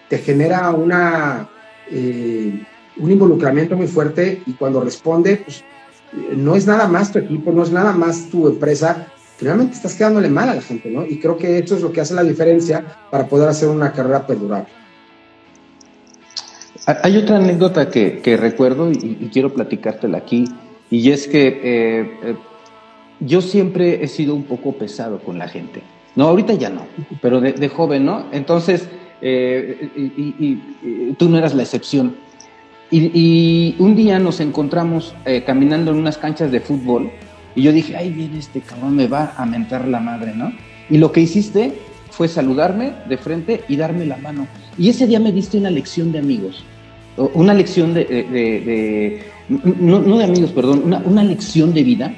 te, 0.10 0.18
genera 0.18 0.72
una, 0.72 1.49
eh, 1.89 2.64
un 2.97 3.12
involucramiento 3.12 3.78
muy 3.78 3.88
fuerte 3.88 4.41
y 4.45 4.54
cuando 4.54 4.82
responde, 4.82 5.38
pues 5.38 5.64
no 6.36 6.56
es 6.56 6.68
nada 6.68 6.88
más 6.88 7.12
tu 7.12 7.20
equipo, 7.20 7.52
no 7.52 7.64
es 7.64 7.72
nada 7.72 7.93
más 7.93 8.30
tu 8.30 8.47
empresa, 8.47 9.08
finalmente 9.38 9.76
estás 9.76 9.95
quedándole 9.95 10.30
mal 10.30 10.49
a 10.49 10.56
la 10.56 10.62
gente, 10.62 10.89
¿no? 10.89 11.06
Y 11.06 11.20
creo 11.20 11.38
que 11.38 11.60
eso 11.60 11.76
es 11.76 11.82
lo 11.82 11.91
que 11.91 12.02
hace 12.02 12.14
la 12.14 12.24
diferencia 12.24 12.84
para 13.10 13.28
poder 13.28 13.47
hacer 13.47 13.70
una 13.70 13.91
carrera 13.91 14.26
perdurable. 14.28 14.68
Hay 16.86 17.18
otra 17.18 17.38
anécdota 17.38 17.89
que, 17.89 18.38
recuerdo 18.39 18.91
y, 18.91 19.30
quiero 19.32 19.54
platicártela 19.54 20.18
aquí, 20.18 20.45
y 20.92 21.10
es 21.10 21.28
que 21.28 21.48
eh, 21.48 22.18
eh, 22.22 22.36
yo 23.22 23.42
siempre 23.42 24.04
he 24.04 24.08
sido 24.08 24.36
un 24.36 24.44
poco 24.44 24.74
pesado 24.74 25.20
con 25.20 25.39
la 25.39 25.48
gente. 25.48 25.82
No, 26.16 26.28
ahorita 26.28 26.54
ya 26.54 26.70
no, 26.70 26.86
pero 27.22 27.39
de, 27.39 27.70
joven, 27.70 28.06
¿no? 28.06 28.26
Entonces, 28.34 28.89
eh, 29.22 29.89
y, 29.96 31.14
tú 31.14 31.30
no 31.30 31.38
eras 31.38 31.56
la 31.56 31.64
excepción. 31.64 32.18
Y, 32.92 33.76
un 33.80 33.96
día 33.96 34.20
nos 34.20 34.42
encontramos 34.42 35.16
caminando 35.46 35.92
en 35.92 35.98
unas 35.98 36.18
canchas 36.18 36.52
de 36.52 36.60
fútbol 36.60 37.10
y 37.56 37.62
yo 37.62 37.72
dije, 37.72 37.96
ay, 37.96 38.12
viene 38.12 38.39
este 38.39 38.60
cabrón, 38.60 38.98
me 38.98 39.08
va 39.08 39.34
a 39.38 39.46
mentar 39.46 39.88
la 39.88 40.02
madre, 40.02 40.34
¿no? 40.36 40.52
Y 40.89 40.98
lo 40.98 41.14
que 41.14 41.22
hiciste 41.22 41.72
fue 42.10 42.28
saludarme 42.28 42.92
de 43.08 43.16
frente 43.16 43.64
y 43.70 43.78
darme 43.78 44.06
la 44.06 44.18
mano. 44.18 44.48
Y 44.78 44.89
ese 44.89 45.08
día 45.08 45.22
me 45.22 45.32
diste 45.32 45.58
una 45.58 45.70
lección 45.70 46.12
de 46.12 46.20
amigos, 46.20 46.66
una 47.34 47.54
lección 47.54 47.94
de, 47.94 49.24
no, 49.52 50.18
de 50.18 50.24
amigos, 50.24 50.52
perdón, 50.52 50.84
una, 50.86 50.99
una, 50.99 51.24
lección 51.24 51.74
de 51.74 51.84
vida 51.84 52.14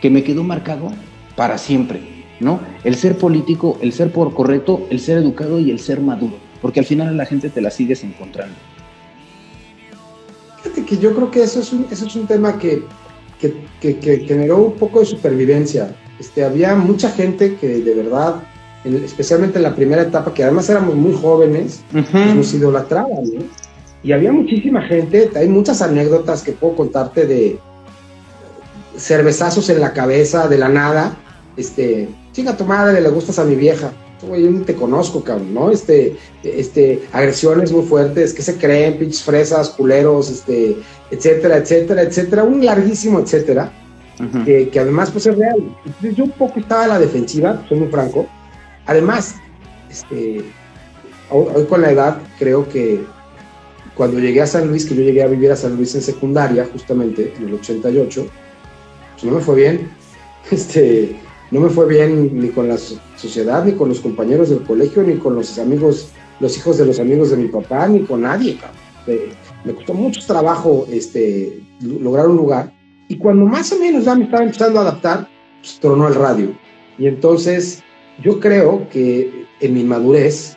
que 0.00 0.10
me 0.10 0.22
quedó 0.22 0.42
marcado 0.42 0.90
para 1.36 1.58
siempre, 1.58 2.00
¿no? 2.40 2.60
El 2.84 2.96
ser 2.96 3.16
político, 3.16 3.78
el 3.80 3.92
ser 3.92 4.10
por 4.12 4.34
correcto, 4.34 4.86
el 4.90 5.00
ser 5.00 5.18
educado 5.18 5.60
y 5.60 5.70
el 5.70 5.78
ser 5.78 6.00
maduro, 6.00 6.34
porque 6.60 6.80
al 6.80 6.86
final 6.86 7.08
a 7.08 7.12
la 7.12 7.26
gente 7.26 7.50
te 7.50 7.60
la 7.60 7.70
sigues 7.70 8.02
encontrando. 8.04 8.54
Fíjate 10.62 10.84
que 10.84 10.98
yo 10.98 11.14
creo 11.14 11.30
que 11.30 11.42
eso 11.42 11.60
es 11.60 11.72
un, 11.72 11.86
eso 11.90 12.06
es 12.06 12.16
un 12.16 12.26
tema 12.26 12.58
que 12.58 12.82
que, 13.80 14.24
generó 14.26 14.58
un 14.58 14.72
poco 14.74 15.00
de 15.00 15.06
supervivencia. 15.06 15.94
Este, 16.18 16.44
había 16.44 16.74
mucha 16.74 17.10
gente 17.10 17.56
que 17.56 17.80
de 17.80 17.94
verdad, 17.94 18.36
especialmente 18.84 19.58
en 19.58 19.64
la 19.64 19.74
primera 19.74 20.02
etapa, 20.02 20.32
que 20.32 20.44
además 20.44 20.68
éramos 20.68 20.94
muy 20.94 21.12
jóvenes, 21.12 21.82
nos 21.92 22.54
idolatraban, 22.54 23.24
¿no? 23.24 23.42
Y 24.02 24.12
había 24.12 24.32
muchísima 24.32 24.82
gente, 24.82 25.30
hay 25.34 25.48
muchas 25.48 25.80
anécdotas 25.80 26.42
que 26.42 26.52
puedo 26.52 26.74
contarte 26.74 27.26
de 27.26 27.58
cervezazos 28.96 29.68
en 29.70 29.80
la 29.80 29.92
cabeza, 29.92 30.48
de 30.48 30.58
la 30.58 30.68
nada, 30.68 31.16
este, 31.56 32.08
chinga 32.32 32.56
tu 32.56 32.64
madre, 32.64 33.00
le 33.00 33.08
gustas 33.08 33.38
a 33.38 33.44
mi 33.44 33.54
vieja, 33.54 33.92
yo 34.22 34.50
no 34.50 34.60
te 34.62 34.74
conozco, 34.74 35.22
cabrón, 35.22 35.52
¿no? 35.52 35.70
Este, 35.70 36.16
este, 36.42 37.02
agresiones 37.12 37.72
muy 37.72 37.84
fuertes, 37.84 38.32
que 38.32 38.42
se 38.42 38.56
creen, 38.56 38.98
pinches 38.98 39.22
fresas, 39.22 39.70
culeros, 39.70 40.30
este, 40.30 40.76
etcétera, 41.10 41.56
etcétera, 41.56 42.02
etcétera, 42.02 42.44
un 42.44 42.64
larguísimo 42.64 43.20
etcétera, 43.20 43.72
que, 44.44 44.68
que, 44.68 44.78
además 44.78 45.10
pues 45.10 45.26
es 45.26 45.36
real. 45.36 45.56
Entonces 45.84 46.14
yo 46.14 46.24
un 46.24 46.30
poco 46.30 46.60
estaba 46.60 46.84
a 46.84 46.88
la 46.88 46.98
defensiva, 47.00 47.64
soy 47.68 47.78
muy 47.78 47.88
franco. 47.88 48.26
Además, 48.86 49.34
este, 49.90 50.44
hoy, 51.30 51.64
con 51.68 51.82
la 51.82 51.90
edad 51.90 52.18
creo 52.38 52.68
que 52.68 53.04
cuando 53.94 54.18
llegué 54.18 54.40
a 54.40 54.46
San 54.46 54.68
Luis, 54.68 54.86
que 54.86 54.94
yo 54.94 55.02
llegué 55.02 55.22
a 55.22 55.28
vivir 55.28 55.50
a 55.52 55.56
San 55.56 55.76
Luis 55.76 55.94
en 55.94 56.02
secundaria, 56.02 56.68
justamente 56.72 57.34
en 57.36 57.48
el 57.48 57.54
88, 57.54 58.26
pues 59.12 59.24
no 59.24 59.32
me 59.32 59.40
fue 59.40 59.56
bien. 59.56 59.90
Este, 60.50 61.16
no 61.52 61.60
me 61.60 61.68
fue 61.68 61.86
bien 61.86 62.38
ni 62.38 62.48
con 62.48 62.66
la 62.66 62.76
sociedad, 62.76 63.64
ni 63.64 63.72
con 63.72 63.88
los 63.88 64.00
compañeros 64.00 64.50
del 64.50 64.62
colegio, 64.64 65.02
ni 65.02 65.14
con 65.16 65.36
los 65.36 65.56
amigos, 65.58 66.08
los 66.40 66.56
hijos 66.56 66.78
de 66.78 66.84
los 66.84 66.98
amigos 66.98 67.30
de 67.30 67.36
mi 67.36 67.46
papá, 67.46 67.86
ni 67.86 68.00
con 68.00 68.22
nadie, 68.22 68.58
me 69.64 69.74
costó 69.74 69.94
mucho 69.94 70.20
trabajo 70.26 70.86
este, 70.90 71.60
lograr 71.80 72.26
un 72.28 72.36
lugar. 72.36 72.72
Y 73.08 73.16
cuando 73.18 73.46
más 73.46 73.70
o 73.72 73.78
menos 73.78 74.04
ya 74.04 74.14
me 74.14 74.24
estaba 74.24 74.42
empezando 74.42 74.80
a 74.80 74.82
adaptar, 74.82 75.28
pues 75.60 75.78
tronó 75.78 76.08
el 76.08 76.14
radio. 76.14 76.52
Y 76.98 77.06
entonces 77.06 77.82
yo 78.22 78.40
creo 78.40 78.88
que 78.90 79.46
en 79.60 79.74
mi 79.74 79.84
madurez 79.84 80.56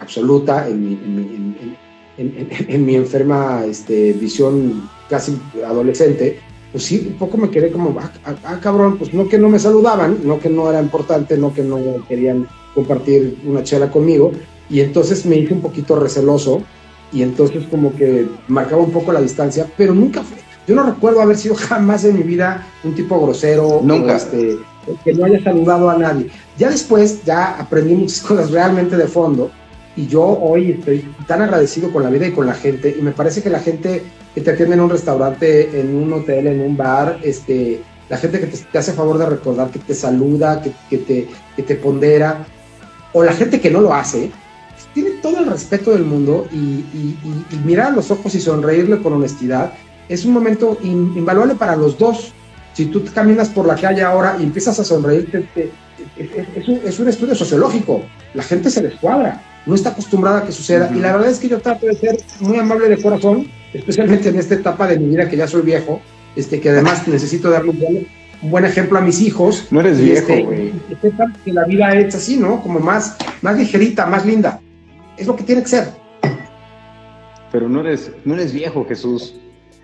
absoluta, 0.00 0.68
en 0.68 0.82
mi, 0.82 1.76
enferma 2.68 3.64
este, 3.66 4.12
visión 4.14 4.88
casi 5.08 5.38
adolescente, 5.66 6.40
pues 6.72 6.84
sí, 6.84 7.06
un 7.08 7.18
poco 7.18 7.36
me 7.36 7.50
quedé 7.50 7.70
como, 7.70 7.98
ah, 8.00 8.10
ah, 8.24 8.34
ah, 8.44 8.58
cabrón, 8.60 8.98
pues 8.98 9.14
no 9.14 9.28
que 9.28 9.38
no 9.38 9.48
me 9.48 9.58
saludaban, 9.58 10.18
no 10.24 10.38
que 10.38 10.48
no 10.48 10.68
era 10.70 10.80
importante, 10.80 11.36
no 11.38 11.54
que 11.54 11.62
no 11.62 11.78
querían 12.08 12.46
compartir 12.74 13.38
una 13.46 13.62
chela 13.62 13.90
conmigo, 13.90 14.32
y 14.68 14.80
entonces 14.80 15.24
me 15.26 15.36
hice 15.36 15.54
un 15.54 15.60
poquito 15.60 15.96
receloso, 15.96 16.62
y 17.12 17.22
entonces 17.22 17.64
como 17.70 17.94
que 17.94 18.28
marcaba 18.48 18.82
un 18.82 18.90
poco 18.90 19.12
la 19.12 19.20
distancia, 19.20 19.66
pero 19.76 19.94
nunca 19.94 20.22
fue, 20.22 20.38
yo 20.66 20.74
no 20.74 20.82
recuerdo 20.82 21.20
haber 21.20 21.36
sido 21.36 21.54
jamás 21.54 22.04
en 22.04 22.16
mi 22.16 22.22
vida 22.22 22.66
un 22.82 22.94
tipo 22.94 23.20
grosero, 23.20 23.80
nunca. 23.82 24.16
Este, 24.16 24.56
que 25.04 25.14
no 25.14 25.24
haya 25.24 25.42
saludado 25.42 25.90
a 25.90 25.98
nadie. 25.98 26.30
Ya 26.58 26.70
después, 26.70 27.24
ya 27.24 27.58
aprendí 27.58 27.94
muchas 27.94 28.20
cosas 28.26 28.50
realmente 28.50 28.96
de 28.96 29.06
fondo, 29.06 29.50
y 29.96 30.06
yo 30.06 30.22
hoy 30.22 30.72
estoy 30.72 31.08
tan 31.26 31.42
agradecido 31.42 31.92
con 31.92 32.02
la 32.02 32.10
vida 32.10 32.26
y 32.26 32.32
con 32.32 32.46
la 32.46 32.54
gente, 32.54 32.94
y 32.98 33.02
me 33.02 33.12
parece 33.12 33.42
que 33.42 33.50
la 33.50 33.60
gente 33.60 34.02
que 34.34 34.40
te 34.40 34.50
atiende 34.50 34.74
en 34.74 34.82
un 34.82 34.90
restaurante, 34.90 35.80
en 35.80 35.96
un 35.96 36.12
hotel, 36.12 36.46
en 36.46 36.60
un 36.60 36.76
bar, 36.76 37.18
este, 37.22 37.80
la 38.08 38.18
gente 38.18 38.40
que 38.40 38.46
te, 38.46 38.78
hace 38.78 38.92
favor 38.92 39.18
de 39.18 39.26
recordar, 39.26 39.70
que 39.70 39.78
te 39.78 39.94
saluda, 39.94 40.60
que, 40.60 40.72
que, 40.90 40.98
te, 40.98 41.28
que 41.56 41.62
te 41.62 41.76
pondera, 41.76 42.46
o 43.12 43.22
la 43.22 43.32
gente 43.32 43.60
que 43.60 43.70
no 43.70 43.80
lo 43.80 43.94
hace, 43.94 44.30
tiene 44.92 45.10
todo 45.22 45.38
el 45.40 45.46
respeto 45.46 45.92
del 45.92 46.04
mundo 46.04 46.46
y, 46.52 46.56
y, 46.56 47.56
mirar 47.64 47.88
a 47.88 47.96
los 47.96 48.10
ojos 48.10 48.34
y 48.34 48.40
sonreírle 48.40 49.02
con 49.02 49.12
honestidad 49.12 49.72
es 50.08 50.24
un 50.24 50.32
momento 50.32 50.78
invaluable 50.82 51.54
para 51.54 51.76
los 51.76 51.98
dos. 51.98 52.32
Si 52.72 52.86
tú 52.86 53.04
caminas 53.14 53.48
por 53.48 53.66
la 53.66 53.74
calle 53.74 54.02
ahora 54.02 54.36
y 54.38 54.44
empiezas 54.44 54.78
a 54.78 54.84
sonreírte, 54.84 55.48
es, 56.16 56.68
un, 56.68 56.80
es, 56.84 56.98
un, 56.98 57.08
estudio 57.08 57.34
sociológico. 57.34 58.02
La 58.34 58.42
gente 58.42 58.70
se 58.70 58.82
descuadra, 58.82 59.42
no 59.66 59.74
está 59.74 59.90
acostumbrada 59.90 60.38
a 60.38 60.46
que 60.46 60.52
suceda. 60.52 60.90
Y 60.94 61.00
la 61.00 61.12
verdad 61.12 61.30
es 61.30 61.38
que 61.38 61.48
yo 61.48 61.60
trato 61.60 61.86
de 61.86 61.94
ser 61.94 62.16
muy 62.40 62.56
amable 62.58 62.88
de 62.88 63.02
corazón 63.02 63.46
especialmente 63.76 64.28
en 64.28 64.36
esta 64.36 64.54
etapa 64.54 64.86
de 64.86 64.98
mi 64.98 65.08
vida 65.08 65.28
que 65.28 65.36
ya 65.36 65.46
soy 65.46 65.62
viejo, 65.62 66.00
este, 66.34 66.60
que 66.60 66.70
además 66.70 67.06
necesito 67.08 67.50
darle 67.50 67.70
un 67.70 68.50
buen, 68.50 68.64
ejemplo 68.64 68.98
a 68.98 69.00
mis 69.00 69.20
hijos. 69.20 69.66
No 69.70 69.80
eres 69.80 70.00
viejo, 70.00 70.32
este, 70.32 70.42
güey. 70.42 70.72
que 71.44 71.52
la 71.52 71.64
vida 71.64 71.94
es 71.94 72.14
así, 72.14 72.36
¿no? 72.36 72.62
Como 72.62 72.80
más, 72.80 73.16
más 73.42 73.58
ligerita, 73.58 74.06
más 74.06 74.24
linda. 74.24 74.60
Es 75.16 75.26
lo 75.26 75.36
que 75.36 75.44
tiene 75.44 75.62
que 75.62 75.68
ser. 75.68 75.88
Pero 77.52 77.68
no 77.68 77.80
eres, 77.80 78.10
no 78.24 78.34
eres 78.34 78.52
viejo, 78.52 78.84
Jesús. 78.86 79.34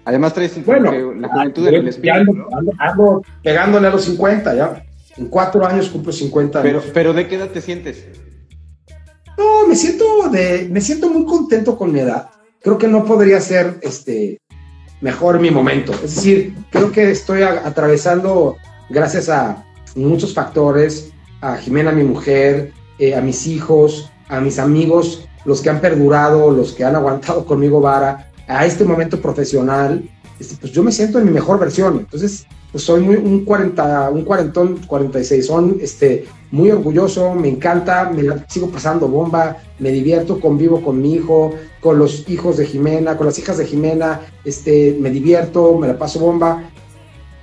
Además 0.05 0.35
traes 0.35 0.65
bueno, 0.65 1.13
la 1.15 1.29
juventud 1.29 1.65
del 1.65 1.89
espíritu. 1.89 2.47
Ando, 2.79 3.23
pegándole 3.43 3.87
a 3.87 3.91
los 3.91 4.05
50, 4.05 4.55
ya. 4.55 4.85
En 5.17 5.29
cuatro 5.29 5.67
años 5.67 5.91
cumplo 5.91 6.11
50 6.11 6.63
Pero, 6.63 6.83
pero 6.95 7.13
¿de 7.13 7.29
qué 7.29 7.37
edad 7.37 7.51
te 7.51 7.61
sientes? 7.61 8.09
No, 9.39 9.67
me 9.67 9.77
siento, 9.77 10.29
de, 10.31 10.69
me 10.71 10.81
siento 10.81 11.09
muy 11.09 11.25
contento 11.25 11.77
con 11.77 11.93
mi 11.93 12.01
edad 12.01 12.29
creo 12.63 12.79
que 12.79 12.89
no 12.89 13.05
podría 13.05 13.41
ser 13.41 13.79
este, 13.83 14.41
mejor 15.01 15.41
mi 15.41 15.51
momento. 15.51 15.93
Es 15.93 16.15
decir, 16.15 16.55
creo 16.71 16.93
que 16.93 17.11
estoy 17.11 17.43
atravesando, 17.43 18.57
gracias 18.89 19.29
a 19.29 19.65
muchos 19.95 20.33
factores, 20.33 21.11
a 21.41 21.57
Jimena, 21.57 21.93
mi 21.93 22.05
mujer, 22.05 22.73
eh, 22.99 23.15
a 23.15 23.21
mis 23.21 23.47
hijos, 23.47 24.11
a 24.29 24.41
mis 24.41 24.59
amigos, 24.59 25.29
los 25.45 25.61
que 25.61 25.71
han 25.71 25.81
perdurado, 25.81 26.51
los 26.51 26.73
que 26.73 26.85
han 26.85 26.95
aguantado 26.95 27.45
conmigo 27.47 27.81
vara, 27.81 28.31
a 28.47 28.67
este 28.67 28.85
momento 28.85 29.21
profesional, 29.21 30.09
este, 30.39 30.57
pues 30.57 30.73
yo 30.73 30.83
me 30.83 30.93
siento 30.93 31.19
en 31.19 31.27
mi 31.27 31.31
mejor 31.31 31.59
versión. 31.59 31.99
Entonces, 32.01 32.47
pues 32.71 32.85
soy 32.85 33.01
muy, 33.01 33.17
un 33.17 33.45
40, 33.45 34.11
un 34.11 34.25
cuarentón, 34.25 34.79
46, 34.87 35.47
son 35.47 35.77
este, 35.81 36.27
muy 36.53 36.71
orgulloso, 36.71 37.35
me 37.35 37.49
encanta, 37.49 38.11
me 38.11 38.23
sigo 38.47 38.69
pasando 38.69 39.09
bomba, 39.09 39.57
me 39.79 39.91
divierto, 39.91 40.39
convivo 40.39 40.83
con 40.83 41.01
mi 41.01 41.15
hijo, 41.15 41.55
con 41.81 41.99
los 41.99 42.29
hijos 42.29 42.59
de 42.59 42.67
Jimena, 42.67 43.17
con 43.17 43.27
las 43.27 43.39
hijas 43.39 43.57
de 43.57 43.65
Jimena, 43.65 44.21
este, 44.45 44.97
me 45.01 45.11
divierto, 45.11 45.77
me 45.79 45.89
la 45.89 45.99
paso 45.99 46.21
bomba, 46.21 46.71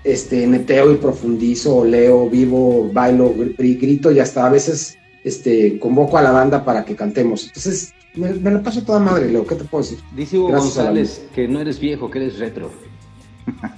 este, 0.03 0.45
neteo 0.45 0.94
y 0.94 0.98
profundizo, 0.98 1.84
leo, 1.84 2.30
vivo, 2.30 2.90
bailo, 2.94 3.34
grito 3.57 4.11
y 4.11 4.19
hasta 4.19 4.45
a 4.45 4.49
veces 4.49 4.98
este, 5.23 5.80
convoco 5.80 6.18
a 6.18 6.22
la 6.22 6.31
banda 6.31 6.64
para 6.64 6.86
que 6.86 6.95
cantemos. 6.95 7.48
Entonces, 7.48 7.94
me, 8.15 8.31
la 8.31 8.61
paso 8.61 8.84
toda 8.84 8.99
madre, 8.99 9.31
Leo, 9.31 9.45
¿qué 9.45 9.56
te 9.56 9.64
puedo 9.64 9.84
decir? 9.84 9.99
Dice 10.15 10.38
Hugo 10.38 10.49
González 10.49 11.26
que 11.34 11.48
no 11.48 11.60
eres 11.60 11.80
viejo, 11.80 12.11
que 12.11 12.19
eres 12.19 12.38
retro. 12.38 12.69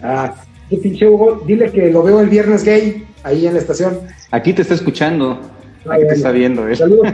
Ah, 0.01 0.35
pinche 0.69 1.07
Hugo, 1.07 1.41
dile 1.45 1.71
que 1.71 1.89
lo 1.89 2.03
veo 2.03 2.19
el 2.19 2.29
viernes 2.29 2.63
gay 2.63 3.05
ahí 3.23 3.47
en 3.47 3.53
la 3.53 3.59
estación. 3.59 3.99
Aquí 4.31 4.53
te 4.53 4.61
está 4.61 4.73
escuchando. 4.73 5.39
Ahí 5.89 6.07
te 6.07 6.13
está 6.13 6.31
viendo, 6.31 6.67
¿eh? 6.67 6.75
Saludos. 6.75 7.07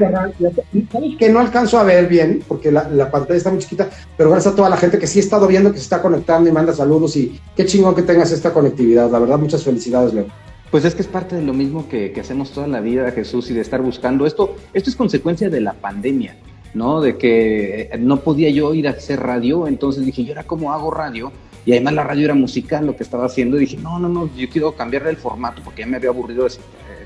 Sabes 0.91 1.17
que 1.17 1.29
no 1.29 1.39
alcanzo 1.39 1.79
a 1.79 1.83
ver 1.83 2.07
bien, 2.07 2.43
porque 2.47 2.71
la, 2.71 2.89
la, 2.89 3.09
pantalla 3.09 3.37
está 3.37 3.49
muy 3.49 3.59
chiquita, 3.59 3.89
pero 4.17 4.29
gracias 4.29 4.53
a 4.53 4.55
toda 4.57 4.69
la 4.69 4.75
gente 4.75 4.99
que 4.99 5.07
sí 5.07 5.19
he 5.19 5.21
estado 5.21 5.47
viendo 5.47 5.71
que 5.71 5.77
se 5.77 5.83
está 5.83 6.01
conectando 6.01 6.49
y 6.49 6.51
manda 6.51 6.73
saludos 6.73 7.15
y 7.15 7.39
qué 7.55 7.65
chingón 7.65 7.95
que 7.95 8.01
tengas 8.01 8.31
esta 8.31 8.51
conectividad. 8.51 9.09
La 9.09 9.19
verdad, 9.19 9.37
muchas 9.37 9.63
felicidades, 9.63 10.13
Leo. 10.13 10.25
Pues 10.69 10.83
es 10.83 10.95
que 10.95 11.01
es 11.01 11.07
parte 11.07 11.37
de 11.37 11.43
lo 11.43 11.53
mismo 11.53 11.87
que, 11.87 12.11
que, 12.11 12.19
hacemos 12.19 12.51
toda 12.51 12.67
la 12.67 12.81
vida, 12.81 13.09
Jesús, 13.11 13.49
y 13.49 13.53
de 13.53 13.61
estar 13.61 13.81
buscando. 13.81 14.25
Esto, 14.25 14.55
esto 14.73 14.89
es 14.89 14.97
consecuencia 14.97 15.49
de 15.49 15.61
la 15.61 15.71
pandemia, 15.71 16.35
¿no? 16.73 16.99
De 16.99 17.17
que 17.17 17.89
no 17.99 18.19
podía 18.19 18.49
yo 18.49 18.73
ir 18.73 18.89
a 18.89 18.91
hacer 18.91 19.21
radio, 19.21 19.65
entonces 19.67 20.05
dije, 20.05 20.23
¿y 20.23 20.29
ahora 20.29 20.43
cómo 20.43 20.73
hago 20.73 20.91
radio? 20.91 21.31
Y 21.67 21.73
además 21.73 21.95
la 21.95 22.05
radio 22.05 22.23
era 22.23 22.33
musical 22.33 22.85
lo 22.87 22.95
que 22.95 23.03
estaba 23.03 23.25
haciendo. 23.25 23.57
Y 23.57 23.59
dije, 23.59 23.75
no, 23.75 23.99
no, 23.99 24.07
no, 24.07 24.33
yo 24.37 24.49
quiero 24.49 24.71
cambiarle 24.71 25.09
el 25.09 25.17
formato 25.17 25.61
porque 25.61 25.81
ya 25.81 25.87
me 25.87 25.97
había 25.97 26.11
aburrido 26.11 26.47
eh, 26.47 26.51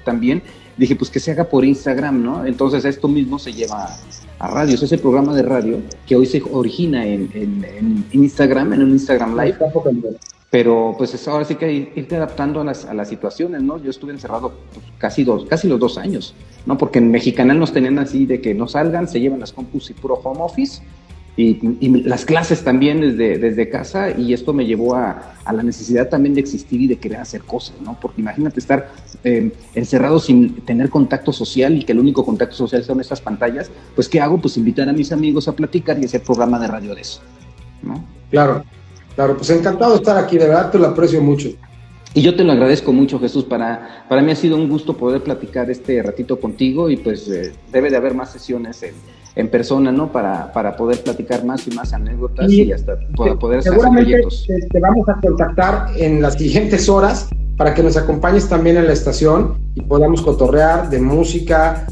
también. 0.06 0.44
Dije, 0.78 0.96
pues 0.96 1.10
que 1.10 1.20
se 1.20 1.32
haga 1.32 1.46
por 1.46 1.66
Instagram, 1.66 2.22
¿no? 2.22 2.46
Entonces 2.46 2.86
esto 2.86 3.08
mismo 3.08 3.40
se 3.40 3.54
lleva 3.54 3.90
a, 4.38 4.48
radio. 4.48 4.76
Es 4.76 4.92
el 4.92 5.00
programa 5.00 5.34
de 5.34 5.42
radio 5.42 5.80
que 6.06 6.16
hoy 6.16 6.28
se 6.28 6.44
origina 6.52 7.04
en, 7.08 7.32
en, 7.34 8.06
Instagram, 8.12 8.74
en 8.74 8.84
un 8.84 8.92
Instagram 8.92 9.36
Live. 9.36 9.58
Pero 10.52 10.94
pues 10.96 11.28
ahora 11.28 11.44
sí 11.44 11.56
que 11.56 11.92
irte 11.96 12.18
adaptando 12.18 12.62
a 12.62 12.64
las, 12.64 12.86
a 12.86 12.94
las 12.94 13.10
situaciones, 13.10 13.64
¿no? 13.64 13.82
Yo 13.82 13.90
estuve 13.90 14.12
encerrado 14.12 14.54
pues, 14.76 14.86
casi, 15.00 15.24
dos, 15.24 15.46
casi 15.46 15.68
los 15.68 15.80
dos 15.80 15.98
años, 15.98 16.36
¿no? 16.68 16.78
Porque 16.78 17.00
en 17.00 17.10
Mexicanal 17.10 17.58
nos 17.58 17.74
tenían 17.74 17.98
así 17.98 18.28
de 18.28 18.40
que 18.42 18.54
no 18.54 18.68
salgan, 18.68 19.08
se 19.08 19.20
llevan 19.20 19.40
las 19.40 19.54
compus 19.54 19.90
y 19.90 19.94
puro 19.94 20.16
home 20.24 20.42
office 20.42 20.84
y, 21.38 21.90
las 22.04 22.26
clases 22.26 22.64
también 22.64 23.00
desde, 23.00 23.38
desde 23.38 23.70
casa 23.70 24.12
y 24.12 24.34
esto 24.34 24.54
me 24.54 24.66
llevó 24.66 24.96
a, 24.96 25.34
a, 25.46 25.54
la 25.54 25.64
necesidad 25.64 26.10
también 26.10 26.36
de 26.36 26.42
existir 26.42 26.82
y 26.82 26.88
de 26.88 26.98
querer 26.98 27.20
hacer 27.20 27.42
cosas, 27.42 27.76
¿no? 27.82 27.98
Porque 28.02 28.20
imagínate 28.22 28.60
estar 28.60 28.92
eh, 29.24 29.52
encerrado 29.74 30.20
sin 30.20 30.56
tener 30.66 30.90
contacto 30.90 31.32
social 31.32 31.78
y 31.78 31.84
que 31.84 31.94
el 31.94 32.00
único 32.00 32.26
contacto 32.26 32.56
social 32.56 32.84
son 32.84 33.00
estas 33.00 33.22
pantallas, 33.22 33.72
pues 33.96 34.10
¿qué 34.10 34.20
hago? 34.20 34.40
Pues 34.40 34.58
invitar 34.58 34.90
a 34.90 34.94
mis 34.94 35.12
amigos 35.12 35.48
a 35.48 35.54
platicar 35.54 35.98
y 36.00 36.06
hacer 36.06 36.22
programa 36.22 36.60
de 36.60 36.68
radio 36.68 36.94
de 36.94 37.02
eso, 37.02 37.22
¿no? 37.82 38.04
Claro, 38.30 38.64
claro, 39.16 39.38
pues 39.38 39.50
encantado 39.52 39.92
de 39.92 39.98
estar 39.98 40.18
aquí, 40.18 40.38
de 40.38 40.48
verdad 40.48 40.70
te 40.70 40.80
lo 40.80 40.88
aprecio 40.88 41.22
mucho. 41.22 41.50
Y 42.14 42.22
yo 42.22 42.36
te 42.36 42.44
lo 42.44 42.52
agradezco 42.52 42.92
mucho, 42.92 43.20
Jesús. 43.20 43.46
Para, 43.46 44.06
para 44.10 44.22
mí 44.22 44.32
ha 44.32 44.36
sido 44.36 44.58
un 44.58 44.68
gusto 44.68 44.98
poder 44.98 45.24
platicar 45.24 45.72
este 45.72 46.04
ratito 46.04 46.42
contigo 46.42 46.90
y 46.90 46.98
pues 46.98 47.30
eh, 47.30 47.54
debe 47.72 47.90
de 47.90 47.96
haber 47.96 48.14
más 48.14 48.34
sesiones 48.34 48.84
en, 48.84 48.94
en 49.36 49.50
persona, 49.50 49.92
¿no? 49.92 50.12
Para, 50.12 50.52
para 50.52 50.76
poder 50.76 51.02
platicar 51.02 51.46
más 51.46 51.68
y 51.68 51.72
más 51.72 51.94
anécdotas 51.94 52.52
y, 52.52 52.72
hasta 52.72 52.98
poder 53.40 53.60
hacer 53.60 53.74
proyectos. 53.78 54.46
Te, 54.48 54.68
te 54.68 54.80
vamos 54.80 55.08
a 55.08 55.20
contactar 55.22 55.88
en 55.96 56.22
las 56.22 56.36
siguientes 56.36 56.90
horas 56.90 57.30
para 57.58 57.74
que 57.74 57.84
nos 57.84 57.96
acompañes 57.96 58.50
también 58.50 58.78
en 58.78 58.88
la 58.88 58.94
estación 58.94 59.58
y 59.76 59.82
podamos 59.82 60.22
cotorrear 60.22 60.90
de 60.90 61.00
música, 61.00 61.86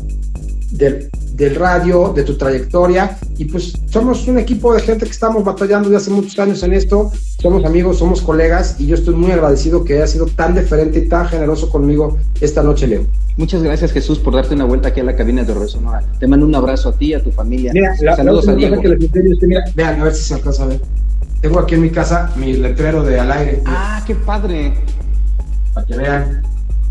de 0.71 1.09
del 1.39 1.55
radio, 1.55 2.11
de 2.13 2.23
tu 2.23 2.35
trayectoria. 2.35 3.17
Y 3.37 3.45
pues 3.45 3.73
somos 3.89 4.27
un 4.27 4.37
equipo 4.37 4.73
de 4.73 4.81
gente 4.81 5.05
que 5.05 5.11
estamos 5.11 5.43
batallando 5.43 5.89
de 5.89 5.95
hace 5.95 6.11
muchos 6.11 6.37
años 6.37 6.61
en 6.63 6.73
esto. 6.73 7.11
Somos 7.41 7.63
amigos, 7.65 7.97
somos 7.99 8.21
colegas 8.21 8.75
y 8.77 8.85
yo 8.85 8.95
estoy 8.95 9.15
muy 9.15 9.31
agradecido 9.31 9.85
que 9.85 9.95
haya 9.95 10.07
sido 10.07 10.25
tan 10.27 10.53
diferente 10.53 10.99
y 10.99 11.07
tan 11.07 11.27
generoso 11.27 11.69
conmigo 11.69 12.17
esta 12.41 12.61
noche, 12.61 12.85
Leo. 12.87 13.05
Muchas 13.37 13.63
gracias, 13.63 13.93
Jesús, 13.93 14.19
por 14.19 14.35
darte 14.35 14.53
una 14.53 14.65
vuelta 14.65 14.89
aquí 14.89 14.99
a 14.99 15.05
la 15.05 15.15
cabina 15.15 15.43
de 15.43 15.53
Resonora. 15.53 16.03
Te 16.19 16.27
mando 16.27 16.45
un 16.45 16.53
abrazo 16.53 16.89
a 16.89 16.91
ti 16.93 17.07
y 17.07 17.13
a 17.13 17.23
tu 17.23 17.31
familia. 17.31 17.71
Mira, 17.73 17.95
Saludos 18.17 18.49
a 18.49 18.53
Diego. 18.55 18.81
vean, 19.75 20.01
a 20.01 20.03
ver 20.03 20.13
si 20.13 20.23
se 20.23 20.33
alcanza 20.33 20.63
a 20.63 20.67
ver. 20.67 20.81
Tengo 21.39 21.59
aquí 21.59 21.75
en 21.75 21.81
mi 21.81 21.89
casa 21.89 22.33
mi 22.35 22.51
letrero 22.51 23.01
de 23.01 23.17
al 23.17 23.31
aire. 23.31 23.61
Ah, 23.65 24.03
qué 24.05 24.13
padre. 24.13 24.73
Para 25.73 25.85
que 25.85 25.95
vean. 25.95 26.41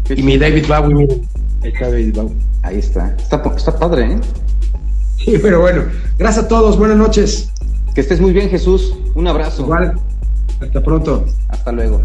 y 0.09 0.23
mi 0.23 0.39
David 0.39 0.65
Bowie, 0.66 0.95
miren. 0.95 1.38
Ahí 1.63 1.69
está. 1.71 2.23
Ahí. 2.63 2.79
Está, 2.79 3.17
está 3.57 3.79
padre, 3.79 4.13
¿eh? 4.13 4.21
Sí, 5.17 5.39
pero 5.43 5.61
bueno. 5.61 5.85
Gracias 6.19 6.45
a 6.45 6.49
todos. 6.49 6.79
Buenas 6.79 6.97
noches. 6.97 7.51
Que 7.95 8.01
estés 8.01 8.21
muy 8.21 8.33
bien, 8.33 8.49
Jesús. 8.49 8.95
Un 9.15 9.27
abrazo. 9.27 9.63
Igual. 9.63 9.95
Hasta 10.61 10.83
pronto. 10.83 11.25
Hasta 11.49 11.73
luego. 11.73 12.01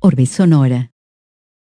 Orbe 0.00 0.26
Sonora. 0.26 0.90